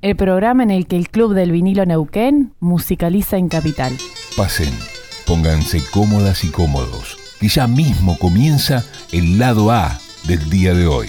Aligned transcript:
El 0.00 0.14
programa 0.14 0.62
en 0.62 0.70
el 0.70 0.86
que 0.86 0.96
el 0.96 1.08
Club 1.08 1.34
del 1.34 1.50
Vinilo 1.50 1.84
Neuquén 1.84 2.54
musicaliza 2.60 3.36
en 3.36 3.48
Capital. 3.48 3.92
Pasen, 4.36 4.72
pónganse 5.26 5.82
cómodas 5.90 6.44
y 6.44 6.50
cómodos, 6.50 7.18
que 7.40 7.48
ya 7.48 7.66
mismo 7.66 8.16
comienza 8.16 8.84
el 9.10 9.40
lado 9.40 9.72
A 9.72 9.98
del 10.28 10.48
día 10.50 10.72
de 10.72 10.86
hoy. 10.86 11.08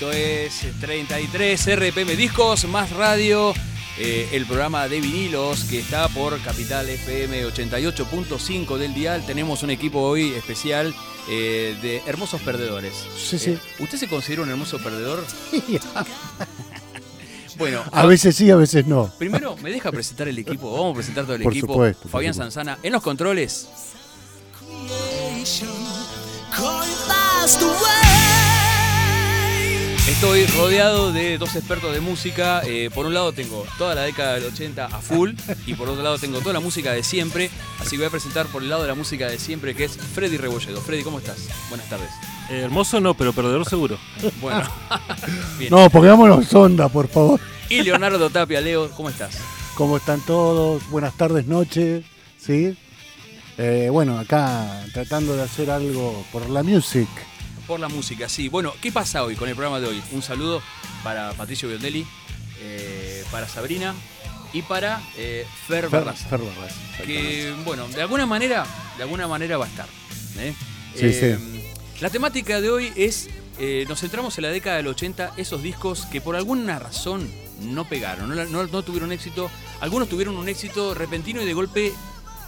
Esto 0.00 0.12
es 0.12 0.64
33 0.80 1.76
RPM 1.76 2.16
Discos 2.16 2.64
más 2.64 2.88
Radio, 2.88 3.52
eh, 3.98 4.30
el 4.32 4.46
programa 4.46 4.88
de 4.88 4.98
vinilos 4.98 5.64
que 5.64 5.80
está 5.80 6.08
por 6.08 6.40
Capital 6.40 6.88
FM 6.88 7.44
88.5 7.44 8.78
del 8.78 8.94
Dial. 8.94 9.22
Tenemos 9.26 9.62
un 9.62 9.68
equipo 9.68 10.00
hoy 10.00 10.32
especial 10.32 10.94
eh, 11.28 11.76
de 11.82 11.98
hermosos 12.06 12.40
perdedores. 12.40 12.94
Sí, 13.14 13.38
sí. 13.38 13.50
Eh, 13.50 13.58
¿Usted 13.78 13.98
se 13.98 14.08
considera 14.08 14.40
un 14.40 14.48
hermoso 14.48 14.78
perdedor? 14.78 15.22
Bueno, 17.58 17.84
A 17.92 18.06
veces 18.06 18.34
sí, 18.36 18.50
a 18.50 18.56
veces 18.56 18.86
no. 18.86 19.12
primero 19.18 19.54
me 19.58 19.70
deja 19.70 19.92
presentar 19.92 20.26
el 20.28 20.38
equipo. 20.38 20.72
Vamos 20.72 20.92
a 20.92 20.94
presentar 20.94 21.24
todo 21.24 21.34
el 21.34 21.42
Por 21.42 21.52
equipo. 21.52 21.74
supuesto, 21.74 22.02
por 22.04 22.10
Fabián 22.12 22.32
supuesto. 22.32 22.54
Sanzana 22.54 22.78
en 22.82 22.92
los 22.92 23.02
controles. 23.02 23.68
Estoy 30.08 30.46
rodeado 30.46 31.12
de 31.12 31.38
dos 31.38 31.54
expertos 31.54 31.92
de 31.92 32.00
música. 32.00 32.62
Eh, 32.64 32.90
por 32.92 33.06
un 33.06 33.14
lado 33.14 33.32
tengo 33.32 33.64
toda 33.78 33.94
la 33.94 34.02
década 34.02 34.34
del 34.34 34.44
80 34.44 34.86
a 34.86 35.00
full 35.00 35.30
y 35.66 35.74
por 35.74 35.88
otro 35.88 36.02
lado 36.02 36.18
tengo 36.18 36.40
toda 36.40 36.52
la 36.54 36.60
música 36.60 36.92
de 36.92 37.02
siempre. 37.02 37.50
Así 37.78 37.90
que 37.90 37.98
voy 37.98 38.06
a 38.06 38.10
presentar 38.10 38.46
por 38.46 38.62
el 38.62 38.70
lado 38.70 38.82
de 38.82 38.88
la 38.88 38.94
música 38.94 39.28
de 39.28 39.38
siempre 39.38 39.74
que 39.74 39.84
es 39.84 39.96
Freddy 39.96 40.36
Rebolledo. 40.36 40.80
Freddy, 40.80 41.02
¿cómo 41.02 41.18
estás? 41.18 41.48
Buenas 41.68 41.88
tardes. 41.88 42.10
Eh, 42.50 42.60
hermoso 42.60 43.00
no, 43.00 43.14
pero 43.14 43.32
perdedor 43.32 43.68
seguro. 43.68 43.98
Bueno. 44.40 44.62
Bien. 45.58 45.70
No, 45.70 45.88
pongámonos 45.90 46.52
onda, 46.54 46.88
por 46.88 47.08
favor. 47.08 47.40
Y 47.68 47.82
Leonardo 47.82 48.30
Tapia, 48.30 48.60
Leo, 48.60 48.90
¿cómo 48.90 49.10
estás? 49.10 49.38
¿Cómo 49.76 49.96
están 49.96 50.20
todos? 50.22 50.82
Buenas 50.90 51.14
tardes, 51.14 51.46
noches. 51.46 52.04
¿Sí? 52.38 52.76
Eh, 53.58 53.88
bueno, 53.92 54.18
acá 54.18 54.84
tratando 54.92 55.36
de 55.36 55.42
hacer 55.42 55.70
algo 55.70 56.24
por 56.32 56.48
la 56.50 56.62
music. 56.62 57.08
Por 57.70 57.78
la 57.78 57.88
música, 57.88 58.28
sí. 58.28 58.48
Bueno, 58.48 58.74
¿qué 58.82 58.90
pasa 58.90 59.22
hoy 59.22 59.36
con 59.36 59.48
el 59.48 59.54
programa 59.54 59.78
de 59.78 59.86
hoy? 59.86 60.02
Un 60.10 60.22
saludo 60.22 60.60
para 61.04 61.32
Patricio 61.34 61.68
Biondelli, 61.68 62.04
eh, 62.62 63.22
para 63.30 63.46
Sabrina 63.48 63.94
y 64.52 64.62
para 64.62 65.00
eh, 65.16 65.46
Fer 65.68 65.86
Fer- 65.86 65.90
Barraza. 65.90 66.28
Fer 66.28 66.40
Barraza, 66.40 66.74
que 67.06 67.54
bueno, 67.64 67.86
de 67.86 68.02
alguna 68.02 68.26
manera, 68.26 68.66
de 68.96 69.04
alguna 69.04 69.28
manera 69.28 69.56
va 69.56 69.66
a 69.66 69.68
estar. 69.68 69.86
¿eh? 70.38 70.52
Sí, 70.96 71.00
Eh, 71.12 71.38
La 72.00 72.10
temática 72.10 72.60
de 72.60 72.70
hoy 72.70 72.92
es, 72.96 73.28
nos 73.88 74.00
centramos 74.00 74.36
en 74.38 74.42
la 74.42 74.50
década 74.50 74.78
del 74.78 74.88
80, 74.88 75.34
esos 75.36 75.62
discos 75.62 76.06
que 76.06 76.20
por 76.20 76.34
alguna 76.34 76.80
razón 76.80 77.30
no 77.62 77.88
pegaron, 77.88 78.30
no, 78.30 78.34
la- 78.34 78.46
no- 78.46 78.66
no 78.66 78.82
tuvieron 78.82 79.12
éxito, 79.12 79.48
algunos 79.80 80.08
tuvieron 80.08 80.36
un 80.36 80.48
éxito 80.48 80.92
repentino 80.92 81.40
y 81.40 81.44
de 81.44 81.52
golpe 81.52 81.92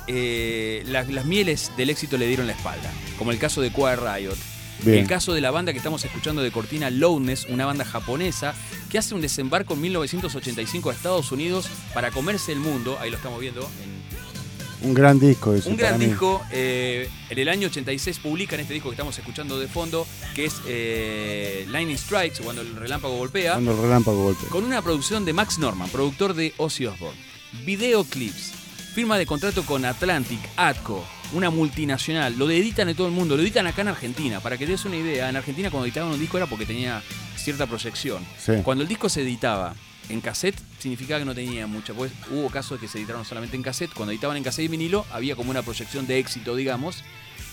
eh, 0.09 0.83
las, 0.87 1.09
las 1.11 1.27
mieles 1.27 1.71
del 1.77 1.91
éxito 1.91 2.19
le 2.19 2.27
dieron 2.27 2.49
la 2.49 2.55
espalda, 2.55 2.91
como 3.19 3.31
el 3.31 3.39
caso 3.39 3.61
de 3.61 3.71
Quiet 3.71 4.01
Riot. 4.01 4.37
Bien. 4.85 4.99
El 4.99 5.07
caso 5.07 5.33
de 5.33 5.41
la 5.41 5.51
banda 5.51 5.73
que 5.73 5.79
estamos 5.79 6.05
escuchando 6.05 6.43
de 6.43 6.51
Cortina, 6.51 6.91
Loudness, 6.91 7.47
una 7.49 7.67
banda 7.67 7.85
japonesa 7.85 8.55
que 8.91 8.99
hace 8.99 9.15
un 9.15 9.21
desembarco 9.21 9.75
en 9.75 9.81
1985 9.83 10.91
a 10.91 10.93
Estados 10.93 11.31
Unidos 11.33 11.69
para 11.95 12.11
comerse 12.11 12.53
el 12.53 12.59
mundo. 12.59 12.99
Ahí 13.01 13.11
lo 13.11 13.17
estamos 13.17 13.41
viendo 13.41 13.69
en 13.83 14.89
Un 14.89 14.95
gran 14.95 15.21
disco 15.21 15.55
ese 15.55 15.69
un 15.69 15.77
gran 15.77 15.99
mí. 15.99 16.07
disco. 16.07 16.43
eh, 16.51 17.09
en 17.31 17.39
el 17.39 17.49
año 17.49 17.69
86 17.69 18.19
publican 18.19 18.59
este 18.59 18.75
disco 18.75 18.89
que 18.89 18.95
estamos 18.95 19.17
escuchando 19.17 19.59
de 19.61 19.69
fondo, 19.69 20.05
que 20.35 20.47
es 20.47 20.55
eh, 20.67 21.65
Lightning 21.71 21.97
Strikes, 21.97 22.43
cuando 22.43 22.63
el 22.63 22.75
relámpago 22.75 23.17
golpea, 23.17 23.53
Cuando 23.53 23.73
el 23.73 23.79
relámpago 23.83 24.25
golpea. 24.25 24.49
con 24.49 24.65
una 24.65 24.83
producción 24.83 25.25
de 25.25 25.33
Max 25.33 25.59
Norman, 25.61 25.89
productor 25.91 26.35
de 26.35 26.53
Ozzy 26.57 26.87
Osbourne. 26.87 27.19
Videoclips, 27.65 28.53
firma 28.95 29.17
de 29.19 29.27
contrato 29.27 29.65
con 29.65 29.85
Atlantic, 29.85 30.41
Atco, 30.57 31.05
una 31.33 31.51
multinacional. 31.51 32.37
Lo 32.39 32.51
editan 32.51 32.89
en 32.89 32.97
todo 32.97 33.07
el 33.07 33.13
mundo, 33.13 33.37
lo 33.37 33.43
editan 33.43 33.67
acá 33.67 33.83
en 33.83 33.89
Argentina. 33.89 34.41
Para 34.41 34.59
que 34.59 34.67
te 34.67 34.73
des 34.73 34.85
una 34.85 34.97
idea, 34.97 35.29
en 35.29 35.37
Argentina 35.37 35.71
cuando 35.71 35.87
editaban 35.87 36.13
un 36.13 36.21
disco 36.21 36.37
era 36.37 36.47
porque 36.47 36.67
tenía 36.67 37.03
cierta 37.37 37.67
proyección. 37.67 38.25
Sí. 38.39 38.53
Cuando 38.63 38.83
el 38.83 38.89
disco 38.89 39.09
se 39.09 39.23
editaba 39.23 39.75
en 40.09 40.21
cassette, 40.21 40.59
significaba 40.79 41.21
que 41.21 41.25
no 41.25 41.35
tenía 41.35 41.67
mucha. 41.67 41.95
Pues 41.95 42.13
hubo 42.31 42.51
casos 42.51 42.81
que 42.81 42.89
se 42.89 42.99
editaron 42.99 43.25
solamente 43.25 43.57
en 43.57 43.63
cassette. 43.63 43.93
Cuando 43.93 44.13
editaban 44.13 44.37
en 44.37 44.45
cassette 44.45 44.67
y 44.67 44.69
vinilo, 44.69 45.07
había 45.13 45.37
como 45.37 45.51
una 45.51 45.63
proyección 45.63 46.07
de 46.07 46.19
éxito, 46.19 46.57
digamos. 46.57 47.03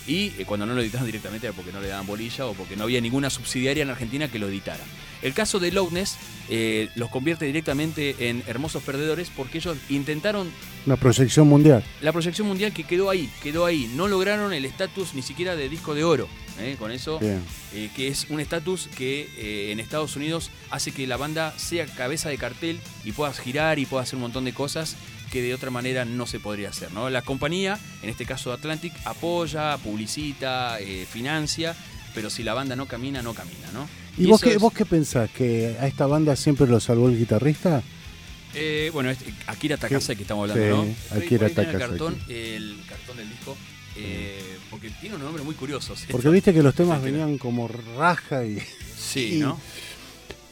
Y 0.06 0.32
eh, 0.38 0.44
cuando 0.46 0.66
no 0.66 0.74
lo 0.74 0.80
editaban 0.80 1.06
directamente 1.06 1.46
era 1.46 1.54
porque 1.54 1.72
no 1.72 1.80
le 1.80 1.88
daban 1.88 2.06
bolilla 2.06 2.46
o 2.46 2.54
porque 2.54 2.76
no 2.76 2.84
había 2.84 3.00
ninguna 3.00 3.30
subsidiaria 3.30 3.82
en 3.82 3.90
Argentina 3.90 4.28
que 4.28 4.38
lo 4.38 4.48
editara. 4.48 4.82
El 5.22 5.34
caso 5.34 5.58
de 5.58 5.70
Loudness 5.70 6.16
eh, 6.48 6.88
los 6.94 7.10
convierte 7.10 7.44
directamente 7.44 8.28
en 8.30 8.42
hermosos 8.46 8.82
perdedores 8.82 9.30
porque 9.36 9.58
ellos 9.58 9.76
intentaron 9.90 10.50
Una 10.86 10.96
proyección 10.96 11.46
mundial. 11.46 11.84
la 12.00 12.12
proyección 12.12 12.48
mundial 12.48 12.72
que 12.72 12.84
quedó 12.84 13.10
ahí, 13.10 13.28
quedó 13.42 13.66
ahí. 13.66 13.90
No 13.94 14.08
lograron 14.08 14.52
el 14.54 14.64
estatus 14.64 15.14
ni 15.14 15.20
siquiera 15.22 15.54
de 15.56 15.68
disco 15.68 15.94
de 15.94 16.04
oro. 16.04 16.26
¿eh? 16.58 16.76
Con 16.78 16.90
eso 16.90 17.20
que 17.20 18.08
es 18.08 18.26
un 18.30 18.40
estatus 18.40 18.88
que 18.96 19.70
en 19.70 19.78
Estados 19.80 20.16
Unidos 20.16 20.50
hace 20.70 20.90
que 20.92 21.06
la 21.06 21.18
banda 21.18 21.52
sea 21.58 21.86
cabeza 21.86 22.30
de 22.30 22.38
cartel 22.38 22.80
y 23.04 23.12
puedas 23.12 23.38
girar 23.38 23.78
y 23.78 23.84
puedas 23.86 24.08
hacer 24.08 24.16
un 24.16 24.22
montón 24.22 24.46
de 24.46 24.54
cosas 24.54 24.96
que 25.30 25.42
de 25.42 25.54
otra 25.54 25.70
manera 25.70 26.04
no 26.04 26.26
se 26.26 26.40
podría 26.40 26.70
hacer. 26.70 26.92
¿no? 26.92 27.08
La 27.10 27.22
compañía, 27.22 27.78
en 28.02 28.10
este 28.10 28.26
caso 28.26 28.52
Atlantic, 28.52 28.92
apoya, 29.04 29.76
publicita, 29.78 30.78
eh, 30.80 31.06
financia, 31.10 31.74
pero 32.14 32.30
si 32.30 32.42
la 32.42 32.54
banda 32.54 32.74
no 32.76 32.86
camina, 32.86 33.22
no 33.22 33.32
camina. 33.34 33.70
¿no? 33.72 33.88
¿Y, 34.18 34.26
vos, 34.26 34.40
qué, 34.40 34.54
es- 34.54 34.58
vos 34.58 34.72
qué 34.72 34.84
pensás? 34.84 35.30
¿Que 35.30 35.76
a 35.80 35.86
esta 35.86 36.06
banda 36.06 36.34
siempre 36.36 36.66
lo 36.66 36.80
salvó 36.80 37.08
el 37.08 37.16
guitarrista? 37.18 37.82
Eh, 38.54 38.90
bueno, 38.92 39.10
este, 39.10 39.32
Akira 39.46 39.76
Takasaki 39.76 40.16
que 40.16 40.22
estamos 40.22 40.50
hablando, 40.50 40.82
Sí, 40.84 40.88
¿no? 41.12 41.16
Akira 41.16 41.28
tiene 41.28 41.46
el 41.46 41.54
Takasaki. 41.54 41.78
cartón, 41.90 42.18
el 42.28 42.80
cartón 42.88 43.16
del 43.18 43.28
disco, 43.30 43.56
eh, 43.96 44.58
porque 44.70 44.90
tiene 45.00 45.14
un 45.14 45.22
nombre 45.22 45.44
muy 45.44 45.54
curioso. 45.54 45.94
¿sí? 45.94 46.06
Porque 46.10 46.28
viste 46.30 46.52
que 46.52 46.60
los 46.62 46.74
temas 46.74 47.00
venían 47.00 47.38
como 47.38 47.68
raja 47.68 48.44
y, 48.44 48.58
Sí, 48.98 49.34
y- 49.36 49.38
¿no? 49.38 49.60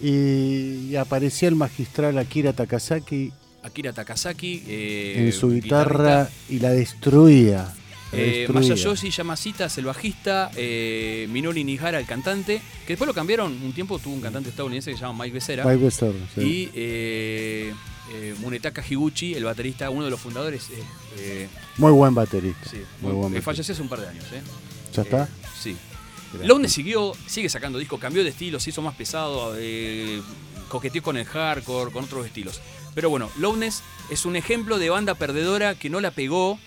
y, 0.01 0.91
y 0.91 0.97
aparecía 0.97 1.49
el 1.49 1.57
magistral 1.57 2.17
Akira 2.19 2.53
Takasaki 2.53 3.33
Akira 3.69 3.93
Takasaki. 3.93 4.63
eh, 4.67 5.15
en 5.19 5.33
su 5.33 5.51
guitarra 5.51 6.29
y 6.49 6.59
la 6.59 6.71
destruía. 6.71 7.75
la 8.13 8.19
Eh, 8.19 8.39
destruía. 8.49 8.71
Masayoshi 8.71 9.11
Yamashita 9.11 9.67
es 9.67 9.79
el 9.79 9.85
bajista, 9.85 10.51
eh, 10.57 11.27
Minori 11.31 11.63
Nihara 11.65 11.99
el 12.01 12.07
cantante, 12.07 12.61
que 12.87 12.95
después 12.95 13.07
lo 13.07 13.13
cambiaron, 13.15 13.53
un 13.63 13.73
tiempo 13.75 13.99
tuvo 13.99 14.15
un 14.15 14.21
cantante 14.23 14.49
estadounidense 14.51 14.91
que 14.91 14.97
se 14.97 15.03
llama 15.03 15.25
Mike 15.25 15.35
Becerra, 15.35 15.65
Mike 15.67 15.85
Besser, 15.85 16.13
sí. 16.35 16.41
y 16.41 16.71
eh, 16.75 17.75
Munetaka 18.41 18.83
Higuchi, 18.89 19.35
el 19.35 19.45
baterista, 19.45 19.91
uno 19.91 20.07
de 20.07 20.11
los 20.11 20.19
fundadores, 20.21 20.69
Muy 21.77 21.93
buen 21.93 22.15
baterista. 22.15 22.61
sí, 22.71 22.79
muy 22.79 22.85
muy- 23.03 23.13
buen 23.13 23.23
baterista. 23.25 23.45
falleció 23.45 23.73
hace 23.75 23.83
un 23.83 23.89
par 23.91 24.01
de 24.01 24.09
años. 24.09 24.25
¿Ya 24.95 25.03
está? 25.03 25.29
Sí. 25.61 25.77
Lowness 26.45 26.73
siguió, 26.73 27.13
sigue 27.27 27.49
sacando 27.51 27.79
discos, 27.79 28.01
cambió 28.01 28.25
de 28.25 28.31
estilo, 28.31 28.59
se 28.61 28.71
hizo 28.71 28.81
más 28.81 28.95
pesado, 28.95 29.55
coqueteó 30.69 31.03
con 31.03 31.17
el 31.19 31.25
hardcore, 31.27 31.91
con 31.93 32.05
otros 32.05 32.25
estilos. 32.27 32.61
Pero 32.99 33.11
bueno, 33.11 33.31
Lowness 33.39 33.85
es 34.11 34.25
un 34.27 34.35
ejemplo 34.35 34.77
de 34.77 34.91
banda 34.91 35.15
perdedora 35.15 35.77
que 35.77 35.89
no 35.89 36.01
la 36.01 36.11
pegó. 36.11 36.59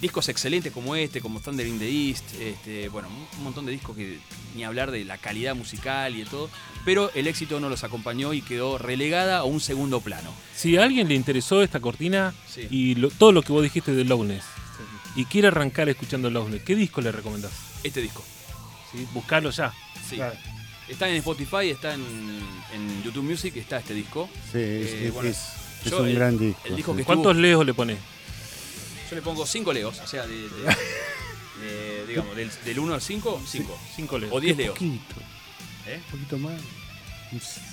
Discos 0.00 0.28
excelentes 0.28 0.72
como 0.72 0.96
este, 0.96 1.20
como 1.20 1.38
Thunder 1.40 1.64
in 1.68 1.78
the 1.78 1.88
East, 1.88 2.34
este, 2.40 2.88
bueno, 2.88 3.06
un 3.38 3.44
montón 3.44 3.64
de 3.64 3.70
discos 3.70 3.96
que 3.96 4.18
ni 4.56 4.64
hablar 4.64 4.90
de 4.90 5.04
la 5.04 5.18
calidad 5.18 5.54
musical 5.54 6.16
y 6.16 6.24
de 6.24 6.24
todo, 6.28 6.50
pero 6.84 7.12
el 7.14 7.28
éxito 7.28 7.60
no 7.60 7.68
los 7.68 7.84
acompañó 7.84 8.32
y 8.32 8.42
quedó 8.42 8.76
relegada 8.76 9.38
a 9.38 9.44
un 9.44 9.60
segundo 9.60 10.00
plano. 10.00 10.32
Si 10.56 10.76
a 10.78 10.82
alguien 10.82 11.06
le 11.06 11.14
interesó 11.14 11.62
esta 11.62 11.78
cortina 11.78 12.34
Sí. 12.52 12.66
y 12.68 12.94
lo- 12.96 13.10
todo 13.10 13.30
lo 13.30 13.42
que 13.42 13.52
vos 13.52 13.62
dijiste 13.62 13.92
de 13.92 14.02
Lowness 14.04 14.42
y 15.14 15.26
quiere 15.26 15.46
arrancar 15.46 15.88
escuchando 15.88 16.28
Lowness, 16.28 16.62
¿qué 16.64 16.74
disco 16.74 17.00
le 17.02 17.12
recomendás? 17.12 17.52
Este 17.84 18.02
disco. 18.02 18.24
¿Sí? 18.90 19.06
Buscalo 19.14 19.50
ya. 19.50 19.72
Sí. 20.10 20.16
Claro. 20.16 20.34
Está 20.88 21.08
en 21.08 21.16
Spotify, 21.16 21.70
está 21.70 21.94
en, 21.94 22.02
en 22.72 23.02
YouTube 23.02 23.24
Music, 23.24 23.56
está 23.56 23.78
este 23.78 23.92
disco. 23.94 24.28
Sí, 24.52 24.58
es, 24.58 24.60
Eh, 24.60 25.06
es- 25.08 25.12
bueno, 25.14 25.28
es- 25.28 25.38
es 25.84 25.90
yo 25.90 26.00
un 26.02 26.08
el- 26.08 26.14
gran 26.14 26.38
disco. 26.38 26.60
el 26.64 26.76
disco 26.76 26.92
sí. 26.92 26.98
que- 26.98 27.04
¿Cuántos 27.04 27.30
Estuvo- 27.32 27.42
leos 27.42 27.66
le 27.66 27.74
pones? 27.74 27.98
Yo 29.10 29.16
le 29.16 29.22
pongo 29.22 29.46
5 29.46 29.72
leos, 29.72 29.98
o 30.00 30.06
sea, 30.06 30.26
de, 30.26 30.34
de- 30.36 30.48
de- 31.60 32.06
digamos, 32.06 32.36
del, 32.36 32.50
del 32.64 32.78
1 32.78 32.94
al 32.94 33.00
5, 33.02 33.42
5. 33.46 33.78
Cinco 33.96 34.18
leos. 34.18 34.32
O 34.32 34.40
10 34.40 34.56
Qué 34.56 34.62
leos. 34.62 34.74
poquito, 34.74 35.14
¿eh? 35.86 36.00
un 36.04 36.10
poquito 36.12 36.38
más. 36.38 36.60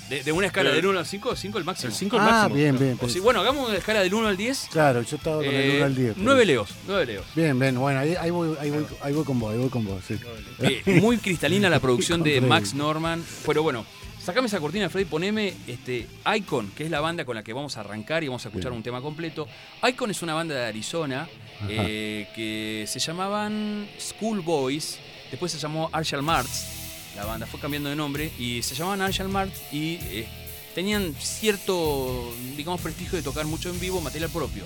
De, 0.08 0.22
de 0.22 0.32
una 0.32 0.46
escala 0.48 0.70
Pero- 0.70 0.76
del 0.76 0.86
1 0.86 0.98
al 0.98 1.06
5, 1.06 1.34
5 1.36 1.58
el 1.58 1.64
máximo. 1.64 1.88
El 1.90 1.94
5 1.94 2.16
el 2.16 2.22
Ah, 2.22 2.24
máximo. 2.26 2.54
bien, 2.56 2.78
bien. 2.78 2.98
O 3.00 3.08
si, 3.08 3.20
bueno, 3.20 3.40
hagamos 3.40 3.68
una 3.68 3.78
escala 3.78 4.00
del 4.02 4.12
1 4.14 4.28
al 4.28 4.36
10. 4.36 4.68
Claro, 4.70 5.02
yo 5.02 5.16
estaba 5.16 5.36
con 5.36 5.46
el 5.46 5.76
1 5.76 5.84
al 5.84 5.94
10. 5.94 6.14
9 6.18 6.44
leos, 6.46 6.70
9 6.86 7.06
leos. 7.06 7.24
Bien, 7.34 7.58
bien, 7.58 7.78
bueno, 7.78 8.00
ahí, 8.00 8.14
ahí 8.20 8.30
voy, 8.30 8.56
ahí, 8.60 8.70
voy, 8.70 8.86
ahí 9.02 9.12
voy 9.12 9.24
con 9.24 9.38
vos, 9.40 9.52
ahí 9.52 9.58
voy 9.58 9.70
con 9.70 9.84
vos, 9.84 10.02
sí. 10.06 10.16
Eh, 10.60 10.82
muy 11.00 11.18
cristalina 11.18 11.68
la 11.70 11.80
producción 11.80 12.22
de 12.24 12.40
Max. 12.40 12.74
Norman. 12.74 13.24
Pero 13.46 13.62
bueno, 13.62 13.84
sacame 14.22 14.46
esa 14.48 14.60
cortina, 14.60 14.88
Freddy, 14.90 15.06
poneme 15.06 15.54
este, 15.66 16.06
Icon, 16.36 16.70
que 16.72 16.84
es 16.84 16.90
la 16.90 17.00
banda 17.00 17.24
con 17.24 17.34
la 17.34 17.42
que 17.42 17.52
vamos 17.52 17.76
a 17.76 17.80
arrancar 17.80 18.22
y 18.24 18.28
vamos 18.28 18.44
a 18.44 18.48
escuchar 18.48 18.70
Bien. 18.72 18.78
un 18.78 18.82
tema 18.82 19.00
completo. 19.00 19.46
Icon 19.88 20.10
es 20.10 20.22
una 20.22 20.34
banda 20.34 20.54
de 20.54 20.66
Arizona 20.66 21.28
eh, 21.68 22.28
que 22.34 22.84
se 22.86 22.98
llamaban 22.98 23.88
School 23.98 24.40
Boys, 24.40 24.98
después 25.30 25.50
se 25.52 25.58
llamó 25.58 25.88
Arshall 25.92 26.22
Marts, 26.22 26.83
la 27.16 27.24
banda 27.24 27.46
fue 27.46 27.60
cambiando 27.60 27.88
de 27.88 27.96
nombre, 27.96 28.30
y 28.38 28.62
se 28.62 28.74
llamaban 28.74 29.00
Arshall 29.02 29.28
Marts 29.28 29.60
y 29.72 29.94
eh, 30.02 30.26
tenían 30.74 31.14
cierto, 31.20 32.32
digamos, 32.56 32.80
prestigio 32.80 33.16
de 33.16 33.22
tocar 33.22 33.46
mucho 33.46 33.70
en 33.70 33.78
vivo, 33.80 34.00
material 34.00 34.30
propio. 34.30 34.64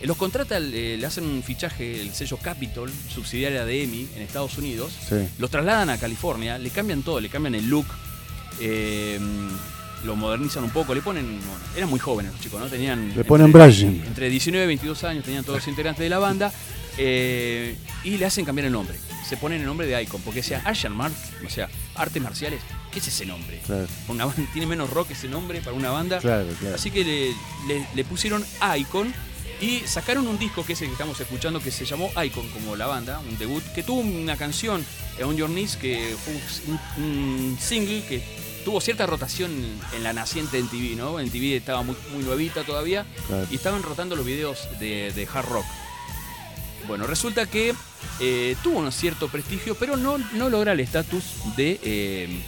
Eh, 0.00 0.06
Los 0.06 0.16
contrata, 0.16 0.56
eh, 0.58 0.96
le 0.98 1.06
hacen 1.06 1.24
un 1.24 1.42
fichaje 1.42 2.00
el 2.00 2.14
sello 2.14 2.38
Capitol, 2.38 2.90
subsidiaria 3.14 3.64
de 3.66 3.82
EMI 3.84 4.08
en 4.16 4.22
Estados 4.22 4.56
Unidos. 4.58 4.92
Sí. 5.08 5.16
Los 5.38 5.50
trasladan 5.50 5.90
a 5.90 5.98
California, 5.98 6.56
le 6.58 6.70
cambian 6.70 7.02
todo, 7.02 7.20
le 7.20 7.28
cambian 7.28 7.54
el 7.54 7.68
look, 7.68 7.86
eh, 8.60 9.18
lo 10.04 10.16
modernizan 10.16 10.64
un 10.64 10.70
poco, 10.70 10.94
le 10.94 11.02
ponen. 11.02 11.26
bueno, 11.26 11.60
eran 11.76 11.90
muy 11.90 11.98
jóvenes 12.00 12.32
los 12.32 12.40
chicos, 12.40 12.58
¿no? 12.58 12.68
Tenían. 12.68 13.12
Le 13.14 13.24
ponen 13.24 13.46
entre- 13.48 13.62
brushing. 13.66 14.02
Entre 14.06 14.30
19 14.30 14.64
y 14.64 14.68
22 14.68 15.04
años 15.04 15.24
tenían 15.24 15.44
todos 15.44 15.58
los 15.58 15.68
integrantes 15.68 16.02
de 16.02 16.08
la 16.08 16.18
banda 16.18 16.50
eh, 16.98 17.76
y 18.04 18.16
le 18.18 18.26
hacen 18.26 18.44
cambiar 18.44 18.66
el 18.66 18.72
nombre. 18.72 18.96
Se 19.28 19.36
ponen 19.36 19.60
el 19.60 19.66
nombre 19.66 19.86
de 19.86 20.02
Icon, 20.02 20.20
porque 20.22 20.42
sea 20.42 20.60
Asian 20.64 20.94
Mart, 20.96 21.14
o 21.46 21.50
sea, 21.50 21.68
artes 21.94 22.22
marciales. 22.22 22.60
¿Qué 22.90 22.98
es 22.98 23.06
ese 23.08 23.24
nombre? 23.26 23.60
Claro, 23.64 23.86
Una 24.08 24.24
banda- 24.26 24.42
tiene 24.52 24.66
menos 24.66 24.90
rock 24.90 25.10
ese 25.12 25.28
nombre 25.28 25.60
para 25.60 25.74
una 25.76 25.90
banda. 25.90 26.18
claro, 26.18 26.48
claro. 26.58 26.74
Así 26.74 26.90
que 26.90 27.04
le, 27.04 27.28
le- 27.72 27.86
le 27.94 28.04
pusieron 28.04 28.44
Icon 28.78 29.12
y 29.60 29.80
sacaron 29.86 30.26
un 30.26 30.38
disco 30.38 30.64
que 30.64 30.72
es 30.72 30.80
el 30.80 30.88
que 30.88 30.92
estamos 30.94 31.20
escuchando 31.20 31.60
que 31.60 31.70
se 31.70 31.84
llamó 31.84 32.10
Icon 32.22 32.48
como 32.48 32.74
la 32.76 32.86
banda, 32.86 33.20
un 33.20 33.38
debut, 33.38 33.62
que 33.74 33.82
tuvo 33.82 34.00
una 34.00 34.36
canción, 34.36 34.84
eh, 35.18 35.24
On 35.24 35.36
Your 35.36 35.50
Knees, 35.50 35.76
que 35.76 36.16
fue 36.24 36.34
un, 36.98 37.04
un 37.04 37.58
single 37.60 38.02
que 38.08 38.22
tuvo 38.64 38.80
cierta 38.80 39.06
rotación 39.06 39.52
en 39.94 40.02
la 40.02 40.12
naciente 40.12 40.58
en 40.58 40.66
TV, 40.68 40.96
¿no? 40.96 41.20
En 41.20 41.30
TV 41.30 41.56
estaba 41.56 41.82
muy, 41.82 41.94
muy 42.12 42.24
nuevita 42.24 42.62
todavía 42.64 43.06
y 43.50 43.54
estaban 43.54 43.82
rotando 43.82 44.16
los 44.16 44.24
videos 44.26 44.66
de, 44.80 45.12
de 45.12 45.28
hard 45.32 45.46
rock. 45.46 45.64
Bueno, 46.90 47.06
resulta 47.06 47.46
que 47.46 47.72
eh, 48.18 48.56
tuvo 48.64 48.80
un 48.80 48.90
cierto 48.90 49.28
prestigio, 49.28 49.76
pero 49.76 49.96
no, 49.96 50.18
no 50.18 50.48
logra 50.48 50.72
el 50.72 50.80
estatus 50.80 51.22
de, 51.56 51.78
eh, 51.84 52.42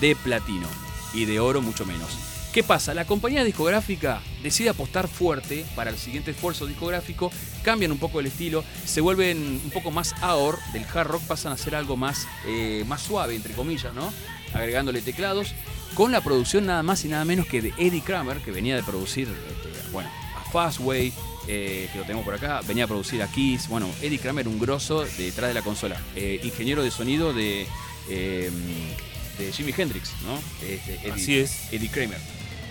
de 0.00 0.16
platino 0.16 0.66
y 1.12 1.26
de 1.26 1.40
oro 1.40 1.60
mucho 1.60 1.84
menos. 1.84 2.08
¿Qué 2.54 2.62
pasa? 2.62 2.94
La 2.94 3.04
compañía 3.04 3.44
discográfica 3.44 4.22
decide 4.42 4.70
apostar 4.70 5.08
fuerte 5.08 5.66
para 5.74 5.90
el 5.90 5.98
siguiente 5.98 6.30
esfuerzo 6.30 6.64
discográfico, 6.64 7.30
cambian 7.62 7.92
un 7.92 7.98
poco 7.98 8.18
el 8.18 8.24
estilo, 8.24 8.64
se 8.86 9.02
vuelven 9.02 9.60
un 9.62 9.70
poco 9.70 9.90
más 9.90 10.14
AOR, 10.22 10.58
del 10.72 10.86
hard 10.86 11.08
rock 11.08 11.22
pasan 11.24 11.52
a 11.52 11.58
ser 11.58 11.74
algo 11.74 11.98
más, 11.98 12.26
eh, 12.46 12.82
más 12.88 13.02
suave, 13.02 13.36
entre 13.36 13.52
comillas, 13.52 13.92
¿no? 13.92 14.10
Agregándole 14.54 15.02
teclados, 15.02 15.52
con 15.92 16.12
la 16.12 16.22
producción 16.22 16.64
nada 16.64 16.82
más 16.82 17.04
y 17.04 17.08
nada 17.08 17.26
menos 17.26 17.46
que 17.46 17.60
de 17.60 17.74
Eddie 17.76 18.00
Kramer, 18.00 18.38
que 18.38 18.52
venía 18.52 18.74
de 18.74 18.82
producir, 18.82 19.28
este, 19.28 19.90
bueno, 19.92 20.08
a 20.34 20.50
Fastway, 20.50 21.12
eh, 21.48 21.88
que 21.92 21.98
lo 21.98 22.04
tenemos 22.04 22.24
por 22.24 22.34
acá, 22.34 22.60
venía 22.66 22.84
a 22.84 22.86
producir 22.86 23.22
a 23.22 23.28
Kiss, 23.30 23.68
bueno, 23.68 23.88
Eddie 24.02 24.18
Kramer, 24.18 24.48
un 24.48 24.58
grosso 24.58 25.04
detrás 25.16 25.48
de 25.48 25.54
la 25.54 25.62
consola, 25.62 26.00
eh, 26.14 26.40
ingeniero 26.42 26.82
de 26.82 26.90
sonido 26.90 27.32
de, 27.32 27.66
eh, 28.08 28.50
de 29.38 29.52
Jimi 29.52 29.72
Hendrix, 29.76 30.10
¿no? 30.24 30.38
Este, 30.66 30.98
Eddie- 31.02 31.12
Así 31.12 31.38
es. 31.38 31.72
Eddie 31.72 31.90
Kramer. 31.90 32.18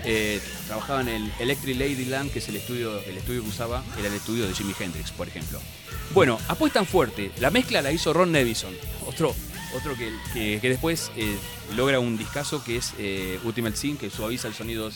Eh, 0.08 0.40
trabajaba 0.68 1.02
en 1.02 1.08
el 1.08 1.32
Electric 1.40 1.78
Ladyland, 1.80 2.32
que 2.32 2.38
es 2.40 2.48
el 2.50 2.58
estudio, 2.58 3.00
el 3.04 3.18
estudio 3.18 3.42
que 3.42 3.50
usaba, 3.50 3.84
era 3.98 4.08
el 4.08 4.14
estudio 4.14 4.48
de 4.48 4.54
Jimi 4.54 4.74
Hendrix, 4.80 5.12
por 5.12 5.28
ejemplo. 5.28 5.60
Bueno, 6.14 6.40
apuestan 6.48 6.86
fuerte. 6.86 7.32
La 7.40 7.50
mezcla 7.50 7.82
la 7.82 7.92
hizo 7.92 8.14
Ron 8.14 8.32
Nevison, 8.32 8.74
otro, 9.08 9.36
otro 9.76 9.96
que, 9.96 10.12
que- 10.34 10.60
que 10.62 10.70
después 10.70 11.12
eh, 11.18 11.36
logra 11.76 12.00
un 12.00 12.18
discazo 12.20 12.64
que 12.64 12.78
es 12.78 12.94
eh, 13.00 13.40
Ultimate 13.44 13.76
Sin, 13.76 13.98
que 13.98 14.12
suaviza 14.12 14.48
el 14.48 14.54
sonido. 14.54 14.92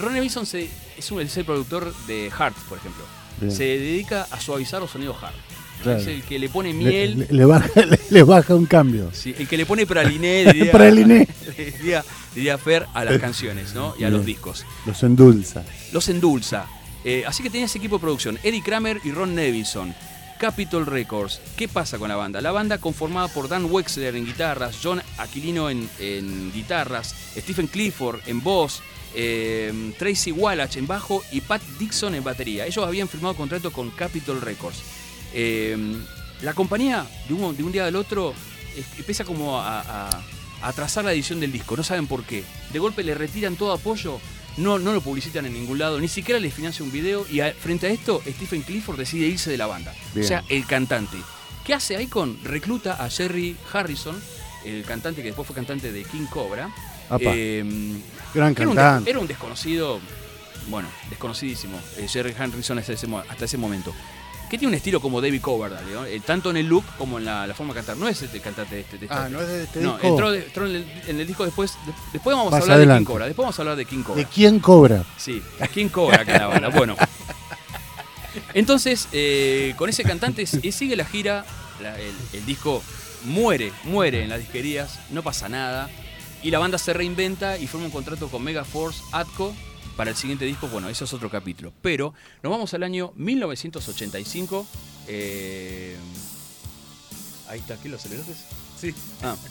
Ron 0.00 0.12
Nevison 0.14 0.44
se- 0.44 0.68
es, 0.96 1.10
un, 1.12 1.20
es 1.20 1.36
el 1.36 1.44
productor 1.44 1.94
de 2.08 2.28
Heart, 2.36 2.56
por 2.68 2.78
ejemplo. 2.78 3.04
Bien. 3.40 3.52
Se 3.52 3.64
dedica 3.64 4.26
a 4.30 4.40
suavizar 4.40 4.80
los 4.80 4.90
sonidos 4.90 5.16
Heart. 5.20 5.34
Claro. 5.82 6.00
Es 6.00 6.06
el 6.08 6.22
que 6.24 6.38
le 6.40 6.48
pone 6.48 6.72
miel. 6.72 7.18
le- 7.20 7.26
le 7.30 7.44
baja, 7.44 7.68
le, 7.86 7.98
le 8.10 8.22
baja 8.24 8.54
un 8.54 8.66
cambio. 8.66 9.10
Sí, 9.12 9.34
el 9.38 9.46
que 9.46 9.56
le 9.56 9.64
pone 9.64 9.86
praliné, 9.86 10.44
diría, 10.52 10.72
Praliné. 10.72 11.28
diría, 11.56 12.04
diría 12.34 12.58
Fer 12.58 12.86
a 12.94 13.04
las 13.04 13.18
canciones, 13.18 13.74
¿no? 13.74 13.94
Y 13.98 14.04
a 14.04 14.10
los 14.10 14.24
discos. 14.26 14.64
Los 14.86 15.02
endulza. 15.04 15.62
Los 15.92 16.08
endulza. 16.08 16.66
Eh, 17.04 17.22
así 17.26 17.42
que 17.44 17.50
tenía 17.50 17.66
ese 17.66 17.78
equipo 17.78 17.96
de 17.96 18.00
producción, 18.00 18.38
Eddie 18.42 18.62
Kramer 18.62 19.00
y 19.04 19.12
Ron 19.12 19.34
Nevison. 19.36 19.94
Capitol 20.40 20.86
Records. 20.86 21.40
¿Qué 21.56 21.66
pasa 21.66 21.98
con 21.98 22.08
la 22.08 22.14
banda? 22.16 22.40
La 22.40 22.52
banda 22.52 22.78
conformada 22.78 23.26
por 23.28 23.48
Dan 23.48 23.64
Wexler 23.70 24.14
en 24.14 24.24
guitarras, 24.24 24.78
John 24.80 25.02
Aquilino 25.16 25.68
en, 25.68 25.88
en 25.98 26.52
guitarras, 26.52 27.12
Stephen 27.36 27.66
Clifford 27.66 28.20
en 28.26 28.40
voz, 28.40 28.80
eh, 29.20 29.92
Tracy 29.98 30.30
Wallach 30.30 30.76
en 30.76 30.86
bajo 30.86 31.24
y 31.32 31.40
Pat 31.40 31.60
Dixon 31.78 32.14
en 32.14 32.22
batería. 32.22 32.66
Ellos 32.66 32.86
habían 32.86 33.08
firmado 33.08 33.34
contrato 33.34 33.72
con 33.72 33.90
Capitol 33.90 34.40
Records. 34.40 34.78
Eh, 35.34 35.76
la 36.42 36.54
compañía, 36.54 37.04
de 37.26 37.34
un, 37.34 37.56
de 37.56 37.64
un 37.64 37.72
día 37.72 37.84
al 37.86 37.96
otro, 37.96 38.32
empieza 38.96 39.24
como 39.24 39.60
a, 39.60 39.80
a- 39.80 40.08
a 40.62 40.68
atrasar 40.68 41.04
la 41.04 41.12
edición 41.12 41.40
del 41.40 41.50
disco. 41.50 41.76
No 41.76 41.82
saben 41.82 42.06
por 42.06 42.22
qué. 42.24 42.44
De 42.72 42.78
golpe 42.78 43.02
le 43.02 43.14
retiran 43.14 43.56
todo 43.56 43.72
apoyo, 43.72 44.20
no, 44.56 44.78
no 44.78 44.92
lo 44.92 45.00
publicitan 45.00 45.46
en 45.46 45.52
ningún 45.54 45.78
lado, 45.78 45.98
ni 46.00 46.06
siquiera 46.08 46.38
le 46.38 46.50
financia 46.52 46.84
un 46.84 46.92
video. 46.92 47.26
Y 47.28 47.40
a- 47.40 47.52
frente 47.52 47.88
a 47.88 47.90
esto, 47.90 48.22
Stephen 48.24 48.62
Clifford 48.62 48.98
decide 48.98 49.26
irse 49.26 49.50
de 49.50 49.56
la 49.58 49.66
banda. 49.66 49.92
Bien. 50.14 50.24
O 50.24 50.28
sea, 50.28 50.44
el 50.48 50.64
cantante. 50.64 51.16
¿Qué 51.64 51.74
hace 51.74 52.00
Icon? 52.00 52.38
Recluta 52.44 53.02
a 53.04 53.10
Jerry 53.10 53.56
Harrison, 53.72 54.16
el 54.64 54.84
cantante 54.84 55.22
que 55.22 55.28
después 55.28 55.46
fue 55.46 55.56
cantante 55.56 55.90
de 55.90 56.04
King 56.04 56.26
Cobra. 56.30 56.70
Eh, 57.20 57.64
gran 58.34 58.52
era 58.56 58.68
un, 58.68 58.74
cantante. 58.76 59.04
des- 59.04 59.10
era 59.10 59.18
un 59.20 59.26
desconocido, 59.26 60.00
bueno, 60.68 60.88
desconocidísimo, 61.10 61.78
eh, 61.96 62.06
Jerry 62.08 62.34
Harrison 62.38 62.78
hasta 62.78 62.92
ese, 62.92 63.06
mo- 63.06 63.22
hasta 63.28 63.44
ese 63.44 63.56
momento. 63.58 63.94
Que 64.50 64.56
tiene 64.56 64.68
un 64.70 64.74
estilo 64.76 64.98
como 65.00 65.20
David 65.20 65.42
Coverdale, 65.42 65.92
¿no? 65.92 66.06
Eh, 66.06 66.20
tanto 66.24 66.48
en 66.48 66.56
el 66.56 66.66
look 66.66 66.82
como 66.96 67.18
en 67.18 67.26
la, 67.26 67.46
la 67.46 67.52
forma 67.52 67.74
de 67.74 67.80
cantar. 67.80 67.98
No 67.98 68.08
es 68.08 68.22
este 68.22 68.40
cantante 68.40 68.76
de 68.76 68.80
este, 68.80 68.96
de 68.96 69.04
esta- 69.04 69.26
Ah, 69.26 69.28
no 69.28 69.42
es 69.42 69.46
de 69.48 69.64
este 69.64 69.80
no, 69.80 69.92
disco. 69.92 70.06
entró, 70.08 70.30
de- 70.30 70.38
entró 70.44 70.66
en, 70.66 70.76
el, 70.76 70.86
en 71.06 71.20
el 71.20 71.26
disco 71.26 71.44
después. 71.44 71.72
de- 71.84 71.92
después 72.14 72.34
vamos 72.34 72.54
a 72.54 72.56
hablar 72.56 72.78
de. 72.78 72.86
King 72.98 73.04
Cobra. 73.04 73.26
Después 73.26 73.44
vamos 73.44 73.58
a 73.58 73.62
hablar 73.62 73.76
de 73.76 73.84
King 73.84 74.02
Cobra. 74.02 74.22
¿De 74.22 74.28
quién 74.28 74.58
cobra? 74.58 75.04
Sí, 75.18 75.42
Cobra 75.92 76.22
acá 76.22 76.32
en 76.36 76.40
la 76.40 76.46
banda. 76.46 76.68
Bueno. 76.68 76.96
Entonces, 78.54 79.08
eh, 79.12 79.74
con 79.76 79.88
ese 79.90 80.02
cantante 80.04 80.46
sigue 80.46 80.96
la 80.96 81.04
gira. 81.04 81.44
la- 81.82 81.96
el, 81.98 82.12
el 82.32 82.44
disco 82.46 82.82
muere, 83.24 83.72
muere 83.84 84.22
en 84.24 84.30
las 84.30 84.38
disquerías, 84.40 84.98
no 85.10 85.22
pasa 85.22 85.48
nada. 85.48 85.88
Y 86.42 86.50
la 86.50 86.58
banda 86.58 86.78
se 86.78 86.92
reinventa 86.92 87.58
y 87.58 87.66
forma 87.66 87.86
un 87.86 87.92
contrato 87.92 88.28
con 88.28 88.42
Megaforce 88.42 89.02
Atco 89.12 89.54
para 89.96 90.10
el 90.10 90.16
siguiente 90.16 90.44
disco. 90.44 90.68
Bueno, 90.68 90.88
eso 90.88 91.04
es 91.04 91.12
otro 91.12 91.28
capítulo. 91.30 91.72
Pero 91.82 92.14
nos 92.42 92.50
vamos 92.50 92.72
al 92.74 92.82
año 92.84 93.12
1985. 93.16 94.66
eh, 95.08 95.96
ahí 97.48 97.58
está, 97.60 97.76
¿qué 97.80 97.88
lo 97.88 97.96
aceleraste? 97.96 98.34
Sí. 98.80 98.94
Ah. 99.22 99.36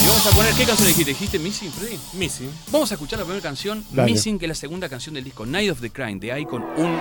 Y 0.00 0.06
vamos 0.06 0.26
a 0.26 0.30
poner, 0.30 0.54
¿qué 0.54 0.64
canción 0.64 0.88
dijiste? 0.88 1.10
¿Dijiste 1.10 1.38
Missing, 1.38 1.72
Freddy? 1.72 1.98
Missing. 2.14 2.50
Vamos 2.70 2.90
a 2.90 2.94
escuchar 2.94 3.18
la 3.18 3.24
primera 3.24 3.42
canción, 3.42 3.84
Dale. 3.90 4.12
Missing, 4.12 4.38
que 4.38 4.46
es 4.46 4.48
la 4.48 4.54
segunda 4.54 4.88
canción 4.88 5.14
del 5.14 5.24
disco, 5.24 5.44
Night 5.44 5.70
of 5.70 5.80
the 5.80 5.90
Crime, 5.90 6.16
de 6.20 6.40
Icon. 6.40 6.62
Un 6.76 6.98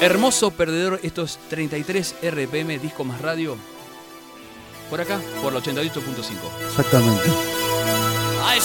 hermoso 0.00 0.52
perdedor, 0.52 1.00
estos 1.02 1.38
33 1.50 2.14
RPM, 2.22 2.78
disco 2.78 3.04
más 3.04 3.20
radio, 3.20 3.56
por 4.90 5.00
acá, 5.00 5.18
por 5.42 5.52
la 5.52 5.60
88.5. 5.60 5.98
Exactamente. 6.68 7.28
I 8.42 8.60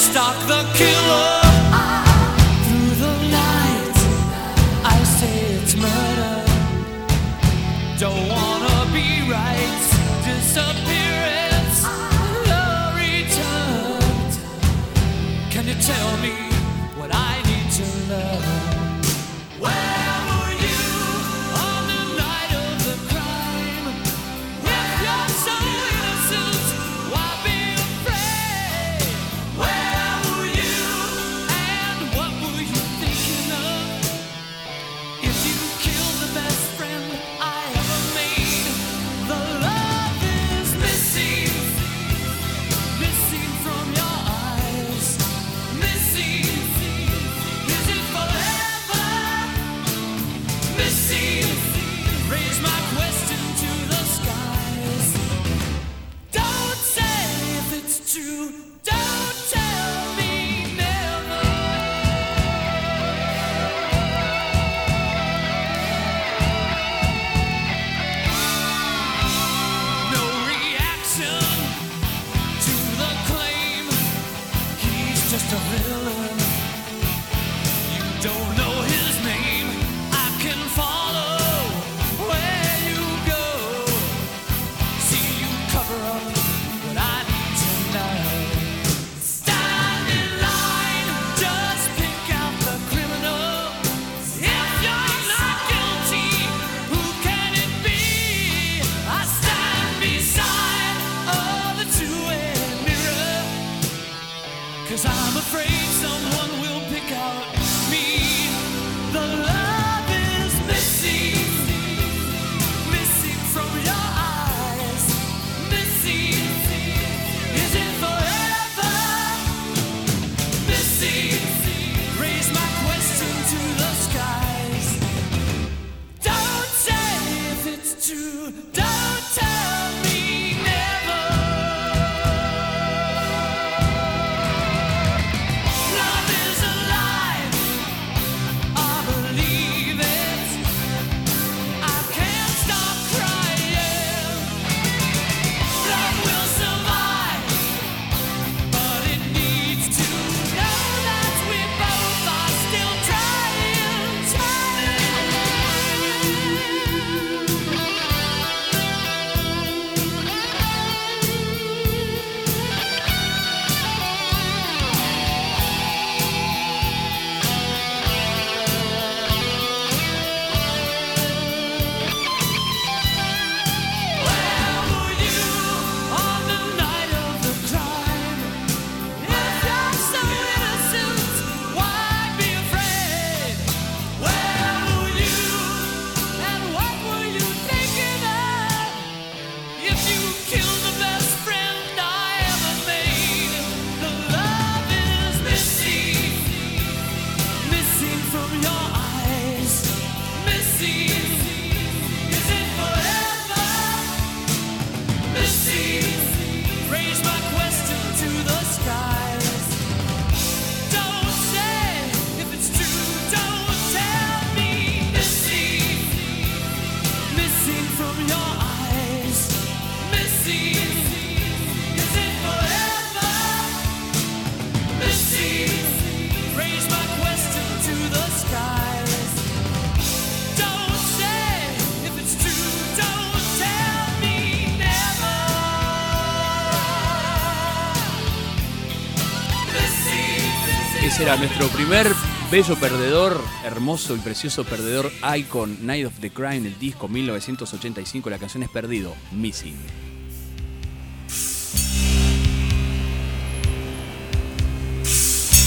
a 241.31 241.37
nuestro 241.37 241.67
primer 241.69 242.07
bello 242.51 242.75
perdedor, 242.75 243.41
hermoso 243.63 244.15
y 244.15 244.19
precioso 244.19 244.65
perdedor, 244.65 245.09
Icon, 245.37 245.85
Night 245.85 246.05
of 246.05 246.13
the 246.19 246.29
Crime, 246.29 246.67
el 246.67 246.77
disco 246.77 247.07
1985, 247.07 248.29
la 248.29 248.37
canción 248.37 248.63
es 248.63 248.69
Perdido, 248.69 249.15
Missing. 249.31 249.77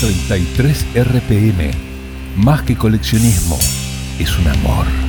...33 0.02 1.02
RPM... 1.02 1.71
...más 2.37 2.61
que 2.62 2.76
coleccionismo... 2.76 3.59
...es 4.18 4.37
un 4.38 4.49
amor... 4.49 5.03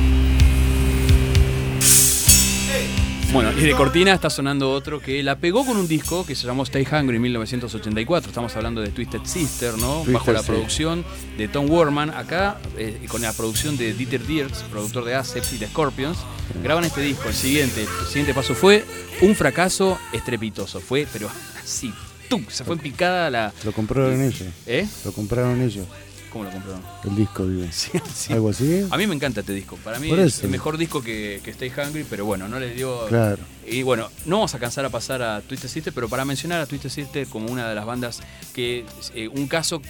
Bueno, 3.32 3.52
y 3.52 3.62
de 3.62 3.72
cortina 3.72 4.14
está 4.14 4.30
sonando 4.30 4.72
otro 4.72 5.00
que 5.00 5.22
la 5.22 5.38
pegó 5.38 5.66
con 5.66 5.76
un 5.76 5.88
disco 5.88 6.24
que 6.24 6.34
se 6.34 6.46
llamó 6.46 6.62
Stay 6.62 6.86
Hungry 6.90 7.16
en 7.16 7.22
1984. 7.22 8.30
Estamos 8.30 8.54
hablando 8.56 8.80
de 8.80 8.88
Twisted 8.88 9.20
Sister, 9.24 9.76
¿no? 9.76 10.04
Bajo 10.04 10.32
la 10.32 10.42
producción 10.42 11.04
de 11.36 11.48
Tom 11.48 11.68
Worman. 11.68 12.10
Acá, 12.10 12.58
eh, 12.78 13.04
con 13.08 13.20
la 13.22 13.32
producción 13.32 13.76
de 13.76 13.92
Dieter 13.92 14.24
Dierks, 14.26 14.62
productor 14.70 15.04
de 15.04 15.16
Acept 15.16 15.52
y 15.52 15.58
de 15.58 15.66
Scorpions, 15.66 16.18
graban 16.62 16.84
este 16.84 17.00
disco. 17.02 17.28
El 17.28 17.34
siguiente, 17.34 17.82
el 17.82 18.06
siguiente 18.06 18.32
paso 18.32 18.54
fue 18.54 18.84
un 19.20 19.34
fracaso 19.34 19.98
estrepitoso. 20.12 20.80
Fue, 20.80 21.06
pero 21.12 21.28
así, 21.62 21.92
¡tum! 22.28 22.44
Se 22.48 22.64
fue 22.64 22.76
en 22.76 22.80
picada 22.80 23.28
la. 23.28 23.52
Lo 23.64 23.72
compraron 23.72 24.20
eh, 24.20 24.26
ellos. 24.28 24.48
¿Eh? 24.66 24.86
Lo 25.04 25.12
compraron 25.12 25.60
ellos. 25.60 25.86
¿Cómo 26.36 26.44
lo 26.44 26.50
compraron? 26.50 26.82
El 27.04 27.16
disco 27.16 27.44
vive. 27.46 27.68
Sí, 27.72 27.90
sí. 28.14 28.32
¿Algo 28.32 28.50
así? 28.50 28.86
A 28.90 28.96
mí 28.96 29.06
me 29.06 29.14
encanta 29.14 29.40
este 29.40 29.52
disco. 29.52 29.76
Para 29.82 29.98
mí 29.98 30.10
es 30.12 30.42
el 30.42 30.50
mejor 30.50 30.76
disco 30.78 31.02
que, 31.02 31.40
que 31.42 31.50
Stay 31.50 31.70
Hungry, 31.70 32.04
pero 32.08 32.24
bueno, 32.24 32.46
no 32.48 32.58
les 32.60 32.76
dio. 32.76 33.06
Claro. 33.06 33.38
Y 33.66 33.82
bueno, 33.82 34.08
no 34.26 34.36
vamos 34.36 34.54
a 34.54 34.58
cansar 34.58 34.84
a 34.84 34.90
pasar 34.90 35.22
a 35.22 35.40
Twisted 35.40 35.68
Sister, 35.68 35.92
pero 35.92 36.08
para 36.08 36.24
mencionar 36.24 36.60
a 36.60 36.66
Twisted 36.66 36.90
Sister 36.90 37.26
como 37.26 37.50
una 37.50 37.68
de 37.68 37.74
las 37.74 37.86
bandas 37.86 38.20
que. 38.54 38.84
eh, 39.14 39.28
un 39.28 39.48
caso 39.48 39.80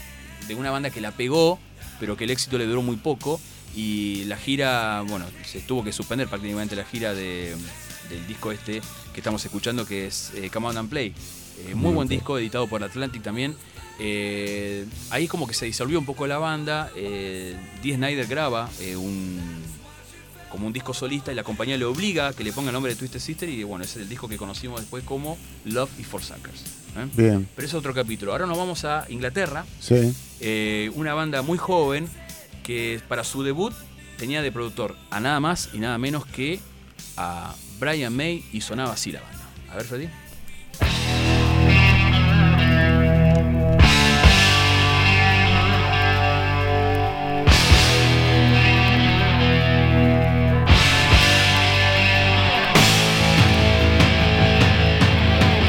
de 0.48 0.54
una 0.54 0.70
banda 0.70 0.90
que 0.90 1.00
la 1.00 1.10
pegó, 1.12 1.58
pero 1.98 2.16
que 2.16 2.24
el 2.24 2.30
éxito 2.30 2.58
le 2.58 2.66
duró 2.66 2.82
muy 2.82 2.96
poco. 2.96 3.40
Y 3.74 4.24
la 4.24 4.36
gira, 4.38 5.02
bueno, 5.06 5.26
se 5.44 5.60
tuvo 5.60 5.84
que 5.84 5.92
suspender 5.92 6.28
prácticamente 6.28 6.74
la 6.76 6.84
gira 6.84 7.12
de- 7.12 7.54
del 8.08 8.26
disco 8.28 8.52
este 8.52 8.80
que 9.12 9.20
estamos 9.20 9.44
escuchando, 9.44 9.84
que 9.84 10.06
es 10.06 10.30
eh, 10.36 10.48
Come 10.52 10.68
On 10.68 10.76
and 10.78 10.88
Play. 10.88 11.12
Eh, 11.66 11.74
muy 11.74 11.92
buen 11.92 12.06
disco, 12.08 12.38
editado 12.38 12.66
por 12.68 12.82
Atlantic 12.84 13.22
también. 13.22 13.54
Eh, 13.98 14.84
ahí 15.10 15.26
como 15.26 15.46
que 15.46 15.54
se 15.54 15.66
disolvió 15.66 15.98
un 15.98 16.04
poco 16.04 16.26
la 16.26 16.38
banda. 16.38 16.90
Eh, 16.96 17.56
Dee 17.82 17.94
Snyder 17.94 18.26
graba 18.26 18.68
eh, 18.80 18.94
un, 18.96 19.38
como 20.50 20.66
un 20.66 20.72
disco 20.72 20.92
solista 20.94 21.32
y 21.32 21.34
la 21.34 21.44
compañía 21.44 21.76
le 21.76 21.84
obliga 21.84 22.28
a 22.28 22.32
que 22.32 22.44
le 22.44 22.52
ponga 22.52 22.68
el 22.70 22.74
nombre 22.74 22.92
de 22.92 22.98
Twisted 22.98 23.20
Sister 23.20 23.48
y 23.48 23.62
bueno, 23.64 23.84
ese 23.84 23.98
es 23.98 24.02
el 24.02 24.08
disco 24.08 24.28
que 24.28 24.36
conocimos 24.36 24.80
después 24.80 25.02
como 25.04 25.38
Love 25.64 25.90
is 25.98 26.06
for 26.06 26.22
Suckers. 26.22 26.60
¿eh? 26.96 27.06
Bien. 27.14 27.48
Pero 27.56 27.66
es 27.66 27.74
otro 27.74 27.94
capítulo. 27.94 28.32
Ahora 28.32 28.46
nos 28.46 28.58
vamos 28.58 28.84
a 28.84 29.06
Inglaterra, 29.08 29.64
Sí. 29.80 30.14
una 30.94 31.14
banda 31.14 31.42
muy 31.42 31.58
joven 31.58 32.08
que 32.62 33.00
para 33.08 33.24
su 33.24 33.42
debut 33.42 33.72
tenía 34.18 34.42
de 34.42 34.50
productor 34.52 34.96
a 35.10 35.20
nada 35.20 35.40
más 35.40 35.70
y 35.72 35.78
nada 35.78 35.98
menos 35.98 36.26
que 36.26 36.58
a 37.16 37.54
Brian 37.78 38.14
May 38.14 38.44
y 38.52 38.60
sonaba 38.60 38.92
así 38.92 39.12
la 39.12 39.20
banda. 39.20 39.44
A 39.70 39.76
ver, 39.76 39.84
Freddy. 39.86 40.08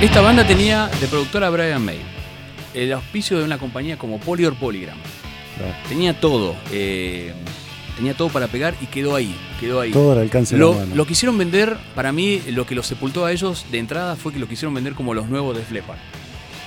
Esta 0.02 0.22
banda 0.22 0.46
tenía 0.46 0.88
de 1.02 1.08
productora 1.08 1.48
a 1.48 1.50
Brian 1.50 1.84
May, 1.84 2.00
el 2.74 2.94
auspicio 2.94 3.40
de 3.40 3.44
una 3.44 3.58
compañía 3.58 3.98
como 3.98 4.20
Polyor 4.20 4.56
Polygram. 4.56 4.98
Claro. 5.58 5.74
Tenía 5.90 6.20
todo, 6.20 6.56
eh, 6.72 7.34
tenía 7.96 8.14
todo 8.14 8.30
para 8.30 8.48
pegar 8.48 8.76
y 8.80 8.86
quedó 8.86 9.16
ahí, 9.16 9.36
quedó 9.60 9.82
ahí. 9.82 9.92
Todo 9.92 10.12
al 10.12 10.20
alcance 10.20 10.54
de 10.56 10.60
Lo, 10.60 10.74
la 10.74 10.80
mano. 10.82 10.96
lo 10.96 11.08
quisieron 11.08 11.36
vender, 11.38 11.78
para 11.96 12.12
mí, 12.12 12.42
lo 12.50 12.66
que 12.68 12.76
los 12.76 12.86
sepultó 12.86 13.26
a 13.26 13.32
ellos 13.32 13.66
de 13.72 13.80
entrada 13.80 14.16
fue 14.16 14.32
que 14.34 14.40
lo 14.40 14.48
quisieron 14.48 14.74
vender 14.76 14.94
como 14.94 15.16
los 15.16 15.28
nuevos 15.30 15.58
Def 15.58 15.72
Leppard. 15.72 15.98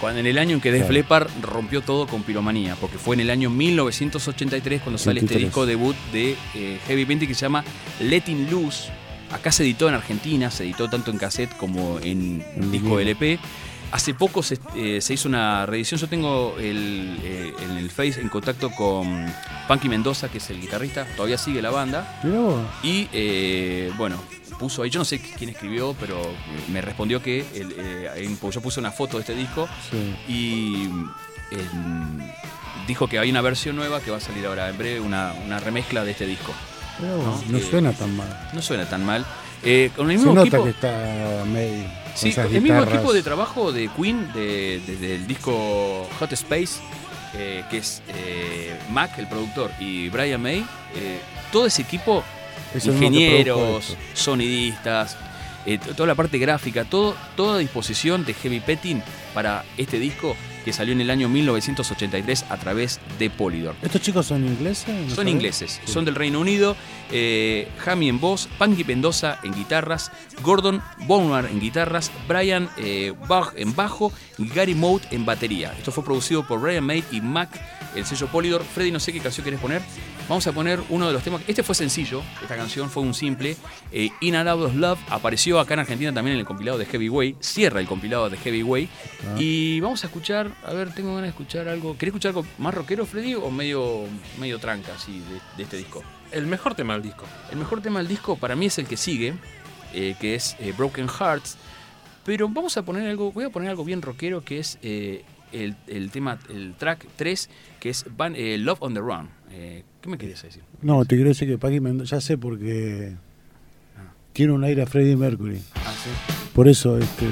Cuando 0.01 0.19
en 0.19 0.27
el 0.27 0.39
año 0.39 0.55
en 0.55 0.61
que 0.61 0.73
Def 0.73 0.81
Claro. 0.81 0.95
Leppard 0.95 1.29
rompió 1.43 1.83
todo 1.83 2.09
con 2.09 2.25
piromanía, 2.25 2.75
porque 2.81 2.99
fue 2.99 3.15
en 3.15 3.21
el 3.21 3.31
año 3.31 3.49
1983 3.49 4.81
cuando 4.83 4.99
sale 4.99 5.21
este 5.21 5.35
83. 5.35 5.47
disco 5.47 5.67
debut 5.67 5.95
de 6.13 6.37
eh, 6.57 6.79
Heavy 6.89 7.05
Painting 7.05 7.29
que 7.29 7.35
se 7.35 7.43
llama 7.43 7.63
Letting 8.01 8.51
Loose. 8.51 8.89
Acá 9.33 9.53
se 9.53 9.63
editó 9.63 9.89
en 9.89 9.95
Argentina, 9.95 10.51
se 10.51 10.65
editó 10.65 10.89
tanto 10.89 11.11
en 11.11 11.19
cassette 11.19 11.57
como 11.57 11.99
en 12.01 12.45
disco. 12.71 12.99
LP. 13.01 13.39
Hace 13.93 14.15
poco 14.15 14.43
se, 14.43 14.59
eh, 14.77 15.01
se 15.01 15.15
hizo 15.15 15.29
una 15.29 15.67
reedición. 15.67 16.01
Yo 16.01 16.09
tengo 16.09 16.57
el, 16.59 17.19
eh, 17.25 17.53
en 17.63 17.71
el 17.77 17.91
Face 17.91 18.21
en 18.21 18.29
contacto 18.29 18.71
con 18.71 19.27
Punky 19.67 19.89
Mendoza, 19.89 20.29
que 20.29 20.39
es 20.39 20.49
el 20.51 20.61
guitarrista. 20.61 21.07
Todavía 21.17 21.39
sigue 21.39 21.61
la 21.61 21.71
banda. 21.71 22.21
Y 22.85 23.09
eh, 23.13 23.93
bueno, 23.97 24.17
puso 24.61 24.83
ahí, 24.83 24.91
yo 24.91 24.99
no 25.01 25.05
sé 25.05 25.21
quién 25.21 25.51
escribió, 25.51 25.97
pero 25.99 26.21
me 26.73 26.81
respondió 26.81 27.21
que 27.23 27.45
el, 27.55 28.39
yo 28.51 28.61
puse 28.61 28.79
una 28.79 28.93
foto 28.93 29.17
de 29.17 29.23
este 29.23 29.35
disco 29.35 29.69
Sí. 29.91 30.15
y 30.29 30.85
eh, 31.51 31.59
dijo 32.87 33.09
que 33.09 33.19
hay 33.19 33.31
una 33.31 33.41
versión 33.41 33.75
nueva 33.75 34.01
que 34.01 34.11
va 34.11 34.19
a 34.19 34.21
salir 34.21 34.47
ahora 34.47 34.69
en 34.69 34.79
breve, 34.79 35.01
una, 35.01 35.33
una 35.45 35.59
remezcla 35.59 36.05
de 36.05 36.13
este 36.13 36.27
disco. 36.27 36.53
¿No? 37.01 37.43
No, 37.49 37.59
Eh, 37.59 37.67
suena 37.71 37.93
tan 37.93 38.17
mal. 38.17 38.51
No 38.53 38.63
suena 38.63 38.89
tan 38.89 39.05
mal. 39.05 39.25
Eh, 39.63 39.91
con 39.95 40.11
el 40.11 40.17
Se 40.17 40.19
mismo 40.19 40.35
nota 40.35 40.47
equipo, 40.49 40.65
que 40.65 40.71
está 40.71 41.45
con 41.45 41.57
sí, 42.15 42.29
esas 42.31 42.53
el 42.53 42.63
mismo 42.63 42.83
equipo 42.83 43.13
de 43.13 43.23
trabajo 43.23 43.73
de 43.73 43.89
Queen, 43.97 44.33
de- 44.33 44.81
desde 44.87 45.15
el 45.17 45.27
disco 45.27 46.09
Hot 46.19 46.33
Space, 46.33 46.81
eh, 47.35 47.63
que 47.71 47.79
es 47.79 48.03
eh, 48.09 48.75
Mac, 48.91 49.19
el 49.19 49.27
productor, 49.29 49.71
y 49.79 50.09
Brian 50.09 50.41
May, 50.43 50.65
todo 51.53 51.67
ese 51.67 51.83
equipo 51.83 52.25
Es 52.75 52.87
ingenieros, 52.87 53.97
sonidistas, 54.15 55.17
toda 55.97 56.07
la 56.07 56.15
parte 56.15 56.39
gráfica, 56.39 56.85
todo, 56.85 57.15
toda 57.37 57.59
disposición 57.59 58.25
de 58.25 58.33
Heavy 58.35 58.61
Petting 58.61 59.03
para 59.35 59.65
este 59.77 59.99
disco 59.99 60.35
que 60.65 60.73
salió 60.73 60.93
en 60.93 61.01
el 61.01 61.11
año 61.11 61.29
1983 61.29 62.45
a 62.51 62.57
través 62.57 63.01
de 63.19 63.31
Polydor. 63.31 63.75
¿Estos 63.83 64.01
chicos 64.03 64.27
son 64.27 64.47
ingleses? 64.47 64.89
¿No 64.89 65.07
Son 65.09 65.17
sabés? 65.17 65.33
ingleses, 65.33 65.81
Sí. 65.85 65.93
son 65.93 66.05
del 66.05 66.15
Reino 66.15 66.41
Unido. 66.41 66.77
Eh, 67.11 67.69
Jamie 67.79 68.09
en 68.09 68.21
voz, 68.21 68.49
Punky 68.59 68.85
Mendoza 68.85 69.39
en 69.43 69.53
guitarras, 69.53 70.13
Gordon 70.43 70.83
Bonmar 71.07 71.47
en 71.47 71.61
guitarras, 71.61 72.11
Brian 72.29 72.69
eh, 72.77 73.13
Bach 73.29 73.53
en 73.57 73.75
bajo 73.75 74.13
y 74.39 74.49
Gary 74.49 74.75
Moat 74.75 75.13
en 75.13 75.25
batería. 75.25 75.73
Esto 75.77 75.93
fue 75.93 76.05
producido 76.05 76.47
por 76.47 76.61
Brian 76.61 76.85
May 76.85 77.03
y 77.11 77.21
Mac, 77.21 77.49
el 77.97 78.05
sello 78.07 78.27
Polydor. 78.29 78.63
Freddy, 78.65 78.91
no 78.93 79.01
sé 79.01 79.13
qué 79.13 79.21
canción 79.21 79.43
quieres 79.43 79.61
poner. 79.61 79.83
Vamos 80.31 80.47
a 80.47 80.53
poner 80.53 80.81
uno 80.91 81.09
de 81.09 81.13
los 81.13 81.25
temas. 81.25 81.43
Este 81.49 81.65
fue 81.65 81.75
sencillo, 81.75 82.23
esta 82.41 82.55
canción 82.57 82.89
fue 82.89 83.03
un 83.03 83.15
simple. 83.15 83.57
Eh, 83.91 84.11
In 84.21 84.37
and 84.37 84.49
Out 84.49 84.63
of 84.63 84.77
Love 84.77 85.01
apareció 85.09 85.59
acá 85.59 85.75
en 85.75 85.81
Argentina 85.81 86.15
también 86.15 86.35
en 86.37 86.41
el 86.41 86.47
compilado 86.47 86.79
de 86.79 86.87
Heavyway. 86.87 87.35
Cierra 87.41 87.81
el 87.81 87.89
compilado 87.89 88.31
de 88.31 88.37
Heavyway. 88.37 88.89
Ah. 89.27 89.35
Y 89.41 89.81
vamos 89.81 90.05
a 90.05 90.07
escuchar, 90.07 90.53
a 90.65 90.73
ver, 90.73 90.95
tengo 90.95 91.09
ganas 91.17 91.25
de 91.25 91.29
escuchar 91.31 91.67
algo. 91.67 91.95
¿Querés 91.99 92.11
escuchar 92.13 92.29
algo 92.29 92.47
más 92.59 92.73
rockero, 92.73 93.07
Freddy, 93.07 93.35
o 93.35 93.51
medio, 93.51 94.05
medio 94.39 94.61
tranca 94.61 94.95
así 94.95 95.19
de, 95.19 95.41
de 95.57 95.63
este 95.65 95.77
disco? 95.79 96.05
El 96.31 96.47
mejor 96.47 96.77
tema 96.77 96.93
del 96.93 97.03
disco. 97.03 97.25
El 97.51 97.59
mejor 97.59 97.83
tema 97.83 97.99
del 97.99 98.07
disco 98.07 98.37
para 98.37 98.55
mí 98.55 98.67
es 98.67 98.79
el 98.79 98.87
que 98.87 98.97
sigue, 98.97 99.35
eh, 99.93 100.15
que 100.21 100.37
es 100.37 100.55
eh, 100.61 100.73
Broken 100.79 101.09
Hearts. 101.09 101.57
Pero 102.25 102.49
vamos 102.49 102.77
a 102.77 102.85
poner 102.85 103.09
algo, 103.11 103.33
voy 103.33 103.47
a 103.47 103.51
poner 103.51 103.69
algo 103.71 103.85
bien 103.85 104.01
rockero 104.01 104.45
que 104.45 104.61
es 104.61 104.79
eh, 104.83 105.25
el, 105.51 105.75
el 105.89 106.13
tema, 106.13 106.39
el 106.51 106.75
track 106.79 107.05
3, 107.17 107.51
que 107.81 107.91
es 107.91 108.05
Van- 108.17 108.37
eh, 108.37 108.59
Love 108.59 108.79
on 108.81 108.95
the 108.95 109.01
Run. 109.01 109.40
Eh, 109.51 109.85
¿Qué 110.01 110.09
me 110.09 110.17
querías 110.19 110.43
decir? 110.43 110.63
No, 110.83 111.05
te 111.05 111.17
quiero 111.17 111.29
decir 111.31 111.49
que 111.49 111.59
Paqui 111.59 111.81
Mendoza, 111.81 112.17
ya 112.17 112.21
sé 112.21 112.39
porque 112.39 113.15
tiene 114.33 114.53
un 114.53 114.65
aire 114.65 114.83
a 114.83 114.87
Freddie 114.87 115.17
Mercury. 115.17 115.61
Ah, 115.75 115.93
sí. 115.93 116.11
Por 116.55 116.69
eso, 116.69 116.99
este. 116.99 117.27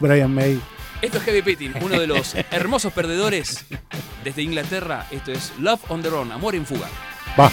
Brian 0.00 0.32
May. 0.32 0.60
Esto 1.02 1.18
es 1.18 1.24
Heavy 1.24 1.42
Pitting, 1.42 1.74
uno 1.82 1.98
de 2.00 2.06
los 2.06 2.34
hermosos 2.50 2.92
perdedores 2.92 3.64
desde 4.24 4.42
Inglaterra. 4.42 5.06
Esto 5.10 5.32
es 5.32 5.52
Love 5.60 5.90
on 5.90 6.02
the 6.02 6.10
Run, 6.10 6.32
Amor 6.32 6.54
en 6.54 6.66
Fuga. 6.66 6.88
Va. 7.38 7.50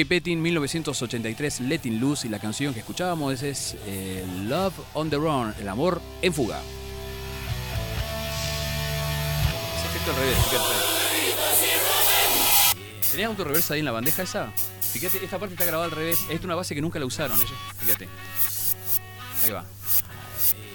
Heavy 0.00 0.08
Petting 0.08 0.40
1983 0.40 1.60
Letting 1.60 2.00
Loose 2.00 2.26
y 2.26 2.30
la 2.30 2.38
canción 2.38 2.72
que 2.72 2.80
escuchábamos 2.80 3.42
es 3.42 3.76
eh, 3.84 4.24
Love 4.44 4.72
on 4.94 5.10
the 5.10 5.16
Run, 5.16 5.54
el 5.60 5.68
amor 5.68 6.00
en 6.22 6.32
fuga. 6.32 6.58
Ese 9.76 9.86
efecto 9.88 10.10
al. 10.12 10.16
¿Tenías 13.10 13.28
auto 13.28 13.44
ahí 13.74 13.80
en 13.80 13.84
la 13.84 13.92
bandeja 13.92 14.22
esa? 14.22 14.50
Fíjate, 14.80 15.22
esta 15.22 15.38
parte 15.38 15.52
está 15.52 15.66
grabada 15.66 15.84
al 15.84 15.90
revés. 15.90 16.18
Esta 16.22 16.32
es 16.32 16.44
una 16.44 16.54
base 16.54 16.74
que 16.74 16.80
nunca 16.80 16.98
la 16.98 17.04
usaron 17.04 17.36
ellos. 17.36 17.52
Fíjate. 17.80 18.08
Ahí 19.44 19.50
va. 19.50 19.66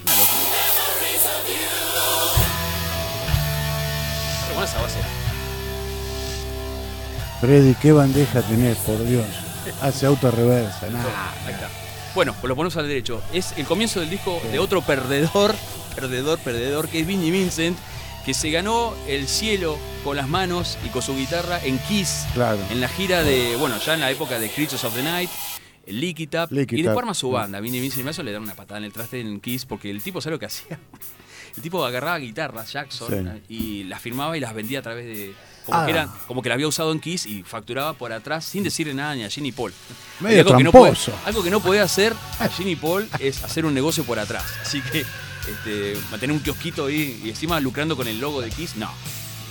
Una 0.04 0.16
locura. 0.18 0.56
Pero 4.44 4.54
buena 4.54 4.70
esa 4.70 4.82
base. 4.84 5.25
Freddy, 7.42 7.76
¿qué 7.76 7.92
bandeja 7.92 8.42
tenés, 8.42 8.78
por 8.78 9.04
Dios? 9.06 9.26
Hace 9.82 10.06
auto 10.06 10.32
reversa, 10.32 10.88
nada. 10.90 11.34
Ahí 11.46 11.54
está. 11.54 11.70
Bueno, 12.14 12.34
pues 12.40 12.48
lo 12.48 12.56
ponemos 12.56 12.76
al 12.78 12.88
derecho. 12.88 13.22
Es 13.34 13.54
el 13.58 13.66
comienzo 13.66 14.00
del 14.00 14.10
disco 14.10 14.42
de 14.52 14.60
otro 14.60 14.82
perdedor, 14.82 15.54
perdedor, 15.96 16.40
perdedor, 16.40 16.88
que 16.88 17.02
es 17.02 17.08
Vinnie 17.08 17.32
Vincent, 17.32 17.78
que 18.26 18.34
se 18.34 18.50
ganó 18.52 18.94
el 19.08 19.28
cielo 19.28 19.78
con 20.04 20.16
las 20.16 20.28
manos 20.28 20.78
y 20.86 20.90
con 20.90 21.02
su 21.02 21.16
guitarra 21.16 21.60
en 21.64 21.78
Kiss, 21.80 22.26
Claro. 22.34 22.60
en 22.72 22.80
la 22.80 22.88
gira 22.88 23.24
de, 23.24 23.56
bueno, 23.58 23.76
ya 23.86 23.94
en 23.96 24.00
la 24.00 24.12
época 24.12 24.40
de 24.40 24.50
Creatures 24.50 24.84
of 24.86 24.96
the 24.96 25.04
Night, 25.04 25.30
Lick 25.88 26.20
It 26.22 26.36
Up, 26.36 26.48
Lick 26.52 26.72
It 26.72 26.80
y 26.80 26.82
después 26.84 26.96
Up. 26.96 27.00
arma 27.00 27.14
su 27.14 27.30
banda. 27.32 27.60
Vinnie 27.60 27.82
Vincent 27.82 28.02
y 28.02 28.06
Mason 28.06 28.26
le 28.26 28.32
dan 28.32 28.42
una 28.44 28.56
patada 28.56 28.80
en 28.80 28.86
el 28.86 28.94
traste 28.94 29.20
en 29.20 29.40
Kiss, 29.42 29.66
porque 29.66 29.92
el 29.92 30.02
tipo, 30.02 30.22
¿sabe 30.22 30.36
lo 30.36 30.40
que 30.40 30.46
hacía? 30.48 30.80
El 31.56 31.64
tipo 31.64 31.86
agarraba 31.86 32.18
guitarras 32.18 32.74
Jackson 32.74 33.42
y 33.48 33.86
las 33.86 34.02
firmaba 34.02 34.36
y 34.36 34.42
las 34.42 34.54
vendía 34.54 34.80
a 34.80 34.82
través 34.82 35.06
de... 35.06 35.34
Como, 35.66 35.80
Ah. 35.80 35.86
que 35.86 35.92
eran, 35.92 36.12
como 36.28 36.42
que 36.42 36.50
la 36.50 36.56
había 36.56 36.68
usado 36.68 36.92
en 36.92 37.00
Kiss 37.00 37.26
y 37.26 37.42
facturaba 37.44 37.94
por 37.94 38.14
atrás 38.14 38.46
sin 38.46 38.64
decirle 38.64 38.94
nada 38.94 39.16
ni 39.16 39.24
a 39.24 39.30
Jenny 39.30 39.52
Paul. 39.52 39.74
Medio 40.20 40.42
algo, 40.42 40.58
que 40.58 40.64
no 40.64 40.72
puede, 40.72 40.94
algo 41.26 41.44
que 41.44 41.50
no 41.50 41.60
puede 41.60 41.80
hacer 41.82 42.14
a 42.40 42.48
Jenny 42.56 42.76
Paul 42.76 43.10
es 43.20 43.44
hacer 43.44 43.66
un 43.66 43.74
negocio 43.74 44.04
por 44.04 44.20
atrás. 44.20 44.44
Así 44.62 44.82
que 44.82 45.06
este, 45.50 45.98
mantener 46.12 46.36
un 46.36 46.42
kiosquito 46.42 46.86
ahí 46.86 47.22
y 47.24 47.30
encima 47.30 47.60
lucrando 47.60 47.96
con 47.96 48.08
el 48.08 48.20
logo 48.20 48.42
de 48.42 48.50
Kiss, 48.52 48.76
no. 48.76 48.92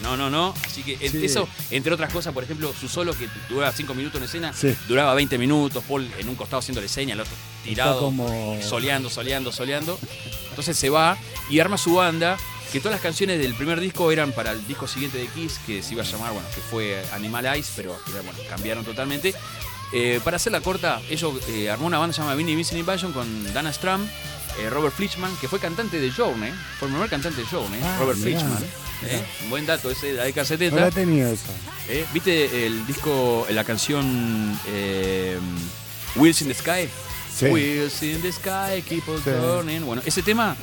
No, 0.03 0.17
no, 0.17 0.29
no. 0.29 0.53
Así 0.67 0.83
que 0.83 0.97
Sí. 1.09 1.25
eso, 1.25 1.49
entre 1.71 1.93
otras 1.95 2.13
cosas, 2.13 2.35
por 2.35 2.45
ejemplo, 2.45 2.75
su 2.79 2.89
solo 2.89 3.17
que 3.17 3.29
duraba 3.49 3.73
5 3.73 3.95
minutos 3.95 4.19
en 4.19 4.25
escena, 4.25 4.53
Sí. 4.53 4.75
duraba 4.87 5.15
20 5.15 5.39
minutos, 5.39 5.83
Paul 5.89 6.09
en 6.19 6.29
un 6.29 6.35
costado 6.35 6.59
haciéndole 6.61 6.89
seña, 6.89 7.15
el 7.15 7.21
otro 7.21 7.33
tirado, 7.65 8.01
como- 8.01 8.59
soleando, 8.63 9.09
soleando, 9.09 9.51
soleando. 9.51 9.99
Entonces 10.51 10.77
se 10.77 10.91
va 10.91 11.17
y 11.49 11.59
arma 11.61 11.79
su 11.79 11.95
banda, 11.95 12.37
que 12.75 12.81
todas 12.81 12.95
las 12.97 13.03
canciones 13.03 13.39
del 13.39 13.55
primer 13.55 13.79
disco 13.79 14.11
eran 14.11 14.33
para 14.33 14.51
el 14.51 14.67
disco 14.67 14.89
siguiente 14.89 15.17
de 15.17 15.29
Kiss, 15.29 15.61
que 15.65 15.81
se 15.81 15.93
iba 15.93 16.03
a 16.03 16.05
llamar, 16.05 16.33
bueno, 16.33 16.49
que 16.53 16.61
fue 16.61 17.01
Animal 17.13 17.47
Eyes, 17.47 17.71
pero 17.77 17.97
que, 18.05 18.11
bueno, 18.11 18.33
cambiaron 18.51 18.85
totalmente. 18.85 19.33
Eh, 19.93 20.19
para 20.25 20.39
hacerla 20.39 20.61
corta, 20.61 21.01
ellos 21.09 21.35
eh, 21.51 21.71
armó 21.71 21.87
una 21.87 21.99
banda 21.99 22.17
llamada 22.17 22.35
Vinnie 22.35 22.57
Vincent 22.57 22.81
Invasion 22.81 23.13
con 23.13 23.55
Dana 23.55 23.73
Strum, 23.73 24.03
eh, 24.59 24.69
Robert 24.71 24.93
Fleischman, 24.93 25.37
que 25.37 25.47
fue 25.47 25.61
cantante 25.61 26.01
de 26.01 26.11
Journey, 26.11 26.53
fue 26.81 26.89
el 26.89 26.95
primer 26.95 27.09
cantante 27.09 27.43
de 27.43 27.47
Journey, 27.47 27.81
Ah, 27.81 27.97
Robert 28.01 28.19
mirá. 28.19 28.41
¿eh? 29.05 29.25
Un 29.45 29.51
buen 29.51 29.67
dato 29.67 29.89
ese 29.89 30.09
de 30.09 30.13
la 30.15 30.25
década 30.25 30.43
No 30.43 30.49
70. 30.49 30.81
la 30.81 30.91
tenía 30.91 31.31
esa. 31.31 31.53
¿eh? 31.89 32.05
¿Viste 32.13 32.67
el 32.67 32.85
disco, 32.89 33.47
la 33.51 33.63
canción 33.63 34.59
eh, 34.67 35.39
Wheels 36.17 36.43
in 36.43 36.49
the 36.49 36.55
Sky? 36.55 36.89
Sí. 37.33 37.47
Wheels 37.47 38.03
in 38.03 38.21
the 38.21 38.33
Sky, 38.33 38.83
keep 38.83 39.09
on 39.09 39.19
Sí. 39.19 39.31
turning. 39.31 39.83
Bueno, 39.85 40.03
ese 40.05 40.23
tema 40.23 40.57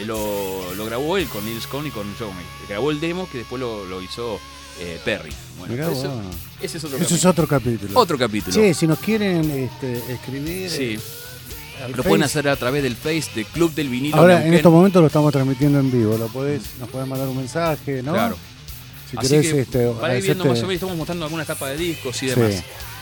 eh, 0.00 0.04
lo, 0.06 0.74
lo 0.74 0.84
grabó 0.84 1.16
él 1.16 1.26
con 1.28 1.44
Nils 1.44 1.66
Cohn 1.66 1.86
y 1.86 1.90
con 1.90 2.06
Journey. 2.18 2.44
Grabó 2.68 2.90
el 2.90 3.00
demo 3.00 3.28
que 3.30 3.38
después 3.38 3.60
lo, 3.60 3.84
lo 3.86 4.00
hizo 4.02 4.38
eh, 4.80 5.00
Perry. 5.04 5.32
Bueno, 5.58 5.74
Mirá 5.74 5.90
eso- 5.90 6.08
vos. 6.10 6.24
ese 6.60 6.78
es 6.78 6.84
otro 6.84 6.96
Eso 6.98 7.14
es 7.14 7.20
capítulo. 7.22 7.30
otro 7.30 7.48
capítulo. 7.48 8.00
Otro 8.00 8.18
capítulo. 8.18 8.52
Sí, 8.54 8.74
si 8.74 8.86
nos 8.86 8.98
quieren 8.98 9.50
este, 9.50 10.12
escribir. 10.12 10.70
Sí. 10.70 10.98
eh, 11.80 11.92
Lo 11.96 12.02
pueden 12.04 12.22
hacer 12.22 12.48
a 12.48 12.56
través 12.56 12.82
del 12.82 12.96
Face 12.96 13.30
de 13.34 13.44
Club 13.44 13.74
del 13.74 13.88
Vinilo. 13.88 14.16
Ahora, 14.16 14.44
en 14.46 14.54
estos 14.54 14.72
momentos 14.72 15.00
lo 15.00 15.06
estamos 15.08 15.32
transmitiendo 15.32 15.78
en 15.80 15.90
vivo. 15.90 16.16
Lo 16.16 16.28
podés, 16.28 16.62
nos 16.78 16.88
podés 16.88 17.06
mandar 17.08 17.28
un 17.28 17.36
mensaje, 17.36 18.02
¿no? 18.02 18.12
Claro. 18.12 18.36
Si 19.10 19.16
Así 19.16 19.28
querés, 19.28 19.52
que, 19.52 19.60
este, 19.62 19.88
para 19.92 20.16
ir 20.18 20.22
viendo 20.22 20.44
más 20.44 20.58
o 20.58 20.62
menos, 20.62 20.74
estamos 20.74 20.96
mostrando 20.96 21.24
algunas 21.24 21.46
tapas 21.46 21.70
de 21.70 21.76
discos 21.78 22.22
y 22.22 22.28
Sí. 22.28 22.34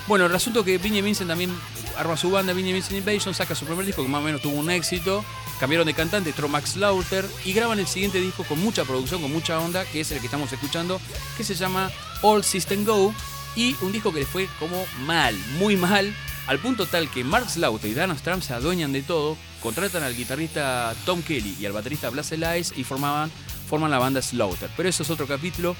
Bueno, 0.08 0.26
el 0.26 0.34
asunto 0.34 0.64
que 0.64 0.78
Vinnie 0.78 1.02
Vincent 1.02 1.28
también 1.28 1.50
arma 1.96 2.16
su 2.16 2.30
banda, 2.30 2.52
Vinnie 2.52 2.72
Vincent 2.72 2.96
Invasion, 2.96 3.34
saca 3.34 3.56
su 3.56 3.64
primer 3.64 3.84
disco 3.84 4.02
que 4.02 4.08
más 4.08 4.20
o 4.20 4.24
menos 4.24 4.40
tuvo 4.40 4.54
un 4.54 4.70
éxito. 4.70 5.24
Cambiaron 5.58 5.86
de 5.86 5.94
cantante, 5.94 6.30
entró 6.30 6.48
Max 6.48 6.76
Lauter 6.76 7.24
y 7.44 7.52
graban 7.52 7.80
el 7.80 7.88
siguiente 7.88 8.20
disco 8.20 8.44
con 8.44 8.60
mucha 8.60 8.84
producción, 8.84 9.20
con 9.20 9.32
mucha 9.32 9.58
onda, 9.58 9.84
que 9.84 10.00
es 10.00 10.10
el 10.12 10.20
que 10.20 10.26
estamos 10.26 10.52
escuchando, 10.52 11.00
que 11.36 11.42
se 11.42 11.54
llama 11.54 11.90
All 12.22 12.44
System 12.44 12.84
Go. 12.84 13.12
Y 13.56 13.74
un 13.80 13.90
disco 13.90 14.12
que 14.12 14.20
les 14.20 14.28
fue 14.28 14.48
como 14.60 14.84
mal, 15.06 15.34
muy 15.58 15.76
mal, 15.76 16.14
al 16.46 16.60
punto 16.60 16.86
tal 16.86 17.10
que 17.10 17.24
Mark 17.24 17.50
Slaughter 17.50 17.90
y 17.90 17.94
Dana 17.94 18.16
Strum 18.16 18.42
se 18.42 18.52
adueñan 18.52 18.92
de 18.92 19.02
todo, 19.02 19.36
contratan 19.60 20.04
al 20.04 20.14
guitarrista 20.14 20.94
Tom 21.04 21.22
Kelly 21.22 21.56
y 21.58 21.66
al 21.66 21.72
baterista 21.72 22.10
Blas 22.10 22.30
Elias 22.30 22.74
y 22.76 22.84
forman 22.84 23.30
la 23.70 23.98
banda 23.98 24.22
Slaughter. 24.22 24.70
Pero 24.76 24.88
eso 24.88 25.02
es 25.02 25.10
otro 25.10 25.26
capítulo. 25.26 25.74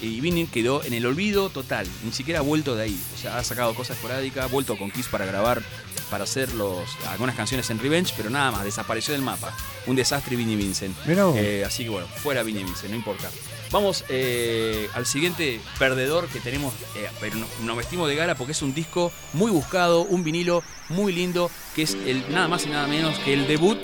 Y 0.00 0.20
Vinny 0.20 0.46
quedó 0.46 0.82
en 0.84 0.94
el 0.94 1.04
olvido 1.06 1.50
total, 1.50 1.86
ni 2.04 2.12
siquiera 2.12 2.40
ha 2.40 2.42
vuelto 2.42 2.74
de 2.76 2.84
ahí. 2.84 3.00
O 3.14 3.18
sea, 3.20 3.38
ha 3.38 3.44
sacado 3.44 3.74
cosas 3.74 3.96
esporádicas, 3.96 4.44
ha 4.44 4.48
vuelto 4.48 4.76
con 4.76 4.90
Kiss 4.90 5.06
para 5.06 5.26
grabar, 5.26 5.62
para 6.10 6.24
hacer 6.24 6.52
los, 6.54 6.78
algunas 7.08 7.36
canciones 7.36 7.70
en 7.70 7.78
Revenge, 7.78 8.12
pero 8.16 8.30
nada 8.30 8.50
más, 8.50 8.64
desapareció 8.64 9.12
del 9.12 9.22
mapa. 9.22 9.54
Un 9.86 9.96
desastre 9.96 10.36
Vinnie 10.36 10.56
Vincent. 10.56 10.96
Vos. 11.06 11.36
Eh, 11.36 11.64
así 11.66 11.84
que 11.84 11.90
bueno, 11.90 12.06
fuera 12.08 12.42
Vinnie 12.42 12.64
Vincent, 12.64 12.90
no 12.90 12.96
importa. 12.96 13.30
Vamos 13.70 14.04
eh, 14.08 14.88
al 14.94 15.06
siguiente 15.06 15.60
perdedor 15.78 16.26
que 16.28 16.40
tenemos, 16.40 16.74
eh, 16.96 17.08
pero 17.20 17.36
no- 17.36 17.46
nos 17.62 17.76
vestimos 17.76 18.08
de 18.08 18.16
gala 18.16 18.34
porque 18.34 18.50
es 18.52 18.62
un 18.62 18.74
disco 18.74 19.12
muy 19.32 19.52
buscado, 19.52 20.00
un 20.02 20.24
vinilo 20.24 20.64
muy 20.88 21.12
lindo, 21.12 21.50
que 21.76 21.82
es 21.82 21.94
el 22.06 22.24
nada 22.32 22.48
más 22.48 22.66
y 22.66 22.70
nada 22.70 22.88
menos 22.88 23.16
que 23.20 23.32
el 23.32 23.46
debut 23.46 23.78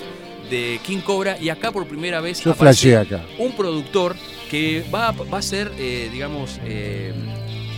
de 0.51 0.81
King 0.85 0.99
Cobra 0.99 1.37
y 1.41 1.49
acá 1.49 1.73
por 1.73 1.87
primera 1.87 2.21
vez 2.21 2.41
Yo 2.43 2.53
aparece 2.53 2.81
flasheé 2.91 2.97
acá. 2.97 3.25
un 3.39 3.53
productor 3.53 4.17
que 4.51 4.85
va, 4.95 5.09
a- 5.09 5.13
va 5.13 5.39
a 5.39 5.43
ser, 5.43 5.73
eh, 5.79 6.09
digamos, 6.13 6.61
eh, 6.65 7.13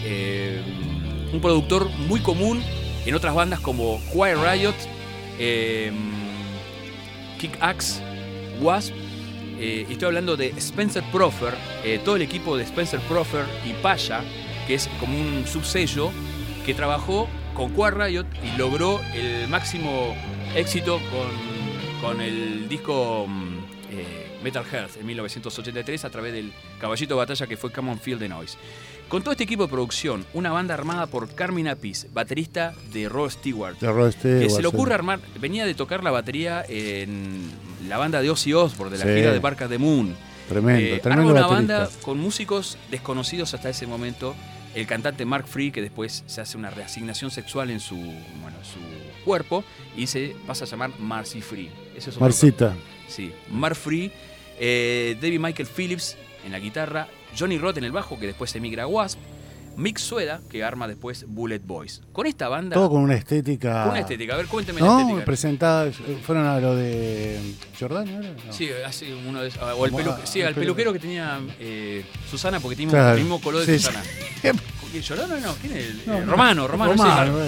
eh, 0.04 0.60
un 1.32 1.40
productor 1.40 1.88
muy 2.08 2.20
común 2.20 2.62
en 3.06 3.14
otras 3.14 3.34
bandas 3.34 3.60
como 3.60 4.00
Quiet 4.12 4.36
Riot, 4.36 4.74
Kick 7.38 7.56
Axe, 7.60 8.02
Wasp. 8.60 8.92
y 9.60 9.82
estoy 9.92 10.06
hablando 10.06 10.36
de 10.36 10.48
Spencer 10.56 11.02
Profer, 11.10 11.54
eh, 11.84 12.00
todo 12.04 12.14
el 12.16 12.22
equipo 12.22 12.56
de 12.56 12.62
Spencer 12.64 13.00
Profer 13.00 13.44
y 13.68 13.72
Paya, 13.82 14.20
que 14.66 14.74
es 14.74 14.88
como 15.00 15.18
un 15.18 15.44
subsello 15.46 16.10
que 16.64 16.74
trabajó 16.74 17.28
con 17.54 17.72
Quiet 17.74 17.94
Riot 17.94 18.26
y 18.44 18.56
logró 18.56 19.00
el 19.14 19.48
máximo 19.48 20.14
éxito 20.54 21.00
con, 21.10 21.57
con 22.00 22.20
el 22.20 22.68
disco 22.68 23.26
mm, 23.28 23.54
eh, 23.90 24.38
Metal 24.42 24.64
Health 24.70 24.96
en 25.00 25.06
1983 25.06 26.04
a 26.04 26.10
través 26.10 26.32
del 26.32 26.52
caballito 26.80 27.14
de 27.14 27.18
batalla 27.18 27.46
que 27.46 27.56
fue 27.56 27.72
Come 27.72 27.90
on 27.92 27.98
Feel 27.98 28.18
the 28.18 28.28
Noise. 28.28 28.56
Con 29.08 29.22
todo 29.22 29.32
este 29.32 29.44
equipo 29.44 29.62
de 29.64 29.68
producción, 29.70 30.26
una 30.34 30.52
banda 30.52 30.74
armada 30.74 31.06
por 31.06 31.34
Carmen 31.34 31.66
Apis, 31.68 32.06
baterista 32.12 32.74
de 32.92 33.08
Rod 33.08 33.30
Stewart, 33.30 33.78
De 33.78 33.90
Rod 33.90 34.12
que 34.12 34.18
Stewart, 34.18 34.50
se 34.50 34.62
le 34.62 34.68
sí. 34.68 34.74
ocurre 34.74 34.94
armar, 34.94 35.18
venía 35.40 35.64
de 35.64 35.74
tocar 35.74 36.04
la 36.04 36.10
batería 36.10 36.62
en 36.68 37.50
la 37.88 37.96
banda 37.96 38.20
de 38.20 38.28
Ozzy 38.30 38.52
Osbourne, 38.52 38.96
de 38.96 39.04
la 39.04 39.10
Sí. 39.10 39.18
gira 39.18 39.32
de 39.32 39.38
Barca 39.38 39.66
de 39.66 39.78
Moon. 39.78 40.14
Tremendo, 40.48 40.80
Eh, 40.96 41.00
tremendo 41.00 41.30
arma 41.30 41.40
una 41.40 41.46
baterista. 41.48 41.78
banda 41.78 41.90
con 42.02 42.18
músicos 42.18 42.76
desconocidos 42.90 43.54
hasta 43.54 43.70
ese 43.70 43.86
momento. 43.86 44.34
El 44.74 44.86
cantante 44.86 45.24
Mark 45.24 45.46
Free, 45.48 45.72
que 45.72 45.80
después 45.80 46.22
se 46.26 46.40
hace 46.42 46.58
una 46.58 46.68
reasignación 46.70 47.30
sexual 47.30 47.70
en 47.70 47.80
su, 47.80 47.96
bueno, 47.96 48.56
su 48.62 49.24
cuerpo 49.24 49.64
y 49.96 50.06
se 50.06 50.36
pasa 50.46 50.64
a 50.66 50.68
llamar 50.68 50.90
Marcy 50.98 51.40
Free. 51.40 51.70
Ese 51.98 52.10
es 52.10 52.16
otro 52.16 52.20
Marcita. 52.26 52.74
Sí, 53.08 53.32
Mark 53.50 53.76
Free, 53.76 54.10
eh, 54.58 55.16
David 55.20 55.38
Michael 55.40 55.68
Phillips 55.68 56.16
en 56.44 56.52
la 56.52 56.58
guitarra, 56.58 57.08
Johnny 57.38 57.58
Roth 57.58 57.78
en 57.78 57.84
el 57.84 57.92
bajo, 57.92 58.18
que 58.18 58.26
después 58.26 58.54
emigra 58.56 58.84
a 58.84 58.86
Wasp, 58.86 59.18
Mick 59.76 59.98
Sueda, 59.98 60.40
que 60.50 60.64
arma 60.64 60.88
después 60.88 61.24
Bullet 61.28 61.60
Boys. 61.64 62.02
Con 62.12 62.26
esta 62.26 62.48
banda, 62.48 62.74
Todo 62.74 62.90
con 62.90 63.02
una 63.02 63.14
estética. 63.14 63.82
con 63.84 63.90
una 63.92 64.00
estética, 64.00 64.34
a 64.34 64.36
ver, 64.38 64.46
cuénteme 64.46 64.80
la 64.80 64.86
No, 64.86 64.98
estética. 65.00 65.24
presentadas, 65.24 65.94
fueron 66.26 66.46
a 66.46 66.58
lo 66.58 66.74
de 66.74 67.38
Jordán, 67.78 68.06
¿no 68.12 68.18
era? 68.20 68.32
No. 68.44 68.52
Sí, 68.52 68.68
así 68.84 69.06
uno 69.26 69.40
de 69.40 69.48
esos- 69.48 69.62
O 69.62 69.86
el 69.86 69.92
pelu- 69.92 70.16
sí, 70.24 70.42
al 70.42 70.52
pelu- 70.54 70.60
peluquero 70.60 70.92
que 70.92 70.98
tenía 70.98 71.38
eh, 71.60 72.04
Susana, 72.28 72.58
porque 72.58 72.74
teníamos 72.74 72.94
Claro. 72.94 73.14
el 73.16 73.20
mismo 73.22 73.40
color 73.40 73.64
de 73.64 73.78
Sí, 73.78 73.84
Susana. 73.84 74.02
sí. 74.02 74.10
¿Quién, 74.90 75.02
¿Llorano 75.02 75.38
no? 75.38 75.54
¿Quién 75.60 75.76
es? 75.76 75.84
el- 75.86 76.02
No, 76.06 76.14
eh, 76.18 76.20
no. 76.24 76.30
Romano, 76.32 76.66
Romano, 76.66 76.92
ese, 76.94 77.02
Romano, 77.04 77.38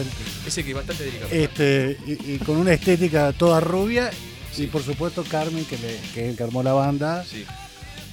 ese 0.47 0.63
que 0.65 0.71
es 0.71 0.77
bastante 0.77 1.05
delicado. 1.05 1.31
Este, 1.33 1.97
y, 2.07 2.35
y 2.35 2.39
con 2.39 2.59
una 2.59 2.73
estética 2.75 3.33
toda 3.33 3.59
rubia. 3.61 4.11
Y 4.57 4.67
por 4.67 4.83
supuesto 4.83 5.25
Carmen, 5.25 5.65
que, 5.65 5.79
le, 5.79 5.97
que 6.15 6.25
es 6.25 6.31
el 6.31 6.37
que 6.37 6.43
armó 6.43 6.63
la 6.63 6.73
banda, 6.73 7.25
Sí. 7.25 7.45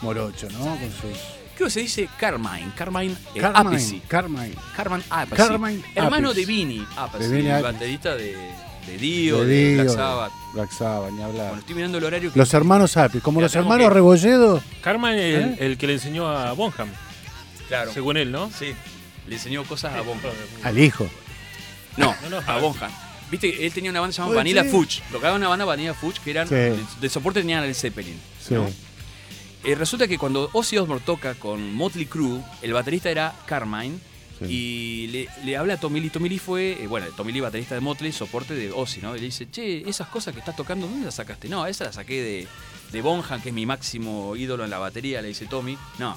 Morocho, 0.02 0.48
¿no? 0.52 0.60
Con 0.60 0.92
sus. 0.92 1.20
Creo 1.56 1.68
que 1.68 1.70
se 1.72 1.80
dice 1.82 2.08
Carmine, 2.20 2.72
Carmine 2.76 3.16
eh. 3.34 3.42
Carmen. 4.08 4.54
Carmen 4.76 5.04
Appice. 5.10 5.36
Carmen 5.36 5.84
Hermano 5.96 6.34
de 6.34 6.46
Vinny 6.46 6.86
Appice, 6.96 7.28
De 7.30 7.40
el 7.58 7.64
baterista 7.64 8.16
de, 8.16 8.38
de 8.86 8.98
Dio, 9.00 9.44
de 9.44 9.76
de, 9.76 9.84
Black 9.84 9.96
Sabbath. 9.96 10.32
Black 10.54 10.72
Sabbath, 10.72 11.12
ni 11.14 11.24
hablar. 11.24 11.48
Bueno, 11.48 11.60
estoy 11.62 11.76
mirando 11.76 11.98
el 11.98 12.04
horario 12.04 12.32
que 12.32 12.38
Los 12.38 12.54
hermanos 12.54 12.96
Apis, 12.96 13.24
como 13.24 13.42
los 13.42 13.56
hermanos 13.56 13.88
que- 13.88 13.94
Rebolledo, 13.96 14.62
Carmen 14.82 15.16
es 15.18 15.36
el, 15.36 15.44
¿Eh? 15.46 15.58
el 15.62 15.78
que 15.80 15.88
le 15.88 15.94
enseñó 15.94 16.28
a 16.30 16.54
Bonham, 16.54 16.90
claro. 17.68 17.92
según 17.92 18.18
él, 18.18 18.32
¿no? 18.32 18.52
Sí, 18.52 18.76
le 19.28 19.36
enseñó 19.36 19.64
cosas 19.64 19.96
a 19.96 20.02
Bonham. 20.02 20.32
al 20.64 20.78
hijo. 20.78 21.10
No, 21.98 22.16
No, 22.22 22.40
no, 22.40 22.44
a 22.52 22.60
Bonham. 22.60 22.92
Viste, 23.32 23.66
él 23.66 23.74
tenía 23.74 23.92
una 23.92 24.00
banda 24.02 24.16
llamada 24.16 24.32
Oye, 24.32 24.38
Vanilla 24.38 24.64
sí. 24.64 24.70
Fudge. 24.70 25.02
Tocaba 25.12 25.36
una 25.36 25.48
banda 25.48 25.66
Vanilla 25.66 25.94
Fudge 25.94 26.20
que 26.24 26.32
eran 26.32 26.48
Sí. 26.48 26.56
de, 26.56 26.80
de 27.02 27.10
soporte 27.10 27.42
tenían 27.42 27.64
el 27.64 27.76
Zeppelin. 27.76 28.20
Sí. 28.42 28.54
¿no? 28.54 28.70
Eh, 29.64 29.76
resulta 29.76 30.08
que 30.08 30.18
cuando 30.18 30.50
Ozzy 30.54 30.78
Osbourne 30.78 31.04
toca 31.06 31.34
con 31.36 31.74
Motley 31.74 32.06
Crue, 32.06 32.40
el 32.62 32.74
baterista 32.74 33.10
era 33.10 33.34
Carmine 33.48 33.98
y 34.48 35.08
le, 35.08 35.28
le 35.44 35.58
habla 35.58 35.74
a 35.74 35.78
Tommy 35.78 36.00
Lee. 36.00 36.10
Tommy 36.12 36.30
Lee 36.30 36.38
fue, 36.40 36.78
eh, 36.84 36.88
bueno, 36.88 37.08
Tommy 37.18 37.32
Lee, 37.34 37.40
baterista 37.42 37.74
de 37.76 37.82
Motley, 37.82 38.12
soporte 38.12 38.54
de 38.54 38.72
Ozzy, 38.72 39.02
¿no? 39.02 39.16
Y 39.16 39.20
le 39.20 39.26
dice, 39.26 39.50
che, 39.50 39.88
esas 39.90 40.08
cosas 40.10 40.34
que 40.34 40.40
estás 40.40 40.56
tocando, 40.56 40.88
¿dónde 40.88 41.06
las 41.06 41.16
sacaste? 41.16 41.50
No, 41.50 41.66
esa 41.66 41.86
la 41.86 41.92
saqué 41.92 42.22
de, 42.22 42.48
de 42.92 43.02
Bonham, 43.02 43.42
que 43.42 43.50
es 43.50 43.56
mi 43.56 43.66
máximo 43.66 44.36
ídolo 44.36 44.64
en 44.64 44.70
la 44.70 44.78
batería, 44.78 45.22
le 45.24 45.30
dice 45.30 45.48
Tommy. 45.48 45.76
No, 45.98 46.16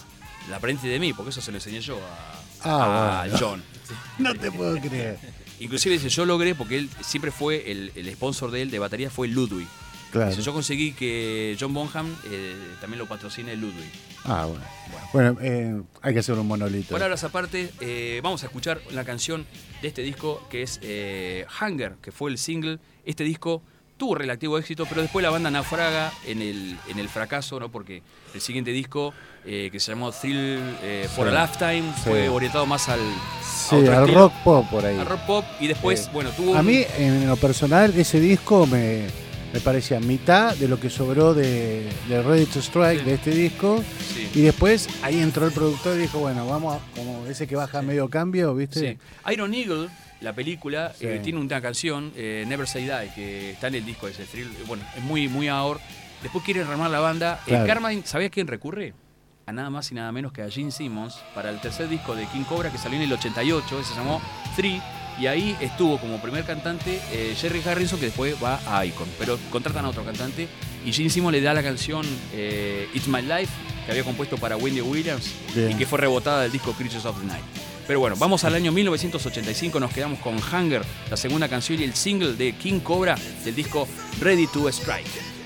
la 0.51 0.57
aprendí 0.57 0.87
de 0.87 1.01
mí, 1.01 1.12
porque 1.14 1.31
eso 1.31 1.40
se 1.40 1.51
lo 1.51 1.57
enseñé 1.57 1.81
yo 1.81 1.96
a, 1.99 2.40
Ah, 2.62 3.23
a 3.23 3.29
bueno. 3.29 3.38
John. 3.40 3.64
No 4.18 4.35
te 4.35 4.53
puedo 4.53 4.79
creer. 4.81 5.18
Inclusive 5.61 5.94
dice, 5.94 6.09
yo 6.09 6.25
logré, 6.25 6.55
porque 6.55 6.79
él 6.79 6.90
siempre 7.03 7.31
fue, 7.31 7.70
el, 7.70 7.92
el 7.94 8.11
sponsor 8.14 8.51
de 8.51 8.62
él 8.62 8.70
de 8.70 8.79
batería 8.79 9.11
fue 9.11 9.29
Ludwig. 9.29 9.68
Claro. 10.11 10.31
Dice, 10.31 10.42
yo 10.42 10.53
conseguí 10.53 10.92
que 10.92 11.57
John 11.61 11.73
Bonham 11.73 12.12
eh, 12.25 12.57
también 12.81 12.99
lo 12.99 13.07
patrocine 13.07 13.55
Ludwig. 13.55 13.90
Ah, 14.25 14.46
bueno. 14.46 14.64
Bueno, 15.12 15.38
eh, 15.40 15.81
hay 16.03 16.12
que 16.12 16.18
hacer 16.18 16.35
un 16.35 16.49
monolito. 16.49 16.92
Palabras 16.92 17.23
aparte, 17.23 17.70
eh, 17.81 18.20
vamos 18.23 18.42
a 18.42 18.46
escuchar 18.46 18.81
la 18.90 19.05
canción 19.05 19.46
de 19.83 19.88
este 19.88 20.03
disco 20.03 20.44
que 20.51 20.62
es 20.62 20.81
eh, 20.83 21.46
Hunger, 21.61 21.94
que 22.03 22.11
fue 22.11 22.31
el 22.31 22.38
single. 22.38 22.81
Este 23.05 23.23
disco 23.23 23.62
tuvo 24.01 24.17
relativo 24.17 24.59
éxito, 24.59 24.87
pero 24.87 25.03
después 25.03 25.23
la 25.23 25.31
banda 25.31 25.51
naufraga 25.51 26.11
en 26.27 26.43
el, 26.43 26.77
en 26.89 26.99
el 26.99 27.09
fracaso, 27.09 27.61
¿no? 27.61 27.69
Porque 27.71 28.03
el 28.35 28.41
siguiente 28.41 28.73
disco, 28.73 29.15
eh, 29.45 29.69
que 29.71 29.79
se 29.79 29.93
llamó 29.93 30.11
Thrill 30.11 30.59
eh, 30.83 31.07
for 31.15 31.29
Sí. 31.31 31.37
a 31.37 31.43
Lifetime, 31.43 31.93
Sí. 31.97 32.03
fue 32.05 32.29
orientado 32.29 32.67
más 32.67 32.89
al, 32.89 32.99
sí, 33.45 33.77
a 33.77 33.79
otro 33.79 33.93
al 33.97 34.01
estilo, 34.05 34.19
rock 34.21 34.33
pop 34.43 34.67
por 34.71 34.85
ahí. 34.87 34.99
al 34.99 35.07
rock 35.07 35.21
pop, 35.27 35.45
y 35.61 35.67
después, 35.69 36.11
bueno, 36.13 36.31
tuvo... 36.31 36.57
A 36.57 36.63
mí, 36.63 36.83
en 36.99 37.29
lo 37.29 37.37
personal, 37.37 37.93
ese 37.97 38.19
disco 38.21 38.67
me, 38.67 39.07
me 39.53 39.61
parecía 39.61 40.01
mitad 40.01 40.57
de 40.57 40.67
lo 40.67 40.81
que 40.81 40.89
sobró 40.91 41.35
de, 41.35 41.87
de 42.09 42.23
Ready 42.23 42.47
to 42.47 42.61
Strike, 42.61 43.05
de 43.05 43.15
este 43.15 43.31
disco. 43.33 43.85
Y 44.35 44.41
después 44.41 44.89
ahí 45.03 45.21
entró 45.21 45.45
el 45.47 45.53
productor 45.53 45.97
y 45.97 46.01
dijo, 46.01 46.21
bueno, 46.21 46.47
vamos, 46.49 46.77
a- 46.81 46.97
como 46.97 47.27
ese 47.27 47.47
que 47.47 47.55
baja 47.57 47.83
medio 47.83 48.09
cambio, 48.09 48.55
¿viste? 48.55 48.81
Sí. 48.93 49.31
Iron 49.33 49.53
Eagle, 49.53 49.89
la 50.21 50.33
película, 50.35 50.93
Sí. 50.99 51.07
eh, 51.07 51.21
tiene 51.23 51.39
una 51.39 51.61
canción, 51.61 52.13
eh, 52.17 52.45
Never 52.47 52.67
Say 52.67 52.85
Die, 52.85 53.11
que 53.15 53.51
está 53.53 53.69
en 53.69 53.77
el 53.77 53.85
disco 53.87 54.07
de 54.07 54.13
ese. 54.13 54.27
Bueno, 54.67 54.83
es 54.97 55.03
muy, 55.03 55.29
muy 55.29 55.49
ahora. 55.49 55.81
Después 56.23 56.45
quieren 56.45 56.67
armar 56.67 56.91
la 56.91 57.01
banda. 57.01 57.41
Eh, 57.47 57.51
Claro. 57.51 57.67
Carmine, 57.67 58.03
¿sabías 58.05 58.31
quién 58.31 58.47
recurre? 58.47 58.93
A 59.47 59.53
nada 59.53 59.71
más 59.71 59.91
y 59.91 59.95
nada 59.95 60.13
menos 60.13 60.33
que 60.33 60.43
a 60.43 60.51
Gene 60.51 60.71
Simmons 60.71 61.17
para 61.35 61.51
el 61.51 61.61
tercer 61.61 61.89
disco 61.89 62.15
de 62.15 62.27
King 62.27 62.45
Cobra 62.45 62.71
que 62.71 62.79
salió 62.79 62.99
en 62.99 63.05
el 63.07 63.13
88, 63.13 63.83
se 63.83 63.95
llamó 63.95 64.21
Three. 64.57 64.81
Y 65.19 65.27
ahí 65.27 65.55
estuvo 65.61 65.99
como 66.01 66.21
primer 66.23 66.45
cantante 66.45 66.99
eh, 67.13 67.35
Jerry 67.37 67.61
Harrison, 67.67 67.99
que 67.99 68.07
después 68.07 68.37
va 68.43 68.59
a 68.67 68.87
Icon. 68.87 69.09
Pero 69.19 69.39
contratan 69.51 69.85
a 69.85 69.89
otro 69.89 70.05
cantante 70.05 70.49
y 70.85 70.93
Gene 70.93 71.11
Simmons 71.11 71.33
le 71.33 71.41
da 71.43 71.53
la 71.53 71.63
canción 71.63 72.07
eh, 72.33 72.89
It's 72.95 73.07
My 73.09 73.21
Life, 73.23 73.53
que 73.85 73.91
había 73.91 74.05
compuesto 74.05 74.39
para 74.39 74.57
Wendy 74.57 74.81
Williams 74.81 75.31
Bien. 75.55 75.73
y 75.73 75.75
que 75.75 75.85
fue 75.85 75.99
rebotada 75.99 76.43
del 76.43 76.53
disco 76.53 76.73
Creatures 76.73 77.05
of 77.05 77.19
the 77.21 77.27
Night. 77.27 77.45
Pero 77.90 77.98
bueno, 77.98 78.14
vamos 78.16 78.44
al 78.44 78.55
año 78.55 78.70
1985, 78.70 79.81
nos 79.81 79.92
quedamos 79.92 80.20
con 80.20 80.37
Hunger, 80.37 80.83
la 81.11 81.16
segunda 81.16 81.48
canción 81.48 81.81
y 81.81 81.83
el 81.83 81.96
single 81.96 82.35
de 82.35 82.53
King 82.53 82.79
Cobra 82.79 83.16
del 83.44 83.57
disco 83.57 83.88
Ready 84.20 84.46
to 84.46 84.68
Strike. 84.68 85.39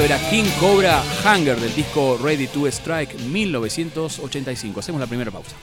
Esto 0.00 0.14
era 0.14 0.30
King 0.30 0.48
Cobra 0.58 1.02
Hunger 1.26 1.60
del 1.60 1.74
disco 1.74 2.18
Ready 2.22 2.46
to 2.46 2.66
Strike 2.68 3.18
1985. 3.18 4.80
Hacemos 4.80 4.98
la 4.98 5.06
primera 5.06 5.30
pausa. 5.30 5.54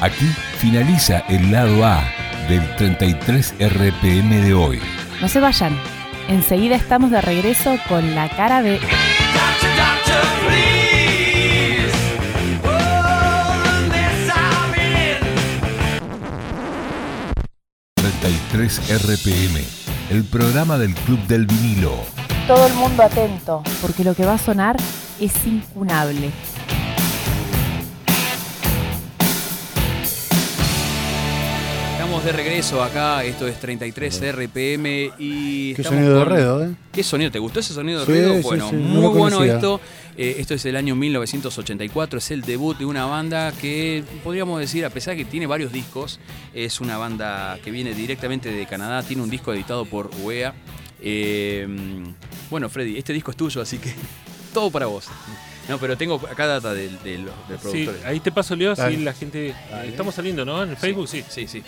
Aquí 0.00 0.24
finaliza 0.58 1.20
el 1.28 1.52
lado 1.52 1.84
A 1.84 2.02
del 2.48 2.74
33 2.74 3.54
RPM 3.60 4.42
de 4.42 4.52
hoy. 4.52 4.80
No 5.20 5.28
se 5.28 5.38
vayan. 5.38 5.78
Enseguida 6.26 6.74
estamos 6.74 7.12
de 7.12 7.20
regreso 7.20 7.78
con 7.88 8.16
la 8.16 8.28
cara 8.30 8.68
in. 8.68 8.80
33 17.94 18.80
RPM, 19.04 19.64
el 20.10 20.24
programa 20.24 20.76
del 20.76 20.92
Club 20.92 21.20
del 21.28 21.46
Vinilo. 21.46 21.92
Todo 22.48 22.66
el 22.66 22.74
mundo 22.74 23.04
atento, 23.04 23.62
porque 23.80 24.02
lo 24.02 24.12
que 24.14 24.26
va 24.26 24.34
a 24.34 24.38
sonar 24.38 24.76
es 25.20 25.46
incunable. 25.46 26.32
Estamos 31.92 32.24
de 32.24 32.32
regreso 32.32 32.82
acá, 32.82 33.22
esto 33.22 33.46
es 33.46 33.60
33 33.60 34.32
RPM 34.32 35.12
y... 35.16 35.74
Qué 35.74 35.82
estamos 35.82 36.00
sonido 36.00 36.18
de 36.18 36.24
redo, 36.24 36.64
¿eh? 36.64 36.74
¿Qué 36.90 37.04
sonido? 37.04 37.30
¿Te 37.30 37.38
gustó 37.38 37.60
ese 37.60 37.72
sonido 37.72 38.04
de 38.04 38.06
Sí, 38.06 38.34
sí, 38.36 38.42
bueno, 38.42 38.68
sí, 38.68 38.76
no 38.76 38.82
muy 38.82 39.16
bueno 39.16 39.44
esto. 39.44 39.80
Eh, 40.22 40.36
esto 40.38 40.52
es 40.52 40.66
el 40.66 40.76
año 40.76 40.94
1984, 40.96 42.18
es 42.18 42.30
el 42.30 42.42
debut 42.42 42.76
de 42.76 42.84
una 42.84 43.06
banda 43.06 43.52
que 43.58 44.04
podríamos 44.22 44.60
decir, 44.60 44.84
a 44.84 44.90
pesar 44.90 45.16
que 45.16 45.24
tiene 45.24 45.46
varios 45.46 45.72
discos, 45.72 46.20
es 46.52 46.82
una 46.82 46.98
banda 46.98 47.58
que 47.64 47.70
viene 47.70 47.94
directamente 47.94 48.52
de 48.52 48.66
Canadá, 48.66 49.02
tiene 49.02 49.22
un 49.22 49.30
disco 49.30 49.50
editado 49.54 49.86
por 49.86 50.10
UEA. 50.22 50.52
Eh, 51.00 51.66
bueno, 52.50 52.68
Freddy, 52.68 52.98
este 52.98 53.14
disco 53.14 53.30
es 53.30 53.36
tuyo, 53.38 53.62
así 53.62 53.78
que 53.78 53.94
todo 54.52 54.70
para 54.70 54.84
vos. 54.84 55.06
No, 55.70 55.78
pero 55.78 55.96
tengo 55.96 56.16
acá 56.30 56.46
data 56.46 56.74
Sí, 56.74 56.98
productor. 57.58 57.96
ahí 58.04 58.20
te 58.20 58.30
paso, 58.30 58.54
Leo, 58.54 58.76
si 58.76 58.98
la 58.98 59.14
gente... 59.14 59.54
Dale. 59.70 59.88
Estamos 59.88 60.14
saliendo, 60.14 60.44
¿no? 60.44 60.62
En 60.62 60.68
el 60.68 60.76
Facebook, 60.76 61.08
sí. 61.08 61.24
Sí, 61.30 61.46
sí. 61.46 61.62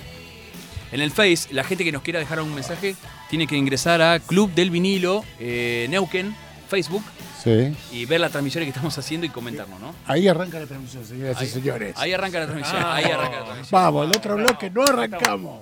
En 0.93 1.01
el 1.01 1.11
Face, 1.11 1.55
la 1.55 1.65
gente 1.65 1.85
que 1.85 1.93
nos 1.93 2.03
quiera 2.03 2.19
dejar 2.19 2.39
un 2.43 2.55
mensaje 2.55 2.97
tiene 3.31 3.47
que 3.47 3.57
ingresar 3.57 4.03
a 4.03 4.21
Club 4.21 4.53
del 4.53 4.69
Vinilo 4.69 5.25
eh, 5.41 5.87
Neuquén, 5.89 6.37
Facebook, 6.69 7.03
Sí. 7.43 7.75
y 7.91 8.05
ver 8.07 8.21
las 8.21 8.31
transmisiones 8.31 8.67
que 8.67 8.71
estamos 8.71 8.97
haciendo 8.97 9.27
y 9.27 9.31
comentarnos, 9.31 9.81
¿no? 9.81 9.95
Ahí 10.07 10.29
arranca 10.29 10.61
la 10.61 10.67
transmisión, 10.67 11.05
señoras 11.05 11.43
y 11.43 11.47
señores. 11.47 11.95
Ahí 11.99 12.13
arranca 12.13 12.39
la 12.41 12.47
transmisión, 12.47 12.83
ahí 12.85 13.05
arranca 13.05 13.39
la 13.41 13.45
transmisión. 13.47 13.83
Vamos, 13.83 14.11
el 14.11 14.17
otro 14.17 14.37
bloque 14.37 14.71
no 14.71 14.83
arrancamos. 14.85 15.61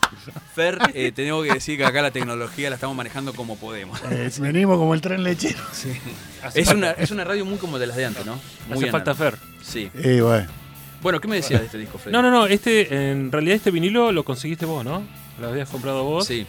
Fer, 0.55 0.79
eh, 0.95 1.13
tenemos 1.13 1.47
que 1.47 1.55
decir 1.55 1.79
que 1.79 1.85
acá 1.85 2.03
la 2.03 2.11
tecnología 2.11 2.69
la 2.69 2.75
estamos 2.75 2.95
manejando 2.97 3.33
como 3.33 3.57
podemos. 3.57 3.99
Eh, 4.11 4.31
venimos 4.41 4.77
como 4.79 4.93
el 4.95 5.01
tren 5.01 5.23
lechero. 5.23 5.63
Hace 6.43 6.61
Es 6.61 6.69
una, 6.69 6.91
es 6.93 7.11
una 7.11 7.25
radio 7.25 7.45
muy 7.45 7.57
como 7.59 7.79
de 7.79 7.87
las 7.87 7.97
de 7.97 8.05
antes, 8.05 8.27
¿no? 8.27 8.39
Muy 8.69 8.79
Hace 8.79 8.91
falta. 8.91 9.15
Fer. 9.15 9.37
Sí. 9.63 9.91
Y 10.05 10.21
bueno, 10.21 10.49
Bueno, 11.03 11.21
¿qué 11.21 11.29
me 11.29 11.37
decías 11.37 11.61
de 11.61 11.67
este 11.67 11.79
disco, 11.79 11.97
Freddy? 11.99 12.13
No, 12.13 12.21
no, 12.23 12.31
no, 12.31 12.47
este, 12.47 13.11
en 13.13 13.33
realidad 13.33 13.57
este 13.57 13.71
vinilo 13.71 14.13
lo 14.13 14.23
conseguiste 14.25 14.67
vos, 14.67 14.85
¿no? 14.85 15.03
Lo 15.41 15.49
habías 15.49 15.69
comprado 15.69 16.05
vos. 16.05 16.27
Sí, 16.27 16.47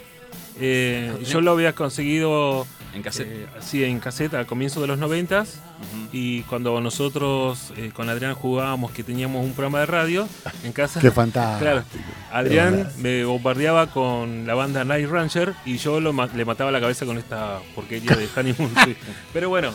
Eh, 0.60 1.14
yo 1.26 1.40
lo 1.42 1.52
había 1.52 1.74
conseguido 1.74 2.68
en 2.94 3.02
cassette. 3.04 3.28
eh, 3.30 3.48
así 3.60 3.84
en 3.84 4.00
cassette 4.00 4.34
al 4.34 4.46
comienzo 4.46 4.82
de 4.82 4.88
los 4.88 4.98
noventas 5.00 5.60
Ujú. 5.80 6.10
y 6.12 6.42
cuando 6.44 6.80
nosotros 6.82 7.72
eh, 7.78 7.92
con 7.94 8.10
Adrián 8.10 8.34
jugábamos 8.36 8.92
que 8.92 9.04
teníamos 9.04 9.44
un 9.46 9.54
programa 9.54 9.80
de 9.80 9.86
radio 9.86 10.28
en 10.64 10.72
casa. 10.74 11.00
qué 11.00 11.12
fantástico. 11.12 11.60
Claro, 11.60 11.84
Adrián 12.32 12.90
me 12.98 13.24
bombardeaba 13.26 13.88
con 13.88 14.46
la 14.48 14.54
banda 14.54 14.84
Night 14.84 15.10
Ranger 15.10 15.54
y 15.66 15.78
yo 15.78 16.00
lo 16.00 16.14
ma- 16.14 16.28
le 16.36 16.46
mataba 16.46 16.72
la 16.72 16.80
cabeza 16.80 17.06
con 17.06 17.18
esta 17.18 17.60
porquería 17.76 18.16
de 18.16 18.28
Honeymoon. 18.36 18.72
Pero 19.34 19.50
bueno, 19.50 19.72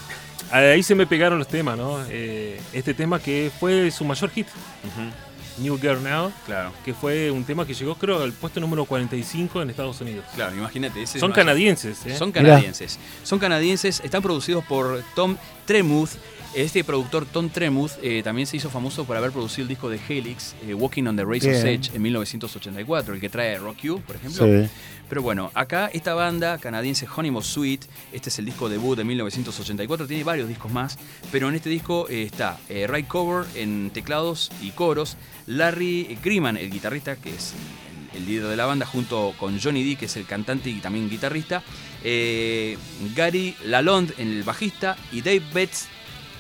ahí 0.51 0.83
se 0.83 0.95
me 0.95 1.07
pegaron 1.07 1.39
los 1.39 1.49
temas, 1.49 1.77
¿no? 1.77 1.99
Eh, 2.09 2.61
este 2.73 2.95
tema 2.95 3.19
que 3.19 3.51
fue 3.59 3.91
su 3.91 4.05
mayor 4.05 4.31
hit, 4.31 4.47
Ujú. 4.49 5.11
New 5.59 5.79
Girl 5.79 6.03
Now, 6.03 6.33
Claro, 6.45 6.73
que 6.85 6.93
fue 6.95 7.31
un 7.31 7.45
tema 7.45 7.67
que 7.67 7.75
llegó 7.75 7.95
creo 7.95 8.23
al 8.23 8.33
puesto 8.33 8.61
número 8.61 8.85
45 8.85 9.63
en 9.63 9.71
Estados 9.71 10.01
Unidos. 10.01 10.25
claro, 10.35 10.57
imagínate. 10.57 11.03
ese 11.03 11.19
Son 11.19 11.33
canadienses, 11.33 12.05
¿eh? 12.07 12.17
Son 12.17 12.29
Mirá. 12.29 12.43
canadienses. 12.43 12.99
Son 13.23 13.39
canadienses, 13.39 14.01
están 14.05 14.23
producidos 14.23 14.65
por 14.65 15.03
Tom 15.15 15.37
Tremuth. 15.65 16.11
Este 16.57 16.85
productor, 16.85 17.27
Tom 17.27 17.51
Tremuth, 17.51 17.93
eh, 18.03 18.23
también 18.25 18.47
se 18.47 18.57
hizo 18.57 18.71
famoso 18.71 19.05
por 19.05 19.15
haber 19.15 19.31
producido 19.31 19.65
el 19.65 19.69
disco 19.69 19.91
de 19.91 20.01
Helix, 20.09 20.55
eh, 20.67 20.73
Walking 20.73 21.05
on 21.05 21.15
the 21.15 21.23
Razor's. 21.23 21.63
Edge, 21.63 21.91
en 21.95 22.01
1984, 22.01 23.13
el 23.13 23.21
que 23.21 23.29
trae 23.29 23.59
Rock 23.59 23.77
You, 23.83 24.01
por 24.01 24.17
ejemplo. 24.17 24.47
Sí. 24.47 24.71
Pero 25.07 25.21
bueno, 25.21 25.51
acá 25.53 25.91
esta 25.93 26.15
banda 26.15 26.57
canadiense 26.57 27.07
Honeymoon 27.15 27.45
Suite, 27.45 27.87
este 28.11 28.31
es 28.31 28.39
el 28.39 28.47
disco 28.47 28.71
debut 28.71 28.97
de 28.97 29.05
1984, 29.05 30.07
tiene 30.07 30.25
varios 30.25 30.49
discos 30.49 30.73
más, 30.73 30.99
pero 31.31 31.51
en 31.51 31.57
este 31.57 31.69
disco 31.69 32.09
eh, 32.09 32.23
está 32.23 32.59
eh, 32.71 32.87
Ray 32.87 33.03
Cover 33.03 33.45
en 33.55 33.91
teclados 33.91 34.51
y 34.63 34.71
coros, 34.71 35.19
Larry 35.47 36.19
Griman, 36.25 36.57
el 36.57 36.71
guitarrista, 36.71 37.17
que 37.17 37.35
es 37.35 37.53
el, 38.15 38.23
el 38.23 38.27
líder 38.27 38.47
de 38.47 38.57
la 38.57 38.65
banda, 38.65 38.87
junto 38.87 39.35
con 39.39 39.61
Johnny 39.61 39.85
D, 39.85 39.97
que 39.97 40.07
es 40.07 40.17
el 40.17 40.25
cantante 40.25 40.71
y 40.71 40.81
también 40.81 41.11
guitarrista, 41.11 41.63
eh, 42.03 42.79
Gary 43.15 43.55
Lalonde 43.65 44.15
en 44.17 44.29
el 44.29 44.43
bajista 44.43 44.97
y 45.13 45.21
Dave 45.21 45.43
Betts 45.53 45.89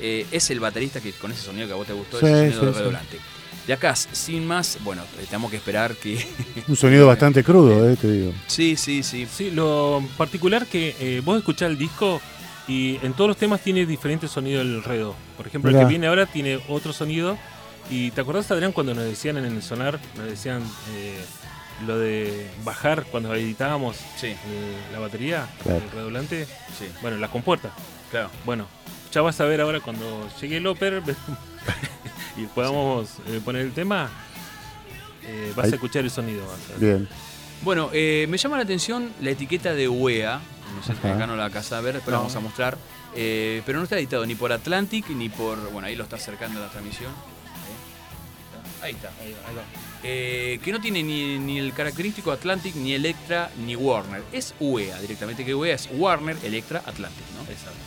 eh, 0.00 0.26
es 0.30 0.50
el 0.50 0.60
baterista 0.60 1.00
que 1.00 1.12
con 1.12 1.32
ese 1.32 1.42
sonido 1.42 1.66
que 1.66 1.72
a 1.72 1.76
vos 1.76 1.86
te 1.86 1.92
gustó, 1.92 2.18
Sí, 2.20 2.26
ese 2.26 2.52
sonido 2.52 2.60
sí, 2.60 2.66
de 2.66 2.72
sí. 2.72 2.78
redoblante. 2.78 3.18
De 3.66 3.72
acá, 3.72 3.96
sin 3.96 4.46
más, 4.46 4.78
bueno, 4.84 5.02
tenemos 5.28 5.50
que 5.50 5.56
esperar 5.56 5.96
que... 5.96 6.24
Un 6.68 6.76
sonido 6.76 7.06
bastante 7.08 7.42
crudo, 7.42 7.90
eh, 7.90 7.96
te 7.96 8.10
digo. 8.10 8.32
sí, 8.46 8.76
sí, 8.76 9.02
sí. 9.02 9.26
Sí, 9.32 9.50
lo 9.50 10.02
particular 10.16 10.66
que 10.66 10.94
eh, 11.00 11.20
vos 11.24 11.36
escuchás 11.38 11.68
el 11.70 11.76
disco 11.78 12.20
y 12.68 12.98
en 13.02 13.12
todos 13.14 13.28
los 13.28 13.36
temas 13.36 13.60
tiene 13.62 13.84
diferente 13.86 14.28
sonido 14.28 14.60
el 14.60 14.84
redo. 14.84 15.16
Por 15.36 15.46
ejemplo, 15.48 15.70
el 15.72 15.78
que 15.78 15.84
viene 15.84 16.06
ahora 16.06 16.26
tiene 16.26 16.60
otro 16.68 16.92
sonido. 16.92 17.36
Y 17.90 18.10
¿te 18.12 18.20
acordás, 18.20 18.50
Adrián, 18.50 18.72
cuando 18.72 18.94
nos 18.94 19.04
decían 19.04 19.36
en 19.36 19.44
el 19.46 19.62
sonar, 19.62 19.98
nos 20.16 20.26
decían 20.26 20.62
eh, 20.94 21.18
lo 21.86 21.98
de 21.98 22.46
bajar 22.64 23.04
cuando 23.04 23.32
editábamos 23.34 23.96
Sí, 24.20 24.28
eh, 24.28 24.36
la 24.92 24.98
batería, 25.00 25.46
Claro. 25.62 25.82
el 25.84 25.90
redoblante? 25.90 26.46
sí, 26.78 26.86
Bueno, 27.02 27.16
la 27.18 27.28
compuerta. 27.28 27.70
claro. 28.10 28.30
Bueno, 28.44 28.66
ya 29.16 29.22
vas 29.22 29.40
a 29.40 29.46
ver 29.46 29.62
ahora 29.62 29.80
cuando 29.80 30.28
llegue 30.42 30.58
el 30.58 30.66
Oper 30.66 31.02
y 32.36 32.44
podamos 32.48 33.08
eh, 33.26 33.40
poner 33.42 33.62
el 33.62 33.72
tema, 33.72 34.10
eh, 35.22 35.54
vas 35.56 35.64
Ahí. 35.64 35.72
a 35.72 35.74
escuchar 35.76 36.04
el 36.04 36.10
sonido. 36.10 36.44
Bien. 36.76 37.08
Bueno, 37.62 37.88
eh, 37.94 38.26
me 38.28 38.36
llama 38.36 38.58
la 38.58 38.64
atención 38.64 39.10
la 39.22 39.30
etiqueta 39.30 39.72
de 39.72 39.88
UEA. 39.88 40.38
No 40.74 40.82
sé 40.82 40.92
si 40.92 40.98
Ajá. 40.98 41.14
acá 41.14 41.26
no 41.26 41.34
la 41.34 41.48
vas 41.48 41.72
a 41.72 41.80
ver, 41.80 41.94
después 41.94 42.12
la 42.12 42.18
vamos 42.18 42.36
a 42.36 42.40
mostrar. 42.40 42.76
Eh, 43.14 43.62
pero 43.64 43.78
no 43.78 43.84
está 43.84 43.96
editado 43.96 44.26
ni 44.26 44.34
por 44.34 44.52
Atlantic 44.52 45.08
ni 45.08 45.30
por. 45.30 45.56
Bueno, 45.72 45.88
ahí 45.88 45.96
lo 45.96 46.04
está 46.04 46.16
acercando 46.16 46.60
la 46.60 46.68
transmisión. 46.68 47.10
Ahí 48.82 48.92
está. 48.92 49.08
Ahí 49.22 49.30
está. 49.32 49.48
Ahí 49.48 49.54
va. 49.56 49.62
Eh, 50.02 50.60
que 50.62 50.72
no 50.72 50.80
tiene 50.80 51.02
ni, 51.02 51.38
ni 51.38 51.58
el 51.58 51.72
característico 51.72 52.30
Atlantic, 52.30 52.74
ni 52.76 52.92
Electra, 52.92 53.50
ni 53.64 53.74
Warner. 53.76 54.22
Es 54.32 54.54
UEA 54.60 55.00
directamente, 55.00 55.44
que 55.44 55.54
UEA 55.54 55.74
es 55.74 55.88
Warner, 55.92 56.36
Electra, 56.44 56.82
Atlantic, 56.86 57.24
¿no? 57.36 57.42
Exacto. 57.50 57.78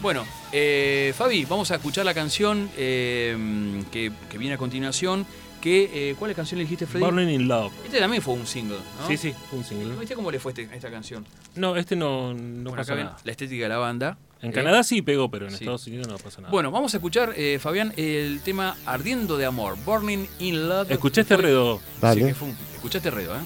Bueno, 0.00 0.24
eh, 0.52 1.12
Fabi, 1.16 1.44
vamos 1.44 1.70
a 1.70 1.76
escuchar 1.76 2.04
la 2.04 2.14
canción 2.14 2.68
eh, 2.76 3.82
que, 3.90 4.12
que 4.30 4.38
viene 4.38 4.54
a 4.54 4.58
continuación. 4.58 5.26
Que, 5.60 6.14
¿Cuál 6.18 6.30
es 6.30 6.36
la 6.36 6.42
canción 6.42 6.60
elegiste, 6.60 6.86
Freddy? 6.86 7.02
Burning 7.06 7.28
in 7.30 7.48
Love. 7.48 7.72
Este 7.86 7.98
también 7.98 8.22
fue 8.22 8.34
un 8.34 8.46
single, 8.46 8.76
¿no? 9.00 9.08
Sí, 9.08 9.16
sí, 9.16 9.32
fue 9.48 9.60
un 9.60 9.64
single. 9.64 9.96
¿Viste 9.98 10.14
cómo 10.14 10.30
le 10.30 10.38
fue 10.38 10.52
este- 10.52 10.68
a 10.70 10.74
esta 10.76 10.90
canción? 10.90 11.24
No, 11.54 11.74
este 11.76 11.96
no, 11.96 12.34
no 12.34 12.68
Bueno, 12.68 12.82
acá 12.82 12.92
ven 12.94 13.06
nada. 13.06 13.16
la 13.24 13.30
estética 13.30 13.62
de 13.62 13.68
la 13.70 13.78
banda. 13.78 14.18
En 14.44 14.50
¿eh? 14.50 14.52
Canadá 14.52 14.82
sí 14.84 15.02
pegó, 15.02 15.30
pero 15.30 15.46
en 15.46 15.50
Sí. 15.52 15.58
Estados 15.64 15.86
Unidos 15.86 16.06
no 16.08 16.18
pasa 16.18 16.40
nada. 16.42 16.50
Bueno, 16.50 16.70
vamos 16.70 16.92
a 16.94 16.98
escuchar, 16.98 17.32
eh, 17.36 17.58
Fabián, 17.60 17.92
el 17.96 18.40
tema 18.44 18.76
Ardiendo 18.86 19.36
de 19.38 19.46
Amor, 19.46 19.76
Burning 19.84 20.26
in 20.38 20.68
Love. 20.68 20.90
¿escuchaste 20.90 21.34
Fue- 21.34 21.44
Redo 21.44 21.80
Dale. 22.00 22.20
Sí, 22.20 22.26
que 22.28 22.34
fue 22.34 22.48
un- 22.48 22.56
escuchaste 22.74 23.10
Redo, 23.10 23.34
¿eh? 23.34 23.40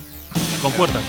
con 0.61 0.72
puertas? 0.72 1.03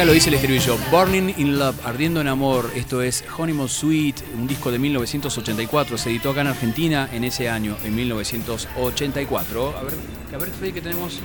Acá 0.00 0.06
lo 0.06 0.14
dice 0.14 0.30
el 0.30 0.36
estribillo. 0.36 0.78
Burning 0.90 1.34
in 1.36 1.58
Love, 1.58 1.76
Ardiendo 1.84 2.22
en 2.22 2.28
Amor. 2.28 2.70
Esto 2.74 3.02
es 3.02 3.22
Honeymoon 3.36 3.68
Suite, 3.68 4.24
un 4.34 4.46
disco 4.46 4.70
de 4.70 4.78
1984. 4.78 5.98
Se 5.98 6.08
editó 6.08 6.30
acá 6.30 6.40
en 6.40 6.46
Argentina 6.46 7.06
en 7.12 7.22
ese 7.22 7.50
año, 7.50 7.76
en 7.84 7.94
1984. 7.94 9.76
A 9.76 9.82
ver, 9.82 9.92
a 10.34 10.38
ver 10.38 10.48
Freddy, 10.52 10.72
que 10.72 10.80
tenemos. 10.80 11.20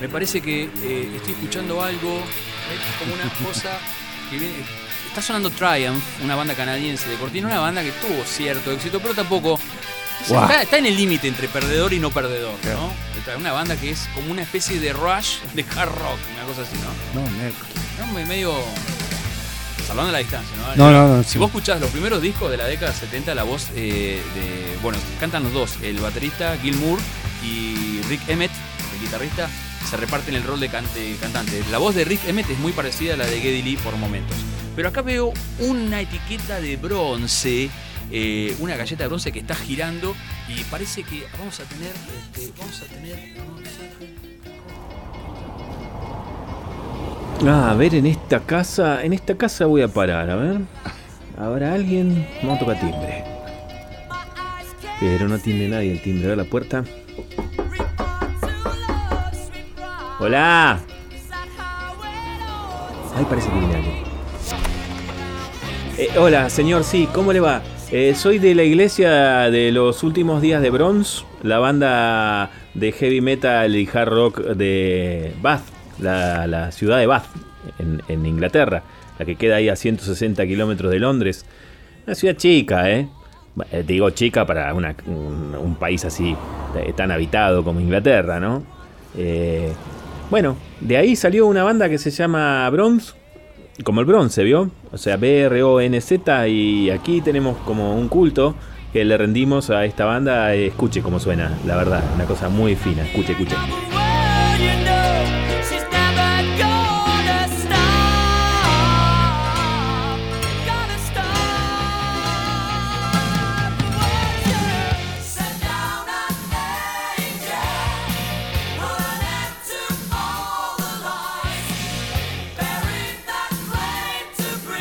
Me 0.00 0.08
parece 0.08 0.40
que 0.40 0.64
eh, 0.64 1.12
estoy 1.14 1.34
escuchando 1.34 1.80
algo. 1.80 2.20
Como 2.98 3.14
una 3.14 3.32
cosa 3.46 3.78
que 4.28 4.38
viene. 4.38 4.54
Está 5.06 5.22
sonando 5.22 5.48
Triumph, 5.50 6.02
una 6.24 6.34
banda 6.34 6.54
canadiense 6.54 7.08
de 7.08 7.14
Cortina, 7.18 7.46
una 7.46 7.60
banda 7.60 7.84
que 7.84 7.92
tuvo 7.92 8.24
cierto 8.24 8.72
éxito, 8.72 8.98
pero 8.98 9.14
tampoco. 9.14 9.56
Sea, 10.28 10.42
está, 10.46 10.62
está 10.62 10.78
en 10.78 10.86
el 10.86 10.96
límite 10.96 11.28
entre 11.28 11.48
perdedor 11.48 11.92
y 11.92 11.98
no 11.98 12.10
perdedor, 12.10 12.54
¿no? 12.64 12.92
Está 13.18 13.36
Una 13.36 13.52
banda 13.52 13.76
que 13.76 13.90
es 13.90 14.08
como 14.14 14.30
una 14.30 14.42
especie 14.42 14.78
de 14.80 14.92
rush 14.92 15.38
de 15.54 15.62
hard 15.62 15.88
rock, 15.90 16.18
una 16.34 16.44
cosa 16.46 16.62
así, 16.62 16.76
¿no? 17.14 17.20
No. 17.22 17.26
No, 18.06 18.12
me- 18.12 18.24
medio. 18.26 18.54
Salvando 19.86 20.10
la 20.10 20.18
distancia, 20.18 20.56
¿no? 20.56 20.74
No, 20.76 20.90
no, 20.90 21.16
no, 21.18 21.22
Si 21.22 21.30
sí. 21.32 21.38
vos 21.38 21.46
escuchás 21.48 21.80
los 21.80 21.90
primeros 21.90 22.20
discos 22.20 22.50
de 22.50 22.56
la 22.56 22.66
década 22.66 22.92
70, 22.92 23.34
la 23.34 23.44
voz 23.44 23.68
eh, 23.76 24.20
de. 24.34 24.78
Bueno, 24.82 24.98
cantan 25.20 25.44
los 25.44 25.52
dos, 25.52 25.74
el 25.82 25.98
baterista 26.00 26.56
Gil 26.60 26.76
Moore 26.78 27.00
y 27.44 28.00
Rick 28.08 28.28
Emmett, 28.28 28.50
el 28.94 29.00
guitarrista, 29.00 29.48
se 29.88 29.96
reparten 29.96 30.34
el 30.34 30.42
rol 30.42 30.58
de 30.58 30.68
cantante. 30.68 31.62
La 31.70 31.78
voz 31.78 31.94
de 31.94 32.04
Rick 32.04 32.26
Emmett 32.26 32.50
es 32.50 32.58
muy 32.58 32.72
parecida 32.72 33.14
a 33.14 33.16
la 33.16 33.26
de 33.26 33.40
Geddy 33.40 33.62
Lee 33.62 33.76
por 33.76 33.94
momentos. 33.96 34.36
Pero 34.74 34.88
acá 34.88 35.02
veo 35.02 35.32
una 35.60 36.00
etiqueta 36.00 36.60
de 36.60 36.76
bronce. 36.76 37.70
Eh, 38.10 38.56
una 38.60 38.76
galleta 38.76 39.04
de 39.04 39.08
bronce 39.08 39.32
que 39.32 39.40
está 39.40 39.54
girando 39.54 40.14
y 40.48 40.62
parece 40.64 41.02
que 41.02 41.24
vamos 41.38 41.58
a 41.60 41.64
tener 41.64 41.92
este, 42.18 42.52
vamos 42.58 42.82
a 42.82 42.84
tener 42.86 43.36
Ah, 47.44 47.70
a 47.70 47.74
ver, 47.74 47.94
en 47.94 48.06
esta 48.06 48.40
casa, 48.40 49.04
en 49.04 49.12
esta 49.12 49.36
casa 49.36 49.66
voy 49.66 49.82
a 49.82 49.88
parar, 49.88 50.30
a 50.30 50.36
ver. 50.36 50.60
¿Habrá 51.38 51.74
alguien? 51.74 52.26
Vamos 52.42 52.56
a 52.56 52.60
tocar 52.60 52.80
timbre. 52.80 53.24
Pero 54.98 55.28
no 55.28 55.38
tiene 55.38 55.68
nadie 55.68 55.92
el 55.92 56.02
timbre, 56.02 56.24
a 56.24 56.28
ver 56.30 56.38
la 56.38 56.44
puerta. 56.44 56.82
Hola. 60.18 60.80
Ay, 63.14 63.24
parece 63.28 63.50
que 63.50 63.58
viene 63.58 63.74
alguien. 63.74 63.94
Eh, 65.98 66.08
hola, 66.18 66.48
señor, 66.48 66.84
sí, 66.84 67.06
¿cómo 67.12 67.32
le 67.34 67.40
va? 67.40 67.62
Eh, 67.92 68.16
soy 68.16 68.40
de 68.40 68.56
la 68.56 68.64
iglesia 68.64 69.48
de 69.50 69.70
los 69.70 70.02
últimos 70.02 70.42
días 70.42 70.60
de 70.60 70.70
Bronze, 70.70 71.24
la 71.44 71.60
banda 71.60 72.50
de 72.74 72.90
heavy 72.90 73.20
metal 73.20 73.76
y 73.76 73.88
hard 73.92 74.08
rock 74.08 74.40
de 74.40 75.32
Bath, 75.40 75.62
la, 76.00 76.72
ciudad 76.72 76.98
de 76.98 77.06
Bath, 77.06 77.26
en, 77.78 78.26
Inglaterra, 78.26 78.82
la 79.18 79.24
que 79.24 79.36
queda 79.36 79.56
ahí 79.56 79.68
a 79.68 79.76
160 79.76 80.44
kilómetros 80.46 80.90
de 80.90 80.98
Londres. 80.98 81.46
Una 82.06 82.16
ciudad 82.16 82.36
chica, 82.36 82.90
¿eh? 82.90 83.08
Eh, 83.70 83.84
Digo 83.86 84.10
chica 84.10 84.44
para 84.44 84.74
un 84.74 85.76
país 85.78 86.04
así 86.04 86.36
eh, 86.76 86.92
tan 86.94 87.12
habitado 87.12 87.62
como 87.62 87.78
Inglaterra, 87.80 88.40
¿no? 88.40 88.64
Eh, 89.16 89.72
bueno, 90.28 90.56
de 90.80 90.96
ahí 90.96 91.14
salió 91.14 91.46
una 91.46 91.62
banda 91.62 91.88
que 91.88 91.98
se 91.98 92.10
llama 92.10 92.68
Bronze, 92.70 93.12
como 93.84 94.00
el 94.00 94.06
bronce, 94.06 94.42
¿vio? 94.44 94.70
O 94.92 94.98
sea, 94.98 95.16
B-R-O-N-Z 95.16 96.48
y 96.48 96.90
aquí 96.90 97.20
tenemos 97.20 97.56
como 97.58 97.96
un 97.96 98.08
culto 98.08 98.54
que 98.92 99.04
le 99.04 99.16
rendimos 99.16 99.70
a 99.70 99.84
esta 99.84 100.04
banda. 100.04 100.54
Escuche 100.54 101.02
cómo 101.02 101.20
suena, 101.20 101.52
la 101.66 101.76
verdad, 101.76 102.02
una 102.14 102.24
cosa 102.24 102.48
muy 102.48 102.76
fina. 102.76 103.04
Escuche, 103.04 103.32
escuche. 103.32 103.56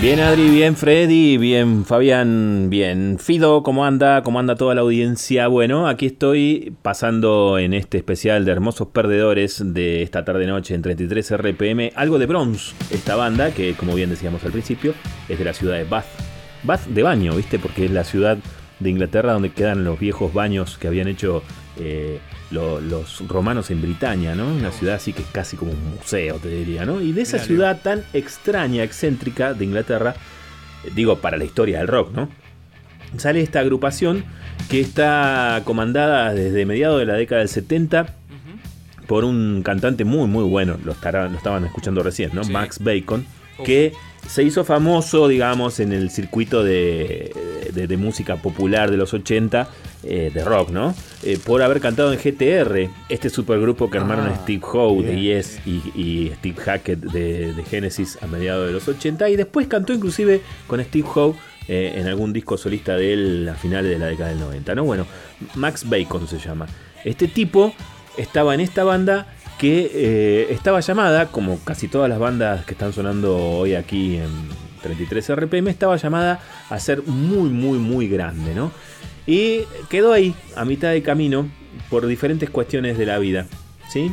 Bien 0.06 0.20
Adri, 0.20 0.52
bien 0.52 0.76
Freddy, 0.76 1.38
bien 1.38 1.84
Fabián, 1.84 2.70
bien 2.70 3.18
Fido, 3.18 3.64
¿cómo 3.64 3.86
anda? 3.86 4.22
¿Cómo 4.22 4.40
anda 4.40 4.56
toda 4.56 4.76
la 4.76 4.82
audiencia? 4.82 5.48
Bueno, 5.48 5.88
aquí 5.88 6.06
estoy 6.06 6.76
pasando 6.84 7.58
en 7.58 7.74
este 7.74 7.98
especial 7.98 8.46
de 8.46 8.52
Hermosos 8.52 8.90
Perdedores 8.90 9.64
de 9.74 10.04
esta 10.04 10.24
tarde-noche 10.24 10.76
en 10.76 10.84
33 10.84 11.38
RPM, 11.38 11.92
algo 11.96 12.20
de 12.20 12.28
Bronze, 12.28 12.76
esta 12.92 13.16
banda 13.16 13.50
que 13.50 13.74
como 13.74 13.96
bien 13.96 14.12
decíamos 14.12 14.44
al 14.44 14.52
principio 14.52 14.94
es 15.28 15.40
de 15.40 15.46
la 15.46 15.56
ciudad 15.56 15.76
de 15.76 15.86
Bath. 15.86 16.06
Bath 16.62 16.86
de 16.86 17.02
baño, 17.02 17.36
¿viste? 17.36 17.58
Porque 17.58 17.86
es 17.86 17.92
la 17.92 18.04
ciudad 18.04 18.38
de 18.80 18.90
Inglaterra 18.92 19.34
donde 19.34 19.54
quedan 19.54 19.86
los 19.86 20.00
viejos 20.00 20.32
baños 20.36 20.78
que 20.78 20.88
habían 20.88 21.08
hecho 21.08 21.42
eh, 21.80 22.20
lo- 22.52 22.80
los 22.82 23.28
romanos 23.28 23.72
en 23.72 23.82
Britania, 23.82 24.36
¿no? 24.36 24.48
Una 24.48 24.72
ciudad 24.72 24.96
así 24.96 25.14
que 25.14 25.22
es 25.24 25.28
casi 25.32 25.58
como 25.58 25.72
un 25.72 25.96
museo, 25.96 26.36
te 26.38 26.50
diría, 26.50 26.86
¿no? 26.86 27.02
Y 27.02 27.12
de 27.12 27.22
esa 27.24 27.38
Mirá, 27.38 27.46
ciudad 27.46 27.82
tan 27.82 28.04
extraña, 28.14 28.84
excéntrica 28.84 29.54
de 29.54 29.66
Inglaterra, 29.66 30.16
eh, 30.84 30.92
digo, 30.96 31.18
para 31.20 31.38
la 31.38 31.44
historia 31.46 31.80
del 31.80 31.88
rock, 31.88 32.14
¿no? 32.14 32.30
Sale 33.18 33.42
esta 33.42 33.60
agrupación 33.62 34.26
que 34.70 34.82
está 34.82 35.62
comandada 35.66 36.34
desde 36.34 36.66
mediados 36.66 37.00
de 37.00 37.06
la 37.06 37.14
década 37.14 37.40
del 37.40 37.50
70 37.50 38.08
por 39.08 39.24
un 39.24 39.62
cantante 39.64 40.04
muy 40.04 40.28
muy 40.28 40.44
bueno, 40.44 40.78
lo, 40.84 40.92
estará- 40.94 41.30
lo 41.30 41.38
estaban 41.38 41.64
escuchando 41.66 42.02
recién, 42.04 42.32
¿no? 42.34 42.44
Sí. 42.44 42.52
Max 42.52 42.80
Bacon, 42.80 43.26
que 43.64 43.94
se 44.28 44.44
hizo 44.44 44.64
famoso, 44.66 45.28
digamos, 45.28 45.80
en 45.80 45.94
el 45.94 46.10
circuito 46.10 46.64
de, 46.64 47.32
de- 47.74 47.88
de 47.88 47.98
música 47.98 48.38
popular 48.38 48.90
de 48.92 48.98
los 48.98 49.14
80, 49.14 49.68
eh, 50.04 50.32
de 50.34 50.44
rock, 50.44 50.70
¿no? 50.72 50.94
Eh, 51.24 51.38
por 51.44 51.62
haber 51.62 51.80
cantado 51.82 52.12
en 52.14 52.20
GTR, 52.20 52.90
este 53.10 53.30
supergrupo 53.30 53.90
que 53.90 53.98
armaron 53.98 54.28
Ah, 54.28 54.40
Steve 54.44 54.62
Howe 54.64 55.04
de 55.04 55.20
Yes 55.22 55.60
y, 55.66 55.82
y 55.96 56.32
Steve 56.38 56.62
Hackett 56.62 57.00
de, 57.00 57.54
de 57.54 57.64
Genesis 57.66 58.18
a 58.22 58.28
mediados 58.28 58.68
de 58.68 58.74
los 58.74 58.88
80, 58.88 59.30
y 59.30 59.36
después 59.36 59.68
cantó 59.68 59.94
inclusive 59.94 60.42
con 60.68 60.84
Steve 60.84 61.08
Howe 61.14 61.36
eh, 61.68 61.94
en 61.98 62.08
algún 62.08 62.32
disco 62.34 62.58
solista 62.58 62.96
de 62.96 63.14
él 63.14 63.50
a 63.50 63.56
finales 63.56 63.92
de 63.92 64.00
la 64.00 64.08
década 64.08 64.30
del 64.30 64.40
90, 64.40 64.76
¿no? 64.76 64.84
Bueno, 64.86 65.06
Max 65.56 65.88
Bacon 65.90 66.28
se 66.28 66.38
llama. 66.40 66.68
Este 67.04 67.28
tipo 67.28 67.74
estaba 68.18 68.54
en 68.54 68.62
esta 68.62 68.84
banda 68.84 69.28
que 69.60 69.92
eh, 69.94 70.48
estaba 70.52 70.80
llamada, 70.80 71.28
como 71.28 71.60
casi 71.60 71.88
todas 71.88 72.10
las 72.10 72.20
bandas 72.20 72.66
que 72.66 72.74
están 72.74 72.94
sonando 72.94 73.38
hoy 73.38 73.76
aquí 73.76 74.18
en 74.18 74.30
33 74.82 75.36
RPM, 75.36 75.70
estaba 75.70 75.96
llamada 75.96 76.40
a 76.70 76.80
ser 76.80 77.04
muy, 77.04 77.50
muy, 77.50 77.80
muy 77.80 78.08
grande, 78.08 78.54
¿no? 78.54 78.72
Y 79.26 79.62
quedó 79.90 80.14
ahí, 80.14 80.36
a 80.56 80.66
mitad 80.66 80.92
de 80.92 81.02
camino, 81.02 81.50
por 81.90 82.06
diferentes 82.06 82.50
cuestiones 82.50 82.98
de 82.98 83.06
la 83.06 83.18
vida, 83.18 83.48
¿sí? 83.88 84.12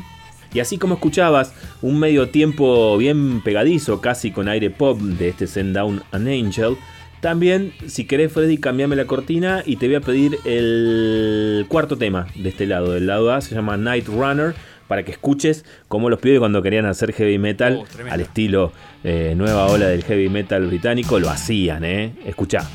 Y 0.54 0.60
así 0.60 0.78
como 0.78 0.94
escuchabas 0.94 1.54
un 1.80 1.98
medio 1.98 2.28
tiempo 2.28 2.96
bien 2.98 3.42
pegadizo, 3.42 4.00
casi 4.00 4.30
con 4.30 4.48
aire 4.48 4.70
pop 4.70 4.98
de 5.00 5.28
este 5.28 5.46
Send 5.46 5.74
Down 5.74 6.02
an 6.12 6.28
Angel, 6.28 6.76
también, 7.22 7.72
si 7.86 8.04
querés, 8.04 8.32
Freddy, 8.32 8.58
cambiame 8.58 8.96
la 8.96 9.04
cortina 9.04 9.62
y 9.64 9.76
te 9.76 9.86
voy 9.86 9.94
a 9.94 10.00
pedir 10.00 10.38
el 10.44 11.64
cuarto 11.68 11.96
tema 11.96 12.26
de 12.34 12.48
este 12.48 12.66
lado. 12.66 12.90
Del 12.94 13.06
lado 13.06 13.32
A 13.32 13.40
se 13.40 13.54
llama 13.54 13.76
Night 13.76 14.08
Runner, 14.08 14.56
para 14.92 15.04
que 15.04 15.12
escuches 15.12 15.64
cómo 15.88 16.10
los 16.10 16.20
pibes 16.20 16.38
cuando 16.38 16.60
querían 16.60 16.84
hacer 16.84 17.14
heavy 17.14 17.38
metal, 17.38 17.78
Oh, 17.80 17.86
al 18.10 18.20
estilo 18.20 18.72
eh, 19.02 19.32
nueva 19.34 19.64
ola 19.68 19.86
del 19.86 20.04
heavy 20.04 20.28
metal 20.28 20.66
británico, 20.66 21.18
lo 21.18 21.30
hacían, 21.30 21.82
¿eh? 21.82 22.12
Escuchá. 22.26 22.68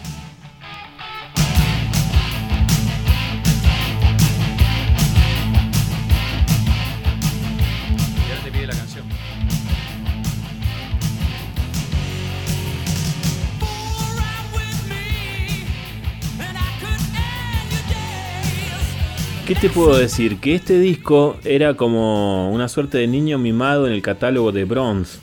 ¿Qué 19.47 19.55
te 19.55 19.69
puedo 19.69 19.97
decir? 19.97 20.41
Que 20.41 20.55
este 20.55 20.77
disco 20.77 21.37
era 21.45 21.75
como 21.75 22.51
una 22.51 22.67
suerte 22.67 22.97
de 22.97 23.07
niño 23.07 23.37
mimado 23.37 23.87
en 23.87 23.93
el 23.93 24.01
catálogo 24.01 24.51
de 24.51 24.65
Bronze, 24.65 25.19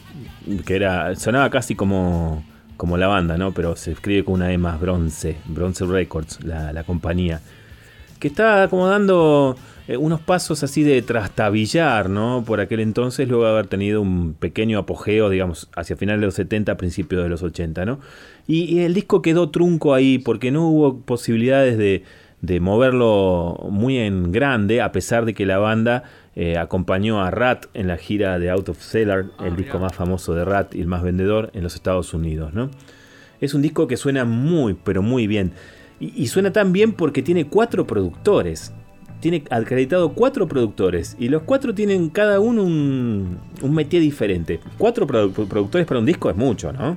que 0.64 0.76
era 0.76 1.14
sonaba 1.16 1.50
casi 1.50 1.74
como, 1.74 2.42
como 2.78 2.96
la 2.96 3.06
banda, 3.06 3.36
¿no? 3.36 3.52
Pero 3.52 3.76
se 3.76 3.92
escribe 3.92 4.24
con 4.24 4.36
una 4.36 4.50
E 4.50 4.56
más 4.56 4.80
Bronze, 4.80 5.36
Bronze 5.44 5.84
Records, 5.84 6.42
la, 6.42 6.72
la 6.72 6.84
compañía, 6.84 7.42
que 8.18 8.28
estaba 8.28 8.68
como 8.68 8.86
dando 8.86 9.58
eh, 9.88 9.98
unos 9.98 10.22
pasos 10.22 10.62
así 10.62 10.82
de 10.82 11.02
trastabillar, 11.02 12.08
¿no? 12.08 12.44
Por 12.46 12.60
aquel 12.60 12.80
entonces, 12.80 13.28
luego 13.28 13.44
de 13.44 13.50
haber 13.50 13.66
tenido 13.66 14.00
un 14.00 14.32
pequeño 14.32 14.78
apogeo, 14.78 15.28
digamos, 15.28 15.68
hacia 15.76 15.96
finales 15.96 16.20
de 16.22 16.26
los 16.28 16.34
70, 16.36 16.78
principios 16.78 17.22
de 17.22 17.28
los 17.28 17.42
80, 17.42 17.84
¿no? 17.84 18.00
Y, 18.46 18.74
y 18.74 18.80
el 18.80 18.94
disco 18.94 19.20
quedó 19.20 19.50
trunco 19.50 19.92
ahí 19.92 20.16
porque 20.18 20.50
no 20.50 20.66
hubo 20.66 21.00
posibilidades 21.00 21.76
de, 21.76 22.04
de 22.46 22.60
moverlo 22.60 23.68
muy 23.70 23.98
en 23.98 24.32
grande, 24.32 24.80
a 24.82 24.92
pesar 24.92 25.24
de 25.24 25.34
que 25.34 25.46
la 25.46 25.58
banda 25.58 26.02
eh, 26.36 26.58
acompañó 26.58 27.22
a 27.22 27.30
Rat 27.30 27.66
en 27.74 27.86
la 27.88 27.96
gira 27.96 28.38
de 28.38 28.50
Out 28.50 28.68
of 28.70 28.78
Cellar, 28.82 29.26
Ah, 29.38 29.46
el 29.46 29.56
disco 29.56 29.78
más 29.78 29.94
famoso 29.94 30.34
de 30.34 30.44
Rat 30.44 30.74
y 30.74 30.80
el 30.80 30.86
más 30.86 31.02
vendedor 31.02 31.50
en 31.54 31.62
los 31.62 31.74
Estados 31.74 32.12
Unidos. 32.14 32.52
¿no? 32.54 32.70
Es 33.40 33.54
un 33.54 33.62
disco 33.62 33.86
que 33.86 33.96
suena 33.96 34.24
muy, 34.24 34.74
pero 34.74 35.02
muy 35.02 35.26
bien. 35.26 35.52
Y, 36.00 36.12
y 36.22 36.26
suena 36.26 36.52
tan 36.52 36.72
bien 36.72 36.92
porque 36.92 37.22
tiene 37.22 37.46
cuatro 37.46 37.86
productores. 37.86 38.72
Tiene 39.20 39.44
acreditado 39.48 40.12
cuatro 40.12 40.46
productores. 40.48 41.16
Y 41.18 41.28
los 41.28 41.42
cuatro 41.42 41.74
tienen 41.74 42.10
cada 42.10 42.40
uno 42.40 42.62
un, 42.62 43.38
un 43.62 43.74
métier 43.74 44.02
diferente. 44.02 44.60
Cuatro 44.76 45.06
produ- 45.06 45.46
productores 45.48 45.86
para 45.86 46.00
un 46.00 46.04
disco 46.06 46.28
es 46.28 46.36
mucho, 46.36 46.72
¿no? 46.72 46.96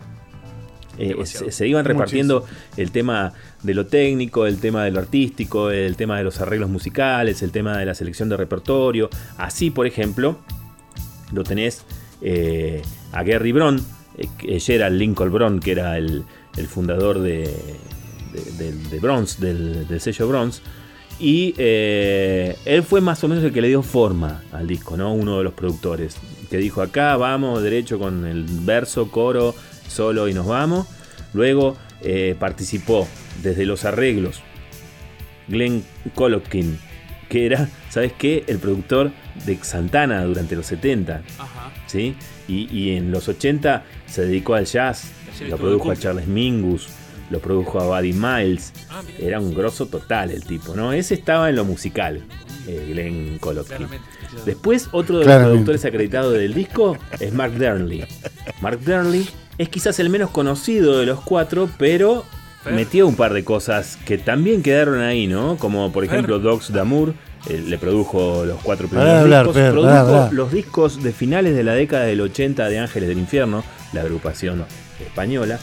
Eh, 0.98 1.16
se, 1.26 1.52
se 1.52 1.68
iban 1.68 1.86
repartiendo 1.86 2.45
el 2.76 2.91
tema 2.91 3.34
de 3.64 3.74
lo 3.74 3.86
técnico, 3.86 4.45
el 4.45 4.60
tema 4.60 4.84
de 4.84 4.91
lo 4.91 5.00
artístico, 5.00 5.70
el 5.72 5.95
tema 5.95 6.18
de 6.18 6.24
los 6.24 6.39
arreglos 6.41 6.70
musicales, 6.70 7.41
el 7.41 7.52
tema 7.52 7.78
de 7.78 7.86
la 7.86 7.93
selección 7.93 8.30
de 8.30 8.38
repertorio. 8.38 9.10
Así, 9.38 9.70
por 9.70 9.86
ejemplo, 9.88 10.39
lo 11.32 11.43
tenés 11.43 11.84
eh, 12.22 12.82
a 13.12 13.24
Gary 13.24 13.52
Brown, 13.52 13.80
eh, 14.18 14.60
Gerald 14.60 14.98
Lincoln 14.98 15.32
Brown, 15.32 15.60
que 15.60 15.72
era 15.72 15.98
el, 15.98 16.24
el 16.58 16.68
fundador 16.68 17.20
de, 17.20 17.54
de, 18.34 18.72
de- 18.72 18.89
de 18.89 19.00
Bronze, 19.00 19.45
del, 19.45 19.88
del 19.88 20.02
sello 20.02 20.28
Bronze. 20.28 20.62
Y 21.20 21.56
eh, 21.58 22.56
él 22.66 22.84
fue 22.84 23.02
más 23.02 23.24
o 23.24 23.28
menos 23.28 23.43
el 23.43 23.52
que 23.52 23.60
le 23.62 23.70
dio 23.70 23.82
forma 23.82 24.43
al 24.52 24.68
disco, 24.68 24.95
¿no? 24.98 25.14
Uno 25.14 25.39
de 25.39 25.43
los 25.43 25.54
productores. 25.54 26.16
Que 26.50 26.58
dijo, 26.58 26.82
acá 26.82 27.18
vamos 27.18 27.62
derecho 27.64 27.98
con 28.00 28.26
el 28.26 28.45
verso, 28.62 29.10
coro, 29.12 29.54
solo 29.88 30.27
y 30.27 30.33
nos 30.33 30.45
vamos. 30.47 30.88
Luego 31.33 31.77
eh, 32.01 32.35
participó 32.39 33.07
desde 33.43 33.65
los 33.65 33.85
arreglos 33.85 34.41
Glenn 35.47 35.83
Colopkin, 36.15 36.79
que 37.29 37.45
era, 37.45 37.69
¿sabes 37.89 38.13
qué? 38.17 38.43
El 38.47 38.59
productor 38.59 39.11
de 39.45 39.57
Santana 39.61 40.23
durante 40.23 40.55
los 40.55 40.65
70. 40.67 41.21
Ajá. 41.38 41.71
¿sí? 41.88 42.15
Y, 42.47 42.67
y 42.75 42.95
en 42.95 43.11
los 43.11 43.27
80 43.27 43.83
se 44.07 44.25
dedicó 44.25 44.55
al 44.55 44.65
jazz, 44.65 45.11
lo 45.47 45.57
produjo 45.57 45.91
a 45.91 45.95
Charles 45.95 46.27
Mingus, 46.27 46.88
lo 47.29 47.39
produjo 47.39 47.79
a 47.81 47.85
Buddy 47.99 48.13
Miles, 48.13 48.73
Ah, 48.89 49.01
era 49.19 49.39
un 49.39 49.53
grosso 49.53 49.88
total 49.88 50.31
el 50.31 50.43
tipo, 50.45 50.75
¿no? 50.75 50.93
Ese 50.93 51.13
estaba 51.13 51.49
en 51.49 51.57
lo 51.57 51.65
musical, 51.65 52.21
eh, 52.67 52.85
Glenn. 52.89 53.38
Claramente. 53.39 53.99
Después, 54.45 54.88
otro 54.91 55.15
de 55.19 55.25
los 55.25 55.25
Claramente. 55.25 55.51
productores 55.51 55.85
acreditados 55.85 56.33
del 56.33 56.53
disco 56.53 56.97
es 57.19 57.33
Mark 57.33 57.53
Dernley. 57.53 58.05
Mark 58.61 58.79
Dernley 58.79 59.27
es 59.58 59.70
quizás 59.70 59.99
el 59.99 60.10
menos 60.10 60.30
conocido 60.30 60.99
de 60.99 61.05
los 61.05 61.22
cuatro, 61.22 61.70
pero 61.78 62.26
Fer. 62.64 62.74
metió 62.74 63.08
un 63.08 63.16
par 63.16 63.34
de 63.34 63.43
cosas 63.43 63.97
que 64.05 64.18
también 64.18 64.62
quedaron 64.62 65.01
ahí, 65.01 65.28
¿no? 65.28 65.58
Como 65.58 65.91
por 65.91 66.03
ejemplo 66.03 66.39
Dogs 66.39 66.72
Damour, 66.72 67.14
eh, 67.49 67.64
le 67.66 67.78
produjo 67.78 68.45
los 68.45 68.62
cuatro 68.62 68.88
primeros 68.88 69.14
hablar, 69.14 69.45
discos, 69.45 69.62
Fer, 69.62 69.72
produjo 69.72 70.30
los 70.32 70.51
discos 70.51 71.03
de 71.03 71.12
finales 71.12 71.55
de 71.55 71.64
la 71.64 71.74
década 71.74 72.05
del 72.05 72.22
80 72.22 72.70
de 72.70 72.80
Ángeles 72.80 73.10
del 73.10 73.20
Infierno, 73.20 73.64
la 73.93 74.01
agrupación 74.01 74.66
española. 74.99 75.60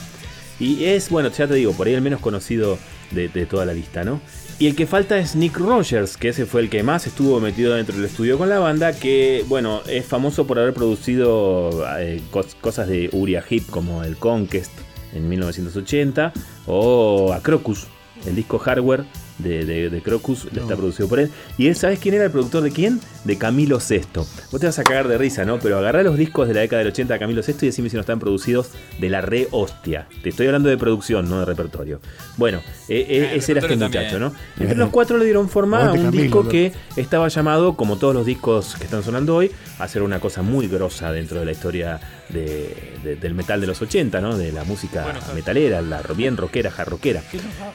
Y 0.59 0.85
es, 0.85 1.11
bueno, 1.11 1.31
ya 1.31 1.47
te 1.47 1.55
digo, 1.55 1.73
por 1.73 1.87
ahí 1.87 1.95
el 1.95 2.01
menos 2.01 2.21
conocido 2.21 2.79
de, 3.11 3.29
de 3.29 3.47
toda 3.47 3.67
la 3.67 3.75
lista, 3.75 4.05
¿no? 4.05 4.21
Y 4.59 4.69
el 4.69 4.77
que 4.77 4.87
falta 4.87 5.19
es 5.19 5.35
Nick 5.35 5.59
Rogers, 5.59 6.17
que 6.17 6.29
ese 6.29 6.47
fue 6.47 6.61
el 6.61 6.71
que 6.71 6.83
más 6.85 7.07
estuvo 7.07 7.41
metido 7.41 7.75
dentro 7.75 7.97
del 7.97 8.05
estudio 8.05 8.39
con 8.39 8.49
la 8.49 8.61
banda, 8.61 8.93
que, 8.93 9.45
bueno, 9.49 9.81
es 9.87 10.07
famoso 10.07 10.47
por 10.47 10.59
haber 10.61 10.73
producido 10.73 11.85
eh, 11.99 12.23
cos- 12.31 12.55
cosas 12.61 12.87
de 12.89 13.11
Uriah 13.13 13.43
Heep 13.49 13.67
como 13.69 14.05
el 14.05 14.17
Conquest 14.17 14.71
en 15.13 15.29
1980 15.29 16.33
o 16.67 17.33
a 17.33 17.41
Crocus, 17.43 17.87
el 18.27 18.37
disco 18.37 18.59
Hardware 18.59 19.05
de, 19.39 19.65
de- 19.65 19.91
de 19.91 20.01
Crocus 20.03 20.47
está 20.47 20.77
producido 20.77 21.09
por 21.09 21.19
él. 21.21 21.31
Y 21.59 21.67
él, 21.67 21.77
¿sabes 21.77 21.99
quién 21.99 22.15
era 22.15 22.25
el 22.25 22.31
productor 22.31 22.63
de 22.63 22.71
quién? 22.71 23.01
De 23.25 23.37
Camilo 23.39 23.81
Sesto. 23.81 24.27
Vos 24.53 24.61
te 24.61 24.67
vas 24.67 24.79
a 24.79 24.85
cagar 24.85 25.09
de 25.09 25.19
risa, 25.19 25.45
¿no? 25.45 25.59
Pero 25.59 25.79
agarrá 25.79 26.03
los 26.03 26.17
discos 26.17 26.47
de 26.49 26.55
la 26.55 26.61
década 26.61 26.79
del 26.81 26.89
80 26.93 27.15
de 27.15 27.21
Camilo 27.21 27.43
Sesto 27.43 27.65
y 27.65 27.69
decime 27.69 27.89
si 27.91 27.97
no 27.97 28.01
están 28.01 28.21
producidos 28.21 28.71
de 29.01 29.09
la 29.11 29.21
re 29.21 29.49
hostia. 29.51 30.07
Te 30.23 30.29
estoy 30.29 30.47
hablando 30.47 30.69
de 30.69 30.77
producción, 30.79 31.29
no 31.29 31.41
de 31.41 31.45
repertorio. 31.47 32.01
Bueno, 32.37 32.59
eh, 32.89 33.07
eh, 33.09 33.31
ese 33.35 33.53
era 33.53 33.61
este 33.61 33.77
muchacho. 33.77 34.19
¿no? 34.19 34.33
Entre 34.59 34.77
los 34.77 34.91
cuatro 34.91 35.19
le 35.19 35.25
dieron 35.25 35.49
forma 35.49 35.89
a 35.89 35.93
un 35.93 36.05
Camilo, 36.05 36.23
disco 36.23 36.49
que 36.49 36.73
estaba 36.97 37.29
llamado, 37.29 37.75
como 37.77 37.97
todos 37.99 38.15
los 38.15 38.27
discos 38.27 38.77
que 38.77 38.85
están 38.85 39.03
sonando 39.03 39.35
hoy, 39.37 39.51
a 39.79 39.85
hacer 39.85 40.03
una 40.03 40.21
cosa 40.21 40.43
muy 40.43 40.69
grosa 40.69 41.11
dentro 41.13 41.41
de 41.41 41.47
la 41.47 41.53
historia 41.53 42.01
de- 42.29 42.93
de- 43.03 43.17
del 43.17 43.35
metal 43.35 43.61
de 43.61 43.67
los 43.67 43.81
80, 43.83 44.21
¿no? 44.21 44.37
De 44.37 44.53
la 44.53 44.65
música 44.65 45.03
Bueno, 45.05 45.21
metalera, 45.35 45.83
la 45.83 46.03
bien 46.17 46.37
rockera, 46.37 46.71
jarroquera. 46.71 47.23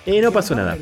Eh, 0.05 0.22
no 0.22 0.32
pasó 0.32 0.55
nada. 0.55 0.78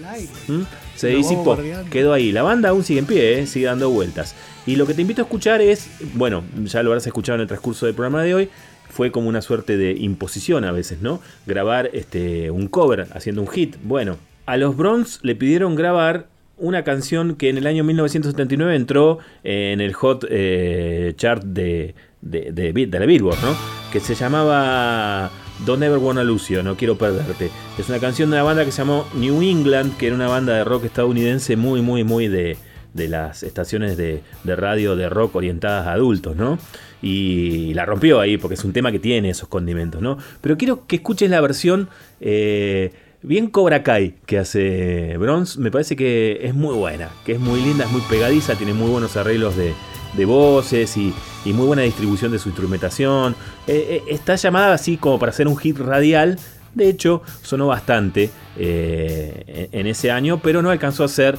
¿Mm? 0.48 0.62
Se 0.96 1.10
disipó, 1.10 1.58
quedó 1.92 2.14
ahí. 2.14 2.32
La 2.32 2.42
banda 2.42 2.70
aún 2.70 2.84
sigue 2.84 3.00
en 3.00 3.06
pie, 3.06 3.40
¿eh? 3.40 3.48
sigue 3.48 3.68
dando 3.68 3.90
vueltas. 3.90 4.36
Y 4.66 4.76
lo 4.76 4.88
que 4.88 4.94
te 4.94 5.02
invito 5.02 5.22
a 5.22 5.26
escuchar 5.26 5.62
es, 5.62 5.90
bueno, 6.16 6.44
ya 6.64 6.82
lo 6.82 6.90
habrás 6.90 7.06
escuchado 7.06 7.36
en 7.36 7.42
el 7.42 7.48
transcurso 7.48 7.86
del 7.86 7.96
programa 7.96 8.24
de 8.24 8.34
hoy, 8.34 8.50
fue 8.90 9.12
como 9.12 9.30
una 9.30 9.42
suerte 9.42 9.78
de 9.78 9.92
imposición 9.92 10.66
a 10.66 10.72
veces, 10.72 11.02
¿no? 11.02 11.22
Grabar 11.46 11.92
este, 11.94 12.50
un 12.50 12.68
cover 12.68 13.08
haciendo 13.14 13.42
un 13.42 13.48
hit. 13.48 13.76
Bueno, 13.84 14.18
a 14.48 14.58
los 14.58 14.76
Bronx 14.76 15.20
le 15.22 15.36
pidieron 15.36 15.76
grabar 15.76 16.28
una 16.58 16.84
canción 16.84 17.36
que 17.36 17.50
en 17.50 17.58
el 17.58 17.68
año 17.68 17.84
1979 17.84 18.76
entró 18.76 19.20
en 19.44 19.82
el 19.82 19.94
hot 19.94 20.26
eh, 20.30 21.14
chart 21.16 21.44
de, 21.44 21.94
de, 22.22 22.52
de, 22.52 22.74
de 22.74 23.00
la 23.00 23.06
Billboard, 23.06 23.40
¿no? 23.44 23.56
Que 23.94 24.00
se 24.00 24.16
llamaba 24.16 25.30
Don't 25.66 25.82
Ever 25.84 25.98
Wanna 25.98 26.24
Lose 26.24 26.54
You, 26.54 26.64
No 26.64 26.76
Quiero 26.76 26.98
Perderte. 26.98 27.50
Es 27.78 27.90
una 27.90 28.00
canción 28.00 28.30
de 28.30 28.38
una 28.38 28.44
banda 28.44 28.66
que 28.66 28.72
se 28.72 28.80
llamó 28.80 29.06
New 29.16 29.42
England, 29.42 29.98
que 29.98 30.08
era 30.08 30.16
una 30.16 30.28
banda 30.28 30.54
de 30.54 30.64
rock 30.64 30.86
estadounidense 30.86 31.56
muy, 31.56 31.82
muy, 31.82 32.04
muy 32.04 32.28
de, 32.28 32.58
de 32.98 33.08
las 33.08 33.44
estaciones 33.44 33.96
de, 33.96 34.22
radio 34.44 34.96
de 34.96 35.08
rock 35.08 35.36
orientadas 35.36 35.88
a 35.88 35.94
adultos, 35.94 36.36
¿no? 36.36 36.60
Y 37.02 37.74
la 37.76 37.86
rompió 37.86 38.20
ahí 38.20 38.38
porque 38.38 38.56
es 38.56 38.64
un 38.66 38.74
tema 38.74 38.92
que 38.92 39.00
tiene 39.00 39.30
esos 39.30 39.48
condimentos, 39.48 40.02
¿no? 40.02 40.18
Pero 40.42 40.58
quiero 40.58 40.86
que 40.88 40.98
escuches 40.98 41.30
la 41.30 41.40
versión 41.40 41.90
eh, 42.20 42.92
bien 43.22 43.48
Cobra 43.48 43.84
Kai 43.84 44.16
que 44.26 44.40
hace 44.40 45.16
Bronze. 45.18 45.60
Me 45.60 45.72
parece 45.72 45.96
que 45.96 46.40
es 46.42 46.54
muy 46.54 46.76
buena, 46.76 47.10
que 47.26 47.34
es 47.34 47.40
muy 47.40 47.62
linda, 47.62 47.86
es 47.86 47.92
muy 47.92 48.02
pegadiza, 48.10 48.56
tiene 48.56 48.74
muy 48.74 48.90
buenos 48.90 49.16
arreglos 49.16 49.56
de, 49.56 49.74
de 50.18 50.26
voces 50.26 50.98
y, 50.98 51.14
muy 51.46 51.66
buena 51.66 51.84
distribución 51.84 52.34
de 52.34 52.40
su 52.40 52.50
instrumentación. 52.50 53.34
Eh, 53.68 54.04
eh, 54.06 54.14
está 54.14 54.36
llamada 54.36 54.74
así 54.74 54.98
como 54.98 55.18
para 55.18 55.30
hacer 55.30 55.48
un 55.48 55.56
hit 55.56 55.78
radial. 55.78 56.38
De 56.74 56.90
hecho, 56.90 57.22
sonó 57.42 57.68
bastante 57.68 58.30
eh, 58.58 59.70
en 59.72 59.88
ese 59.88 60.12
año, 60.12 60.42
pero 60.44 60.62
no 60.62 60.70
alcanzó 60.70 61.06
a 61.06 61.08
ser 61.08 61.38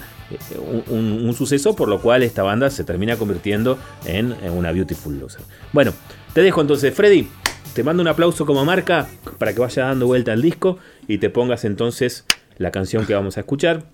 un, 0.89 1.35
suceso, 1.37 1.77
por 1.77 1.89
lo 1.89 2.01
cual 2.01 2.23
esta 2.23 2.43
banda 2.43 2.71
se 2.71 2.85
termina 2.85 3.17
convirtiendo 3.17 3.79
en, 4.07 4.35
en 4.43 4.53
una 4.53 4.73
Beautiful 4.73 5.19
Loser. 5.19 5.43
Bueno, 5.73 5.93
te 6.33 6.43
dejo 6.43 6.63
entonces, 6.63 6.95
Freddy. 6.95 7.29
Te 7.75 7.85
mando 7.85 8.01
un 8.01 8.09
aplauso 8.09 8.47
como 8.47 8.65
marca 8.65 9.07
para 9.39 9.53
que 9.53 9.61
vaya 9.61 9.85
dando 9.85 10.07
vuelta 10.07 10.33
al 10.33 10.43
disco 10.43 10.79
y 11.07 11.19
te 11.19 11.31
pongas 11.31 11.65
entonces 11.65 12.25
la 12.57 12.73
canción 12.73 13.07
que 13.07 13.15
vamos 13.15 13.37
a 13.37 13.41
escuchar, 13.41 13.85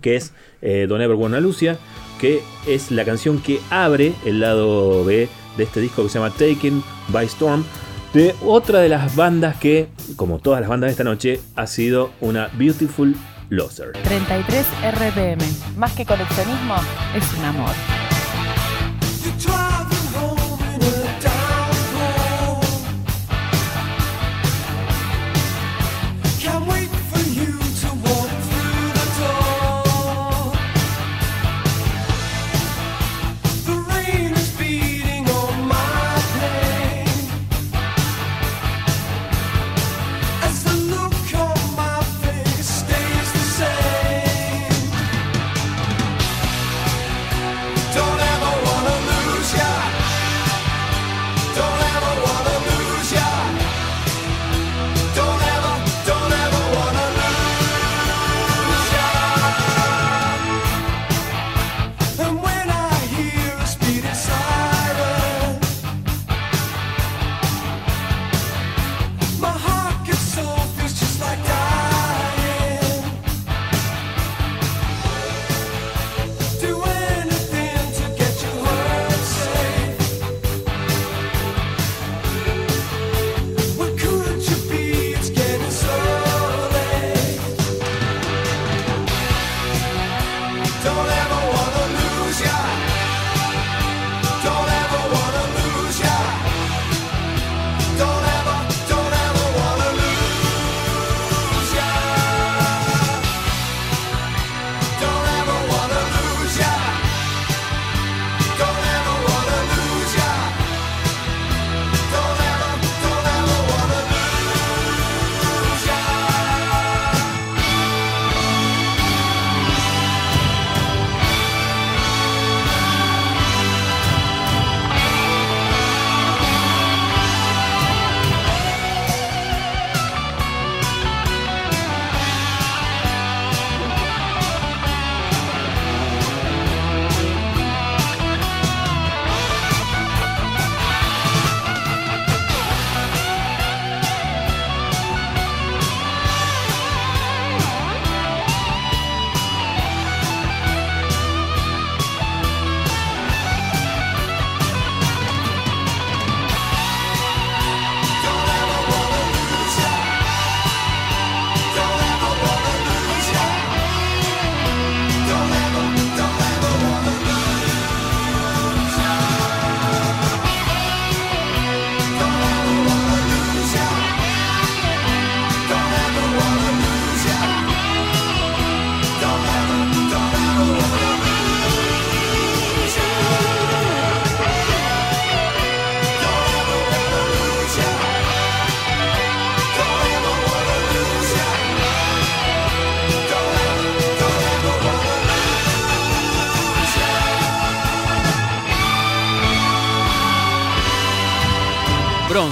que 0.00 0.16
es 0.16 0.32
eh, 0.62 0.86
Don't 0.88 1.02
Ever 1.02 1.16
Wanna 1.16 1.40
Lucia, 1.40 1.78
que 2.20 2.42
es 2.66 2.90
la 2.90 3.04
canción 3.04 3.40
que 3.40 3.60
abre 3.70 4.12
el 4.24 4.40
lado 4.40 5.04
B 5.04 5.28
de 5.56 5.64
este 5.64 5.80
disco 5.80 6.02
que 6.02 6.08
se 6.08 6.18
llama 6.18 6.30
Taken 6.30 6.82
by 7.08 7.26
Storm, 7.26 7.64
de 8.12 8.34
otra 8.44 8.80
de 8.80 8.88
las 8.88 9.14
bandas 9.16 9.56
que, 9.56 9.88
como 10.16 10.38
todas 10.38 10.60
las 10.60 10.68
bandas 10.70 10.88
de 10.88 10.92
esta 10.92 11.04
noche, 11.04 11.40
ha 11.56 11.66
sido 11.66 12.10
una 12.20 12.48
Beautiful 12.54 13.14
Loser. 13.50 13.92
33 14.04 14.66
RPM. 14.94 15.42
Más 15.76 15.92
que 15.92 16.06
coleccionismo, 16.06 16.76
es 17.14 17.24
un 17.38 17.44
amor. 17.44 18.07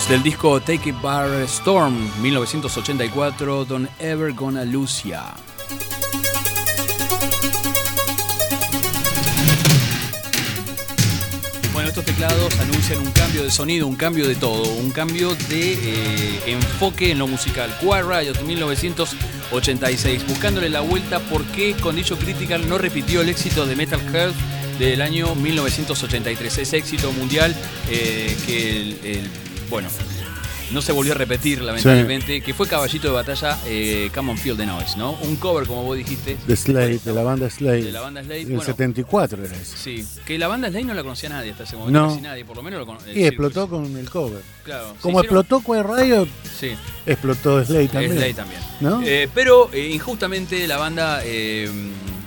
Del 0.09 0.23
disco 0.23 0.61
Take 0.61 0.91
It 0.91 1.01
Bar 1.03 1.29
Storm 1.49 1.95
1984 2.23 3.65
Don't 3.65 3.89
Ever 3.99 4.33
Gonna 4.33 4.65
Lose 4.65 5.09
Ya. 5.09 5.35
Bueno, 11.73 11.91
estos 11.91 12.05
teclados 12.07 12.59
anuncian 12.59 12.99
un 13.01 13.11
cambio 13.13 13.43
de 13.43 13.51
sonido, 13.51 13.87
un 13.87 13.97
cambio 13.97 14.27
de 14.27 14.35
todo, 14.35 14.63
un 14.77 14.91
cambio 14.91 15.35
de 15.51 15.73
eh, 15.75 16.41
enfoque 16.47 17.11
en 17.11 17.19
lo 17.19 17.27
musical. 17.27 17.77
Quiet 17.81 18.05
Riot 18.05 18.41
1986, 18.47 20.27
buscándole 20.27 20.71
la 20.71 20.81
vuelta 20.81 21.21
por 21.21 21.45
qué 21.47 21.75
Condition 21.75 22.19
Critical 22.19 22.67
no 22.67 22.79
repitió 22.79 23.21
el 23.21 23.29
éxito 23.29 23.67
de 23.67 23.77
Metal 23.77 24.01
Health 24.15 24.35
del 24.79 25.03
año 25.03 25.35
1983, 25.35 26.59
ese 26.59 26.77
éxito 26.79 27.13
mundial 27.13 27.55
eh, 27.91 28.35
que 28.47 28.81
el- 28.81 29.31
bueno, 29.69 29.89
no 30.73 30.83
se 30.83 30.91
volvió 30.91 31.13
a 31.13 31.17
repetir 31.17 31.63
lamentablemente, 31.63 32.41
que 32.41 32.53
fue 32.53 32.67
Caballito 32.67 33.07
de 33.07 33.15
Batalla 33.15 33.57
eh, 33.67 34.11
Come 34.13 34.33
on 34.33 34.39
Feel 34.39 34.57
the 34.57 34.67
Noise, 34.67 34.97
¿no? 34.99 35.13
Un 35.23 35.37
cover, 35.37 35.65
como 35.67 35.85
vos 35.85 35.97
dijiste, 35.97 36.37
De 36.47 36.57
Slade, 36.57 36.99
de 37.05 37.13
la 37.13 37.23
banda 37.23 37.49
Slade. 37.49 37.85
de 37.85 37.93
la 37.93 38.01
banda 38.01 38.23
Slade. 38.25 38.41
El 38.41 38.47
Bueno, 38.49 38.63
74 38.65 39.45
era 39.45 39.55
ese. 39.55 39.77
Sí, 39.77 40.07
que 40.27 40.37
la 40.39 40.49
banda 40.49 40.69
Slade 40.69 40.85
no 40.85 40.95
la 40.95 41.03
conocía 41.05 41.29
nadie 41.29 41.53
hasta 41.53 41.63
ese 41.63 41.77
momento, 41.77 42.01
No. 42.01 42.09
casi 42.09 42.21
nadie, 42.21 42.45
por 42.45 42.57
lo 42.57 42.63
menos 42.65 42.81
lo 42.81 42.87
cono- 42.87 42.99
Y 43.09 43.15
sí, 43.15 43.25
explotó 43.25 43.69
con 43.69 43.97
el 43.97 44.11
cover. 44.11 44.43
Claro, 44.65 44.95
Como 45.01 45.21
hicieron- 45.21 45.39
explotó 45.45 45.61
Quiet 45.65 45.87
Riot, 45.87 46.29
Sí, 46.59 46.71
explotó 47.07 47.65
Slade 47.65 47.89
también. 47.89 48.13
Slade 48.17 48.35
también. 48.35 48.61
¿No? 48.81 49.03
Eh, 49.05 49.29
pero 49.33 49.71
eh, 49.73 49.89
injustamente 49.93 50.67
la 50.67 50.79
banda 50.79 51.21
eh, 51.25 51.71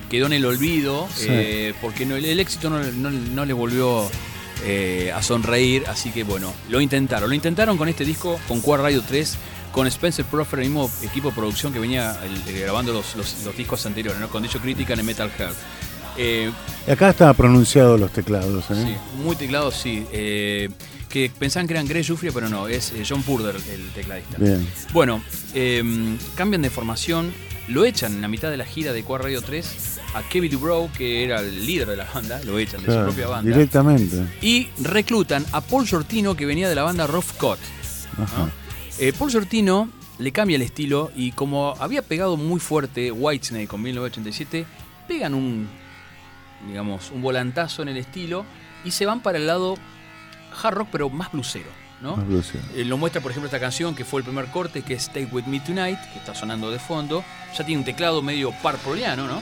quedó 0.10 0.28
en 0.28 0.34
el 0.34 0.46
olvido 0.46 1.10
Sí. 1.14 1.28
eh, 1.30 1.74
porque 1.82 2.06
no- 2.06 2.16
el 2.16 2.40
éxito 2.40 2.70
no, 2.70 2.80
no- 2.80 3.12
no 3.12 3.44
le 3.46 3.52
volvió 3.54 4.10
eh, 4.66 5.12
a 5.16 5.22
sonreír, 5.22 5.84
así 5.88 6.12
que 6.12 6.24
bueno, 6.24 6.54
lo 6.70 6.82
intentaron. 6.82 7.30
Lo 7.30 7.36
intentaron 7.36 7.78
con 7.78 7.90
este 7.90 8.06
disco, 8.06 8.40
con 8.48 8.62
Quad 8.62 8.82
Radio 8.82 9.02
3, 9.08 9.38
con 9.72 9.88
Spencer 9.88 10.26
Proffer, 10.26 10.60
el 10.60 10.66
mismo 10.70 10.90
equipo 11.04 11.30
de 11.30 11.36
producción 11.36 11.72
que 11.74 11.80
venía 11.80 12.18
el- 12.24 12.56
eh, 12.56 12.60
grabando 12.62 12.92
los, 12.94 13.16
los- 13.16 13.44
los 13.44 13.56
discos 13.56 13.86
anteriores, 13.86 14.20
¿no? 14.20 14.30
con 14.30 14.44
Dicho 14.44 14.60
Crítica 14.60 14.94
en 14.94 15.06
Metal 15.06 15.30
Heart. 15.38 15.56
Eh, 16.18 16.52
acá 16.92 17.12
estaba 17.12 17.34
pronunciado 17.34 17.98
los 17.98 18.12
teclados. 18.12 18.66
¿eh? 18.72 18.84
Sí, 18.86 19.22
muy 19.24 19.36
teclados, 19.36 19.76
sí. 19.76 20.06
eh, 20.12 20.70
que 21.08 21.32
pensaban 21.40 21.66
que 21.68 21.74
eran 21.74 21.88
Greg 21.88 22.06
Jufria, 22.08 22.32
pero 22.34 22.50
no, 22.50 22.68
es 22.68 22.94
John 23.08 23.24
Purder 23.24 23.56
el 23.56 23.90
tecladista. 23.94 24.38
Bien. 24.38 24.68
Bueno, 24.92 25.24
eh, 25.56 25.82
cambian 26.36 26.62
de 26.62 26.70
formación, 26.70 27.32
lo 27.68 27.86
echan 27.86 28.14
en 28.14 28.22
la 28.22 28.28
mitad 28.28 28.50
de 28.52 28.58
la 28.58 28.66
gira 28.66 28.92
de 28.94 29.04
Quad 29.04 29.22
Radio 29.22 29.42
3 29.42 29.99
a 30.14 30.24
Kevin 30.24 30.52
Dubrow, 30.52 30.92
que 30.92 31.24
era 31.24 31.40
el 31.40 31.66
líder 31.66 31.88
de 31.88 31.98
la 31.98 32.06
banda, 32.06 32.42
lo 32.44 32.58
echan 32.58 32.82
de 32.82 32.86
Claro, 32.88 33.02
su 33.02 33.06
propia 33.08 33.28
banda. 33.28 33.52
Directamente. 33.52 34.26
Y 34.42 34.68
reclutan 34.82 35.46
a 35.52 35.62
Paul 35.62 35.88
Sortino, 35.88 36.36
que 36.36 36.46
venía 36.46 36.68
de 36.68 36.76
la 36.76 36.84
banda 36.84 37.08
Rough 37.08 37.34
Cut. 37.38 37.60
Ajá. 38.18 38.50
Eh, 39.00 39.14
Paul 39.18 39.32
Sortino 39.32 39.90
le 40.18 40.32
cambia 40.32 40.56
el 40.56 40.62
estilo 40.62 41.12
y 41.16 41.32
como 41.32 41.76
había 41.80 42.02
pegado 42.02 42.38
muy 42.38 42.60
fuerte 42.60 43.12
Whitesnake 43.12 43.68
con 43.68 43.82
1987, 43.82 44.66
pegan 45.08 45.34
un, 45.34 45.70
digamos, 46.68 47.12
un 47.12 47.22
volantazo 47.22 47.82
en 47.84 47.90
el 47.90 47.98
estilo 47.98 48.46
y 48.84 48.92
se 48.92 49.06
van 49.06 49.22
para 49.22 49.38
el 49.38 49.48
lado 49.48 49.76
hard 50.62 50.76
rock 50.76 50.90
pero 50.92 51.10
más 51.10 51.32
blusero, 51.32 51.70
¿no? 52.02 52.18
Más. 52.18 52.52
Eh, 52.76 52.84
lo 52.84 52.98
muestra, 52.98 53.22
por 53.22 53.32
ejemplo, 53.32 53.46
esta 53.48 53.60
canción 53.60 53.96
que 53.96 54.04
fue 54.04 54.20
el 54.20 54.26
primer 54.26 54.48
corte, 54.48 54.82
que 54.82 54.96
es 54.96 55.04
Stay 55.04 55.26
With 55.32 55.46
Me 55.46 55.60
Tonight, 55.60 56.00
que 56.12 56.20
está 56.20 56.36
sonando 56.36 56.70
de 56.72 56.80
fondo. 56.80 57.24
Ya 57.58 57.66
tiene 57.66 57.80
un 57.80 57.86
teclado 57.86 58.22
medio 58.22 58.52
parpoliano, 58.62 59.28
¿no? 59.28 59.42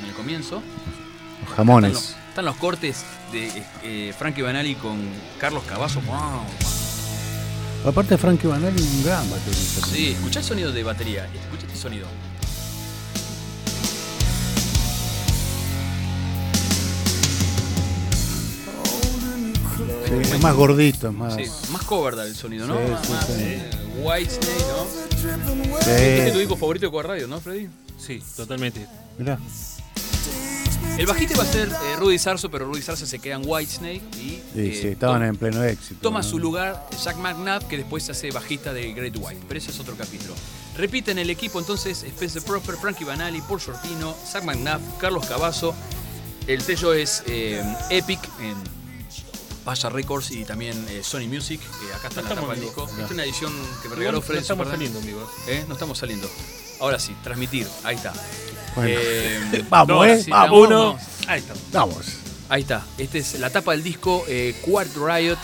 En 0.00 0.06
el 0.08 0.14
comienzo. 0.14 0.56
Los 0.56 1.50
Están 1.50 1.56
jamones. 1.56 1.92
los, 1.92 2.16
están 2.28 2.44
los 2.44 2.56
cortes 2.56 3.04
de 3.32 3.50
eh, 3.82 4.14
Frankie 4.16 4.42
Banali 4.42 4.74
con 4.74 4.98
Carlos 5.38 5.62
Cavazo. 5.64 6.00
¡Wow! 6.02 6.42
Aparte, 7.90 8.18
Frankie 8.18 8.46
Banali 8.48 8.80
un 8.82 9.04
gran 9.04 9.28
baterista. 9.30 9.86
Sí, 9.86 10.08
escuchá 10.12 10.40
el 10.40 10.44
sonido 10.44 10.72
de 10.72 10.82
batería. 10.82 11.26
Escucha 11.26 11.66
este 11.66 11.76
sonido. 11.78 12.06
Sí, 20.06 20.14
es 20.34 20.40
más 20.42 20.54
gordito, 20.54 21.08
es 21.08 21.14
más. 21.14 21.34
Sí, 21.34 21.44
más 21.72 21.82
cover 21.82 22.16
da 22.16 22.24
el 22.24 22.34
sonido, 22.34 22.66
¿no? 22.66 22.74
Sí, 22.76 22.90
más 22.90 23.06
sí, 23.06 23.12
más, 23.12 23.26
sí. 23.26 23.32
eh, 23.38 23.70
Whitesnake, 24.02 24.66
¿no? 24.68 25.78
Este 25.80 26.26
es 26.28 26.32
tu 26.32 26.38
disco 26.38 26.56
favorito 26.56 26.90
de 26.90 27.02
Radio, 27.02 27.26
¿no, 27.26 27.40
Freddy? 27.40 27.68
Sí, 27.98 28.22
totalmente. 28.36 28.86
mirá. 29.18 29.38
El 30.98 31.04
bajista 31.06 31.36
va 31.36 31.42
a 31.42 31.46
ser 31.46 31.68
eh, 31.68 31.96
Rudy 31.98 32.18
Sarso, 32.18 32.50
pero 32.50 32.64
Rudy 32.66 32.80
Sarso 32.80 33.04
se 33.06 33.18
queda 33.18 33.34
en 33.36 33.42
Whitesnake 33.44 34.00
y 34.14 34.18
Sí, 34.18 34.42
eh, 34.56 34.78
sí, 34.80 34.88
estaban 34.88 35.16
toma, 35.16 35.26
en 35.28 35.36
pleno 35.36 35.62
éxito. 35.62 36.00
toma 36.00 36.20
¿no? 36.20 36.24
su 36.24 36.38
lugar 36.38 36.88
Jack 37.04 37.16
McNabb, 37.18 37.68
que 37.68 37.76
después 37.76 38.02
se 38.04 38.12
hace 38.12 38.30
bajista 38.30 38.72
de 38.72 38.92
Great 38.94 39.14
White. 39.18 39.42
Pero 39.46 39.58
ese 39.58 39.70
es 39.72 39.78
otro 39.80 39.94
capítulo. 39.94 40.34
Repiten 40.76 41.18
el 41.18 41.28
equipo 41.28 41.58
entonces 41.58 42.02
Spencer 42.02 42.42
Prosper, 42.42 42.76
Frankie 42.76 43.04
Banali, 43.04 43.42
Paul 43.42 43.60
Sortino, 43.60 44.14
Zach 44.26 44.42
McNabb, 44.44 44.80
Carlos 44.98 45.26
Cavazo. 45.26 45.74
El 46.46 46.62
sello 46.62 46.94
es 46.94 47.22
eh, 47.26 47.62
Epic 47.90 48.20
en 48.40 48.54
Paya 49.64 49.90
Records 49.90 50.30
y 50.30 50.44
también 50.44 50.82
eh, 50.88 51.02
Sony 51.02 51.26
Music. 51.28 51.60
que 51.60 51.92
acá 51.94 52.08
está 52.08 52.22
la 52.22 52.28
Estamos 52.30 52.44
tapa 52.44 52.54
del 52.54 52.62
disco. 52.62 52.86
Esta 52.88 53.04
es 53.04 53.10
una 53.10 53.24
edición 53.24 53.52
que 53.82 53.88
me 53.90 53.96
regaló 53.96 54.18
no 54.18 54.22
Freddy. 54.22 54.40
estamos 54.40 54.68
saliendo, 54.68 54.98
amigos. 55.00 55.28
¿Eh? 55.46 55.64
No 55.68 55.74
estamos 55.74 55.98
saliendo. 55.98 56.30
Ahora 56.80 56.98
sí, 56.98 57.14
transmitir. 57.22 57.66
Ahí 57.84 57.96
está. 57.96 58.12
Bueno. 58.74 58.90
Eh, 59.00 59.64
Vamos, 59.70 60.06
¿eh? 60.06 60.22
sí, 60.22 60.30
Vamos. 60.30 60.68
vamos. 60.68 61.02
Ahí 61.26 61.40
está. 61.40 61.54
Vamos. 61.72 62.06
Ahí 62.48 62.62
está. 62.62 62.84
Esta 62.98 63.18
es 63.18 63.38
la 63.40 63.50
tapa 63.50 63.72
del 63.72 63.82
disco 63.82 64.24
eh, 64.28 64.54
Quart 64.64 64.90
Riot. 64.96 65.38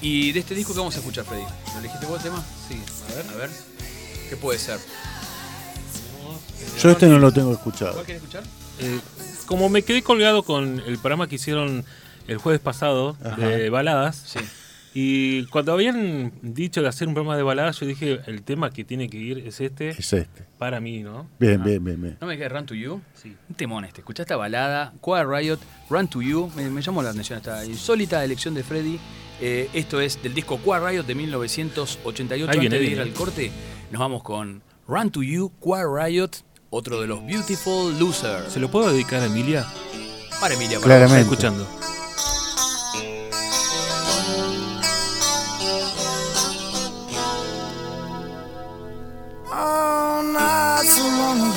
Y 0.00 0.30
de 0.32 0.40
este 0.40 0.54
disco, 0.54 0.72
¿qué 0.72 0.78
vamos 0.78 0.94
a 0.94 0.98
escuchar, 1.00 1.24
Freddy? 1.24 1.42
¿Lo 1.74 1.80
elegiste 1.80 2.06
vos 2.06 2.18
el 2.18 2.22
tema? 2.22 2.44
Sí, 2.68 2.80
a 3.10 3.14
ver. 3.16 3.26
A 3.30 3.36
ver. 3.36 3.50
¿Qué 4.28 4.36
puede 4.36 4.58
ser? 4.58 4.78
Yo 6.82 6.90
este 6.90 7.06
no 7.06 7.18
lo 7.18 7.32
tengo 7.32 7.52
escuchado. 7.52 7.94
¿Cuál 7.94 8.06
querés 8.06 8.22
escuchar? 8.22 8.44
Eh, 8.78 9.00
como 9.46 9.68
me 9.68 9.82
quedé 9.82 10.02
colgado 10.02 10.42
con 10.44 10.80
el 10.86 10.98
programa 10.98 11.26
que 11.28 11.34
hicieron 11.36 11.84
el 12.28 12.38
jueves 12.38 12.60
pasado 12.60 13.16
de 13.38 13.70
baladas, 13.70 14.22
Sí. 14.26 14.38
Y 15.00 15.44
cuando 15.46 15.72
habían 15.72 16.32
dicho 16.42 16.82
de 16.82 16.88
hacer 16.88 17.06
un 17.06 17.14
programa 17.14 17.36
de 17.36 17.44
baladas, 17.44 17.78
yo 17.78 17.86
dije, 17.86 18.18
el 18.26 18.42
tema 18.42 18.70
que 18.70 18.82
tiene 18.84 19.08
que 19.08 19.16
ir 19.16 19.38
es 19.46 19.60
este, 19.60 19.90
Es 19.90 20.12
este. 20.12 20.42
para 20.58 20.80
mí, 20.80 21.04
¿no? 21.04 21.28
Bien, 21.38 21.62
bien, 21.62 21.84
bien, 21.84 22.02
bien. 22.02 22.16
¿No 22.20 22.26
me 22.26 22.36
queda 22.36 22.48
Run 22.48 22.66
to 22.66 22.74
You? 22.74 23.00
Sí. 23.14 23.36
Un 23.48 23.54
temón 23.54 23.84
este. 23.84 24.00
Escuchá 24.00 24.22
esta 24.24 24.36
balada, 24.36 24.92
Quad 25.00 25.24
Riot, 25.28 25.58
Run 25.88 26.08
to 26.08 26.20
You. 26.20 26.50
Me, 26.56 26.68
me 26.68 26.82
llamó 26.82 27.00
la 27.00 27.10
atención 27.10 27.36
esta 27.36 27.64
insólita 27.64 28.24
elección 28.24 28.54
de 28.54 28.64
Freddy. 28.64 28.98
Eh, 29.40 29.68
esto 29.72 30.00
es 30.00 30.20
del 30.20 30.34
disco 30.34 30.58
Quad 30.58 30.84
Riot 30.88 31.04
de 31.04 31.14
1988. 31.14 32.50
Ahí 32.50 32.58
viene, 32.58 32.74
Antes 32.76 32.80
de 32.80 32.84
ir 32.84 32.96
viene. 32.96 33.02
al 33.02 33.12
corte, 33.12 33.52
nos 33.92 34.00
vamos 34.00 34.24
con 34.24 34.62
Run 34.88 35.10
to 35.12 35.22
You, 35.22 35.52
Quad 35.60 35.84
Riot, 35.86 36.30
otro 36.70 37.00
de 37.00 37.06
los 37.06 37.24
Beautiful 37.24 37.96
Losers. 38.00 38.52
¿Se 38.52 38.58
lo 38.58 38.68
puedo 38.68 38.90
dedicar 38.92 39.22
a 39.22 39.26
Emilia? 39.26 39.64
Para 40.40 40.54
Emilia, 40.54 40.80
para 40.80 40.96
Claramente. 40.96 41.22
Escuchando. 41.22 41.66
Oh, 49.60 50.22
not 50.22 50.84
so 50.84 51.02
long 51.02 51.47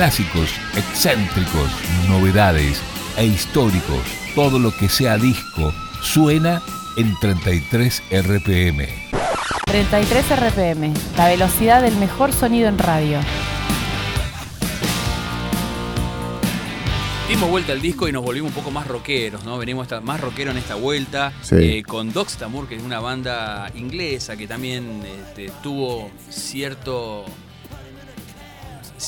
clásicos, 0.00 0.48
excéntricos, 0.78 1.70
novedades 2.08 2.80
e 3.18 3.26
históricos. 3.26 4.00
Todo 4.34 4.58
lo 4.58 4.74
que 4.74 4.88
sea 4.88 5.18
disco 5.18 5.74
suena 6.00 6.62
en 6.96 7.14
33 7.20 8.02
RPM. 8.10 8.88
33 9.66 10.24
RPM, 10.40 10.94
la 11.18 11.28
velocidad 11.28 11.82
del 11.82 11.94
mejor 11.96 12.32
sonido 12.32 12.70
en 12.70 12.78
radio. 12.78 13.18
Dimos 17.28 17.50
vuelta 17.50 17.72
al 17.72 17.82
disco 17.82 18.08
y 18.08 18.12
nos 18.12 18.22
volvimos 18.22 18.52
un 18.52 18.54
poco 18.54 18.70
más 18.70 18.86
rockeros, 18.86 19.44
¿no? 19.44 19.58
Venimos 19.58 19.86
más 20.02 20.18
rockeros 20.18 20.52
en 20.52 20.58
esta 20.60 20.76
vuelta. 20.76 21.34
Sí. 21.42 21.56
eh, 21.56 21.82
con 21.82 22.10
que 22.10 22.76
es 22.76 22.82
una 22.82 23.00
banda 23.00 23.70
inglesa 23.74 24.34
que 24.38 24.46
también 24.46 25.02
este, 25.04 25.52
tuvo 25.62 26.10
cierto 26.30 27.26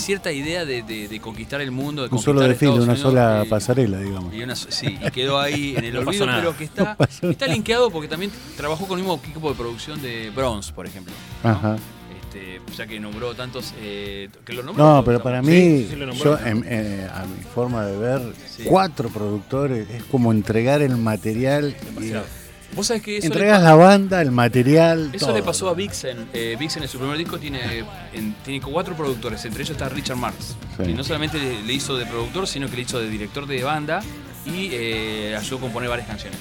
cierta 0.03 0.31
idea 0.33 0.65
de, 0.65 0.83
de- 0.83 1.09
de 1.09 1.21
conquistar 1.21 1.61
el 1.61 1.71
mundo, 1.71 2.03
de 2.03 2.07
Un 2.07 2.11
conquistar 2.11 2.35
solo 2.35 2.49
desfile, 2.49 2.73
una 2.73 2.83
Unidos, 2.83 3.01
sola 3.01 3.43
eh, 3.45 3.49
pasarela, 3.49 3.99
digamos. 3.99 4.35
y 4.35 4.43
una 4.43 4.55
sí, 4.57 4.99
y 5.05 5.11
quedó 5.11 5.41
ahí 5.41 5.75
en 5.79 5.85
el 5.85 5.95
No 5.95 6.01
olvido, 6.01 6.27
pero 6.27 6.57
que 6.57 6.65
está, 6.65 6.97
No 7.23 7.31
está 7.31 7.47
linkeado 7.47 7.91
porque 7.91 8.09
también 8.09 8.31
trabajó 8.57 8.87
con 8.87 8.99
el 8.99 9.05
mismo 9.05 9.21
equipo 9.25 9.49
de 9.51 9.57
producción 9.57 10.03
de 10.03 10.31
Bronze, 10.31 10.73
por 10.73 10.87
ejemplo. 10.87 11.13
¿no? 11.43 11.51
Ajá. 11.51 11.77
Este, 12.35 12.61
ya 12.77 12.87
que 12.87 12.99
nombró 12.99 13.35
tantos. 13.35 13.75
eh, 13.79 14.29
que 14.45 14.53
lo 14.55 14.63
nombró 14.63 14.85
No, 14.85 15.05
pero 15.05 15.23
para 15.23 15.43
mí, 15.43 15.87
sí 15.89 15.97
lo 15.97 16.07
nombró. 16.07 16.39
yo, 16.39 16.47
en- 16.47 16.65
eh, 16.67 17.07
a 17.13 17.25
mi 17.27 17.43
forma 17.43 17.85
de 17.87 17.97
ver, 17.99 18.23
Sí. 18.49 18.63
cuatro 18.67 19.09
productores 19.11 19.89
es 19.91 20.03
como 20.05 20.33
entregar 20.33 20.81
el 20.83 20.97
material. 20.97 21.77
y-. 22.01 22.13
Vos 22.75 22.87
sabés 22.87 23.03
que 23.03 23.19
eso 23.19 23.29
le 23.29 23.35
entregas 23.35 23.63
la 23.63 23.75
banda, 23.75 24.21
el 24.23 24.31
material. 24.33 25.11
Eso 25.13 25.27
todo. 25.27 25.35
le 25.37 25.43
pasó 25.43 25.69
a 25.69 25.75
Vixen. 25.75 26.29
Eh, 26.33 26.57
Vixen 26.59 26.83
en 26.83 26.89
su 26.89 26.99
primer 26.99 27.19
disco 27.19 27.39
tiene, 27.39 27.85
en- 28.15 28.35
tiene 28.45 28.61
cuatro 28.63 28.97
productores, 28.97 29.45
entre 29.45 29.63
ellos 29.63 29.73
está 29.73 29.89
Richard 29.91 30.17
Marx. 30.17 30.57
Sí. 30.83 30.91
Y 30.91 30.95
no 30.95 31.05
solamente 31.05 31.39
le, 31.39 31.63
le 31.63 31.73
hizo 31.73 31.97
de 31.97 32.07
productor, 32.07 32.47
sino 32.47 32.69
que 32.71 32.77
le 32.77 32.83
hizo 32.83 32.99
de 32.99 33.09
director 33.11 33.47
de 33.47 33.63
banda 33.63 34.01
y 34.47 34.71
eh, 34.73 35.37
ayudó 35.39 35.59
a 35.59 35.61
componer 35.61 35.89
varias 35.91 36.09
canciones. 36.09 36.39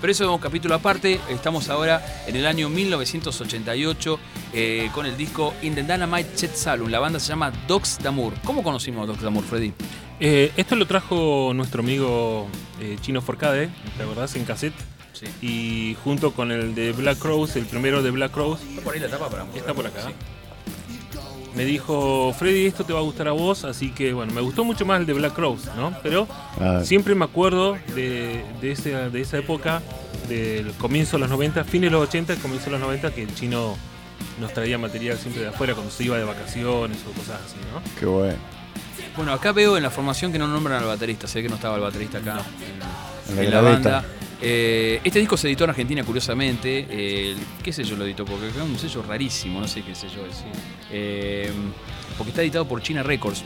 Pero 0.00 0.10
eso 0.12 0.24
es 0.24 0.30
un 0.30 0.38
capítulo 0.38 0.74
aparte. 0.74 1.20
Estamos 1.28 1.68
ahora 1.70 2.02
en 2.26 2.36
el 2.36 2.46
año 2.46 2.68
1988 2.68 4.18
eh, 4.52 4.90
con 4.94 5.06
el 5.06 5.16
disco 5.16 5.54
In 5.62 5.74
the 5.74 5.82
Dynamite 5.82 6.34
Chet 6.34 6.54
Saloon. 6.54 6.90
La 6.92 6.98
banda 7.00 7.18
se 7.18 7.28
llama 7.28 7.52
Docs 7.66 7.98
Damour. 8.02 8.32
¿Cómo 8.44 8.62
conocimos 8.62 9.04
a 9.04 9.06
Docs 9.06 9.22
Damour, 9.22 9.44
Freddy? 9.44 9.72
Eh, 10.20 10.52
esto 10.56 10.76
lo 10.76 10.86
trajo 10.86 11.52
nuestro 11.54 11.82
amigo 11.82 12.46
eh, 12.80 12.96
Chino 13.02 13.20
Forcade, 13.20 13.68
¿te 13.96 14.02
acordás? 14.02 14.34
En 14.36 14.44
cassette. 14.44 14.74
Sí. 15.18 15.26
Y 15.40 15.96
junto 16.04 16.32
con 16.32 16.52
el 16.52 16.74
de 16.74 16.92
Black 16.92 17.22
Rose, 17.24 17.58
el 17.58 17.66
primero 17.66 18.02
de 18.02 18.10
Black 18.10 18.36
Rose, 18.36 18.62
Está 18.68 18.82
por 18.82 18.94
ahí 18.94 19.00
la 19.00 19.08
tapa 19.08 19.28
para 19.30 19.44
mostrar. 19.44 19.60
Está 19.62 19.74
por 19.74 19.86
acá. 19.86 20.02
Sí. 20.06 20.14
me 21.54 21.64
dijo, 21.64 22.34
Freddy, 22.38 22.66
esto 22.66 22.84
te 22.84 22.92
va 22.92 22.98
a 22.98 23.02
gustar 23.02 23.28
a 23.28 23.32
vos, 23.32 23.64
así 23.64 23.90
que 23.90 24.12
bueno, 24.12 24.32
me 24.34 24.42
gustó 24.42 24.62
mucho 24.64 24.84
más 24.84 25.00
el 25.00 25.06
de 25.06 25.14
Black 25.14 25.38
Rose, 25.38 25.70
¿no? 25.74 25.94
Pero 26.02 26.28
Ah, 26.60 26.82
siempre 26.84 27.14
me 27.14 27.24
acuerdo 27.24 27.78
de, 27.94 28.44
de, 28.60 28.72
ese- 28.72 28.90
de 29.10 29.20
esa 29.22 29.38
época, 29.38 29.80
del 30.28 30.72
comienzo 30.72 31.16
de 31.16 31.20
los 31.20 31.30
90, 31.30 31.64
fines 31.64 31.90
de 31.90 31.96
los 31.96 32.06
80, 32.08 32.36
comienzo 32.36 32.66
de 32.66 32.72
los 32.72 32.80
90, 32.80 33.10
que 33.14 33.22
el 33.22 33.34
chino 33.34 33.74
nos 34.38 34.52
traía 34.52 34.76
material 34.76 35.16
siempre 35.16 35.42
de 35.44 35.48
afuera 35.48 35.72
cuando 35.74 35.90
se 35.90 36.04
iba 36.04 36.18
de 36.18 36.24
vacaciones 36.24 36.98
o 37.08 37.12
cosas 37.18 37.40
así, 37.46 37.56
¿no? 37.72 37.80
qué 37.98 38.04
bueno. 38.04 38.36
Bueno, 39.16 39.32
acá 39.32 39.52
veo 39.52 39.78
en 39.78 39.82
la 39.82 39.90
formación 39.90 40.30
que 40.32 40.38
no 40.38 40.46
nombran 40.46 40.82
al 40.82 40.88
baterista. 40.88 41.26
Sé 41.26 41.40
que 41.42 41.48
no 41.48 41.54
estaba 41.54 41.76
el 41.76 41.80
baterista 41.80 42.18
acá 42.18 42.38
en, 43.30 43.32
En 43.32 43.36
la 43.36 43.42
en 43.44 43.50
la 43.50 43.60
banda. 43.62 44.04
Eh, 44.40 45.00
este 45.02 45.18
disco 45.18 45.36
se 45.36 45.48
editó 45.48 45.64
en 45.64 45.70
Argentina, 45.70 46.04
curiosamente. 46.04 46.86
Eh, 46.90 47.36
¿Qué 47.62 47.72
sello 47.72 47.96
lo 47.96 48.04
editó? 48.04 48.24
Porque 48.24 48.48
es 48.48 48.56
un 48.56 48.78
sello 48.78 49.02
rarísimo, 49.02 49.60
no 49.60 49.68
sé 49.68 49.82
qué 49.82 49.94
sello 49.94 50.26
es. 50.26 50.44
Eh, 50.90 51.50
porque 52.18 52.30
está 52.30 52.42
editado 52.42 52.66
por 52.66 52.82
China 52.82 53.02
Records, 53.02 53.42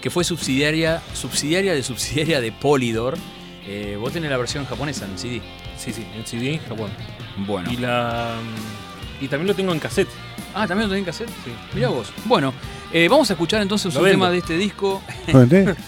que 0.00 0.10
fue 0.10 0.24
subsidiaria, 0.24 1.02
subsidiaria 1.14 1.74
de 1.74 1.82
subsidiaria 1.82 2.40
de 2.40 2.52
Polydor. 2.52 3.16
Eh, 3.66 3.96
vos 4.00 4.12
tenés 4.12 4.30
la 4.30 4.36
versión 4.36 4.64
japonesa 4.66 5.06
en 5.06 5.18
CD. 5.18 5.42
Sí, 5.76 5.92
sí, 5.92 6.06
en 6.16 6.24
CD 6.24 6.54
en 6.54 6.60
Japón. 6.60 6.90
Bueno. 7.38 7.70
Y, 7.70 7.76
la, 7.76 8.36
y 9.20 9.28
también 9.28 9.48
lo 9.48 9.54
tengo 9.54 9.72
en 9.72 9.80
cassette. 9.80 10.08
Ah, 10.54 10.66
¿también 10.66 10.88
lo 10.88 10.94
tenés 10.94 11.04
que 11.04 11.10
hacer? 11.10 11.28
Sí. 11.44 11.52
Mirá 11.74 11.88
vos. 11.88 12.12
Bueno, 12.24 12.54
eh, 12.92 13.08
vamos 13.08 13.28
a 13.30 13.34
escuchar 13.34 13.60
entonces 13.60 13.94
un 13.94 14.04
tema 14.04 14.30
de 14.30 14.38
este 14.38 14.56
disco. 14.56 15.02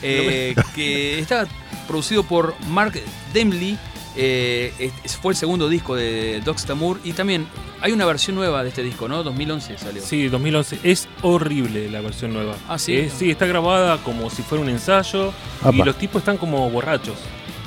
Eh, 0.03 0.55
que 0.75 1.21
está 1.21 1.47
producido 1.89 2.23
por 2.23 2.55
Mark 2.69 2.93
Demley. 3.33 3.77
eh, 4.21 4.73
es- 5.05 5.17
fue 5.17 5.33
el 5.33 5.37
segundo 5.37 5.69
disco 5.69 5.95
de 5.95 6.41
Doc 6.45 6.61
Tamur 6.65 6.99
y 7.05 7.13
también 7.13 7.47
hay 7.81 7.93
una 7.93 8.05
versión 8.05 8.35
nueva 8.35 8.65
de 8.65 8.71
este 8.71 8.83
disco, 8.83 9.07
¿no? 9.07 9.23
2011 9.23 9.79
salió. 9.79 10.03
Sí, 10.03 10.27
2011. 10.27 10.81
Es 10.83 11.07
horrible 11.23 11.89
la 11.89 12.01
versión 12.01 12.33
nueva. 12.33 12.57
Ah, 12.69 12.79
¿sí? 12.81 12.97
Eh, 12.97 13.13
sí, 13.17 13.31
está 13.31 13.47
grabada 13.47 13.99
como 13.99 14.29
si 14.29 14.43
fuera 14.43 14.63
un 14.65 14.71
ensayo 14.71 15.33
y 15.73 15.77
los 15.85 15.97
tipos 15.97 16.23
están 16.23 16.37
como 16.37 16.69
borrachos. 16.69 17.15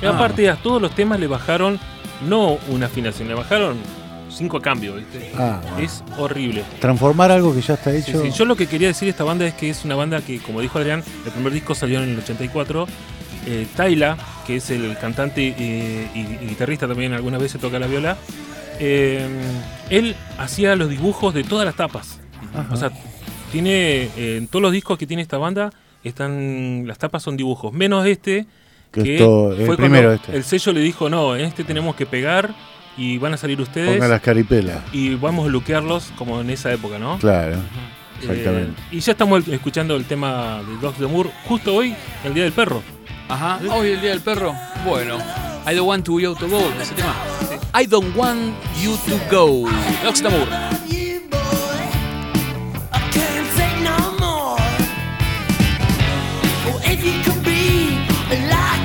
Y 0.02 0.04
Ah. 0.06 0.10
aparte 0.10 0.50
a 0.50 0.56
todos 0.56 0.82
los 0.82 0.94
temas 0.94 1.18
le 1.20 1.26
bajaron, 1.26 1.78
no 2.28 2.58
una 2.68 2.84
afinación, 2.86 3.28
le 3.28 3.34
bajaron 3.34 3.78
cinco 4.30 4.60
cambios, 4.60 4.96
¿viste? 4.98 5.32
Ah. 5.38 5.58
Es 5.80 6.04
horrible. 6.18 6.64
Transformar 6.80 7.30
algo 7.30 7.54
que 7.54 7.62
ya 7.62 7.74
está 7.74 7.92
Sí, 7.92 7.98
hecho. 8.10 8.22
sí. 8.22 8.30
Yo 8.30 8.44
lo 8.44 8.56
que 8.56 8.66
quería 8.66 8.88
decir 8.88 9.06
de 9.06 9.10
esta 9.10 9.24
banda 9.24 9.46
es 9.46 9.54
que 9.54 9.70
es 9.70 9.86
una 9.86 9.94
banda 9.94 10.20
que, 10.20 10.38
como 10.40 10.60
dijo 10.60 10.78
Adrián, 10.78 11.02
el 11.24 11.30
primer 11.32 11.52
disco 11.54 11.74
salió 11.74 12.02
en 12.02 12.10
el 12.10 12.18
84. 12.18 12.86
Eh, 13.46 13.66
Tyla, 13.76 14.16
que 14.46 14.56
es 14.56 14.70
el 14.70 14.96
cantante 14.98 15.54
eh, 15.58 16.08
y, 16.14 16.18
y 16.44 16.48
guitarrista 16.48 16.86
también, 16.86 17.12
algunas 17.12 17.40
veces 17.40 17.60
toca 17.60 17.78
la 17.78 17.86
viola, 17.86 18.16
eh, 18.78 19.26
él 19.90 20.14
hacía 20.38 20.76
los 20.76 20.88
dibujos 20.88 21.34
de 21.34 21.44
todas 21.44 21.64
las 21.64 21.74
tapas. 21.76 22.20
Ajá. 22.54 22.68
O 22.72 22.76
sea, 22.76 22.90
tiene 23.52 24.08
eh, 24.16 24.36
en 24.38 24.48
todos 24.48 24.62
los 24.62 24.72
discos 24.72 24.98
que 24.98 25.06
tiene 25.06 25.22
esta 25.22 25.38
banda 25.38 25.70
están 26.02 26.84
las 26.86 26.98
tapas 26.98 27.22
son 27.22 27.36
dibujos, 27.36 27.72
menos 27.72 28.06
este 28.06 28.46
que 28.90 29.02
que 29.02 29.14
esto, 29.14 29.52
el 29.52 29.66
fue 29.66 29.76
primero 29.76 30.08
cuando 30.08 30.22
este. 30.24 30.36
el 30.36 30.44
sello 30.44 30.72
le 30.72 30.80
dijo 30.80 31.08
no, 31.08 31.36
en 31.36 31.44
este 31.44 31.62
tenemos 31.64 31.94
que 31.94 32.06
pegar 32.06 32.54
y 32.96 33.18
van 33.18 33.34
a 33.34 33.36
salir 33.36 33.60
ustedes 33.60 33.90
Ponga 33.92 34.08
las 34.08 34.20
caripelas. 34.20 34.82
y 34.92 35.14
vamos 35.14 35.46
a 35.46 35.50
luquearlos 35.50 36.12
como 36.16 36.40
en 36.40 36.50
esa 36.50 36.72
época, 36.72 36.98
¿no? 36.98 37.18
Claro, 37.18 37.56
exactamente. 38.20 38.80
Eh, 38.82 38.96
y 38.96 39.00
ya 39.00 39.12
estamos 39.12 39.46
escuchando 39.48 39.96
el 39.96 40.04
tema 40.06 40.60
de 40.68 40.76
Dogs 40.78 40.98
de 40.98 41.06
Moore 41.06 41.30
justo 41.46 41.74
hoy, 41.74 41.94
el 42.24 42.34
Día 42.34 42.44
del 42.44 42.52
Perro. 42.52 42.82
Ajá. 43.28 43.60
Hoy 43.70 43.92
el 43.92 44.00
día 44.00 44.10
del 44.10 44.20
perro. 44.20 44.54
Bueno. 44.84 45.18
I 45.64 45.74
don't 45.74 45.86
want 45.88 46.04
to 46.06 46.18
you 46.18 46.34
to 46.34 46.48
go. 46.48 46.58
Ese 46.80 46.94
tema. 46.94 47.14
I 47.72 47.86
don't 47.86 48.14
want 48.16 48.54
you 48.80 48.96
to 49.06 49.18
go. 49.30 49.64
Doc 50.02 50.16
Tamur. 50.16 50.48
you, 50.88 51.20
boy. 51.30 51.38
I 52.92 53.00
can't 53.12 53.48
take 53.56 53.80
no 53.82 53.96
more. 54.18 54.58
Oh, 56.66 56.80
if 56.84 57.04
you 57.04 57.14
could 57.22 57.42
be 57.44 57.96
like 58.50 58.81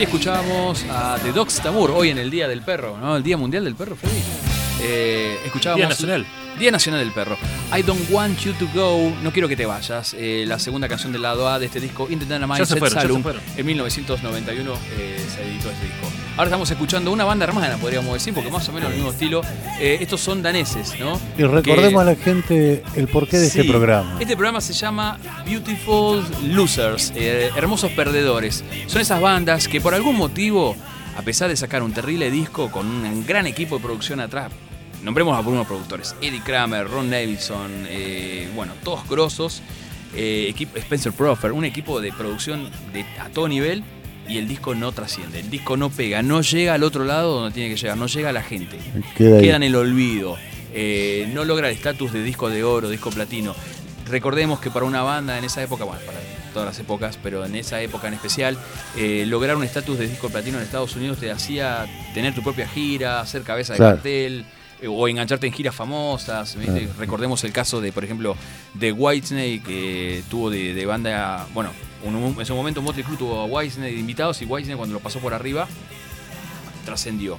Así 0.00 0.06
escuchábamos 0.06 0.82
a 0.88 1.18
The 1.22 1.30
Dogs 1.30 1.60
Tamur, 1.60 1.90
hoy 1.90 2.08
en 2.08 2.16
el 2.16 2.30
Día 2.30 2.48
del 2.48 2.62
Perro, 2.62 2.96
¿no? 2.96 3.18
El 3.18 3.22
Día 3.22 3.36
Mundial 3.36 3.64
del 3.64 3.74
Perro, 3.74 3.96
Freddy. 3.96 4.22
Eh, 4.80 5.38
escuchábamos 5.44 5.76
Día 5.78 5.88
Nacional. 5.90 6.26
Día 6.58 6.70
Nacional 6.70 7.00
del 7.00 7.12
Perro. 7.12 7.36
I 7.78 7.82
Don't 7.82 8.10
Want 8.10 8.38
You 8.38 8.54
to 8.54 8.66
Go, 8.74 9.12
No 9.22 9.30
Quiero 9.30 9.46
que 9.46 9.56
te 9.56 9.66
vayas. 9.66 10.14
eh, 10.16 10.44
la 10.48 10.58
segunda 10.58 10.88
canción 10.88 11.12
del 11.12 11.20
lado 11.20 11.46
A 11.50 11.58
de 11.58 11.66
este 11.66 11.80
disco, 11.80 12.06
In 12.08 12.18
the 12.18 12.24
Dynamite 12.24 12.60
Ya 12.60 12.64
se 12.64 12.72
Set 12.72 12.78
fueron, 12.78 12.94
ya 12.94 13.00
se 13.02 13.06
Saloon. 13.08 13.22
fueron. 13.22 13.42
En 13.58 13.66
1991 13.66 14.72
eh, 14.72 15.26
se 15.36 15.42
editó 15.42 15.70
este 15.70 15.84
disco. 15.84 16.06
Ahora 16.40 16.48
estamos 16.48 16.70
escuchando 16.70 17.12
una 17.12 17.24
banda 17.26 17.44
hermana, 17.44 17.76
podríamos 17.76 18.14
decir, 18.14 18.32
porque 18.32 18.50
más 18.50 18.66
o 18.66 18.72
menos 18.72 18.88
el 18.88 18.96
mismo 18.96 19.10
estilo. 19.10 19.42
Eh, 19.78 19.98
estos 20.00 20.22
son 20.22 20.40
daneses, 20.40 20.94
¿no? 20.98 21.20
Y 21.36 21.42
recordemos 21.42 22.02
Que- 22.02 22.10
a 22.10 22.14
la 22.14 22.16
gente 22.16 22.82
el 22.96 23.08
porqué 23.08 23.36
de 23.36 23.48
este 23.48 23.62
programa. 23.64 24.16
Este 24.18 24.36
programa 24.36 24.62
se 24.62 24.72
llama 24.72 25.18
Beautiful 25.44 26.24
Losers, 26.44 27.12
eh, 27.14 27.50
hermosos 27.56 27.92
perdedores. 27.92 28.64
Son 28.86 29.02
esas 29.02 29.20
bandas 29.20 29.68
que 29.68 29.82
por 29.82 29.92
algún 29.92 30.16
motivo, 30.16 30.74
a 31.14 31.20
pesar 31.20 31.50
de 31.50 31.56
sacar 31.58 31.82
un 31.82 31.92
terrible 31.92 32.30
disco 32.30 32.70
con 32.70 32.86
un 32.86 33.26
gran 33.26 33.46
equipo 33.46 33.76
de 33.76 33.82
producción 33.82 34.18
atrás, 34.20 34.50
nombremos 35.02 35.34
a 35.34 35.40
algunos 35.40 35.66
productores, 35.66 36.16
Eddie 36.22 36.40
Kramer, 36.40 36.88
Ron 36.88 37.10
Nevison, 37.10 37.70
eh, 37.86 38.48
bueno, 38.54 38.72
todos 38.82 39.06
grosos, 39.06 39.60
equipo, 40.16 40.78
Spencer 40.78 41.12
Proffer, 41.12 41.52
un 41.52 41.66
equipo 41.66 42.00
de 42.00 42.14
producción 42.14 42.70
de, 42.94 43.04
a 43.20 43.28
todo 43.28 43.46
nivel 43.46 43.84
y 44.30 44.38
el 44.38 44.46
disco 44.48 44.74
no 44.74 44.92
trasciende, 44.92 45.40
el 45.40 45.50
disco 45.50 45.76
no 45.76 45.90
pega, 45.90 46.22
no 46.22 46.40
llega 46.40 46.74
al 46.74 46.82
otro 46.84 47.04
lado 47.04 47.40
donde 47.40 47.52
tiene 47.54 47.68
que 47.74 47.80
llegar, 47.80 47.96
no 47.96 48.06
llega 48.06 48.28
a 48.28 48.32
la 48.32 48.42
gente 48.42 48.78
Queda 49.16 49.56
en 49.56 49.62
el 49.64 49.74
olvido, 49.74 50.36
eh, 50.72 51.28
no 51.34 51.44
logra 51.44 51.68
el 51.68 51.74
estatus 51.74 52.12
de 52.12 52.22
disco 52.22 52.48
de 52.48 52.62
oro, 52.62 52.88
disco 52.88 53.10
platino. 53.10 53.54
Recordemos 54.06 54.60
que 54.60 54.70
para 54.70 54.86
una 54.86 55.02
banda 55.02 55.36
en 55.38 55.44
esa 55.44 55.62
época, 55.62 55.84
bueno, 55.84 56.00
para 56.06 56.18
todas 56.52 56.66
las 56.66 56.78
épocas, 56.80 57.18
pero 57.22 57.44
en 57.44 57.54
esa 57.54 57.80
época 57.80 58.08
en 58.08 58.14
especial, 58.14 58.58
eh, 58.96 59.24
lograr 59.26 59.56
un 59.56 59.62
estatus 59.64 59.98
de 59.98 60.08
disco 60.08 60.28
platino 60.30 60.58
en 60.58 60.64
Estados 60.64 60.96
Unidos 60.96 61.18
te 61.18 61.30
hacía 61.30 61.86
tener 62.14 62.34
tu 62.34 62.42
propia 62.42 62.66
gira, 62.68 63.24
ser 63.26 63.42
cabeza 63.42 63.72
de 63.74 63.76
Claro. 63.78 63.96
cartel. 63.96 64.44
O 64.88 65.06
engancharte 65.08 65.46
en 65.46 65.52
giras 65.52 65.74
famosas. 65.74 66.56
¿viste? 66.56 66.88
Recordemos 66.98 67.42
el 67.44 67.52
caso 67.52 67.80
de, 67.80 67.92
por 67.92 68.04
ejemplo, 68.04 68.36
de 68.74 68.92
Whitesnake, 68.92 69.62
que 69.62 70.22
tuvo 70.30 70.48
de, 70.50 70.72
de 70.74 70.86
banda. 70.86 71.46
Bueno, 71.54 71.70
un- 72.04 72.36
en 72.38 72.46
su 72.46 72.54
momento 72.54 72.80
Motley 72.82 73.04
Crue 73.04 73.16
tuvo 73.18 73.40
a 73.40 73.44
Whitesnake 73.44 73.92
de 73.92 73.98
invitados 74.00 74.40
y 74.42 74.46
Whitesnake, 74.46 74.78
cuando 74.78 74.94
lo 74.94 75.00
pasó 75.00 75.18
por 75.20 75.34
arriba, 75.34 75.68
trascendió. 76.84 77.36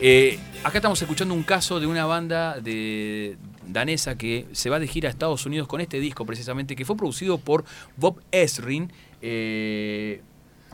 Eh, 0.00 0.38
acá 0.62 0.78
estamos 0.78 1.00
escuchando 1.00 1.34
un 1.34 1.42
caso 1.42 1.80
de 1.80 1.86
una 1.86 2.04
banda 2.06 2.60
de 2.60 3.36
danesa 3.66 4.16
que 4.16 4.46
se 4.52 4.70
va 4.70 4.78
de 4.78 4.86
gira 4.86 5.08
a 5.08 5.10
Estados 5.10 5.46
Unidos 5.46 5.66
con 5.68 5.80
este 5.80 5.98
disco 6.00 6.24
precisamente, 6.26 6.76
que 6.76 6.84
fue 6.84 6.96
producido 6.96 7.38
por 7.38 7.64
Bob 7.96 8.20
Esrin. 8.30 8.92
eh, 9.22 10.20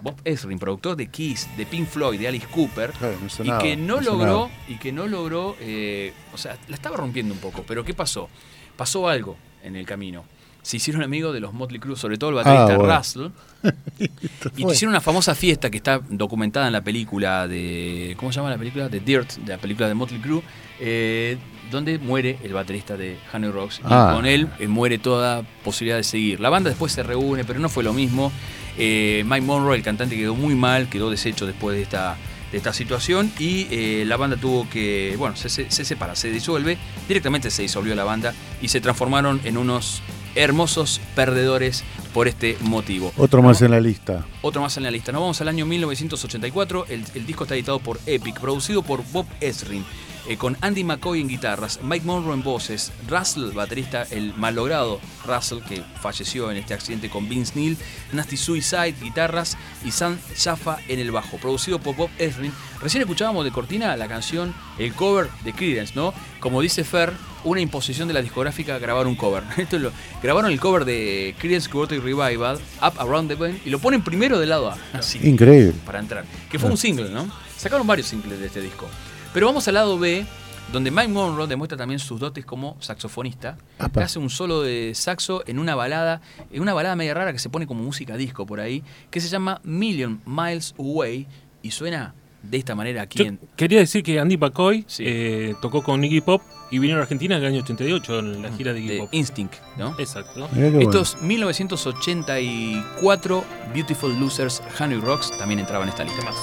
Bob 0.03 0.17
Esrin, 0.25 0.59
productor 0.59 0.97
de 0.97 1.07
Kiss, 1.09 1.49
de 1.57 1.65
Pink 1.67 1.87
Floyd, 1.89 2.19
de 2.19 2.29
Alice 2.29 2.47
Cooper, 2.51 2.91
Claro, 2.93 3.17
y 3.45 3.51
que 3.63 3.77
no 3.77 4.01
logró, 4.01 4.51
y 4.69 4.75
que 4.77 4.91
no 4.93 5.07
logró, 5.07 5.57
eh, 5.61 6.13
o 6.35 6.39
sea, 6.39 6.57
la 6.69 6.75
estaba 6.75 6.97
rompiendo 6.97 7.33
un 7.35 7.41
poco, 7.41 7.65
pero 7.67 7.85
¿qué 7.85 7.95
pasó? 7.95 8.29
Pasó 8.77 9.09
algo 9.09 9.37
en 9.63 9.77
el 9.77 9.87
camino. 9.87 10.25
Se 10.63 10.77
hicieron 10.77 11.03
amigos 11.03 11.35
de 11.35 11.41
los 11.41 11.53
Motley 11.53 11.81
Crue, 11.81 11.97
sobre 11.97 12.19
todo 12.19 12.31
el 12.31 12.37
baterista 12.37 12.75
Ah, 12.75 12.77
bueno. 12.77 12.97
Russell, 12.97 13.27
y 14.57 14.71
hicieron 14.71 14.91
una 14.93 15.01
famosa 15.01 15.35
fiesta 15.35 15.71
que 15.71 15.77
está 15.77 16.01
documentada 16.09 16.67
en 16.69 16.73
la 16.73 16.83
película 16.83 17.49
de. 17.49 18.15
¿Cómo 18.17 18.31
se 18.33 18.37
llama 18.37 18.51
la 18.51 18.59
película? 18.59 18.89
De 18.89 19.01
Dirt, 19.01 19.33
de 19.39 19.53
la 19.53 19.59
película 19.59 19.89
de 19.89 19.95
Motley 19.95 20.21
Crue, 20.21 20.41
eh, 20.79 21.37
donde 21.73 21.99
muere 21.99 22.39
el 22.45 22.53
baterista 22.53 22.97
de 22.97 23.19
Honey 23.33 23.51
Rocks. 23.51 23.79
Y 23.81 23.83
Ah. 23.87 24.13
con 24.15 24.25
él 24.27 24.49
eh, 24.61 24.69
muere 24.69 24.99
toda 24.99 25.43
posibilidad 25.65 25.97
de 25.97 26.05
seguir. 26.05 26.39
La 26.39 26.49
banda 26.49 26.71
después 26.71 26.93
se 26.93 27.03
reúne, 27.03 27.45
pero 27.45 27.59
no 27.59 27.69
fue 27.69 27.83
lo 27.83 27.93
mismo. 27.93 28.31
Eh, 28.79 29.23
Mike 29.27 29.43
Monroe, 29.47 29.77
el 29.77 29.83
cantante, 29.83 30.17
quedó 30.17 30.35
muy 30.35 30.55
mal, 30.55 30.89
quedó 30.89 31.11
deshecho 31.11 31.47
después 31.47 31.77
de 31.77 31.83
esta, 31.83 32.17
de 32.51 32.59
esta 32.59 32.73
situación. 32.73 33.31
Y 33.39 33.67
eh, 33.71 34.05
la 34.07 34.17
banda 34.17 34.37
tuvo 34.37 34.69
que. 34.69 35.15
Bueno, 35.19 35.37
se, 35.37 35.49
se- 35.49 35.71
se 35.71 35.85
separa, 35.85 36.17
se 36.17 36.31
disuelve. 36.31 36.79
Directamente 37.09 37.51
se 37.51 37.63
disolvió 37.63 37.95
la 37.95 38.05
banda 38.05 38.35
y 38.61 38.69
se 38.69 38.81
transformaron 38.81 39.41
en 39.45 39.57
unos 39.59 40.03
hermosos 40.35 41.01
perdedores 41.15 41.85
por 42.15 42.27
este 42.29 42.57
motivo. 42.63 43.13
Otro 43.19 43.43
más 43.43 43.61
en 43.61 43.71
la 43.73 43.81
lista. 43.81 44.25
Otro 44.41 44.63
más 44.63 44.77
en 44.79 44.83
la 44.85 44.91
lista. 44.91 45.13
Nos 45.13 45.21
vamos 45.21 45.41
al 45.43 45.49
año 45.49 45.67
1984. 45.67 46.87
El, 46.89 47.05
el 47.15 47.27
disco 47.27 47.45
está 47.45 47.55
editado 47.55 47.79
por 47.81 48.01
Epic, 48.07 48.41
producido 48.41 48.83
por 48.83 49.03
Bob 49.13 49.27
Esrin, 49.41 49.85
eh, 50.29 50.37
con 50.37 50.57
Andy 50.61 50.85
McCoy 50.85 51.21
en 51.21 51.29
guitarras, 51.29 51.81
Mike 51.83 52.07
Monroe 52.07 52.35
en 52.35 52.43
voces, 52.43 52.93
Russell, 53.09 53.53
baterista, 53.53 54.07
el 54.11 54.35
malogrado 54.35 55.01
Russell, 55.27 55.61
que 55.61 55.83
falleció 56.01 56.51
en 56.51 56.57
este 56.57 56.75
accidente 56.75 57.11
con 57.11 57.29
Vince 57.29 57.53
Neil, 57.57 57.77
Nasty 58.13 58.37
Suicide, 58.37 58.95
guitarras, 59.01 59.57
y 59.85 59.91
Sam 59.91 60.19
Jaffa 60.37 60.79
en 60.89 61.01
el 61.01 61.11
bajo. 61.11 61.39
Producido 61.39 61.79
por 61.79 61.97
Bob 61.97 62.11
Esrin. 62.19 62.53
Recién 62.81 63.03
escuchábamos 63.03 63.45
de 63.45 63.51
cortina 63.51 63.97
la 63.97 64.09
canción, 64.09 64.55
el 64.79 64.93
cover 64.95 65.29
de 65.45 65.53
Creedence, 65.53 65.95
¿no? 65.95 66.15
Como 66.41 66.61
dice 66.61 66.85
Fer, 66.85 67.13
una 67.45 67.61
imposición 67.61 68.09
de 68.09 68.15
la 68.15 68.23
discográfica 68.23 68.79
grabar 68.79 69.07
un 69.07 69.17
cover. 69.17 69.43
Esto 69.57 69.77
es 69.77 69.83
lo, 69.83 69.93
grabaron 70.23 70.51
el 70.53 70.61
cover 70.61 70.85
de 70.85 71.35
Creedence 71.39 71.69
Clearwater 71.69 72.03
Revival, 72.03 72.59
Up 72.81 72.95
Around 72.99 73.29
the 73.29 73.35
Bend, 73.35 73.61
y 73.65 73.71
lo 73.71 73.79
ponen 73.79 74.03
primero 74.03 74.39
del 74.39 74.51
lado 74.51 74.71
A, 74.71 74.79
así, 74.93 75.19
Increíble. 75.23 75.75
para 75.85 75.99
entrar. 75.99 76.25
Que 76.51 76.59
fue 76.59 76.71
un 76.71 76.77
single, 76.77 77.11
¿no? 77.11 77.29
Sacaron 77.57 77.87
varios 77.87 78.09
singles 78.09 78.39
de 78.41 78.47
este 78.47 78.61
disco. 78.61 78.89
Pero 79.33 79.47
vamos 79.47 79.67
al 79.69 79.75
lado 79.75 79.99
B, 79.99 80.27
donde 80.73 80.91
Mike 80.91 81.09
Monroe 81.09 81.47
demuestra 81.47 81.77
también 81.79 81.99
sus 81.99 82.21
dotes 82.21 82.45
como 82.45 82.77
saxofonista. 82.81 83.57
Apa. 83.79 84.05
Hace 84.05 84.19
un 84.19 84.29
solo 84.31 84.61
de 84.63 84.93
saxo 84.95 85.43
en 85.47 85.59
una 85.59 85.75
balada, 85.75 86.21
en 86.51 86.61
una 86.63 86.73
balada 86.75 86.97
media 86.97 87.15
rara 87.15 87.33
que 87.33 87.39
se 87.39 87.49
pone 87.51 87.67
como 87.67 87.83
música 87.83 88.17
disco 88.17 88.45
por 88.47 88.61
ahí, 88.61 88.83
que 89.11 89.21
se 89.21 89.29
llama 89.29 89.61
Million 89.65 90.21
Miles 90.27 90.75
Away 90.79 91.27
y 91.63 91.71
suena 91.71 92.15
de 92.43 92.59
esta 92.59 92.75
manera 92.75 93.03
aquí 93.03 93.19
Yo 93.21 93.25
en, 93.27 93.39
quería 93.55 93.79
decir 93.79 94.03
que 94.03 94.19
Andy 94.19 94.37
McCoy 94.37 94.85
Sí. 94.89 95.05
eh, 95.07 95.55
tocó 95.63 95.85
con 95.85 96.03
Iggy 96.03 96.23
Pop 96.23 96.43
y 96.73 96.81
vino 96.81 96.97
a 96.97 97.01
Argentina 97.03 97.37
en 97.37 97.43
el 97.43 97.49
año 97.53 97.61
88 97.63 98.19
en 98.19 98.43
la 98.43 98.51
gira 98.51 98.73
de 98.73 98.81
Iggy 98.81 98.99
Pop. 98.99 99.09
Instinct, 99.13 99.55
¿no? 99.79 99.95
Exacto. 99.99 100.49
Bueno. 100.53 100.81
Estos 100.81 101.19
1984 101.23 103.45
Beautiful 103.73 104.19
Losers 104.19 104.61
Honey 104.81 104.99
Rocks 104.99 105.31
también 105.39 105.61
entraban 105.61 105.87
en 105.89 105.91
esta 105.91 106.03
lista. 106.05 106.25
Más. 106.25 106.35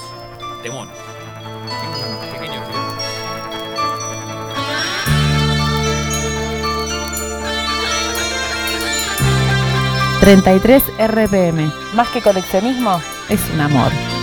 Demonio. 0.64 0.94
33 10.30 10.84
RPM. 11.00 11.72
Más 11.96 12.08
que 12.10 12.22
coleccionismo, 12.22 13.02
es 13.30 13.42
un 13.52 13.62
amor. 13.62 14.19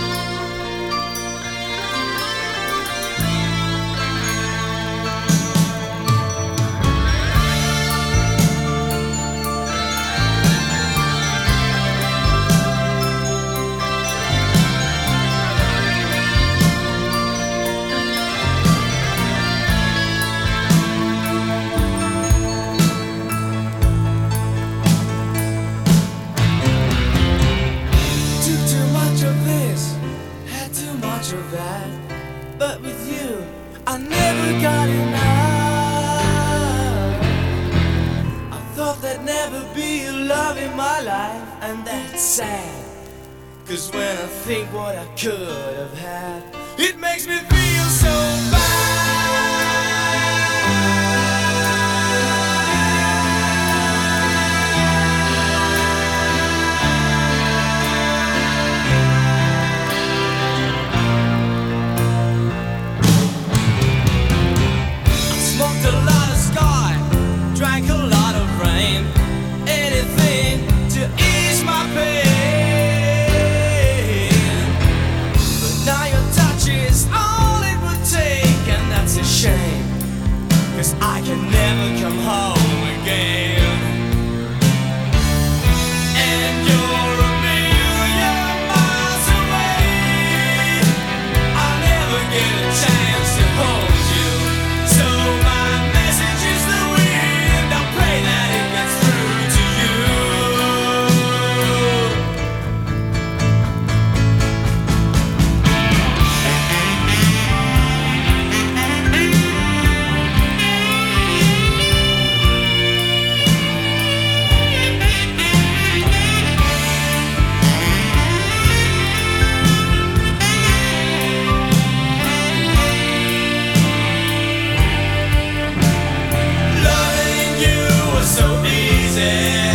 so 128.37 128.63
easy. 128.65 129.66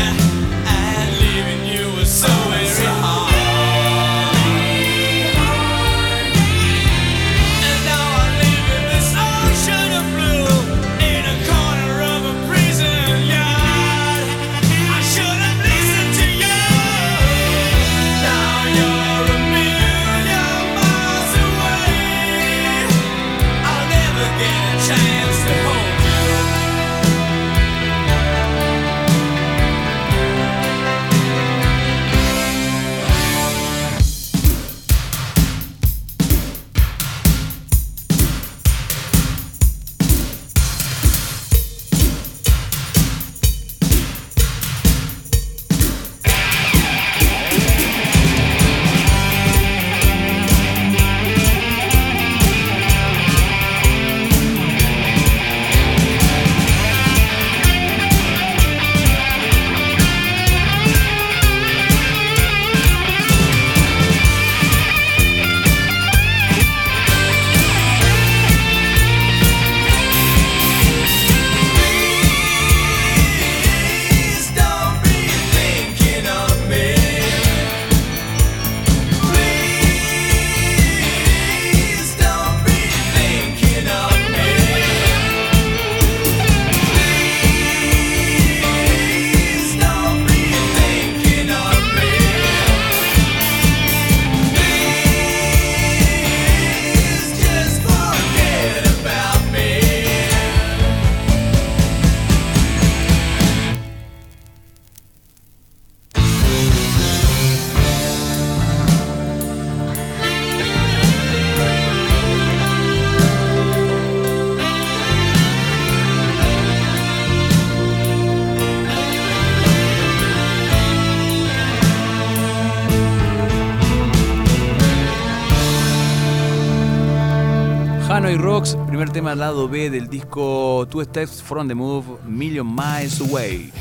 Primer 129.03 129.15
tema 129.15 129.35
lado 129.35 129.69
B 129.69 129.91
del 129.91 130.09
disco 130.09 130.87
Two 130.89 131.03
Steps 131.03 131.43
from 131.43 131.67
the 131.67 131.75
Move, 131.75 132.21
Million 132.25 132.65
Miles 132.73 133.21
Away. 133.21 133.73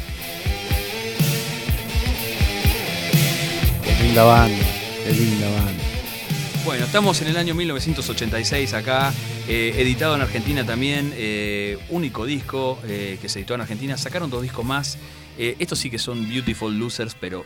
Qué 3.84 4.04
linda 4.04 4.24
banda, 4.24 4.66
qué 5.06 5.12
linda 5.14 5.48
banda. 5.48 5.84
Bueno, 6.66 6.86
estamos 6.86 7.22
en 7.22 7.28
el 7.28 7.38
año 7.38 7.54
1986 7.54 8.74
acá, 8.74 9.14
eh, 9.48 9.76
editado 9.78 10.16
en 10.16 10.22
Argentina 10.22 10.66
también, 10.66 11.14
eh, 11.16 11.78
único 11.90 12.26
disco 12.26 12.80
eh, 12.86 13.20
que 13.22 13.30
se 13.30 13.42
editó 13.42 13.54
en 13.54 13.62
Argentina. 13.62 13.98
Sacaron 13.98 14.32
dos 14.32 14.42
discos 14.42 14.66
más. 14.66 14.98
Eh, 15.38 15.56
estos 15.60 15.78
sí 15.78 15.92
que 15.92 16.00
son 16.00 16.28
Beautiful 16.28 16.78
Losers, 16.80 17.16
pero, 17.20 17.46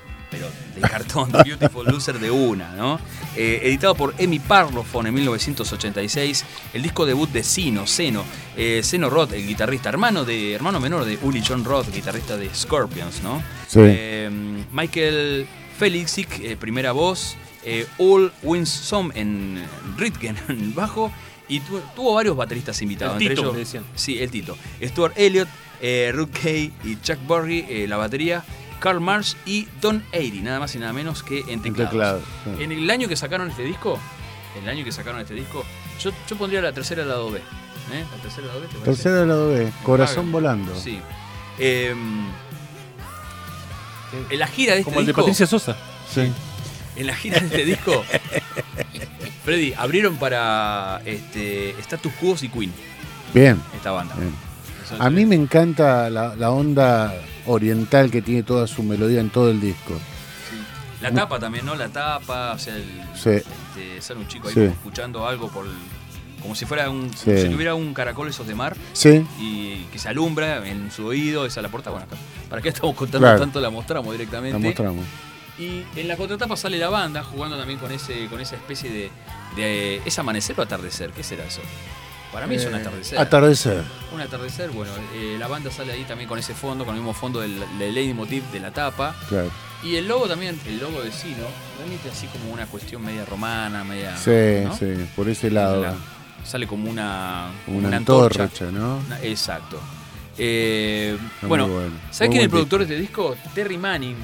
cartón, 0.90 1.32
Beautiful 1.32 1.86
Loser 1.88 2.20
de 2.20 2.32
una, 2.32 2.74
¿no? 2.76 3.00
Eh, 3.36 3.62
editado 3.64 3.96
por 3.96 4.14
Emi 4.18 4.40
Parlophone 4.40 5.10
en 5.10 5.16
1986. 5.16 6.46
El 6.74 6.82
disco 6.84 7.06
debut 7.06 7.30
de 7.30 7.44
Sino, 7.44 7.86
Seno. 7.88 8.24
Eh, 8.56 8.82
Seno 8.84 9.10
Roth, 9.10 9.34
el 9.34 9.46
guitarrista, 9.48 9.90
hermano, 9.90 10.24
de, 10.26 10.54
hermano 10.54 10.80
menor 10.80 11.06
de 11.06 11.18
Uli 11.22 11.44
John 11.46 11.64
Roth, 11.66 11.94
guitarrista 11.94 12.38
de 12.38 12.54
Scorpions, 12.54 13.22
¿no? 13.24 13.42
Sí. 13.68 13.80
Eh, 13.82 14.30
Michael 14.72 15.48
Felixik, 15.78 16.40
eh, 16.42 16.56
primera 16.58 16.92
voz. 16.92 17.36
Eh, 17.64 17.88
Ul 17.98 18.32
Winsome 18.44 19.12
en 19.20 19.64
Ritgen 19.98 20.38
en 20.50 20.74
bajo. 20.76 21.12
Y 21.48 21.60
tu- 21.60 21.80
tuvo 21.96 22.16
varios 22.16 22.36
bateristas 22.36 22.82
invitados. 22.82 23.18
El 23.18 23.22
entre 23.24 23.36
Tito, 23.36 23.48
ellos, 23.50 23.58
decían. 23.58 23.84
Sí, 23.96 24.20
el 24.20 24.32
Tito. 24.32 24.58
Stuart 24.84 25.14
Elliott, 25.18 25.48
eh, 25.82 26.12
Ruth 26.14 26.30
Kay 26.42 26.72
y 26.84 26.96
Chuck 27.02 27.18
Berry, 27.28 27.66
eh, 27.70 27.86
la 27.88 27.98
batería. 27.98 28.44
Carl 28.86 29.02
Marsh 29.02 29.34
y 29.48 29.68
Don 29.82 30.04
Airy, 30.14 30.42
nada 30.42 30.60
más 30.60 30.76
y 30.76 30.78
nada 30.78 30.94
menos 30.94 31.24
que 31.24 31.40
en 31.48 31.60
teclados. 31.60 31.90
teclado. 31.90 32.22
sí. 32.44 32.64
En 32.64 32.72
el 32.72 32.88
año 32.92 33.08
que 33.08 33.16
sacaron 33.16 33.50
este 33.50 33.64
disco, 33.64 33.98
el 34.62 34.70
año 34.70 34.86
que 34.86 34.92
sacaron 34.92 35.20
este 35.22 35.34
disco, 35.34 35.66
yo, 36.00 36.12
yo 36.30 36.36
pondría 36.36 36.62
la 36.62 36.72
tercera 36.72 37.04
lado 37.04 37.32
B. 37.32 37.40
¿eh? 37.40 38.06
La 38.16 38.22
tercera 38.22 38.46
lado 38.46 38.62
B, 38.62 38.68
¿te 38.68 39.10
del 39.10 39.28
lado 39.28 39.50
B, 39.50 39.72
Corazón 39.82 40.32
volando. 40.32 40.76
Sí. 40.76 41.00
Eh, 41.58 41.96
en 44.30 44.40
la 44.40 44.46
gira 44.46 44.74
de 44.74 44.82
este 44.82 44.92
Como 44.92 45.00
el 45.00 45.08
de 45.08 45.14
disco, 45.14 45.22
Patricia 45.22 45.48
Sosa. 45.48 45.76
Sí. 46.08 46.32
en 46.96 47.08
la 47.08 47.16
gira 47.16 47.40
de 47.40 47.48
este 47.48 47.66
disco, 47.66 48.06
Freddy, 49.46 49.74
abrieron 49.76 50.18
para 50.18 51.02
este, 51.06 51.72
Status 51.80 52.14
Quo 52.22 52.36
y 52.40 52.50
Queen, 52.50 52.72
Bien. 53.34 53.60
esta 53.76 53.90
banda. 53.90 54.14
bien. 54.14 54.36
A 55.00 55.10
mí 55.10 55.26
me 55.26 55.34
encanta 55.34 56.08
la, 56.12 56.36
la 56.36 56.52
onda 56.52 57.12
oriental 57.48 58.12
que 58.12 58.22
tiene 58.22 58.44
toda 58.44 58.68
su 58.68 58.84
melodía 58.84 59.20
en 59.22 59.30
todo 59.30 59.50
el 59.50 59.60
disco. 59.62 59.94
sí. 60.50 60.56
La 61.02 61.12
tapa 61.12 61.40
también, 61.40 61.66
¿no? 61.66 61.76
La 61.76 61.90
tapa, 61.90 62.54
o 62.54 62.60
sea, 62.60 62.76
el, 62.76 62.86
Sí. 63.16 63.30
este, 63.32 64.02
sale 64.02 64.20
un 64.22 64.28
chico 64.28 64.48
ahí 64.48 64.54
Sí. 64.54 64.62
escuchando 64.62 65.28
algo 65.28 65.50
por 65.50 65.66
el- 65.66 65.72
como 66.42 66.54
si 66.56 66.66
fuera 66.66 66.90
un, 66.90 67.10
como 67.10 67.38
si 67.38 67.50
tuviera 67.50 67.74
un 67.74 67.94
caracol 67.94 68.28
esos 68.30 68.46
de 68.48 68.54
mar 68.54 68.76
Sí, 68.94 69.26
y 69.40 69.84
que 69.92 69.98
se 70.00 70.10
alumbra 70.10 70.68
en 70.68 70.92
su 70.92 71.06
oído, 71.08 71.46
esa 71.46 71.60
es 71.60 71.64
la 71.64 71.70
puerta. 71.70 71.90
Bueno, 71.90 72.06
acá, 72.06 72.16
¿para 72.50 72.62
qué 72.62 72.70
estamos 72.70 72.96
contando 72.96 73.26
Claro. 73.26 73.40
tanto? 73.40 73.60
La 73.60 73.70
mostramos 73.72 74.12
directamente. 74.12 74.58
la 74.60 74.64
mostramos. 74.64 75.06
Y 75.58 75.84
en 75.96 76.08
la 76.08 76.18
contratapa 76.18 76.56
sale 76.58 76.78
la 76.78 76.90
banda 76.90 77.24
jugando 77.24 77.58
también 77.58 77.80
con 77.80 77.92
ese 77.92 78.28
con 78.28 78.42
esa 78.42 78.56
especie 78.56 78.90
de, 78.92 79.10
de- 79.56 80.02
¿Es 80.06 80.20
amanecer 80.20 80.60
o 80.60 80.62
atardecer? 80.62 81.12
¿Qué 81.12 81.24
será 81.24 81.46
eso? 81.46 81.62
Para 82.36 82.48
mí 82.48 82.56
es 82.56 82.66
un 82.66 82.74
Eh, 82.76 82.78
atardecer. 82.82 83.18
Atardecer. 83.18 83.84
un 84.14 84.20
atardecer, 84.20 84.70
bueno, 84.72 84.92
eh, 85.14 85.38
la 85.40 85.48
banda 85.48 85.72
sale 85.72 85.94
ahí 85.94 86.04
también 86.04 86.28
con 86.28 86.38
ese 86.38 86.54
fondo, 86.54 86.84
con 86.84 86.94
el 86.94 87.00
mismo 87.00 87.14
fondo 87.14 87.40
del, 87.40 87.64
del 87.80 87.94
leitmotiv 87.96 88.44
de 88.52 88.60
la 88.60 88.72
tapa. 88.72 89.16
Claro. 89.30 89.50
Y 89.84 89.96
el 89.96 90.06
logo 90.06 90.28
también, 90.28 90.60
el 90.68 90.78
logo 90.80 91.02
de 91.02 91.14
Sino, 91.14 91.48
remite 91.80 92.10
así 92.10 92.28
como 92.28 92.52
una 92.52 92.66
cuestión 92.66 93.06
media 93.06 93.24
romana, 93.24 93.86
media. 93.86 94.18
Sí, 94.18 94.66
¿no? 94.66 94.76
sí, 94.76 95.08
por 95.16 95.30
ese 95.30 95.50
lado. 95.50 95.82
La- 95.84 95.96
sale 96.44 96.68
como 96.68 96.90
una, 96.92 97.52
Una, 97.68 97.96
antorcha, 97.96 98.50
¿no? 98.70 98.98
Una- 99.08 99.22
Exacto. 99.22 99.80
Eh, 100.38 101.18
bueno, 101.44 101.70
bueno. 101.70 101.92
¿sabes 102.12 102.30
quién 102.32 102.40
es 102.42 102.44
el 102.46 102.50
productor 102.50 102.80
de 102.80 102.84
este 102.86 103.00
disco? 103.00 103.38
Terry 103.54 103.78
Manning, 103.78 104.18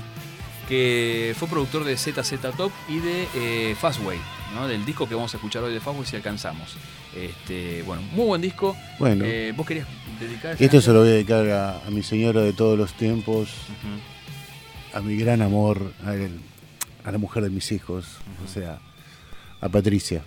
que 0.68 1.34
fue 1.40 1.48
productor 1.48 1.86
de 1.86 1.96
ZZ 1.96 2.34
Top 2.58 2.74
y 2.90 3.00
de 3.00 3.28
eh, 3.36 3.76
Fastway, 3.80 4.20
¿no? 4.53 4.68
del 4.68 4.86
disco 4.86 5.07
que 5.07 5.15
vamos 5.15 5.34
a 5.34 5.38
escuchar 5.38 5.64
hoy 5.64 5.73
de 5.73 5.80
Fastway 5.80 6.06
si 6.06 6.15
alcanzamos. 6.15 6.76
Este, 7.15 7.84
bueno, 7.84 8.02
muy 8.14 8.26
buen 8.26 8.41
disco. 8.41 8.76
Bueno, 8.99 9.23
Eh, 9.26 9.53
¿Vos 9.56 9.65
querías 9.68 9.88
dedicar 10.19 10.56
esto 10.60 10.82
se 10.82 10.91
lo 10.94 10.99
voy 10.99 11.10
a 11.10 11.11
dedicar 11.14 11.48
a, 11.49 11.78
a 11.86 11.90
mi 11.90 12.03
señora 12.03 12.41
de 12.41 12.53
todos 12.53 12.78
los 12.78 12.94
tiempos, 12.94 13.49
a 14.94 14.99
mi 15.02 15.15
gran 15.18 15.41
amor, 15.41 15.94
a, 16.06 16.14
él- 16.14 16.40
a 17.03 17.11
la 17.11 17.18
mujer 17.18 17.44
de 17.44 17.49
mis 17.49 17.72
hijos, 17.72 18.06
o 18.45 18.48
sea, 18.52 18.80
a 19.60 19.69
Patricia. 19.69 20.22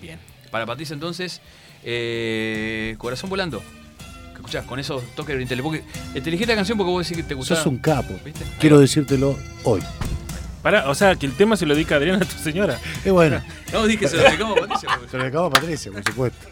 Bien. 0.00 0.18
Para 0.50 0.66
Patricia 0.66 0.94
entonces, 0.94 1.40
eh, 1.84 2.94
Corazón 2.98 3.30
Volando. 3.30 3.60
¿Qué 4.30 4.34
escuchás? 4.40 4.64
Con 4.66 4.78
esos 4.78 5.02
toques 5.14 5.48
de. 5.48 5.62
Porque 5.62 5.82
te 6.12 6.28
elegí 6.28 6.42
esta 6.44 6.54
canción 6.54 6.76
porque 6.76 6.90
vos 6.90 7.06
decís 7.08 7.22
que 7.22 7.28
te 7.28 7.34
gustaba. 7.34 7.58
Sos 7.60 7.66
un 7.72 7.78
capo. 7.78 8.14
¿Viste? 8.24 8.44
Quiero 8.60 8.78
decírtelo 8.78 9.36
hoy. 9.64 9.80
Para, 10.66 10.90
o 10.90 10.96
sea, 10.96 11.14
que 11.14 11.26
el 11.26 11.32
tema 11.36 11.56
se 11.56 11.64
lo 11.64 11.76
dedica 11.76 11.94
Adriana 11.94 12.24
a 12.24 12.28
tu 12.28 12.38
señora. 12.42 12.76
Y 13.04 13.10
bueno, 13.10 13.40
No, 13.72 13.86
dije, 13.86 14.08
se 14.08 14.16
lo 14.16 14.24
dedicamos 14.24 14.58
a 14.58 14.60
Patricia. 14.62 14.88
porque- 14.96 15.10
se 15.12 15.16
lo 15.18 15.24
acabo 15.24 15.46
a 15.46 15.50
Patricia, 15.50 15.92
por 15.92 16.02
supuesto. 16.02 16.48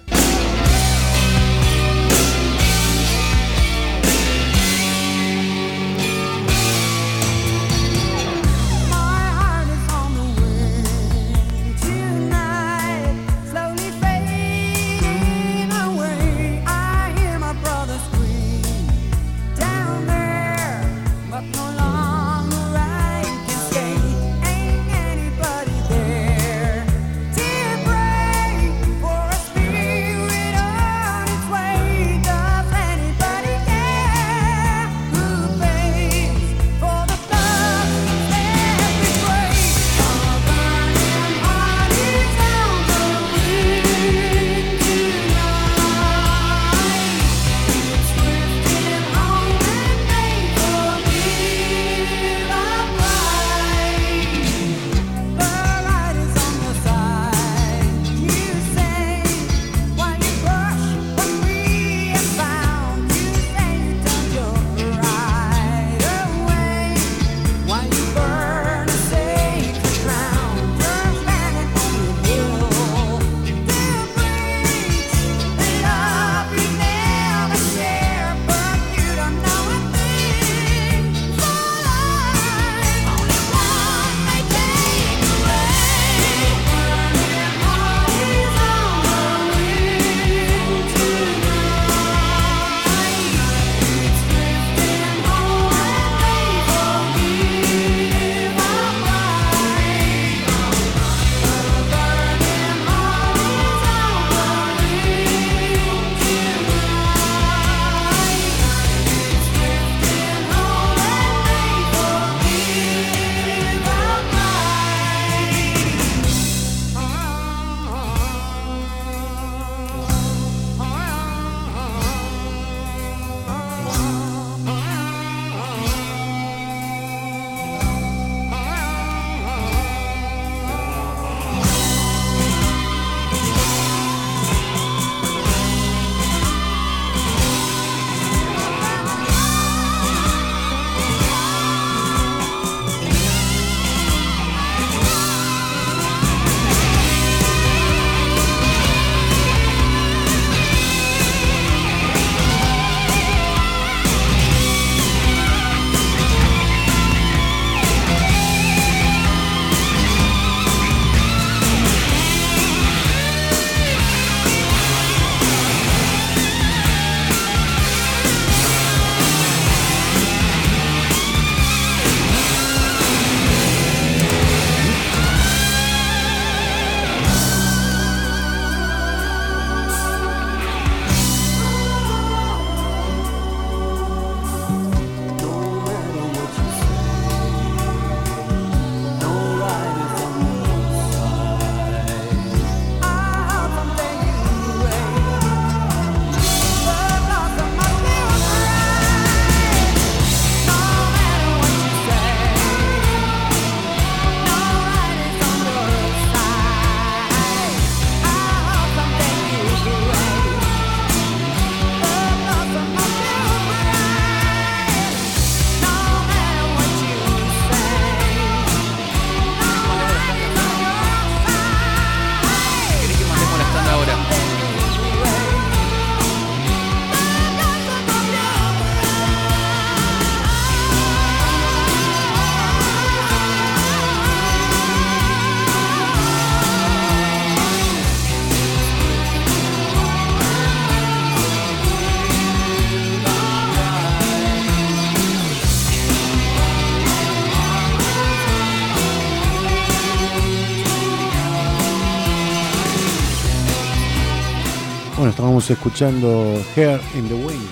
Estábamos 255.65 255.71
escuchando 255.71 256.63
Hair 256.77 257.01
in 257.15 257.29
the 257.29 257.35
Wind. 257.35 257.69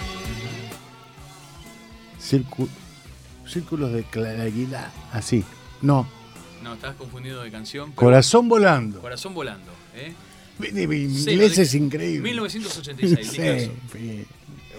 Círcu- 2.20 2.68
círculos 3.46 3.92
de 3.92 4.04
claridad. 4.04 4.90
Así. 5.12 5.44
No. 5.82 6.06
No, 6.62 6.74
estás 6.74 6.94
confundido 6.96 7.42
de 7.42 7.50
canción. 7.50 7.90
pero- 7.90 7.96
Corazón 7.96 8.48
volando. 8.48 9.00
Corazón 9.00 9.34
volando. 9.34 9.70
¿eh? 9.94 10.14
Sí, 10.60 10.68
inglés 11.32 11.56
de- 11.56 11.62
es 11.62 11.74
increíble. 11.74 12.22
1986. 12.30 13.30
Sí, 13.30 13.70
sí. 13.92 14.24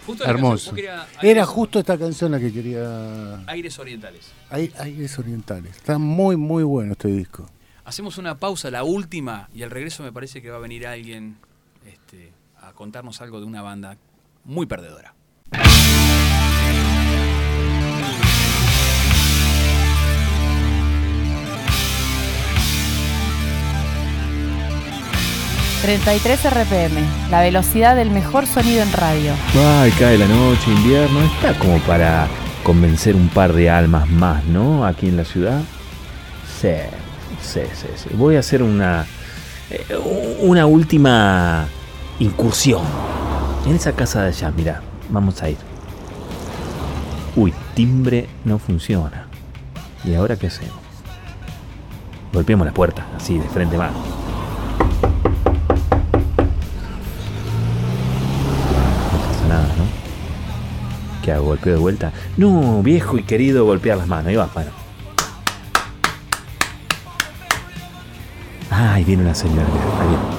Justo 0.07 0.25
Hermoso. 0.25 0.71
canción, 0.71 0.99
Era 1.21 1.45
justo 1.45 1.79
esta 1.79 1.97
canción 1.97 2.31
la 2.31 2.39
que 2.39 2.51
quería. 2.51 3.43
Aires 3.47 3.77
orientales. 3.79 4.31
Aires 4.49 5.19
orientales. 5.19 5.75
Está 5.77 5.97
muy, 5.97 6.35
muy 6.35 6.63
bueno 6.63 6.93
este 6.93 7.09
disco. 7.09 7.47
Hacemos 7.85 8.17
una 8.17 8.39
pausa, 8.39 8.71
la 8.71 8.83
última, 8.83 9.49
y 9.53 9.61
al 9.63 9.69
regreso 9.71 10.03
me 10.03 10.11
parece 10.11 10.41
que 10.41 10.49
va 10.49 10.57
a 10.57 10.59
venir 10.59 10.87
alguien 10.87 11.37
a 12.73 12.75
contarnos 12.75 13.21
algo 13.21 13.39
de 13.39 13.45
una 13.45 13.61
banda 13.61 13.97
muy 14.45 14.65
perdedora. 14.65 15.13
33 25.83 26.45
RPM, 26.45 27.29
la 27.29 27.41
velocidad 27.41 27.95
del 27.95 28.09
mejor 28.09 28.47
sonido 28.47 28.81
en 28.81 28.91
radio. 28.93 29.33
Ay, 29.53 29.91
cae 29.91 30.17
la 30.17 30.27
noche, 30.27 30.71
invierno. 30.71 31.21
Está 31.23 31.59
como 31.59 31.77
para 31.79 32.27
convencer 32.63 33.15
un 33.15 33.27
par 33.27 33.51
de 33.51 33.69
almas 33.69 34.09
más, 34.09 34.45
¿no? 34.45 34.85
Aquí 34.85 35.09
en 35.09 35.17
la 35.17 35.25
ciudad. 35.25 35.61
Sí, 36.61 36.69
sí, 37.41 37.61
sí. 37.73 37.87
sí. 37.95 38.09
Voy 38.13 38.37
a 38.37 38.39
hacer 38.39 38.63
una, 38.63 39.05
eh, 39.69 39.85
una 40.39 40.65
última 40.65 41.67
incursión. 42.19 42.81
En 43.65 43.75
esa 43.75 43.93
casa 43.93 44.21
de 44.21 44.27
allá, 44.29 44.51
mira, 44.55 44.81
vamos 45.09 45.41
a 45.41 45.49
ir. 45.49 45.57
Uy, 47.35 47.53
timbre 47.73 48.29
no 48.45 48.59
funciona. 48.59 49.27
¿Y 50.03 50.13
ahora 50.15 50.35
qué 50.35 50.47
hacemos? 50.47 50.75
Golpeemos 52.33 52.65
la 52.65 52.73
puerta, 52.73 53.05
así, 53.15 53.37
de 53.37 53.47
frente 53.47 53.77
¿no? 53.77 53.83
¿Qué 61.23 61.31
hago? 61.31 61.45
¿Golpeo 61.45 61.73
de 61.73 61.79
vuelta? 61.79 62.11
No, 62.37 62.83
viejo 62.83 63.17
y 63.17 63.23
querido, 63.23 63.65
golpear 63.65 63.97
las 63.97 64.07
manos. 64.07 64.27
Ahí 64.27 64.35
va, 64.35 64.49
bueno. 64.53 64.71
Ay, 68.69 69.03
viene 69.03 69.23
una 69.23 69.35
señora. 69.35 69.67
ahí 70.01 70.07
viene. 70.07 70.32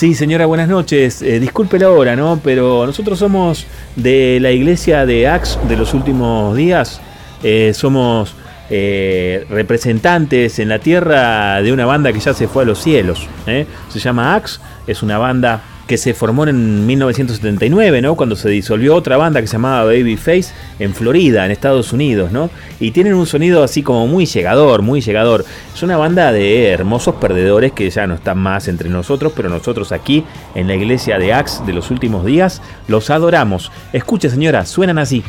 Sí, 0.00 0.14
señora, 0.14 0.46
buenas 0.46 0.66
noches. 0.66 1.20
Eh, 1.20 1.38
disculpe 1.38 1.78
la 1.78 1.90
hora, 1.90 2.16
¿no? 2.16 2.40
Pero 2.42 2.86
nosotros 2.86 3.18
somos 3.18 3.66
de 3.96 4.38
la 4.40 4.50
iglesia 4.50 5.04
de 5.04 5.28
Axe 5.28 5.58
de 5.68 5.76
los 5.76 5.92
últimos 5.92 6.56
días. 6.56 7.02
Eh, 7.42 7.72
somos 7.74 8.34
eh, 8.70 9.44
representantes 9.50 10.58
en 10.58 10.70
la 10.70 10.78
tierra 10.78 11.60
de 11.60 11.70
una 11.70 11.84
banda 11.84 12.14
que 12.14 12.18
ya 12.18 12.32
se 12.32 12.48
fue 12.48 12.62
a 12.62 12.66
los 12.66 12.78
cielos. 12.78 13.28
Se 13.44 13.98
llama 13.98 14.34
Axe. 14.36 14.58
Es 14.86 15.02
una 15.02 15.18
banda 15.18 15.60
que 15.90 15.96
se 15.96 16.14
formó 16.14 16.46
en 16.46 16.86
1979, 16.86 18.00
¿no? 18.00 18.14
Cuando 18.14 18.36
se 18.36 18.48
disolvió 18.48 18.94
otra 18.94 19.16
banda 19.16 19.40
que 19.40 19.48
se 19.48 19.54
llamaba 19.54 19.86
Babyface 19.86 20.52
en 20.78 20.94
Florida, 20.94 21.44
en 21.44 21.50
Estados 21.50 21.92
Unidos, 21.92 22.30
¿no? 22.30 22.48
Y 22.78 22.92
tienen 22.92 23.14
un 23.14 23.26
sonido 23.26 23.64
así 23.64 23.82
como 23.82 24.06
muy 24.06 24.24
llegador, 24.24 24.82
muy 24.82 25.00
llegador. 25.00 25.44
Es 25.74 25.82
una 25.82 25.96
banda 25.96 26.30
de 26.30 26.68
hermosos 26.68 27.16
perdedores 27.16 27.72
que 27.72 27.90
ya 27.90 28.06
no 28.06 28.14
están 28.14 28.38
más 28.38 28.68
entre 28.68 28.88
nosotros, 28.88 29.32
pero 29.34 29.48
nosotros 29.48 29.90
aquí 29.90 30.22
en 30.54 30.68
la 30.68 30.76
iglesia 30.76 31.18
de 31.18 31.32
Axe 31.32 31.64
de 31.66 31.72
los 31.72 31.90
últimos 31.90 32.24
días 32.24 32.62
los 32.86 33.10
adoramos. 33.10 33.72
Escuche, 33.92 34.30
señora, 34.30 34.66
suenan 34.66 34.98
así. 34.98 35.24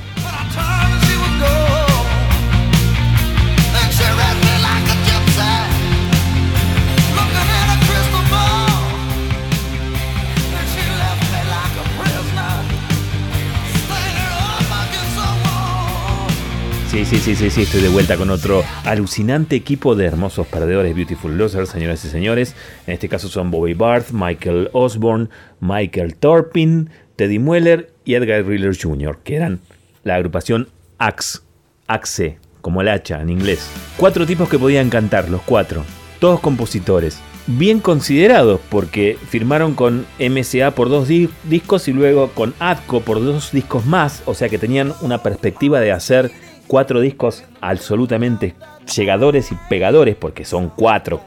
Sí, 16.91 17.05
sí, 17.05 17.17
sí, 17.19 17.35
sí, 17.37 17.49
sí, 17.49 17.61
estoy 17.61 17.81
de 17.81 17.87
vuelta 17.87 18.17
con 18.17 18.29
otro 18.29 18.63
alucinante 18.83 19.55
equipo 19.55 19.95
de 19.95 20.05
hermosos 20.07 20.45
perdedores 20.47 20.93
Beautiful 20.93 21.37
Losers, 21.37 21.69
señoras 21.69 22.03
y 22.03 22.09
señores. 22.09 22.53
En 22.85 22.93
este 22.93 23.07
caso 23.07 23.29
son 23.29 23.49
Bobby 23.49 23.73
Barth, 23.73 24.11
Michael 24.11 24.69
Osborne, 24.73 25.29
Michael 25.61 26.15
Torpin, 26.15 26.89
Teddy 27.15 27.39
Mueller 27.39 27.93
y 28.03 28.15
Edgar 28.15 28.45
Riller 28.45 28.75
Jr., 28.77 29.19
que 29.23 29.37
eran 29.37 29.61
la 30.03 30.15
agrupación 30.15 30.67
Axe, 30.97 31.39
Axe, 31.87 32.37
como 32.59 32.81
el 32.81 32.89
hacha 32.89 33.21
en 33.21 33.29
inglés. 33.29 33.69
Cuatro 33.95 34.25
tipos 34.25 34.49
que 34.49 34.59
podían 34.59 34.89
cantar, 34.89 35.29
los 35.29 35.41
cuatro, 35.43 35.85
todos 36.19 36.41
compositores. 36.41 37.19
Bien 37.47 37.79
considerados 37.79 38.59
porque 38.69 39.17
firmaron 39.29 39.75
con 39.75 40.05
MSA 40.19 40.71
por 40.71 40.89
dos 40.89 41.07
di- 41.07 41.29
discos 41.45 41.87
y 41.87 41.93
luego 41.93 42.31
con 42.33 42.53
Atco 42.59 42.99
por 42.99 43.23
dos 43.23 43.51
discos 43.53 43.85
más, 43.85 44.23
o 44.25 44.33
sea 44.33 44.49
que 44.49 44.57
tenían 44.59 44.93
una 45.01 45.23
perspectiva 45.23 45.79
de 45.79 45.91
hacer 45.93 46.31
cuatro 46.71 47.01
discos 47.01 47.43
absolutamente 47.59 48.55
llegadores 48.95 49.51
y 49.51 49.55
pegadores, 49.69 50.15
porque 50.15 50.45
son 50.45 50.71
cuatro 50.73 51.19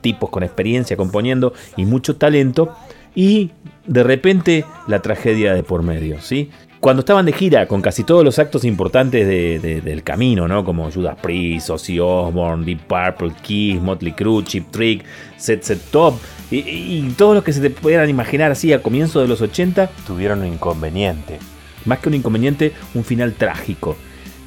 tipos 0.00 0.30
con 0.30 0.44
experiencia 0.44 0.96
componiendo 0.96 1.52
y 1.76 1.84
mucho 1.84 2.14
talento, 2.14 2.76
y 3.12 3.50
de 3.88 4.04
repente 4.04 4.64
la 4.86 5.00
tragedia 5.02 5.52
de 5.52 5.64
por 5.64 5.82
medio, 5.82 6.20
¿sí? 6.20 6.48
Cuando 6.78 7.00
estaban 7.00 7.26
de 7.26 7.32
gira 7.32 7.66
con 7.66 7.82
casi 7.82 8.04
todos 8.04 8.22
los 8.24 8.38
actos 8.38 8.64
importantes 8.64 9.26
de- 9.26 9.58
de- 9.58 9.80
del 9.80 10.04
camino, 10.04 10.46
¿no? 10.46 10.64
Como 10.64 10.88
Judas 10.92 11.16
Priest, 11.20 11.70
Ozzy 11.70 11.98
Osbourne, 11.98 12.64
Deep 12.64 12.82
Purple, 12.86 13.32
Kiss, 13.42 13.80
Motley 13.82 14.12
Crue, 14.12 14.44
Chip 14.44 14.70
Trick, 14.70 15.04
Set 15.36 15.62
Set 15.64 15.80
Top, 15.90 16.14
y, 16.52 16.58
y 16.58 17.14
todos 17.18 17.34
los 17.34 17.42
que 17.42 17.52
se 17.52 17.60
te 17.60 17.70
pudieran 17.70 18.08
imaginar 18.08 18.52
así 18.52 18.72
a 18.72 18.80
comienzos 18.80 19.22
de 19.22 19.28
los 19.28 19.40
80, 19.40 19.90
tuvieron 20.06 20.40
un 20.42 20.46
inconveniente. 20.52 21.40
Más 21.84 21.98
que 21.98 22.10
un 22.10 22.14
inconveniente, 22.14 22.72
un 22.94 23.02
final 23.02 23.32
trágico. 23.32 23.96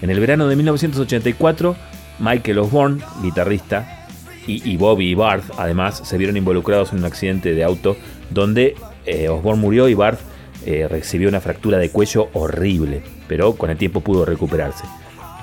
En 0.01 0.09
el 0.09 0.19
verano 0.19 0.47
de 0.47 0.55
1984, 0.55 1.75
Michael 2.19 2.59
Osborne, 2.59 3.03
guitarrista, 3.21 4.05
y, 4.45 4.69
y 4.69 4.77
Bobby 4.77 5.13
Barth, 5.13 5.51
además, 5.57 6.01
se 6.03 6.17
vieron 6.17 6.37
involucrados 6.37 6.93
en 6.93 6.99
un 6.99 7.05
accidente 7.05 7.53
de 7.53 7.63
auto 7.63 7.97
donde 8.29 8.75
eh, 9.05 9.29
Osborne 9.29 9.61
murió 9.61 9.89
y 9.89 9.93
Barth 9.93 10.19
eh, 10.65 10.87
recibió 10.89 11.29
una 11.29 11.41
fractura 11.41 11.77
de 11.77 11.89
cuello 11.89 12.29
horrible, 12.33 13.01
pero 13.27 13.53
con 13.53 13.69
el 13.69 13.77
tiempo 13.77 14.01
pudo 14.01 14.25
recuperarse. 14.25 14.83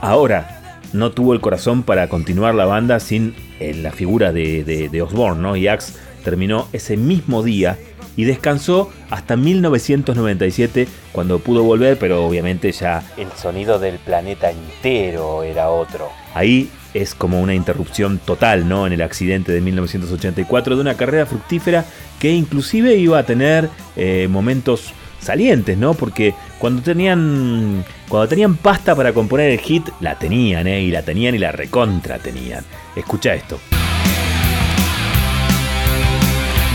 Ahora, 0.00 0.80
no 0.92 1.12
tuvo 1.12 1.32
el 1.32 1.40
corazón 1.40 1.82
para 1.82 2.08
continuar 2.08 2.54
la 2.54 2.66
banda 2.66 3.00
sin 3.00 3.34
eh, 3.58 3.74
la 3.74 3.90
figura 3.90 4.32
de, 4.32 4.64
de, 4.64 4.88
de 4.88 5.02
Osborne, 5.02 5.42
¿no? 5.42 5.56
Y 5.56 5.66
Axe 5.66 5.94
terminó 6.22 6.68
ese 6.72 6.96
mismo 6.96 7.42
día 7.42 7.78
y 8.16 8.24
descansó 8.24 8.90
hasta 9.10 9.36
1997 9.36 10.88
cuando 11.12 11.38
pudo 11.38 11.62
volver, 11.62 11.98
pero 11.98 12.24
obviamente 12.24 12.72
ya 12.72 13.02
el 13.16 13.30
sonido 13.32 13.78
del 13.78 13.98
planeta 13.98 14.50
entero 14.50 15.42
era 15.42 15.70
otro. 15.70 16.08
Ahí 16.34 16.70
es 16.94 17.14
como 17.14 17.40
una 17.40 17.54
interrupción 17.54 18.18
total, 18.18 18.68
¿no? 18.68 18.86
En 18.86 18.92
el 18.92 19.02
accidente 19.02 19.52
de 19.52 19.60
1984 19.60 20.76
de 20.76 20.80
una 20.80 20.96
carrera 20.96 21.26
fructífera 21.26 21.84
que 22.18 22.30
inclusive 22.30 22.94
iba 22.96 23.18
a 23.18 23.24
tener 23.24 23.68
eh, 23.96 24.28
momentos 24.30 24.92
salientes, 25.20 25.76
¿no? 25.76 25.94
Porque 25.94 26.34
cuando 26.58 26.82
tenían 26.82 27.84
cuando 28.08 28.28
tenían 28.28 28.56
pasta 28.56 28.94
para 28.94 29.12
componer 29.12 29.50
el 29.50 29.58
hit, 29.58 29.88
la 30.00 30.18
tenían, 30.18 30.66
¿eh? 30.66 30.82
Y 30.82 30.90
la 30.90 31.02
tenían 31.02 31.34
y 31.34 31.38
la 31.38 31.52
recontra 31.52 32.18
tenían. 32.18 32.64
Escucha 32.94 33.34
esto. 33.34 33.58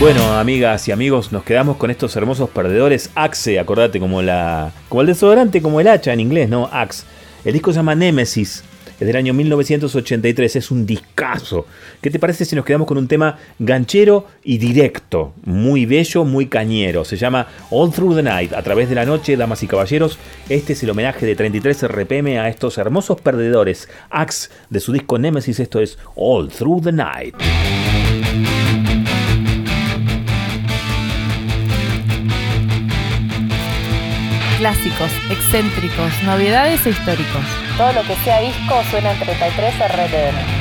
Bueno, 0.00 0.38
amigas 0.38 0.88
y 0.88 0.92
amigos, 0.92 1.30
nos 1.30 1.44
quedamos 1.44 1.76
con 1.76 1.90
estos 1.90 2.16
hermosos 2.16 2.48
perdedores. 2.48 3.10
Axe, 3.14 3.60
acordate, 3.60 4.00
como 4.00 4.22
la. 4.22 4.72
como 4.88 5.02
el 5.02 5.08
desodorante, 5.08 5.60
como 5.60 5.78
el 5.78 5.88
hacha 5.88 6.14
en 6.14 6.20
inglés, 6.20 6.48
¿no? 6.48 6.70
Axe. 6.72 7.04
El 7.44 7.52
disco 7.52 7.70
se 7.70 7.76
llama 7.76 7.94
Nemesis. 7.94 8.64
Es 8.98 9.06
del 9.06 9.16
año 9.16 9.34
1983, 9.34 10.56
es 10.56 10.70
un 10.70 10.86
discazo. 10.86 11.66
¿Qué 12.00 12.10
te 12.10 12.18
parece 12.18 12.46
si 12.46 12.56
nos 12.56 12.64
quedamos 12.64 12.88
con 12.88 12.96
un 12.96 13.08
tema 13.08 13.36
ganchero 13.58 14.26
y 14.42 14.56
directo? 14.56 15.34
Muy 15.44 15.84
bello, 15.84 16.24
muy 16.24 16.46
cañero. 16.46 17.04
Se 17.04 17.18
llama 17.18 17.46
All 17.70 17.92
Through 17.92 18.16
the 18.16 18.22
Night, 18.22 18.54
a 18.54 18.62
través 18.62 18.88
de 18.88 18.94
la 18.94 19.04
noche, 19.04 19.36
damas 19.36 19.62
y 19.62 19.66
caballeros. 19.66 20.18
Este 20.48 20.72
es 20.72 20.82
el 20.82 20.90
homenaje 20.90 21.26
de 21.26 21.36
33 21.36 21.88
RPM 21.88 22.38
a 22.38 22.48
estos 22.48 22.78
hermosos 22.78 23.20
perdedores. 23.20 23.86
Axe, 24.08 24.48
de 24.70 24.80
su 24.80 24.92
disco 24.92 25.18
Nemesis, 25.18 25.60
esto 25.60 25.78
es 25.78 25.98
All 26.14 26.48
Through 26.48 26.84
the 26.84 26.92
Night. 26.92 27.34
Clásicos, 34.60 35.10
excéntricos, 35.30 36.12
novedades 36.22 36.84
e 36.84 36.90
históricos. 36.90 37.46
Todo 37.78 37.94
lo 37.94 38.02
que 38.02 38.14
sea 38.16 38.40
disco 38.40 38.74
suena 38.90 39.12
en 39.12 39.18
33 39.20 39.74
RPM. 39.88 40.59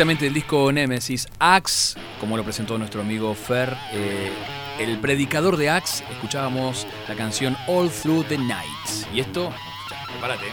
Directamente 0.00 0.24
del 0.24 0.32
disco 0.32 0.72
Nemesis, 0.72 1.28
Axe, 1.38 2.00
como 2.20 2.34
lo 2.38 2.42
presentó 2.42 2.78
nuestro 2.78 3.02
amigo 3.02 3.34
Fer, 3.34 3.76
eh, 3.92 4.32
el 4.78 4.98
predicador 4.98 5.58
de 5.58 5.68
Axe, 5.68 6.02
escuchábamos 6.10 6.86
la 7.06 7.14
canción 7.16 7.54
All 7.66 7.90
Through 7.90 8.26
the 8.28 8.38
Night. 8.38 8.66
Y 9.12 9.20
esto, 9.20 9.52
ya, 9.90 10.06
prepárate. 10.06 10.46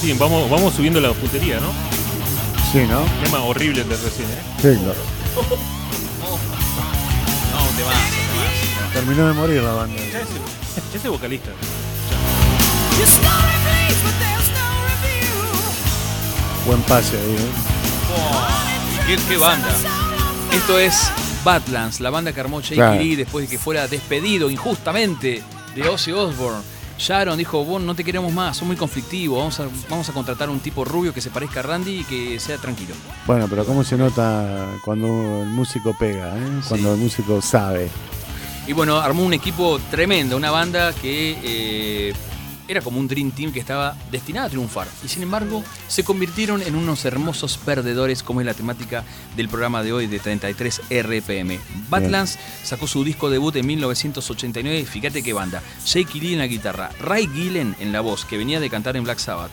Sí, 0.00 0.14
vamos, 0.14 0.48
vamos 0.48 0.72
subiendo 0.72 0.98
la 0.98 1.12
puntería, 1.12 1.60
¿no? 1.60 1.70
Sí, 2.72 2.86
¿no? 2.88 3.04
Tema 3.22 3.42
horrible 3.42 3.82
el 3.82 3.88
de 3.90 3.96
recién, 3.98 4.30
¿eh? 4.30 4.42
Sí, 4.62 4.82
claro. 4.82 4.98
No, 7.52 7.64
un 7.68 7.76
temazo, 7.76 7.98
un 7.98 8.06
temazo. 8.16 8.92
Terminó 8.94 9.28
de 9.28 9.34
morir 9.34 9.62
la 9.62 9.72
banda. 9.72 9.94
Ya 10.10 10.20
es, 10.20 10.28
ya 10.90 10.98
es 10.98 11.04
el 11.04 11.10
vocalista. 11.10 11.50
Buen 16.64 16.80
pase 16.84 17.18
ahí, 17.18 17.34
¿eh? 17.34 17.50
Oh, 18.08 18.45
¿Qué, 19.06 19.16
qué 19.28 19.36
banda? 19.36 19.68
Esto 20.52 20.78
es 20.78 21.10
Badlands, 21.44 22.00
la 22.00 22.10
banda 22.10 22.32
que 22.32 22.40
armó 22.40 22.60
Jake 22.60 22.74
Claro. 22.74 23.00
Lee 23.00 23.14
después 23.14 23.44
de 23.48 23.50
que 23.50 23.58
fuera 23.58 23.86
despedido 23.86 24.50
injustamente 24.50 25.42
de 25.74 25.88
Ozzy 25.88 26.12
Osbourne. 26.12 26.60
Sharon 26.98 27.36
dijo, 27.36 27.62
vos 27.64 27.80
no 27.82 27.94
te 27.94 28.02
queremos 28.02 28.32
más, 28.32 28.56
son 28.56 28.68
muy 28.68 28.76
conflictivos, 28.76 29.38
vamos 29.38 29.60
a, 29.60 29.68
vamos 29.90 30.08
a 30.08 30.12
contratar 30.12 30.48
un 30.48 30.60
tipo 30.60 30.84
rubio 30.84 31.12
que 31.12 31.20
se 31.20 31.30
parezca 31.30 31.60
a 31.60 31.62
Randy 31.62 32.00
y 32.00 32.04
que 32.04 32.40
sea 32.40 32.56
tranquilo. 32.56 32.94
Bueno, 33.26 33.46
pero 33.48 33.64
¿cómo 33.66 33.84
se 33.84 33.96
nota 33.96 34.66
cuando 34.82 35.42
el 35.42 35.48
músico 35.50 35.94
pega, 35.98 36.36
eh? 36.36 36.60
Cuando 36.66 36.94
el 36.94 36.98
músico 36.98 37.40
sabe. 37.42 37.88
Y 38.66 38.72
bueno, 38.72 38.96
armó 38.98 39.22
un 39.24 39.34
equipo 39.34 39.78
tremendo, 39.90 40.36
una 40.36 40.50
banda 40.50 40.92
que 40.94 41.38
eh, 41.44 42.14
era 42.68 42.80
como 42.80 42.98
un 42.98 43.08
Dream 43.08 43.30
Team 43.30 43.52
que 43.52 43.60
estaba 43.60 43.96
destinada 44.10 44.46
a 44.46 44.50
triunfar. 44.50 44.88
Y 45.04 45.08
sin 45.08 45.22
embargo, 45.22 45.62
se 45.88 46.04
convirtieron 46.04 46.62
en 46.62 46.74
unos 46.74 47.04
hermosos 47.04 47.58
perdedores, 47.58 48.22
como 48.22 48.40
es 48.40 48.46
la 48.46 48.54
temática 48.54 49.04
del 49.36 49.48
programa 49.48 49.82
de 49.82 49.92
hoy 49.92 50.06
de 50.06 50.18
33 50.18 50.80
RPM. 50.90 51.58
Badlands 51.88 52.38
sacó 52.62 52.86
su 52.86 53.04
disco 53.04 53.30
debut 53.30 53.54
en 53.56 53.66
1989. 53.66 54.84
Fíjate 54.84 55.22
qué 55.22 55.32
banda. 55.32 55.62
Jake 55.84 56.18
Lee 56.18 56.32
en 56.34 56.38
la 56.38 56.46
guitarra, 56.46 56.90
Ray 57.00 57.28
Gillen 57.28 57.76
en 57.80 57.92
la 57.92 58.00
voz, 58.00 58.24
que 58.24 58.36
venía 58.36 58.60
de 58.60 58.70
cantar 58.70 58.96
en 58.96 59.04
Black 59.04 59.18
Sabbath. 59.18 59.50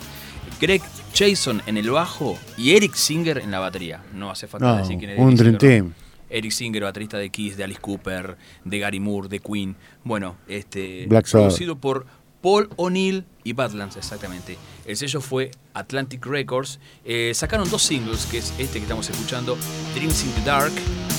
Greg 0.60 0.82
Jason 1.14 1.62
en 1.66 1.78
el 1.78 1.90
bajo 1.90 2.38
y 2.58 2.72
Eric 2.76 2.94
Singer 2.96 3.40
en 3.40 3.52
la 3.52 3.60
batería. 3.60 4.02
No 4.14 4.32
hace 4.32 4.48
falta 4.48 4.66
No, 4.68 4.78
decir 4.78 4.98
quién 4.98 5.12
es 5.12 5.20
un 5.20 5.36
Dream. 5.36 5.58
Team. 5.58 5.94
Eric 6.30 6.52
Singer, 6.52 6.84
baterista 6.84 7.18
de 7.18 7.30
Kiss, 7.30 7.58
de 7.58 7.64
Alice 7.64 7.80
Cooper, 7.80 8.38
de 8.66 8.80
Gary 8.80 9.00
Moore, 9.00 9.28
de 9.28 9.40
Queen. 9.40 9.76
Bueno, 10.04 10.36
este 10.48 11.06
Black 11.08 11.28
Sabbath. 11.28 11.48
producido 11.48 11.76
por 11.78 12.06
Paul 12.44 12.70
O'Neill 12.76 13.26
y 13.46 13.54
Badlands, 13.54 13.96
exactamente. 13.96 14.58
El 14.86 14.98
sello 14.98 15.22
fue 15.22 15.50
Atlantic 15.74 16.26
Records. 16.26 16.78
Eh, 17.06 17.32
sacaron 17.34 17.70
dos 17.70 17.82
singles, 17.82 18.26
que 18.26 18.40
es 18.40 18.54
este 18.60 18.74
que 18.74 18.84
estamos 18.84 19.10
escuchando, 19.10 19.58
Dreams 19.96 20.26
in 20.26 20.32
the 20.34 20.42
Dark 20.42 20.74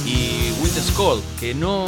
y 0.04 0.52
Winter's 0.62 0.92
Call, 0.94 1.22
que 1.40 1.54
no, 1.54 1.86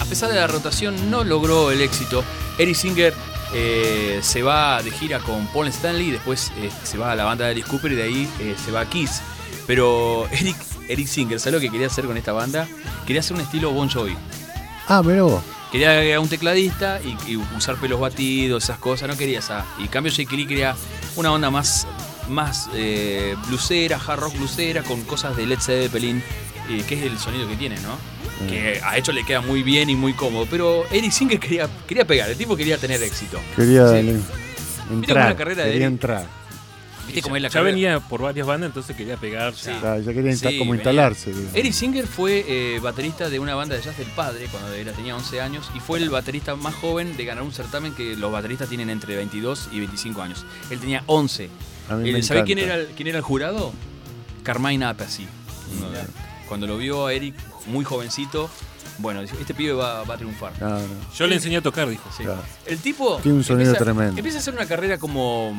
a 0.00 0.04
pesar 0.06 0.28
de 0.28 0.34
la 0.34 0.48
rotación, 0.48 1.08
no 1.08 1.22
logró 1.22 1.70
el 1.70 1.80
éxito. 1.80 2.24
Eric 2.58 2.74
Singer 2.74 3.14
eh, 3.54 4.18
se 4.22 4.42
va 4.42 4.82
de 4.82 4.90
gira 4.90 5.20
con 5.20 5.46
Paul 5.46 5.68
Stanley, 5.68 6.10
después 6.10 6.50
eh, 6.56 6.70
se 6.82 6.98
va 6.98 7.12
a 7.12 7.14
la 7.14 7.22
banda 7.22 7.44
de 7.44 7.52
Alice 7.52 7.70
Cooper 7.70 7.92
y 7.92 7.94
de 7.94 8.02
ahí 8.02 8.28
se 8.64 8.72
va 8.72 8.80
a 8.80 8.90
Kiss. 8.90 9.22
Pero 9.68 10.26
Eric, 10.32 10.56
Eric 10.88 11.06
Singer, 11.06 11.38
¿sabes 11.38 11.54
lo 11.54 11.60
que 11.60 11.70
quería 11.70 11.86
hacer 11.86 12.06
con 12.06 12.16
esta 12.16 12.32
banda? 12.32 12.66
Quería 13.06 13.20
hacer 13.20 13.36
un 13.36 13.42
estilo 13.42 13.70
Bon 13.70 13.88
Jovi. 13.88 14.16
Ah, 14.88 15.00
pero. 15.04 15.40
Quería 15.74 15.90
agregar 15.90 16.20
un 16.20 16.28
tecladista 16.28 17.00
y, 17.02 17.32
y 17.32 17.36
usar 17.36 17.74
pelos 17.78 17.98
batidos, 17.98 18.62
esas 18.62 18.78
cosas, 18.78 19.08
no 19.08 19.16
quería 19.16 19.40
esa. 19.40 19.64
Y 19.80 19.82
en 19.82 19.88
cambio 19.88 20.12
Lee 20.16 20.46
quería 20.46 20.76
una 21.16 21.32
onda 21.32 21.50
más, 21.50 21.84
más 22.28 22.70
eh, 22.74 23.34
blusera, 23.48 23.96
hard 23.98 24.20
rock 24.20 24.36
blusera, 24.38 24.84
con 24.84 25.02
cosas 25.02 25.36
de 25.36 25.48
Led 25.48 25.58
Zeppelin, 25.58 26.22
eh, 26.70 26.84
que 26.86 26.94
es 26.94 27.02
el 27.02 27.18
sonido 27.18 27.48
que 27.48 27.56
tiene, 27.56 27.74
¿no? 27.80 27.98
Que 28.48 28.80
a 28.84 28.96
hecho 28.98 29.10
le 29.10 29.24
queda 29.24 29.40
muy 29.40 29.64
bien 29.64 29.90
y 29.90 29.96
muy 29.96 30.12
cómodo. 30.12 30.46
Pero 30.48 30.84
Eric 30.92 31.10
Singer 31.10 31.40
quería, 31.40 31.68
quería 31.88 32.04
pegar, 32.04 32.30
el 32.30 32.36
tipo 32.36 32.56
quería 32.56 32.78
tener 32.78 33.02
éxito. 33.02 33.40
Quería 33.56 33.88
Sí. 33.88 34.16
entrar. 34.92 35.34
carrera 35.34 35.64
de 35.64 35.70
quería 35.72 35.86
Eric? 35.86 35.92
entrar. 35.92 36.26
¿Viste 37.06 37.22
cómo 37.22 37.36
es 37.36 37.42
la 37.42 37.48
Ya 37.48 37.52
carrera? 37.52 37.70
venía 37.74 38.00
por 38.00 38.22
varias 38.22 38.46
bandas, 38.46 38.68
entonces 38.68 38.96
quería 38.96 39.16
pegarse. 39.16 39.72
Sí. 39.72 39.78
Ya 39.82 40.12
quería 40.12 40.32
insta- 40.32 40.50
Sí, 40.50 40.58
como 40.58 40.72
venía. 40.72 40.82
instalarse. 40.90 41.32
Eric 41.54 41.72
Singer 41.72 42.06
fue 42.06 42.44
eh, 42.48 42.80
baterista 42.80 43.28
de 43.28 43.38
una 43.38 43.54
banda 43.54 43.74
de 43.76 43.82
jazz 43.82 43.96
del 43.98 44.08
padre 44.08 44.46
cuando 44.50 44.72
era, 44.72 44.92
tenía 44.92 45.14
11 45.16 45.40
años 45.40 45.70
y 45.74 45.80
fue 45.80 45.98
el 45.98 46.10
baterista 46.10 46.56
más 46.56 46.74
joven 46.74 47.16
de 47.16 47.24
ganar 47.24 47.44
un 47.44 47.52
certamen 47.52 47.94
que 47.94 48.16
los 48.16 48.32
bateristas 48.32 48.68
tienen 48.68 48.90
entre 48.90 49.16
22 49.16 49.68
y 49.72 49.78
25 49.80 50.22
años. 50.22 50.44
Él 50.70 50.78
tenía 50.80 51.02
11. 51.06 51.48
A 51.88 51.96
mí 51.96 52.10
Eh, 52.10 52.22
¿Sabés 52.22 52.44
quién 52.44 52.58
era, 52.58 52.76
el, 52.76 52.86
quién 52.88 53.08
era 53.08 53.18
el 53.18 53.24
jurado? 53.24 53.72
Carmine 54.42 54.84
Appice. 54.86 55.24
Cuando 56.48 56.66
lo 56.66 56.76
vio 56.78 57.06
a 57.06 57.12
Eric 57.12 57.34
muy 57.66 57.84
jovencito, 57.84 58.50
bueno, 58.98 59.20
este 59.22 59.54
pibe 59.54 59.72
va, 59.72 60.04
va 60.04 60.14
a 60.14 60.16
triunfar. 60.16 60.52
No, 60.60 60.68
no. 60.78 60.86
Yo 61.16 61.26
le 61.26 61.34
enseñé 61.36 61.56
a 61.58 61.62
tocar, 61.62 61.88
dijo. 61.88 62.08
Sí. 62.16 62.22
Claro. 62.24 62.42
El 62.66 62.78
tipo 62.78 63.16
Tiene 63.22 63.38
un 63.38 63.44
sonido 63.44 63.70
empieza, 63.70 63.84
tremendo. 63.84 64.16
Empieza 64.18 64.38
a 64.38 64.40
hacer 64.40 64.54
una 64.54 64.66
carrera 64.66 64.98
como 64.98 65.56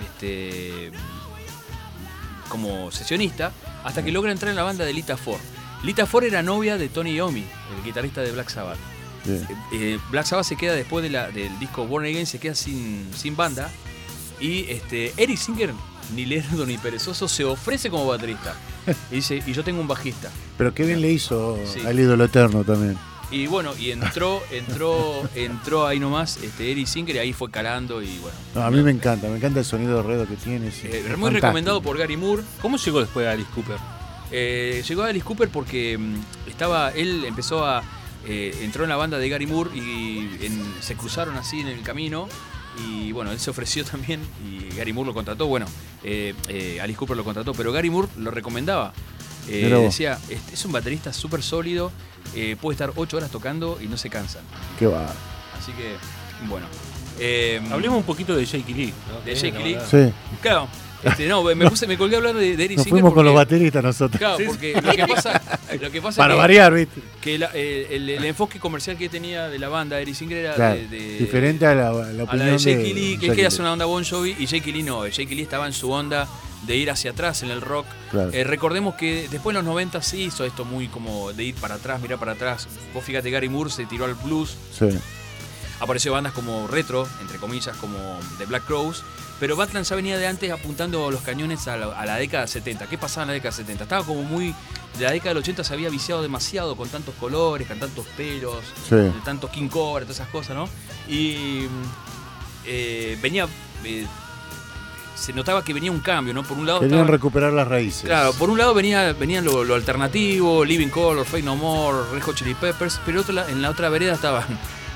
este 0.00 0.90
como 2.48 2.90
sesionista 2.90 3.52
hasta 3.84 4.02
que 4.02 4.10
logra 4.10 4.32
entrar 4.32 4.50
en 4.50 4.56
la 4.56 4.62
banda 4.62 4.84
de 4.84 4.92
Lita 4.92 5.16
Ford. 5.16 5.40
Lita 5.84 6.06
Ford 6.06 6.24
era 6.24 6.42
novia 6.42 6.76
de 6.78 6.88
Tony 6.88 7.12
Iommi, 7.14 7.40
el 7.76 7.84
guitarrista 7.84 8.20
de 8.22 8.32
Black 8.32 8.48
Sabbath. 8.48 8.78
Bien. 9.24 9.46
Eh, 9.72 9.98
Black 10.10 10.24
Sabbath 10.26 10.46
se 10.46 10.56
queda 10.56 10.72
después 10.74 11.02
de 11.02 11.10
la- 11.10 11.28
del 11.30 11.56
disco 11.58 11.86
Born 11.86 12.06
Again, 12.06 12.26
se 12.26 12.38
queda 12.38 12.54
sin, 12.54 13.08
sin 13.16 13.36
banda. 13.36 13.70
Y 14.40 14.64
este, 14.70 15.12
Eric 15.16 15.36
Singer, 15.36 15.72
ni 16.14 16.24
lerdo 16.26 16.64
ni 16.66 16.78
perezoso, 16.78 17.28
se 17.28 17.44
ofrece 17.44 17.90
como 17.90 18.06
baterista. 18.06 18.54
Y 19.10 19.16
dice, 19.16 19.42
y 19.46 19.52
yo 19.52 19.62
tengo 19.64 19.80
un 19.80 19.88
bajista. 19.88 20.30
Pero 20.56 20.72
qué 20.74 20.84
bien 20.84 21.00
le 21.00 21.10
hizo 21.12 21.58
Sí. 21.72 21.80
al 21.86 21.98
ídolo 21.98 22.24
eterno 22.24 22.64
también. 22.64 22.96
Y 23.30 23.46
bueno, 23.46 23.72
y 23.78 23.90
entró, 23.90 24.42
entró, 24.50 25.28
entró 25.34 25.86
ahí 25.86 26.00
nomás 26.00 26.38
este, 26.42 26.70
Eric 26.72 26.86
Singer 26.86 27.16
y 27.16 27.18
ahí 27.18 27.32
fue 27.34 27.50
calando 27.50 28.00
y 28.02 28.16
bueno. 28.20 28.36
No, 28.54 28.62
a 28.62 28.70
mí 28.70 28.80
me 28.82 28.90
encanta, 28.90 29.28
me 29.28 29.36
encanta 29.36 29.58
el 29.58 29.66
sonido 29.66 29.98
de 29.98 30.02
redo 30.02 30.26
que 30.26 30.36
tiene. 30.36 30.70
sí, 30.70 30.86
Eh, 30.86 30.90
es 30.90 31.02
muy 31.02 31.02
fantástico. 31.10 31.30
recomendado 31.34 31.82
por 31.82 31.98
Gary 31.98 32.16
Moore. 32.16 32.42
¿Cómo 32.62 32.78
llegó 32.78 33.00
después 33.00 33.26
a 33.26 33.32
Alice 33.32 33.50
Cooper? 33.54 33.76
Eh, 34.30 34.82
llegó 34.88 35.02
a 35.02 35.08
Alice 35.08 35.24
Cooper 35.26 35.48
porque 35.50 35.98
mm, 35.98 36.48
estaba, 36.48 36.90
él 36.92 37.24
empezó 37.26 37.66
a, 37.66 37.82
eh, 38.26 38.56
entró 38.62 38.84
en 38.84 38.90
la 38.90 38.96
banda 38.96 39.18
de 39.18 39.28
Gary 39.28 39.46
Moore 39.46 39.76
y 39.76 40.38
en- 40.46 40.74
se 40.80 40.94
cruzaron 40.96 41.36
así 41.36 41.60
en 41.60 41.68
el 41.68 41.82
camino 41.82 42.28
y 42.86 43.12
bueno, 43.12 43.32
él 43.32 43.38
se 43.40 43.50
ofreció 43.50 43.84
también 43.90 44.20
y 44.44 44.74
Gary 44.76 44.92
Moore 44.92 45.08
lo 45.08 45.14
contrató, 45.14 45.46
bueno, 45.46 45.66
eh, 46.04 46.34
eh, 46.48 46.80
Alice 46.80 46.98
Cooper 46.98 47.16
lo 47.16 47.24
contrató, 47.24 47.52
pero 47.54 47.72
Gary 47.72 47.90
Moore 47.90 48.08
lo 48.18 48.30
recomendaba. 48.30 48.92
Eh, 49.48 49.68
decía, 49.82 50.18
"Este 50.28 50.54
es 50.54 50.64
un 50.66 50.72
baterista 50.72 51.12
súper 51.12 51.42
sólido, 51.42 51.90
eh, 52.34 52.56
puede 52.60 52.74
estar 52.74 52.92
ocho 52.96 53.16
horas 53.16 53.30
tocando 53.30 53.78
y 53.80 53.86
no 53.86 53.96
se 53.96 54.10
cansa. 54.10 54.40
Qué 54.78 54.86
va. 54.86 55.06
Así 55.58 55.72
que, 55.72 55.96
bueno. 56.48 56.66
Eh, 57.18 57.60
Hablemos 57.72 57.98
un 57.98 58.04
poquito 58.04 58.36
de 58.36 58.44
Jake 58.44 58.72
Lee. 58.72 58.92
¿no? 59.12 59.20
De 59.22 59.34
Jake 59.34 59.58
Lee. 59.64 59.76
Sí, 59.90 60.12
Claro, 60.42 60.68
este, 61.04 61.28
no, 61.28 61.42
me, 61.42 61.68
puse, 61.68 61.86
me 61.86 61.96
colgué 61.96 62.16
a 62.16 62.18
hablar 62.18 62.34
de, 62.34 62.56
de 62.56 62.64
Eric 62.64 62.76
nos 62.78 62.84
Singer 62.84 63.00
fuimos 63.00 63.14
con 63.14 63.24
los 63.24 63.34
bateristas 63.34 63.82
nosotros. 63.84 64.18
Claro, 64.18 64.36
porque 64.46 64.72
lo 64.82 64.92
que 64.92 65.06
pasa, 65.06 65.42
lo 65.80 65.90
que 65.90 66.02
pasa 66.02 66.16
Para 66.22 66.34
es 66.34 66.36
que, 66.36 66.40
variar, 66.40 66.74
¿viste? 66.74 67.00
que 67.20 67.38
la- 67.38 67.50
eh, 67.54 67.88
el, 67.90 68.08
el 68.10 68.24
enfoque 68.24 68.58
comercial 68.58 68.96
que 68.96 69.08
tenía 69.08 69.48
de 69.48 69.58
la 69.58 69.68
banda 69.68 70.00
Eric 70.00 70.14
Singer 70.14 70.38
era 70.38 70.54
Claro, 70.54 70.74
de, 70.76 70.88
de- 70.88 71.18
diferente 71.18 71.66
a 71.66 71.74
la, 71.74 71.92
la 71.92 72.02
a 72.08 72.12
la 72.12 72.24
opinión 72.24 72.50
de 72.50 72.58
Jake 72.58 72.76
de 72.78 72.94
Lee, 72.94 73.18
que 73.18 73.28
quería 73.28 73.48
hacer 73.48 73.60
Lee. 73.60 73.64
una 73.64 73.72
onda 73.74 73.84
Bon 73.84 74.04
Jovi 74.04 74.34
y 74.38 74.46
Jake 74.46 74.72
Lee 74.72 74.82
no, 74.82 75.06
Jake 75.06 75.34
Lee 75.34 75.42
estaba 75.42 75.66
en 75.66 75.72
su 75.72 75.90
onda 75.90 76.26
de 76.66 76.76
ir 76.76 76.90
hacia 76.90 77.12
atrás 77.12 77.44
en 77.44 77.50
el 77.52 77.60
rock. 77.60 77.86
Claro. 78.10 78.30
Eh, 78.32 78.42
recordemos 78.42 78.96
que 78.96 79.28
después 79.30 79.54
en 79.54 79.62
los 79.62 79.64
90 79.64 80.02
sí 80.02 80.24
hizo 80.24 80.44
esto 80.44 80.64
muy 80.64 80.88
como 80.88 81.32
de 81.32 81.44
ir 81.44 81.54
para 81.54 81.76
atrás, 81.76 82.00
mirar 82.02 82.18
para 82.18 82.32
atrás. 82.32 82.66
Vos 82.92 83.04
fíjate, 83.04 83.30
Gary 83.30 83.48
Moore 83.48 83.70
se 83.70 83.86
tiró 83.86 84.04
al 84.06 84.14
blues, 84.14 84.56
Sí. 84.76 84.88
apareció 85.80 86.12
bandas 86.12 86.32
como 86.32 86.66
retro, 86.66 87.06
entre 87.20 87.38
comillas, 87.38 87.76
como 87.76 87.96
The 88.38 88.46
Black 88.46 88.64
Crows, 88.66 89.04
pero 89.40 89.56
Batman 89.56 89.84
ya 89.84 89.94
venía 89.96 90.18
de 90.18 90.26
antes 90.26 90.50
apuntando 90.50 91.10
los 91.10 91.20
cañones 91.22 91.66
a 91.68 91.76
la, 91.76 91.86
a 91.98 92.06
la 92.06 92.16
década 92.16 92.46
70. 92.46 92.86
¿Qué 92.86 92.98
pasaba 92.98 93.22
en 93.22 93.28
la 93.28 93.34
década 93.34 93.52
70? 93.52 93.84
Estaba 93.84 94.04
como 94.04 94.22
muy... 94.22 94.54
De 94.98 95.04
la 95.04 95.12
década 95.12 95.30
del 95.30 95.38
80 95.38 95.62
se 95.64 95.72
había 95.74 95.90
viciado 95.90 96.22
demasiado 96.22 96.74
con 96.76 96.88
tantos 96.88 97.14
colores, 97.16 97.68
con 97.68 97.78
tantos 97.78 98.04
pelos, 98.16 98.56
Sí. 98.88 98.96
tantos 99.24 99.50
King 99.50 99.68
Cobra, 99.68 100.04
todas 100.04 100.16
esas 100.16 100.28
cosas, 100.28 100.56
¿no? 100.56 100.68
Y 101.08 101.66
eh, 102.66 103.18
venía... 103.22 103.46
eh, 103.84 104.06
se 105.14 105.32
notaba 105.32 105.64
que 105.64 105.74
venía 105.74 105.90
un 105.90 105.98
cambio, 105.98 106.32
¿no? 106.32 106.44
Por 106.44 106.56
un 106.56 106.64
lado... 106.66 106.78
Querían 106.80 107.08
recuperar 107.08 107.52
las 107.52 107.66
raíces. 107.66 108.04
Claro, 108.04 108.32
por 108.34 108.50
un 108.50 108.58
lado 108.58 108.72
venía, 108.72 109.12
venían 109.14 109.44
lo, 109.44 109.64
lo 109.64 109.74
alternativo, 109.74 110.64
Living 110.64 110.88
Color, 110.90 111.26
Fake 111.26 111.44
No 111.44 111.56
More, 111.56 111.98
Red 112.12 112.22
Hot 112.22 112.36
Chili 112.36 112.54
Peppers, 112.54 113.00
pero 113.04 113.20
otro 113.22 113.34
la- 113.34 113.48
en 113.50 113.60
la 113.60 113.70
otra 113.70 113.88
vereda 113.88 114.14
estaban 114.14 114.44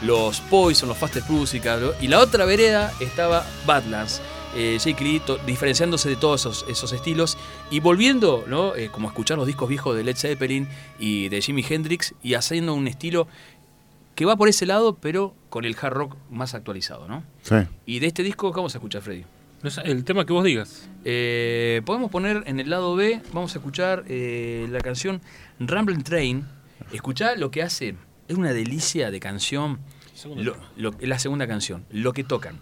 los 0.04 0.40
Poison, 0.40 0.88
los 0.88 0.98
Fastest 0.98 1.26
Pussycat, 1.26 1.80
¿no? 1.80 1.90
y 2.00 2.08
la 2.08 2.20
otra 2.20 2.44
vereda 2.44 2.92
estaba 3.00 3.46
Badlands. 3.66 4.20
Eh, 4.54 4.76
Jake 4.78 5.02
Lee 5.02 5.22
diferenciándose 5.46 6.10
de 6.10 6.16
todos 6.16 6.42
esos, 6.42 6.66
esos 6.68 6.92
estilos 6.92 7.38
y 7.70 7.80
volviendo, 7.80 8.44
¿no? 8.46 8.76
Eh, 8.76 8.90
como 8.92 9.08
a 9.08 9.10
escuchar 9.10 9.38
los 9.38 9.46
discos 9.46 9.66
viejos 9.66 9.96
de 9.96 10.04
Led 10.04 10.14
Zeppelin 10.14 10.68
y 10.98 11.30
de 11.30 11.40
Jimi 11.40 11.64
Hendrix 11.66 12.14
y 12.22 12.34
haciendo 12.34 12.74
un 12.74 12.86
estilo 12.86 13.28
que 14.14 14.26
va 14.26 14.36
por 14.36 14.48
ese 14.48 14.66
lado, 14.66 14.96
pero 15.00 15.34
con 15.48 15.64
el 15.64 15.74
hard 15.80 15.94
rock 15.94 16.16
más 16.30 16.52
actualizado, 16.52 17.08
¿no? 17.08 17.24
Sí. 17.40 17.56
Y 17.86 18.00
de 18.00 18.08
este 18.08 18.22
disco, 18.22 18.52
¿cómo 18.52 18.68
se 18.68 18.76
escucha, 18.76 19.00
Freddy? 19.00 19.24
El 19.84 20.04
tema 20.04 20.26
que 20.26 20.32
vos 20.32 20.44
digas. 20.44 20.88
Eh, 21.04 21.82
podemos 21.84 22.10
poner 22.10 22.42
en 22.46 22.58
el 22.58 22.68
lado 22.68 22.96
B, 22.96 23.20
vamos 23.32 23.54
a 23.54 23.58
escuchar 23.58 24.04
eh, 24.08 24.66
la 24.70 24.80
canción 24.80 25.20
Ramblin' 25.60 26.02
Train. 26.02 26.44
Escuchá 26.92 27.36
lo 27.36 27.50
que 27.52 27.62
hace, 27.62 27.94
es 28.32 28.38
una 28.38 28.52
delicia 28.52 29.10
de 29.10 29.20
canción. 29.20 29.78
Lo- 30.36 30.56
lo- 30.76 30.94
es 31.00 31.08
la 31.08 31.18
segunda 31.18 31.46
canción, 31.46 31.84
lo 31.90 32.12
que 32.12 32.22
tocan. 32.24 32.60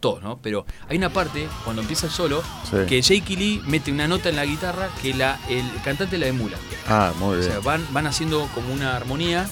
Todos, 0.00 0.22
¿no? 0.22 0.38
Pero 0.42 0.64
hay 0.88 0.96
una 0.96 1.10
parte, 1.10 1.46
cuando 1.64 1.82
empieza 1.82 2.06
el 2.06 2.12
solo, 2.12 2.42
Sí. 2.70 2.76
que 2.88 3.02
Jake 3.02 3.36
Lee 3.36 3.62
mete 3.66 3.92
una 3.92 4.08
nota 4.08 4.30
en 4.30 4.36
la 4.36 4.46
guitarra 4.46 4.88
que 5.02 5.12
la, 5.14 5.38
el 5.50 5.64
cantante 5.84 6.16
la 6.18 6.26
emula. 6.26 6.56
Ah, 6.88 7.12
muy 7.18 7.36
O 7.36 7.38
bien. 7.38 7.50
sea, 7.50 7.60
van, 7.60 7.86
van 7.92 8.06
haciendo 8.06 8.48
como 8.54 8.72
una 8.72 8.96
armonía, 8.96 9.46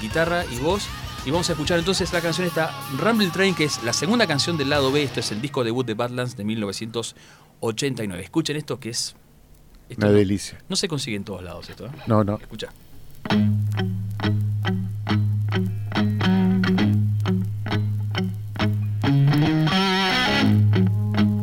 guitarra 0.00 0.44
y 0.46 0.56
voz. 0.58 0.86
Y 1.26 1.30
vamos 1.30 1.48
a 1.50 1.52
escuchar 1.52 1.78
entonces 1.78 2.12
la 2.12 2.20
canción 2.20 2.46
esta, 2.46 2.74
Rumble 2.98 3.28
Train, 3.30 3.54
que 3.54 3.64
es 3.64 3.82
la 3.84 3.92
segunda 3.92 4.26
canción 4.26 4.56
del 4.56 4.70
lado 4.70 4.90
B. 4.90 5.02
Esto 5.02 5.20
es 5.20 5.30
el 5.30 5.40
disco 5.42 5.62
debut 5.62 5.86
de 5.86 5.94
Badlands 5.94 6.36
de 6.36 6.44
1989. 6.44 8.24
Escuchen 8.24 8.56
esto 8.56 8.80
que 8.80 8.90
es. 8.90 9.14
esto 9.88 10.00
Una 10.04 10.08
no, 10.08 10.12
delicia. 10.18 10.58
no 10.68 10.74
se 10.76 10.88
consigue 10.88 11.16
en 11.16 11.24
todos 11.24 11.42
lados 11.44 11.68
esto, 11.70 11.86
¿eh? 11.86 11.90
No, 12.06 12.24
no. 12.24 12.38
Escucha. 12.38 12.72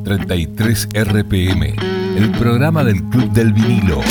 33 0.09 0.89
RPM, 0.95 1.75
el 2.17 2.31
programa 2.31 2.83
del 2.83 3.03
Club 3.09 3.31
del 3.31 3.53
Vinilo. 3.53 4.01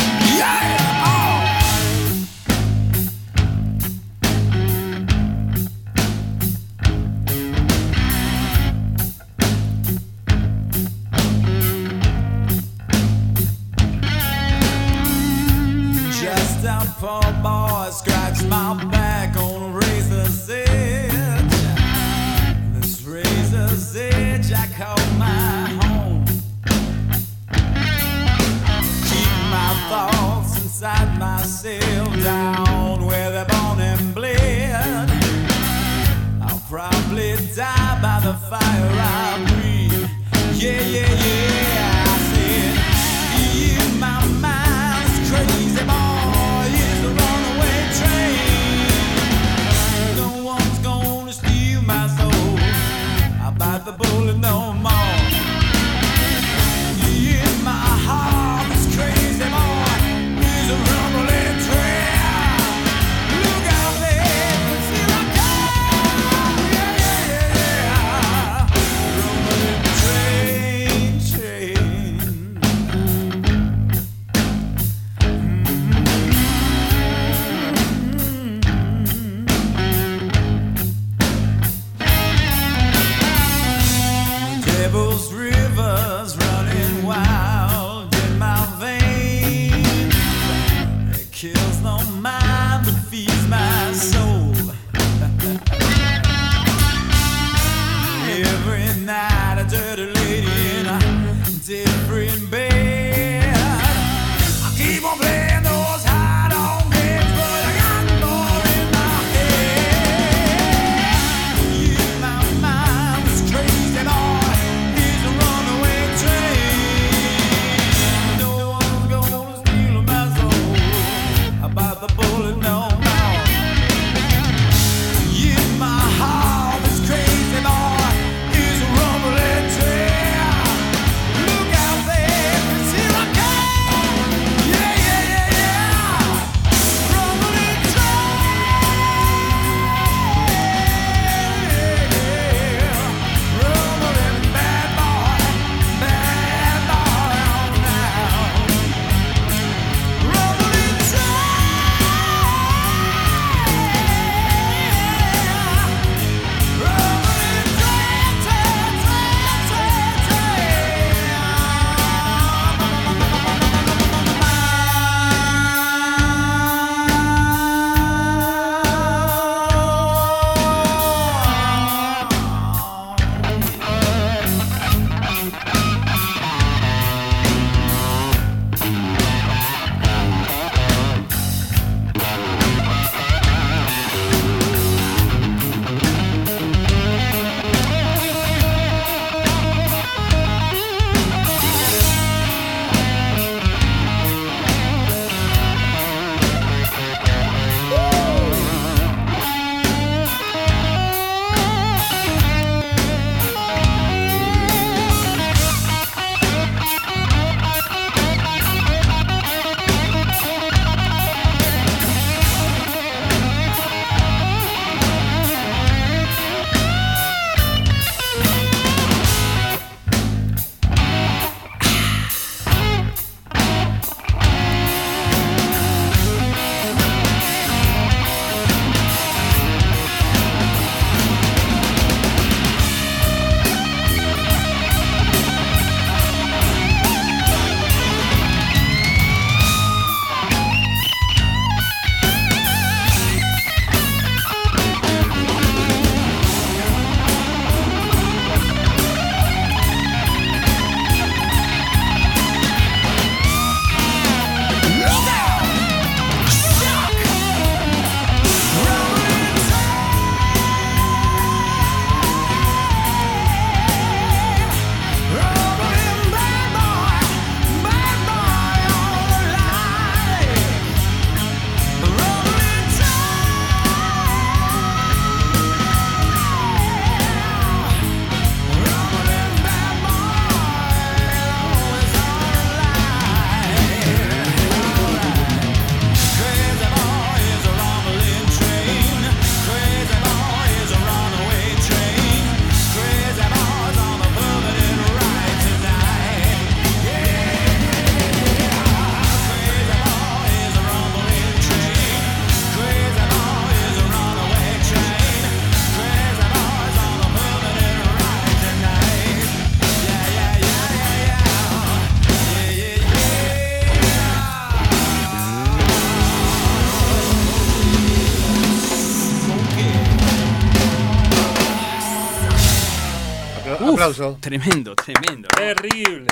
Aplauso. 324.10 324.38
Tremendo, 324.40 324.94
tremendo. 324.94 325.48
¿no? 325.52 325.56
Terrible. 325.58 326.26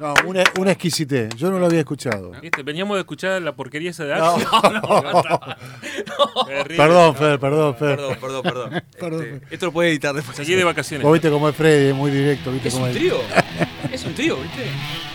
No, 0.00 0.12
una, 0.26 0.42
una 0.58 0.72
exquisitez. 0.72 1.34
Yo 1.36 1.50
no 1.52 1.58
lo 1.60 1.66
había 1.66 1.78
escuchado. 1.80 2.32
¿Viste? 2.42 2.64
Veníamos 2.64 2.96
de 2.96 3.02
escuchar 3.02 3.40
la 3.42 3.54
porquería 3.54 3.90
esa 3.90 4.04
de 4.04 4.16
No. 4.16 4.24
Axel. 4.34 4.48
Terrible. 6.46 6.76
Perdón, 6.76 7.14
Fer, 7.14 7.38
perdón, 7.38 7.76
Fer. 7.76 7.96
Perdón, 7.96 8.16
perdón, 8.20 8.42
perdón. 8.42 8.82
Perdón. 8.98 9.22
Este, 9.24 9.54
esto 9.54 9.66
lo 9.66 9.72
puede 9.72 9.90
editar 9.90 10.12
después. 10.14 10.36
Seguí 10.36 10.54
de 10.54 10.64
vacaciones. 10.64 11.04
Vos 11.04 11.12
viste 11.12 11.30
cómo 11.30 11.48
es 11.48 11.54
Freddy, 11.56 11.88
es 11.90 11.94
muy 11.94 12.10
directo. 12.10 12.50
¿viste 12.50 12.68
Es 12.68 12.74
cómo 12.74 12.86
un 12.86 12.90
es? 12.90 12.96
trío. 12.96 13.16
Es 13.92 14.04
un 14.04 14.14
trío, 14.14 14.36
¿viste? 14.38 14.64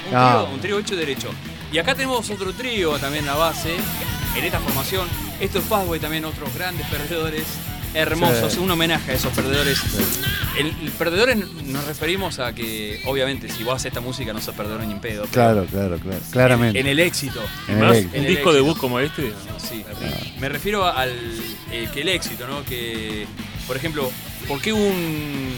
Un 0.07 0.13
No. 0.13 0.29
trío, 0.45 0.53
un 0.53 0.59
trío 0.61 0.79
hecho 0.79 0.95
derecho. 0.95 1.29
Y 1.73 1.77
acá 1.79 1.93
tenemos 1.95 2.29
otro 2.29 2.53
trío 2.53 2.97
también 2.99 3.27
a 3.27 3.35
base, 3.35 3.75
en 4.37 4.45
esta 4.45 4.59
formación. 4.59 5.05
Esto 5.41 5.59
es 5.59 5.65
Fastway, 5.65 5.99
también 5.99 6.23
otros 6.23 6.53
grandes 6.55 6.87
perdedores. 6.87 7.43
Hermosos, 7.93 8.53
Sí. 8.53 8.59
un 8.59 8.69
homenaje 8.69 9.11
a 9.11 9.15
esos 9.15 9.33
perdedores. 9.33 9.79
El, 10.57 10.67
el 10.67 10.91
perdedores 10.91 11.37
nos 11.65 11.85
referimos 11.85 12.39
a 12.39 12.53
que, 12.53 13.01
obviamente, 13.05 13.49
si 13.49 13.63
vos 13.63 13.75
haces 13.75 13.87
esta 13.87 14.01
música 14.01 14.31
no 14.33 14.41
sos 14.41 14.53
perdedor 14.55 14.81
ni 14.81 14.93
en 14.93 14.99
pedo. 14.99 15.25
Claro, 15.31 15.65
claro, 15.65 15.97
claro. 15.99 16.19
Claramente. 16.31 16.79
En 16.79 16.87
el 16.87 16.99
éxito. 16.99 17.41
En 17.67 17.77
el- 17.77 17.83
un 17.83 17.91
el 17.91 18.03
disco 18.27 18.49
éxito. 18.49 18.53
debut 18.53 18.77
como 18.77 18.99
este. 18.99 19.33
Sí. 19.69 19.83
Me 20.39 20.49
refiero 20.49 20.85
al 20.85 21.11
eh, 21.71 21.87
que 21.93 22.01
el 22.01 22.09
éxito, 22.09 22.47
¿no? 22.47 22.63
Que, 22.63 23.25
por 23.67 23.75
ejemplo, 23.77 24.11
¿por 24.47 24.61
qué 24.61 24.71
un, 24.73 25.51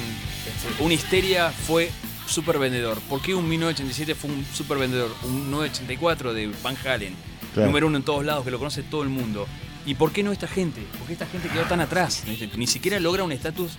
un 0.80 0.92
Histeria 0.92 1.50
fue 1.52 1.92
super 2.28 2.60
vendedor? 2.60 3.00
¿Por 3.10 3.22
qué 3.22 3.34
un 3.36 3.48
1987 3.50 4.16
fue 4.16 4.30
un 4.30 4.46
super 4.54 4.78
vendedor? 4.78 5.14
Un 5.24 5.52
984 5.52 6.34
de 6.34 6.50
Van 6.64 6.78
Halen, 6.86 7.14
Claro. 7.54 7.68
número 7.68 7.88
uno 7.88 7.98
en 7.98 8.04
todos 8.04 8.24
lados, 8.24 8.46
que 8.46 8.52
lo 8.52 8.60
conoce 8.60 8.84
todo 8.84 9.04
el 9.04 9.10
mundo. 9.10 9.48
¿Y 9.86 9.96
por 9.96 10.12
qué 10.12 10.22
no 10.24 10.32
esta 10.32 10.48
gente? 10.48 10.82
¿Por 10.98 11.08
qué 11.08 11.14
esta 11.14 11.26
gente 11.26 11.50
quedó 11.50 11.64
tan 11.64 11.82
atrás? 11.82 12.24
Ni 12.56 12.68
siquiera 12.68 13.00
logra 13.00 13.24
un 13.24 13.32
estatus 13.32 13.72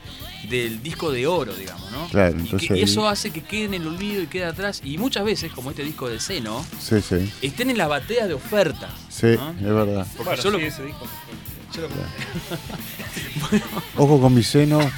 del 0.51 0.83
disco 0.83 1.13
de 1.13 1.27
oro, 1.29 1.55
digamos, 1.55 1.91
¿no? 1.93 2.09
Claro, 2.09 2.31
y, 2.31 2.35
que- 2.35 2.41
entonces 2.45 2.71
y 2.71 2.73
ahí- 2.75 2.83
eso 2.83 3.09
hace 3.09 3.31
que 3.31 3.43
quede 3.43 3.67
en 3.67 3.75
el 3.75 3.87
olvido 3.87 4.21
y 4.23 4.27
quede 4.27 4.47
atrás. 4.47 4.81
Y 4.85 4.99
muchas 4.99 5.25
veces, 5.25 5.53
como 5.53 5.71
este 5.71 5.85
disco 5.85 6.09
de 6.09 6.19
Seno, 6.19 6.65
Sí, 6.81 7.01
sí. 7.01 7.33
estén 7.43 7.71
en 7.71 7.79
la 7.79 7.87
batea 7.87 8.27
de 8.27 8.35
oferta. 8.35 8.91
Sí, 9.09 9.29
¿no? 9.37 9.51
es 9.51 9.63
verdad. 9.63 10.07
Porque 10.17 10.25
Bueno, 10.31 10.43
yo 10.43 10.51
lo- 10.51 10.59
ese 10.59 10.85
disco. 10.85 11.07
yo 11.75 11.83
lo- 11.83 11.89
Ojo 13.97 14.21
con 14.21 14.35
mis 14.35 14.49
senos. 14.49 14.85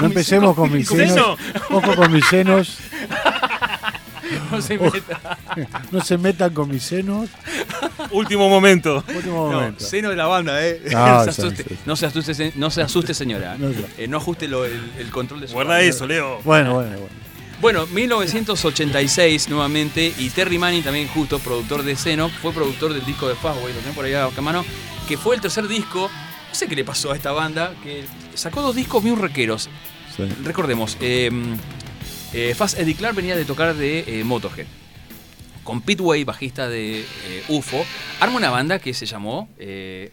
No 0.00 0.06
empecemos 0.06 0.54
con 0.54 0.72
mis 0.72 0.86
senos. 0.88 1.38
Ojo 1.70 1.94
con 1.96 2.12
mis 2.12 2.24
senos. 2.26 2.78
no 4.52 4.60
se 4.62 4.78
meta. 4.78 5.38
No 5.92 6.00
se 6.02 6.18
metan 6.18 6.52
con 6.52 6.68
mis 6.68 6.82
senos. 6.82 7.28
Último 8.10 8.48
momento. 8.48 9.02
Último 9.14 9.50
No, 9.50 9.58
momento. 9.60 9.84
seno 9.84 10.10
de 10.10 10.16
la 10.16 10.26
banda, 10.26 10.64
¿eh? 10.66 10.80
No, 10.92 11.24
se 11.24 11.30
asuste. 11.30 11.62
sí, 11.62 11.68
sí. 11.70 11.78
No, 11.86 11.96
se 11.96 12.06
asuste, 12.06 12.34
se- 12.34 12.52
no 12.56 12.70
se 12.70 12.82
asuste, 12.82 13.14
señora. 13.14 13.56
No, 13.58 13.68
no. 13.68 13.74
Eh, 13.96 14.06
no 14.08 14.18
ajuste 14.18 14.48
lo- 14.48 14.64
el, 14.64 14.80
el 14.98 15.10
control 15.10 15.40
de 15.40 15.48
su 15.48 15.54
Guarda 15.54 15.74
banda. 15.74 15.84
eso, 15.86 16.06
Leo. 16.06 16.40
Bueno, 16.44 16.74
bueno, 16.74 16.90
bueno. 16.90 17.06
Bueno, 17.60 17.86
1986 17.86 19.48
nuevamente, 19.48 20.12
y 20.18 20.28
Terry 20.30 20.58
Manning 20.58 20.82
también 20.82 21.08
justo, 21.08 21.38
productor 21.38 21.82
de 21.82 21.96
Seno, 21.96 22.28
fue 22.28 22.52
productor 22.52 22.92
del 22.92 23.04
disco 23.04 23.28
de 23.28 23.34
Fastway, 23.34 23.72
lo 23.72 23.80
tengo 23.80 23.94
por 23.94 24.04
ahí 24.04 24.12
a 24.12 24.28
mano, 24.42 24.62
que 25.08 25.16
fue 25.16 25.36
el 25.36 25.40
tercer 25.40 25.66
disco, 25.66 26.10
no 26.48 26.54
sé 26.54 26.68
qué 26.68 26.76
le 26.76 26.84
pasó 26.84 27.12
a 27.12 27.16
esta 27.16 27.32
banda, 27.32 27.72
que 27.82 28.04
sacó 28.34 28.60
dos 28.60 28.74
discos 28.76 29.02
muy 29.02 29.14
requeros. 29.16 29.70
Sí. 30.14 30.24
Recordemos, 30.44 30.98
eh, 31.00 31.30
eh, 32.36 32.54
Fast 32.54 32.78
Eddie 32.78 32.94
Clark 32.94 33.16
venía 33.16 33.34
de 33.34 33.44
tocar 33.44 33.74
de 33.74 34.04
eh, 34.20 34.24
Motorhead. 34.24 34.66
Con 35.64 35.80
Pete 35.80 36.00
Way, 36.02 36.22
bajista 36.22 36.68
de 36.68 37.00
eh, 37.00 37.42
UFO, 37.48 37.84
arma 38.20 38.36
una 38.36 38.50
banda 38.50 38.78
que 38.78 38.94
se 38.94 39.04
llamó 39.04 39.48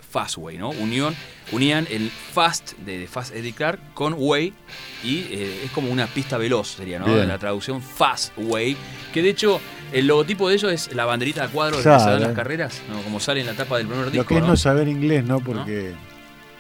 Fastway, 0.10 0.58
¿no? 0.58 0.70
Unión, 0.72 1.16
unían 1.52 1.86
el 1.92 2.10
Fast 2.10 2.74
de, 2.80 2.98
de 2.98 3.08
Fast 3.08 3.36
Eddie 3.36 3.54
Clark 3.54 3.94
con 3.94 4.16
Way 4.18 4.52
y 5.04 5.28
es 5.64 5.70
como 5.76 5.92
una 5.92 6.08
pista 6.08 6.40
veloz, 6.40 6.70
sería, 6.70 6.98
¿no? 6.98 7.06
Bien. 7.06 7.28
La 7.28 7.38
traducción 7.38 7.84
Fast 7.84 8.34
Way, 8.36 8.76
que 9.14 9.22
de 9.22 9.30
hecho 9.30 9.62
el 9.92 10.08
logotipo 10.08 10.50
de 10.50 10.56
ellos 10.56 10.72
es 10.72 10.96
la 10.96 11.06
banderita 11.06 11.44
a 11.44 11.48
cuadro 11.50 11.78
de 11.78 11.84
Claro. 11.84 12.00
que 12.00 12.04
se 12.06 12.10
dan 12.10 12.22
las 12.24 12.34
carreras, 12.34 12.82
¿no? 12.90 13.00
como 13.04 13.20
sale 13.20 13.42
en 13.42 13.46
la 13.46 13.54
tapa 13.54 13.78
del 13.78 13.86
primer 13.86 14.06
Lo 14.06 14.12
disco. 14.12 14.26
que 14.26 14.36
es 14.38 14.42
¿no? 14.42 14.48
no 14.48 14.58
saber 14.58 14.88
inglés, 14.88 15.24
¿no? 15.24 15.40
Porque 15.40 15.94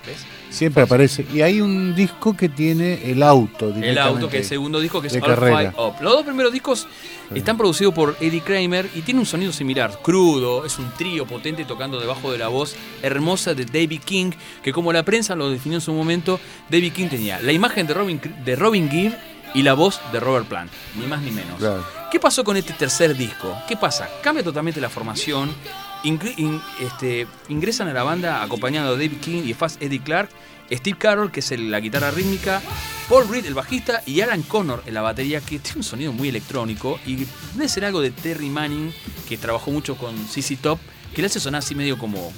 ¿Ves? 0.05 0.25
siempre 0.53 0.83
aparece. 0.83 1.25
Y 1.33 1.41
hay 1.41 1.59
un 1.59 1.95
disco 1.95 2.37
que 2.37 2.47
tiene 2.47 3.11
el 3.11 3.23
auto 3.23 3.73
El 3.75 3.97
auto, 3.97 4.29
que 4.29 4.37
es 4.37 4.43
el 4.43 4.49
segundo 4.49 4.79
disco, 4.79 5.01
que 5.01 5.07
es 5.07 5.15
All. 5.15 5.35
Fight 5.35 5.73
Up. 5.77 5.95
Los 6.01 6.13
dos 6.13 6.23
primeros 6.23 6.53
discos 6.53 6.87
están 7.33 7.57
producidos 7.57 7.93
por 7.93 8.15
Eddie 8.19 8.41
Kramer 8.41 8.89
y 8.93 9.01
tienen 9.01 9.21
un 9.21 9.25
sonido 9.25 9.51
similar, 9.51 9.99
crudo, 10.01 10.65
es 10.65 10.77
un 10.77 10.91
trío 10.91 11.25
potente 11.25 11.65
tocando 11.65 11.99
debajo 11.99 12.31
de 12.31 12.37
la 12.37 12.47
voz 12.47 12.75
hermosa 13.01 13.55
de 13.55 13.65
David 13.65 14.01
King, 14.05 14.31
que 14.61 14.71
como 14.71 14.93
la 14.93 15.03
prensa 15.03 15.35
lo 15.35 15.49
definió 15.49 15.77
en 15.77 15.81
su 15.81 15.93
momento, 15.93 16.39
David 16.69 16.93
King 16.93 17.07
tenía 17.07 17.41
la 17.41 17.51
imagen 17.51 17.87
de 17.87 17.93
Robin, 17.93 18.21
de 18.45 18.55
Robin 18.55 18.89
Gibb 18.89 19.13
y 19.55 19.63
la 19.63 19.73
voz 19.73 19.99
de 20.11 20.19
Robert 20.19 20.47
Plant, 20.47 20.71
ni 20.95 21.07
más 21.07 21.21
ni 21.21 21.31
menos. 21.31 21.57
Claro. 21.57 21.83
¿Qué 22.11 22.19
pasó 22.19 22.43
con 22.43 22.55
este 22.57 22.73
tercer 22.73 23.17
disco? 23.17 23.57
¿Qué 23.67 23.75
pasa? 23.75 24.07
Cambia 24.21 24.43
totalmente 24.43 24.79
la 24.79 24.89
formación. 24.89 25.51
Este, 26.03 27.27
ingresan 27.49 27.87
a 27.87 27.93
la 27.93 28.03
banda 28.03 28.43
acompañado 28.43 28.95
de 28.95 29.07
David 29.07 29.21
King 29.21 29.43
y 29.45 29.53
Fast 29.53 29.81
Eddie 29.81 30.01
Clark, 30.01 30.29
Steve 30.71 30.97
Carroll, 30.97 31.31
que 31.31 31.39
es 31.39 31.51
la 31.59 31.79
guitarra 31.79 32.11
rítmica, 32.11 32.61
Paul 33.09 33.27
Reed, 33.29 33.45
el 33.45 33.53
bajista, 33.53 34.01
y 34.05 34.21
Alan 34.21 34.41
Connor 34.43 34.83
en 34.85 34.93
la 34.93 35.01
batería, 35.01 35.41
que 35.41 35.59
tiene 35.59 35.77
un 35.77 35.83
sonido 35.83 36.13
muy 36.13 36.29
electrónico. 36.29 36.99
Y 37.05 37.27
debe 37.53 37.67
ser 37.67 37.85
algo 37.85 38.01
de 38.01 38.11
Terry 38.11 38.49
Manning, 38.49 38.93
que 39.27 39.37
trabajó 39.37 39.71
mucho 39.71 39.95
con 39.95 40.17
CC 40.27 40.55
Top, 40.55 40.79
que 41.13 41.21
le 41.21 41.27
hace 41.27 41.39
sonar 41.39 41.59
así 41.59 41.75
medio 41.75 41.97
como 41.97 42.33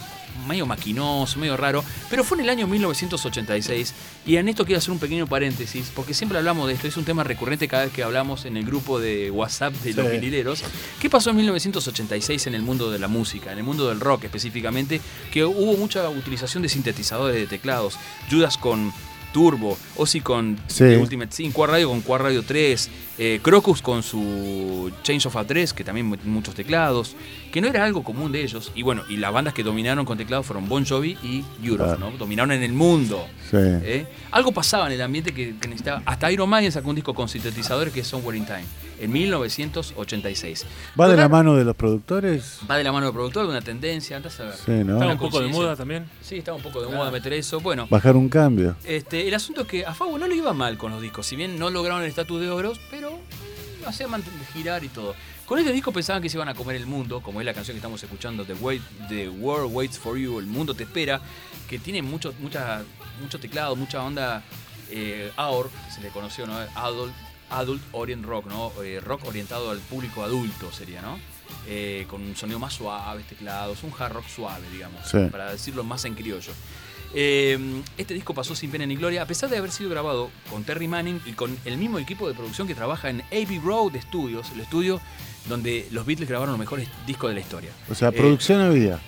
medio 0.48 0.66
maquinoso, 0.66 1.40
medio 1.40 1.58
raro, 1.58 1.84
pero 2.10 2.24
fue 2.24 2.38
en 2.38 2.44
el 2.46 2.50
año 2.50 2.68
1986 2.68 3.94
y 4.26 4.38
en 4.38 4.50
esto 4.50 4.66
quiero 4.66 4.80
hacer 4.80 4.92
un 4.92 5.00
pequeño 5.00 5.28
paréntesis 5.28 5.92
porque 5.96 6.14
siempre 6.14 6.38
hablamos 6.38 6.68
de 6.68 6.74
esto, 6.74 6.88
es 6.88 6.98
un 6.98 7.06
tema 7.06 7.24
recurrente 7.24 7.68
cada 7.68 7.86
vez 7.86 7.94
que 7.94 8.04
hablamos 8.04 8.46
en 8.46 8.58
el 8.58 8.66
grupo 8.66 9.00
de 9.00 9.32
WhatsApp 9.32 9.74
de 9.76 9.94
los 9.94 10.06
Sí. 10.08 10.12
vinileros. 10.12 10.64
¿Qué 11.00 11.10
pasó 11.10 11.30
en 11.32 11.38
1986 11.38 12.48
en 12.48 12.56
el 12.56 12.62
mundo 12.62 12.92
de 12.92 13.00
la 13.00 13.08
música, 13.08 13.52
en 13.52 13.58
el 13.60 13.64
mundo 13.64 13.88
del 13.90 14.00
rock 14.00 14.26
específicamente? 14.26 15.02
Que 15.32 15.44
hubo 15.46 15.76
mucha 15.78 16.08
utilización 16.10 16.64
de 16.64 16.70
sintetizadores 16.70 17.36
de 17.36 17.48
teclados, 17.48 17.98
Judas 18.30 18.58
con 18.58 18.94
Turbo, 19.36 19.78
Ozzy 19.98 20.22
con 20.22 20.58
Sí. 20.68 20.86
The 20.86 20.98
Ultimate 20.98 21.34
Sin, 21.36 21.52
Quad 21.52 21.70
Radio 21.72 21.90
con 21.90 22.00
Quad 22.00 22.22
Radio 22.22 22.42
3, 22.42 22.90
eh, 23.18 23.40
Crocus 23.44 23.82
con 23.82 24.02
su 24.02 24.90
Change 25.04 25.26
of 25.28 25.36
A3, 25.36 25.74
que 25.74 25.84
también 25.84 26.08
muchos 26.24 26.56
teclados, 26.56 27.18
que 27.52 27.60
no 27.60 27.68
era 27.68 27.84
algo 27.84 28.02
común 28.02 28.32
de 28.32 28.42
ellos. 28.42 28.72
Y 28.76 28.84
bueno, 28.84 29.04
y 29.10 29.18
las 29.18 29.34
bandas 29.34 29.54
que 29.54 29.62
dominaron 29.62 30.06
con 30.06 30.18
teclados 30.18 30.46
fueron 30.46 30.70
Bon 30.70 30.86
Jovi 30.86 31.18
y 31.22 31.44
Europe, 31.62 31.98
Claro. 31.98 32.12
¿no? 32.12 32.18
Dominaron 32.18 32.54
en 32.54 32.64
el 32.64 32.72
mundo. 32.72 33.28
Sí. 33.52 33.58
¿eh? 33.60 34.08
Algo 34.32 34.54
pasaba 34.54 34.88
en 34.88 34.94
el 34.94 35.02
ambiente 35.02 35.34
que, 35.34 35.56
que 35.60 35.68
necesitaba. 35.68 36.02
Hasta 36.06 36.32
Iron 36.32 36.50
Maiden 36.50 36.72
sacó 36.72 36.88
un 36.90 36.96
disco 36.96 37.14
con 37.14 37.28
sintetizadores 37.28 37.94
que 37.94 38.00
es 38.00 38.08
Somewhere 38.08 38.38
in 38.38 38.46
Time, 38.46 38.64
en 39.02 39.12
1986. 39.12 40.66
¿Va 41.00 41.08
de 41.10 41.18
la 41.18 41.28
mano 41.30 41.56
de 41.56 41.66
los 41.66 41.76
productores? 41.76 42.60
Va 42.70 42.78
de 42.78 42.84
la 42.84 42.92
mano 42.92 43.08
del 43.08 43.14
productor, 43.14 43.44
de 43.44 43.50
una 43.52 43.62
tendencia, 43.62 44.18
andás 44.18 44.40
a 44.40 44.46
ver. 44.46 44.54
Sí, 44.56 44.72
¿no? 44.86 44.94
Estaba 44.94 45.12
un 45.14 45.20
poco 45.20 45.40
de 45.42 45.48
moda 45.48 45.76
también. 45.76 46.06
Sí, 46.22 46.38
estaba 46.38 46.58
un 46.58 46.64
poco 46.64 46.82
de 46.82 46.96
moda 46.96 47.12
meter 47.12 47.34
eso. 47.34 47.60
Bueno, 47.60 47.88
Bajar 47.90 48.16
un 48.16 48.30
cambio. 48.30 48.76
este, 48.86 49.25
el 49.28 49.34
asunto 49.34 49.62
es 49.62 49.68
que 49.68 49.86
a 49.86 49.94
Fago 49.94 50.18
no 50.18 50.28
le 50.28 50.36
iba 50.36 50.54
mal 50.54 50.78
con 50.78 50.92
los 50.92 51.02
discos, 51.02 51.26
si 51.26 51.36
bien 51.36 51.58
no 51.60 51.70
lograron 51.70 52.02
el 52.04 52.10
estatus 52.10 52.42
de 52.42 52.50
oros, 52.50 52.80
pero 52.90 53.20
lo 53.82 53.88
hacían 53.88 54.12
girar 54.54 54.84
y 54.84 54.90
todo. 54.90 55.16
Con 55.46 55.60
este 55.60 55.72
disco 55.72 55.92
pensaban 55.92 56.22
que 56.22 56.30
se 56.30 56.38
iban 56.38 56.50
a 56.50 56.56
comer 56.56 56.76
el 56.76 56.88
mundo, 56.88 57.22
como 57.22 57.40
es 57.40 57.46
la 57.46 57.54
canción 57.54 57.76
que 57.76 57.80
estamos 57.80 58.02
escuchando, 58.02 58.46
The, 58.46 58.54
Wait, 58.56 58.82
The 59.10 59.30
World 59.30 59.72
Waits 59.74 60.00
for 60.00 60.18
You, 60.18 60.40
El 60.40 60.48
Mundo 60.48 60.74
Te 60.74 60.84
Espera, 60.84 61.22
que 61.70 61.78
tiene 61.78 62.02
mucho, 62.02 62.34
mucha, 62.40 62.84
mucho 63.22 63.40
teclado, 63.40 63.76
mucha 63.76 64.02
onda 64.04 64.44
eh, 64.90 65.32
AOR, 65.38 65.70
se 65.94 66.02
le 66.02 66.10
conoció, 66.10 66.48
¿no? 66.48 66.58
Adult, 66.76 67.14
adult 67.52 67.82
Orient 67.92 68.26
Rock, 68.26 68.48
¿no? 68.48 68.72
Eh, 68.84 69.00
rock 69.04 69.26
orientado 69.26 69.70
al 69.70 69.80
público 69.80 70.24
adulto 70.24 70.72
sería, 70.72 71.02
¿no? 71.04 71.20
Eh, 71.68 72.08
con 72.10 72.24
un 72.24 72.36
sonido 72.36 72.58
más 72.58 72.74
suave, 72.74 73.24
teclados, 73.30 73.84
un 73.84 73.92
hard 73.98 74.14
rock 74.14 74.28
suave, 74.28 74.68
digamos, 74.72 75.08
Sí. 75.08 75.18
para 75.32 75.52
decirlo 75.52 75.84
más 75.84 76.06
en 76.06 76.16
criollo. 76.16 76.54
Eh, 77.18 77.58
este 77.98 78.14
disco 78.14 78.34
pasó 78.34 78.56
sin 78.56 78.70
pena 78.72 78.86
ni 78.86 78.96
gloria, 78.98 79.22
a 79.22 79.26
pesar 79.26 79.50
de 79.50 79.58
haber 79.58 79.72
sido 79.72 79.90
grabado 79.90 80.30
con 80.52 80.64
Terry 80.66 80.88
Manning 80.88 81.22
y 81.26 81.32
con 81.32 81.58
el 81.64 81.78
mismo 81.78 81.98
equipo 81.98 82.28
de 82.28 82.34
producción 82.34 82.68
que 82.68 82.76
trabaja 82.76 83.10
en 83.10 83.22
Abbey 83.32 83.60
Road 83.64 83.94
Studios, 84.02 84.52
el 84.54 84.60
estudio 84.60 85.00
donde 85.48 85.88
los 85.92 86.06
Beatles 86.06 86.28
grabaron 86.28 86.52
los 86.54 86.60
mejores 86.60 86.90
discos 87.08 87.30
de 87.30 87.36
la 87.36 87.40
historia. 87.40 87.70
O 87.90 87.96
sea, 87.96 88.10
Eh, 88.10 88.12
producción 88.12 88.60
había. 88.62 89.00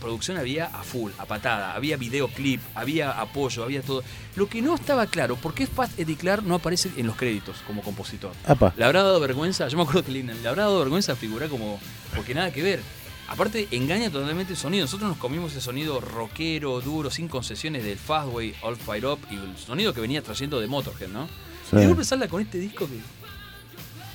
producción 0.00 0.36
había 0.36 0.66
a 0.66 0.84
full, 0.84 1.10
a 1.18 1.26
patada, 1.26 1.74
había 1.74 1.96
videoclip, 1.96 2.60
había 2.76 3.10
apoyo, 3.20 3.64
había 3.64 3.82
todo. 3.82 4.04
Lo 4.36 4.48
que 4.48 4.62
no 4.62 4.76
estaba 4.76 5.06
claro, 5.06 5.34
¿por 5.34 5.52
qué 5.54 5.66
Fast 5.66 5.98
Eddie 5.98 6.14
Clark 6.14 6.44
no 6.44 6.54
aparece 6.54 6.90
en 6.96 7.08
los 7.08 7.16
créditos 7.16 7.56
como 7.66 7.82
compositor? 7.82 8.30
Apa. 8.46 8.72
Le 8.76 8.84
habrá 8.84 9.02
dado 9.02 9.18
vergüenza, 9.18 9.66
yo 9.66 9.76
me 9.78 9.82
acuerdo 9.82 10.04
que 10.04 10.12
le, 10.12 10.22
le 10.22 10.48
habrá 10.48 10.62
dado 10.64 10.78
vergüenza 10.78 11.16
figurar 11.16 11.48
como. 11.48 11.80
porque 12.14 12.34
nada 12.34 12.52
que 12.52 12.62
ver. 12.62 12.80
Aparte, 13.28 13.68
engaña 13.72 14.10
totalmente 14.10 14.52
el 14.54 14.58
sonido. 14.58 14.84
Nosotros 14.84 15.10
nos 15.10 15.18
comimos 15.18 15.52
ese 15.52 15.60
sonido 15.60 16.00
rockero, 16.00 16.80
duro, 16.80 17.10
sin 17.10 17.28
concesiones 17.28 17.84
del 17.84 17.98
Fastway, 17.98 18.54
All 18.62 18.76
Fire 18.76 19.04
Up 19.06 19.18
y 19.30 19.34
el 19.36 19.56
sonido 19.56 19.92
que 19.92 20.00
venía 20.00 20.22
trayendo 20.22 20.58
de 20.60 20.66
Motorhead, 20.66 21.08
¿no? 21.10 21.28
Sí. 21.70 21.76
Y 21.76 21.86
golpe 21.86 22.04
salga 22.04 22.26
con 22.28 22.40
este 22.40 22.58
disco 22.58 22.88
que. 22.88 22.98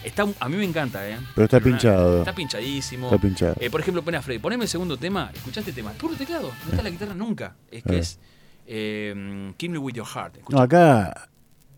Está, 0.08 0.26
a 0.40 0.50
mí 0.50 0.58
me 0.58 0.66
encanta, 0.66 1.08
¿eh? 1.08 1.18
Pero 1.36 1.46
está 1.46 1.60
pinchado. 1.62 2.20
Está 2.20 2.34
pinchadísimo. 2.36 3.08
Está 3.08 3.20
pinchado. 3.22 3.56
Eh, 3.60 3.70
por 3.70 3.80
ejemplo, 3.80 4.04
pena 4.04 4.22
Freddy, 4.22 4.40
poneme 4.40 4.64
el 4.66 4.70
segundo 4.70 4.98
tema. 4.98 5.32
¿Escuchaste 5.34 5.70
el 5.70 5.76
tema? 5.76 5.92
Puro 5.92 6.16
teclado. 6.16 6.52
No 6.66 6.72
está 6.72 6.84
la 6.84 6.90
guitarra 6.90 7.14
nunca. 7.14 7.56
Es 7.72 7.84
que 7.84 7.96
Eh. 7.96 8.00
es. 8.00 8.20
Eh, 8.66 9.54
Kill 9.58 9.70
Me 9.70 9.78
With 9.78 9.94
Your 9.94 10.08
Heart. 10.08 10.38
No, 10.50 10.60
acá 10.60 11.30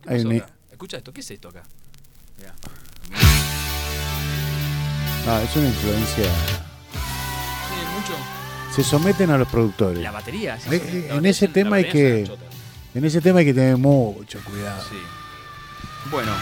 hay 0.06 0.42
Escucha 0.72 0.96
esto, 0.96 1.12
¿qué 1.12 1.20
es 1.20 1.30
esto 1.30 1.48
acá? 1.48 1.62
Mirá. 2.38 2.54
Ah, 5.28 5.42
es 5.42 5.56
una 5.56 5.68
influencia. 5.68 6.30
Mucho. 8.08 8.18
Se 8.74 8.84
someten 8.84 9.30
a 9.30 9.38
los 9.38 9.48
productores. 9.48 10.02
La 10.02 10.10
batería. 10.10 10.58
sí, 10.60 10.68
Eh, 10.70 10.76
eh, 10.76 10.98
en 11.08 11.08
batería 11.08 11.30
ese 11.30 11.48
tema 11.48 11.76
hay 11.76 11.88
que-. 11.88 12.30
En 12.94 13.04
ese 13.04 13.20
tema 13.20 13.40
hay 13.40 13.44
que 13.46 13.54
tener 13.54 13.76
mucho 13.76 14.38
cuidado. 14.44 14.82
Sí. 14.88 14.96
Bueno. 16.10 16.32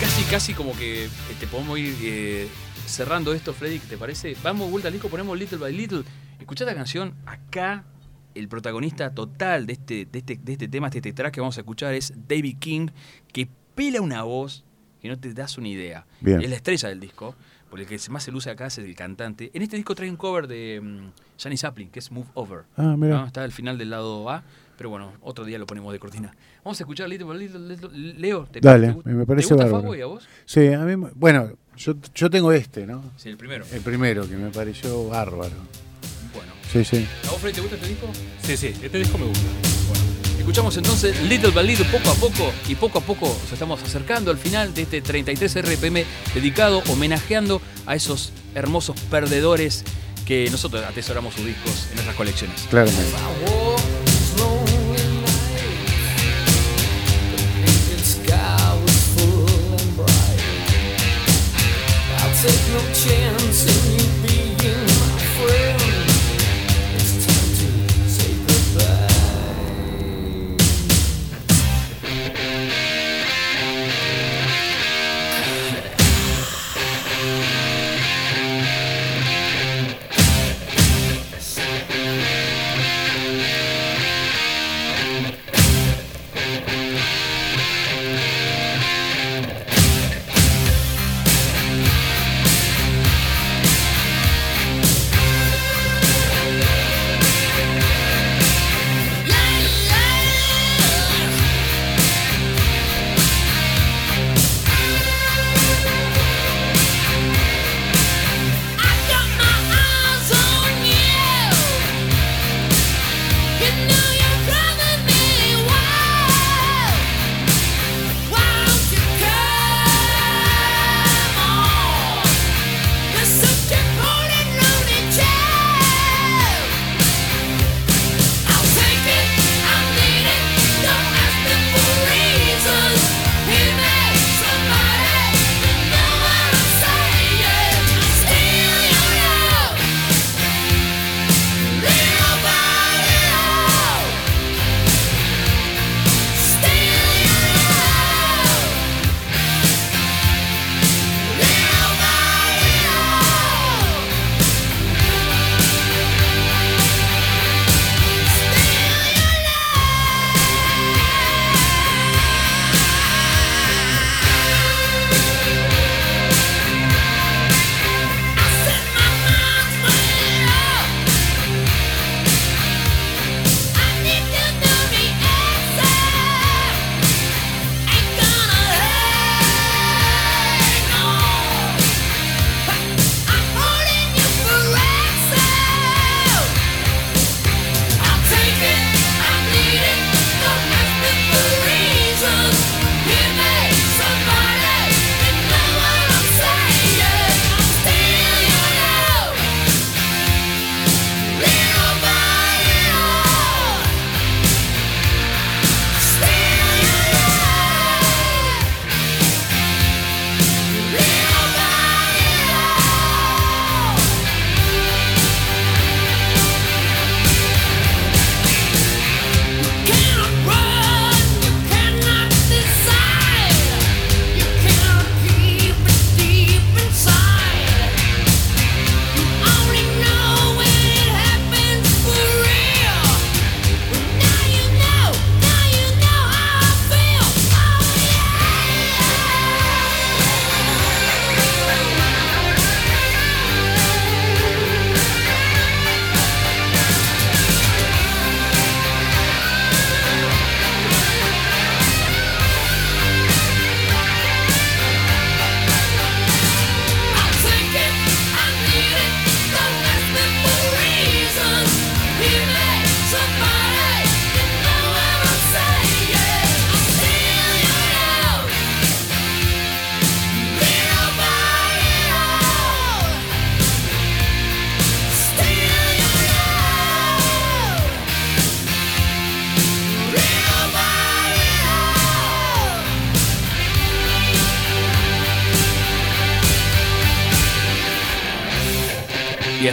Casi, 0.00 0.22
casi 0.24 0.54
como 0.54 0.76
que 0.76 1.06
eh, 1.06 1.10
te 1.40 1.46
podemos 1.48 1.78
ir 1.78 1.94
eh, 2.02 2.48
cerrando 2.86 3.34
esto, 3.34 3.52
Freddy, 3.52 3.80
¿te 3.80 3.98
parece? 3.98 4.36
Vamos 4.42 4.70
vuelta 4.70 4.88
al 4.88 4.92
disco, 4.92 5.08
ponemos 5.08 5.36
Little 5.36 5.58
by 5.58 5.72
Little. 5.72 6.04
Escuchá 6.38 6.64
la 6.64 6.74
canción. 6.74 7.14
Acá, 7.26 7.84
el 8.34 8.48
protagonista 8.48 9.12
total 9.12 9.66
de 9.66 9.72
este, 9.72 10.06
de 10.06 10.18
este, 10.20 10.38
de 10.40 10.52
este 10.52 10.68
tema, 10.68 10.88
de 10.88 10.98
este 10.98 11.12
track 11.12 11.34
que 11.34 11.40
vamos 11.40 11.56
a 11.58 11.62
escuchar 11.62 11.94
es 11.94 12.12
David 12.28 12.58
King, 12.60 12.88
que 13.32 13.48
pela 13.74 14.00
una 14.00 14.22
voz 14.22 14.64
que 15.02 15.08
no 15.08 15.18
te 15.18 15.32
das 15.34 15.58
una 15.58 15.68
idea. 15.68 16.06
Bien. 16.20 16.40
Es 16.42 16.48
la 16.48 16.56
estrella 16.56 16.88
del 16.88 17.00
disco, 17.00 17.34
porque 17.70 17.82
el 17.84 17.88
que 18.00 18.10
más 18.10 18.22
se 18.22 18.30
luce 18.32 18.50
acá 18.50 18.66
es 18.66 18.78
el 18.78 18.94
cantante. 18.94 19.50
En 19.54 19.62
este 19.62 19.76
disco 19.76 19.94
trae 19.94 20.08
un 20.10 20.16
cover 20.16 20.46
de 20.48 20.80
mm, 20.82 21.10
Janis 21.40 21.62
Joplin, 21.62 21.90
que 21.90 21.98
es 21.98 22.10
Move 22.10 22.26
Over. 22.34 22.60
Ah, 22.76 22.94
mira. 22.96 23.18
¿no? 23.20 23.26
Está 23.26 23.42
al 23.44 23.52
final 23.52 23.76
del 23.78 23.90
lado 23.90 24.28
A, 24.30 24.42
pero 24.76 24.90
bueno, 24.90 25.12
otro 25.22 25.44
día 25.44 25.58
lo 25.58 25.66
ponemos 25.66 25.92
de 25.92 25.98
cortina. 25.98 26.34
Vamos 26.64 26.80
a 26.80 26.82
escuchar 26.84 27.08
Little 27.08 27.34
Little, 27.38 27.60
Little- 27.76 28.14
Leo. 28.18 28.46
¿te, 28.46 28.60
Dale, 28.60 28.94
te- 29.02 29.10
me 29.10 29.26
parece 29.26 29.48
¿te 29.48 29.54
gusta 29.54 29.68
a 29.68 30.06
vos? 30.06 30.28
Sí, 30.44 30.66
a 30.72 30.80
mí. 30.80 30.96
me- 30.96 31.10
Bueno, 31.14 31.52
yo, 31.76 31.94
yo 32.14 32.30
tengo 32.30 32.52
este, 32.52 32.86
¿no? 32.86 33.02
Sí, 33.16 33.28
el 33.28 33.36
primero. 33.36 33.64
El 33.72 33.80
primero, 33.80 34.28
que 34.28 34.36
me 34.36 34.50
pareció 34.50 35.08
bárbaro. 35.08 35.54
Bueno. 36.34 36.52
Sí, 36.72 36.84
sí. 36.84 37.06
¿A 37.26 37.30
vos, 37.30 37.40
Freddy, 37.40 37.54
te 37.54 37.60
gusta 37.60 37.76
este 37.76 37.88
disco? 37.88 38.06
Sí, 38.42 38.56
sí, 38.56 38.66
este 38.82 38.98
disco 38.98 39.18
me 39.18 39.26
gusta. 39.26 39.67
Escuchamos 40.48 40.78
entonces 40.78 41.22
Little 41.24 41.50
by 41.50 41.66
Little 41.66 41.84
poco 41.84 42.08
a 42.08 42.14
poco 42.14 42.52
y 42.66 42.74
poco 42.74 42.98
a 43.00 43.02
poco 43.02 43.26
nos 43.26 43.52
estamos 43.52 43.82
acercando 43.82 44.30
al 44.30 44.38
final 44.38 44.72
de 44.72 44.80
este 44.80 45.02
33 45.02 45.56
RPM 45.60 46.06
dedicado, 46.32 46.82
homenajeando 46.88 47.60
a 47.84 47.94
esos 47.94 48.32
hermosos 48.54 48.98
perdedores 49.10 49.84
que 50.26 50.48
nosotros 50.50 50.82
atesoramos 50.86 51.34
sus 51.34 51.44
discos 51.44 51.88
en 51.90 51.96
nuestras 51.96 52.16
colecciones. 52.16 52.62
Claramente. 52.70 53.77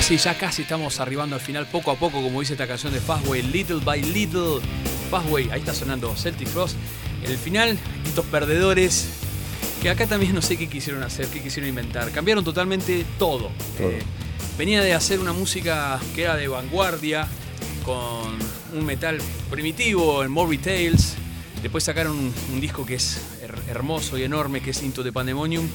Y 0.07 0.13
así 0.13 0.17
ya 0.17 0.37
casi 0.37 0.61
estamos 0.61 0.99
arribando 0.99 1.35
al 1.35 1.41
final, 1.41 1.65
poco 1.65 1.89
a 1.89 1.95
poco, 1.95 2.21
como 2.21 2.39
dice 2.39 2.53
esta 2.53 2.67
canción 2.67 2.93
de 2.93 2.99
Fastway, 2.99 3.41
Little 3.41 3.79
by 3.83 4.03
Little. 4.03 4.59
Fastway, 5.09 5.49
ahí 5.49 5.61
está 5.61 5.73
sonando 5.73 6.15
Celtic 6.15 6.47
Frost. 6.47 6.75
En 7.23 7.31
el 7.31 7.39
final, 7.39 7.75
estos 8.05 8.23
perdedores, 8.27 9.07
que 9.81 9.89
acá 9.89 10.05
también 10.05 10.35
no 10.35 10.43
sé 10.43 10.57
qué 10.57 10.69
quisieron 10.69 11.01
hacer, 11.01 11.25
qué 11.29 11.41
quisieron 11.41 11.69
inventar. 11.69 12.11
Cambiaron 12.11 12.43
totalmente 12.43 13.03
todo. 13.17 13.49
Todo. 13.79 13.89
Eh, 13.89 14.03
venía 14.59 14.83
de 14.83 14.93
hacer 14.93 15.19
una 15.19 15.33
música 15.33 15.99
que 16.13 16.21
era 16.21 16.35
de 16.35 16.47
vanguardia, 16.49 17.27
con 17.83 18.37
un 18.77 18.85
metal 18.85 19.17
primitivo 19.49 20.23
en 20.23 20.29
Morbid 20.29 20.59
Tales. 20.59 21.15
Después 21.63 21.83
sacaron 21.83 22.15
un, 22.15 22.33
un 22.53 22.61
disco 22.61 22.85
que 22.85 22.93
es 22.93 23.19
her- 23.41 23.71
hermoso 23.71 24.19
y 24.19 24.23
enorme, 24.23 24.61
que 24.61 24.69
es 24.69 24.83
Into 24.83 25.03
the 25.03 25.11
Pandemonium, 25.11 25.67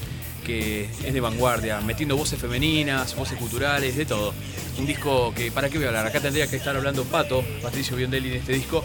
que 0.45 0.89
es 1.05 1.13
de 1.13 1.19
vanguardia, 1.21 1.79
metiendo 1.81 2.17
voces 2.17 2.39
femeninas, 2.39 3.15
voces 3.15 3.37
culturales, 3.37 3.95
de 3.95 4.05
todo. 4.05 4.33
Un 4.77 4.85
disco 4.85 5.33
que, 5.35 5.51
¿para 5.51 5.69
qué 5.69 5.77
voy 5.77 5.85
a 5.85 5.89
hablar? 5.89 6.07
Acá 6.07 6.19
tendría 6.19 6.47
que 6.47 6.55
estar 6.55 6.75
hablando 6.75 7.03
Pato, 7.03 7.43
Patricio 7.61 7.95
Biondelli 7.95 8.29
de 8.29 8.37
este 8.37 8.53
disco, 8.53 8.83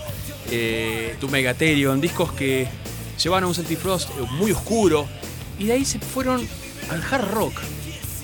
eh, 0.51 1.17
Tu 1.21 1.29
Megatherion, 1.29 2.01
discos 2.01 2.33
que 2.33 2.69
llevaban 3.23 3.45
a 3.45 3.47
un 3.47 3.55
Celtic 3.55 3.79
Frost 3.79 4.11
eh, 4.11 4.23
muy 4.33 4.53
oscuro, 4.53 5.07
y 5.59 5.65
de 5.65 5.73
ahí 5.75 5.85
se 5.85 5.99
fueron 5.99 6.47
al 6.91 7.03
hard 7.11 7.31
rock, 7.33 7.61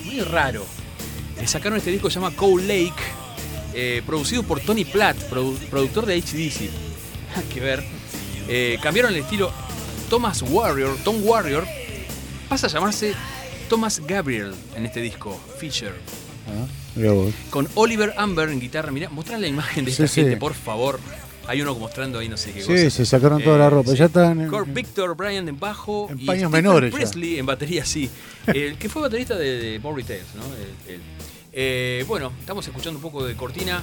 muy 0.05 0.19
raro. 0.21 0.65
Eh, 1.41 1.47
sacaron 1.47 1.77
este 1.77 1.89
disco 1.91 2.07
que 2.07 2.13
se 2.13 2.19
llama 2.19 2.35
Cold 2.35 2.67
Lake, 2.67 3.01
eh, 3.73 4.03
producido 4.05 4.43
por 4.43 4.59
Tony 4.59 4.85
Platt, 4.85 5.17
produ- 5.31 5.57
productor 5.69 6.05
de 6.05 6.17
HDC. 6.21 6.69
Que 7.53 7.59
ver. 7.59 7.83
Cambiaron 8.81 9.13
el 9.13 9.21
estilo 9.21 9.51
Thomas 10.09 10.43
Warrior, 10.43 10.97
Tom 11.03 11.15
Warrior, 11.23 11.65
pasa 12.53 12.67
a 12.67 12.69
llamarse 12.69 13.15
Thomas 13.67 13.99
Gabriel 14.05 14.53
en 14.75 14.85
este 14.85 15.01
disco, 15.01 15.39
Fisher. 15.57 15.91
Ah. 16.47 16.67
Con 17.49 17.67
Oliver 17.73 18.13
Amber 18.15 18.49
en 18.49 18.59
guitarra. 18.59 18.91
Mirá, 18.91 19.09
mostrá 19.09 19.39
la 19.39 19.47
imagen 19.47 19.85
de 19.85 19.89
Sí, 19.91 20.03
esta 20.03 20.13
sí. 20.13 20.21
gente, 20.21 20.37
por 20.37 20.53
favor. 20.53 20.99
Hay 21.47 21.63
uno 21.63 21.73
mostrando 21.73 22.19
ahí 22.19 22.29
no 22.29 22.37
sé 22.37 22.51
qué 22.51 22.61
Sí, 22.61 22.67
cosa. 22.71 22.89
se 22.91 23.05
sacaron 23.07 23.41
toda 23.41 23.57
la 23.57 23.65
Eh, 23.65 23.69
ropa. 23.71 23.89
sí. 23.91 23.97
Ya 23.97 24.05
están. 24.05 24.39
en- 24.39 24.49
Kurt 24.49 24.71
Victor, 24.71 25.15
Brian 25.17 25.49
en 25.49 25.59
bajo 25.59 26.07
En 26.11 26.19
y 26.19 26.25
paños 26.25 26.51
menores 26.51 26.91
ya. 26.91 26.97
Presley 26.99 27.39
en 27.39 27.47
batería, 27.47 27.85
sí. 27.85 28.07
El 28.45 28.77
que 28.77 28.87
fue 28.87 29.01
baterista 29.01 29.35
de, 29.35 29.57
de 29.59 29.79
Bory 29.79 30.03
Tales, 30.03 30.27
¿no? 30.35 30.43
El- 30.45 30.93
el- 30.93 31.01
eh, 31.53 32.05
bueno, 32.07 32.31
estamos 32.39 32.67
escuchando 32.67 32.99
un 32.99 33.01
poco 33.01 33.25
de 33.25 33.33
cortina. 33.35 33.81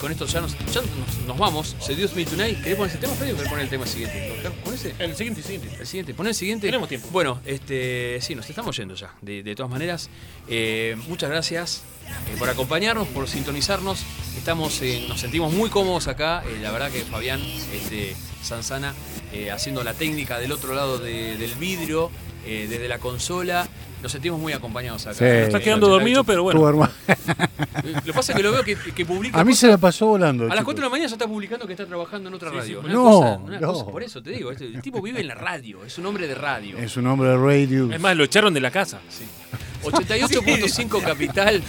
Con 0.00 0.12
esto 0.12 0.26
ya 0.26 0.40
nos, 0.40 0.52
ya 0.72 0.80
nos, 0.82 1.26
nos 1.26 1.38
vamos. 1.38 1.76
Seduce 1.80 2.14
Me 2.14 2.24
Tonight. 2.24 2.58
¿Querés 2.62 2.76
poner 2.76 2.90
ese 2.90 2.98
tema, 3.00 3.14
Freddy, 3.14 3.32
querés 3.34 3.48
poner 3.48 3.64
el 3.64 3.70
tema 3.70 3.86
siguiente? 3.86 4.32
¿Pon 4.64 4.74
ese? 4.74 4.94
El 4.98 5.16
siguiente, 5.16 5.42
siguiente. 5.42 5.76
El 5.80 5.86
siguiente, 5.86 6.14
pon 6.14 6.26
el 6.26 6.34
siguiente. 6.34 6.66
Tenemos 6.66 6.88
tiempo. 6.88 7.08
Bueno, 7.10 7.40
este, 7.46 8.18
sí, 8.20 8.34
nos 8.34 8.48
estamos 8.50 8.76
yendo 8.76 8.94
ya. 8.94 9.14
De, 9.22 9.42
de 9.42 9.54
todas 9.54 9.70
maneras, 9.70 10.10
eh, 10.48 10.96
muchas 11.08 11.30
gracias 11.30 11.82
eh, 12.06 12.36
por 12.38 12.50
acompañarnos, 12.50 13.08
por 13.08 13.28
sintonizarnos. 13.28 14.02
Estamos, 14.36 14.80
eh, 14.82 15.06
nos 15.08 15.20
sentimos 15.20 15.52
muy 15.52 15.70
cómodos 15.70 16.06
acá. 16.08 16.42
La 16.60 16.70
verdad 16.70 16.90
que 16.90 17.00
Fabián, 17.02 17.40
este, 17.72 18.14
Sansana, 18.42 18.92
eh, 19.32 19.50
haciendo 19.50 19.82
la 19.84 19.94
técnica 19.94 20.38
del 20.38 20.52
otro 20.52 20.74
lado 20.74 20.98
de- 20.98 21.36
del 21.38 21.54
vidrio, 21.54 22.10
desde 22.44 22.88
la 22.88 22.98
consola. 22.98 23.66
Nos 24.04 24.12
sentimos 24.12 24.38
muy 24.38 24.52
acompañados 24.52 25.06
acá. 25.06 25.14
Sí. 25.14 25.24
Eh, 25.24 25.44
Está 25.44 25.60
quedando 25.60 25.88
dormido, 25.88 26.24
pero 26.24 26.42
bueno. 26.42 26.60
Lo 26.60 28.02
que 28.02 28.12
pasa 28.12 28.32
es 28.32 28.36
que 28.36 28.42
lo 28.42 28.52
veo 28.52 28.62
que, 28.62 28.76
que 28.76 29.06
publica. 29.06 29.40
A 29.40 29.44
mí 29.44 29.52
cosas- 29.52 29.60
se 29.60 29.68
la 29.68 29.78
pasó 29.78 30.06
volando. 30.08 30.44
a 30.44 30.48
las 30.48 30.56
chicos. 30.56 30.64
4 30.66 30.80
de 30.82 30.86
la 30.86 30.90
mañana 30.90 31.08
ya 31.08 31.14
está 31.14 31.26
publicando 31.26 31.66
que 31.66 31.72
está 31.72 31.86
trabajando 31.86 32.28
en 32.28 32.34
otra 32.34 32.50
Sí, 32.50 32.56
radio. 32.56 32.80
sí. 32.82 32.84
Una 32.84 32.92
No, 32.94 33.02
cosa- 33.04 33.36
una 33.38 33.60
no. 33.60 33.72
cosa- 33.72 33.86
por 33.86 34.02
eso 34.02 34.22
te 34.22 34.28
digo, 34.32 34.50
este- 34.50 34.66
el 34.66 34.82
tipo 34.82 35.00
vive 35.00 35.22
en 35.22 35.28
la 35.28 35.34
radio, 35.34 35.82
es 35.86 35.96
un 35.96 36.04
hombre 36.04 36.28
de 36.28 36.34
radio. 36.34 36.76
Es 36.76 36.94
un 36.98 37.06
hombre 37.06 37.30
de 37.30 37.36
radio. 37.38 37.90
Es 37.90 37.98
más, 37.98 38.14
lo 38.14 38.24
echaron 38.24 38.52
de 38.52 38.60
la 38.60 38.70
casa. 38.70 39.00
Sí. 39.08 39.24
88.5 39.84 41.00
Capital. 41.02 41.62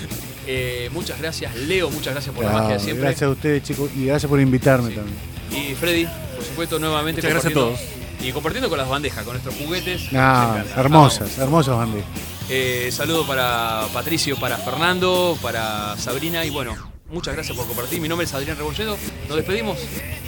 Eh, 0.46 0.90
muchas 0.92 1.18
gracias, 1.22 1.56
Leo. 1.56 1.90
Muchas 1.90 2.14
gracias 2.16 2.36
por 2.36 2.44
la 2.44 2.52
magia 2.52 2.74
de 2.74 2.80
siempre. 2.82 3.04
gracias 3.06 3.24
a 3.24 3.30
ustedes, 3.30 3.64
chicos. 3.64 3.90
Y 3.96 4.08
gracias 4.08 4.30
por 4.30 4.42
invitarme 4.42 4.90
Sí. 4.90 4.96
también. 4.96 5.18
Y 5.52 5.74
Freddy, 5.76 6.06
por 6.36 6.44
supuesto, 6.44 6.80
nuevamente 6.80 7.22
Muchas 7.22 7.32
gracias 7.32 7.54
a 7.54 7.56
compartiendo- 7.56 7.95
Y 8.26 8.32
compartiendo 8.32 8.70
con 8.70 8.80
las 8.80 8.90
bandejas, 8.90 9.24
con 9.24 9.34
nuestros 9.34 9.56
juguetes. 9.56 10.08
Ah, 10.16 10.64
hermosas, 10.76 11.38
hermosas 11.38 11.78
bandejas. 11.78 12.10
Eh, 12.50 12.90
saludo 12.92 13.26
para 13.28 13.86
Patricio, 13.94 14.36
para 14.38 14.58
Fernando, 14.58 15.38
para 15.44 15.96
Sabrina 15.98 16.44
y 16.44 16.50
bueno, 16.50 16.76
muchas 17.08 17.36
gracias 17.36 17.56
por 17.56 17.68
compartir. 17.68 18.02
Mi 18.02 18.08
nombre 18.08 18.26
es 18.26 18.34
Adrián 18.34 18.58
Rebolledo. 18.58 18.98
Nos 19.28 19.38
despedimos. 19.38 19.78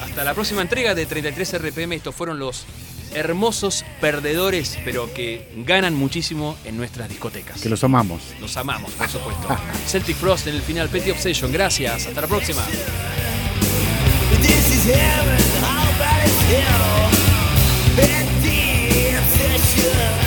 Hasta 0.03 0.24
la 0.24 0.36
próxima 0.36 0.61
entrega 0.61 0.94
de 0.94 1.07
33 1.07 1.60
RPM. 1.60 1.94
Estos 1.94 2.14
fueron 2.14 2.38
los 2.38 2.65
hermosos 3.15 3.84
perdedores, 3.99 4.78
pero 4.86 5.11
que 5.11 5.52
ganan 5.65 5.95
muchísimo 5.95 6.56
en 6.65 6.78
nuestras 6.78 7.10
discotecas. 7.10 7.60
Que 7.61 7.69
los 7.69 7.84
amamos. 7.84 8.22
Los 8.40 8.57
amamos, 8.57 8.91
por 8.91 9.10
supuesto. 9.10 9.48
Celtic 9.88 10.18
Frost 10.18 10.45
en 10.45 10.56
el 10.56 10.61
final, 10.61 10.88
Petty 10.90 11.10
Obsession. 11.10 11.52
Gracias. 11.52 12.06
Hasta 12.06 12.22
la 12.22 12.28
próxima. 12.28 12.61
That 17.98 18.28
deep 18.44 19.18
obsession. 19.18 20.27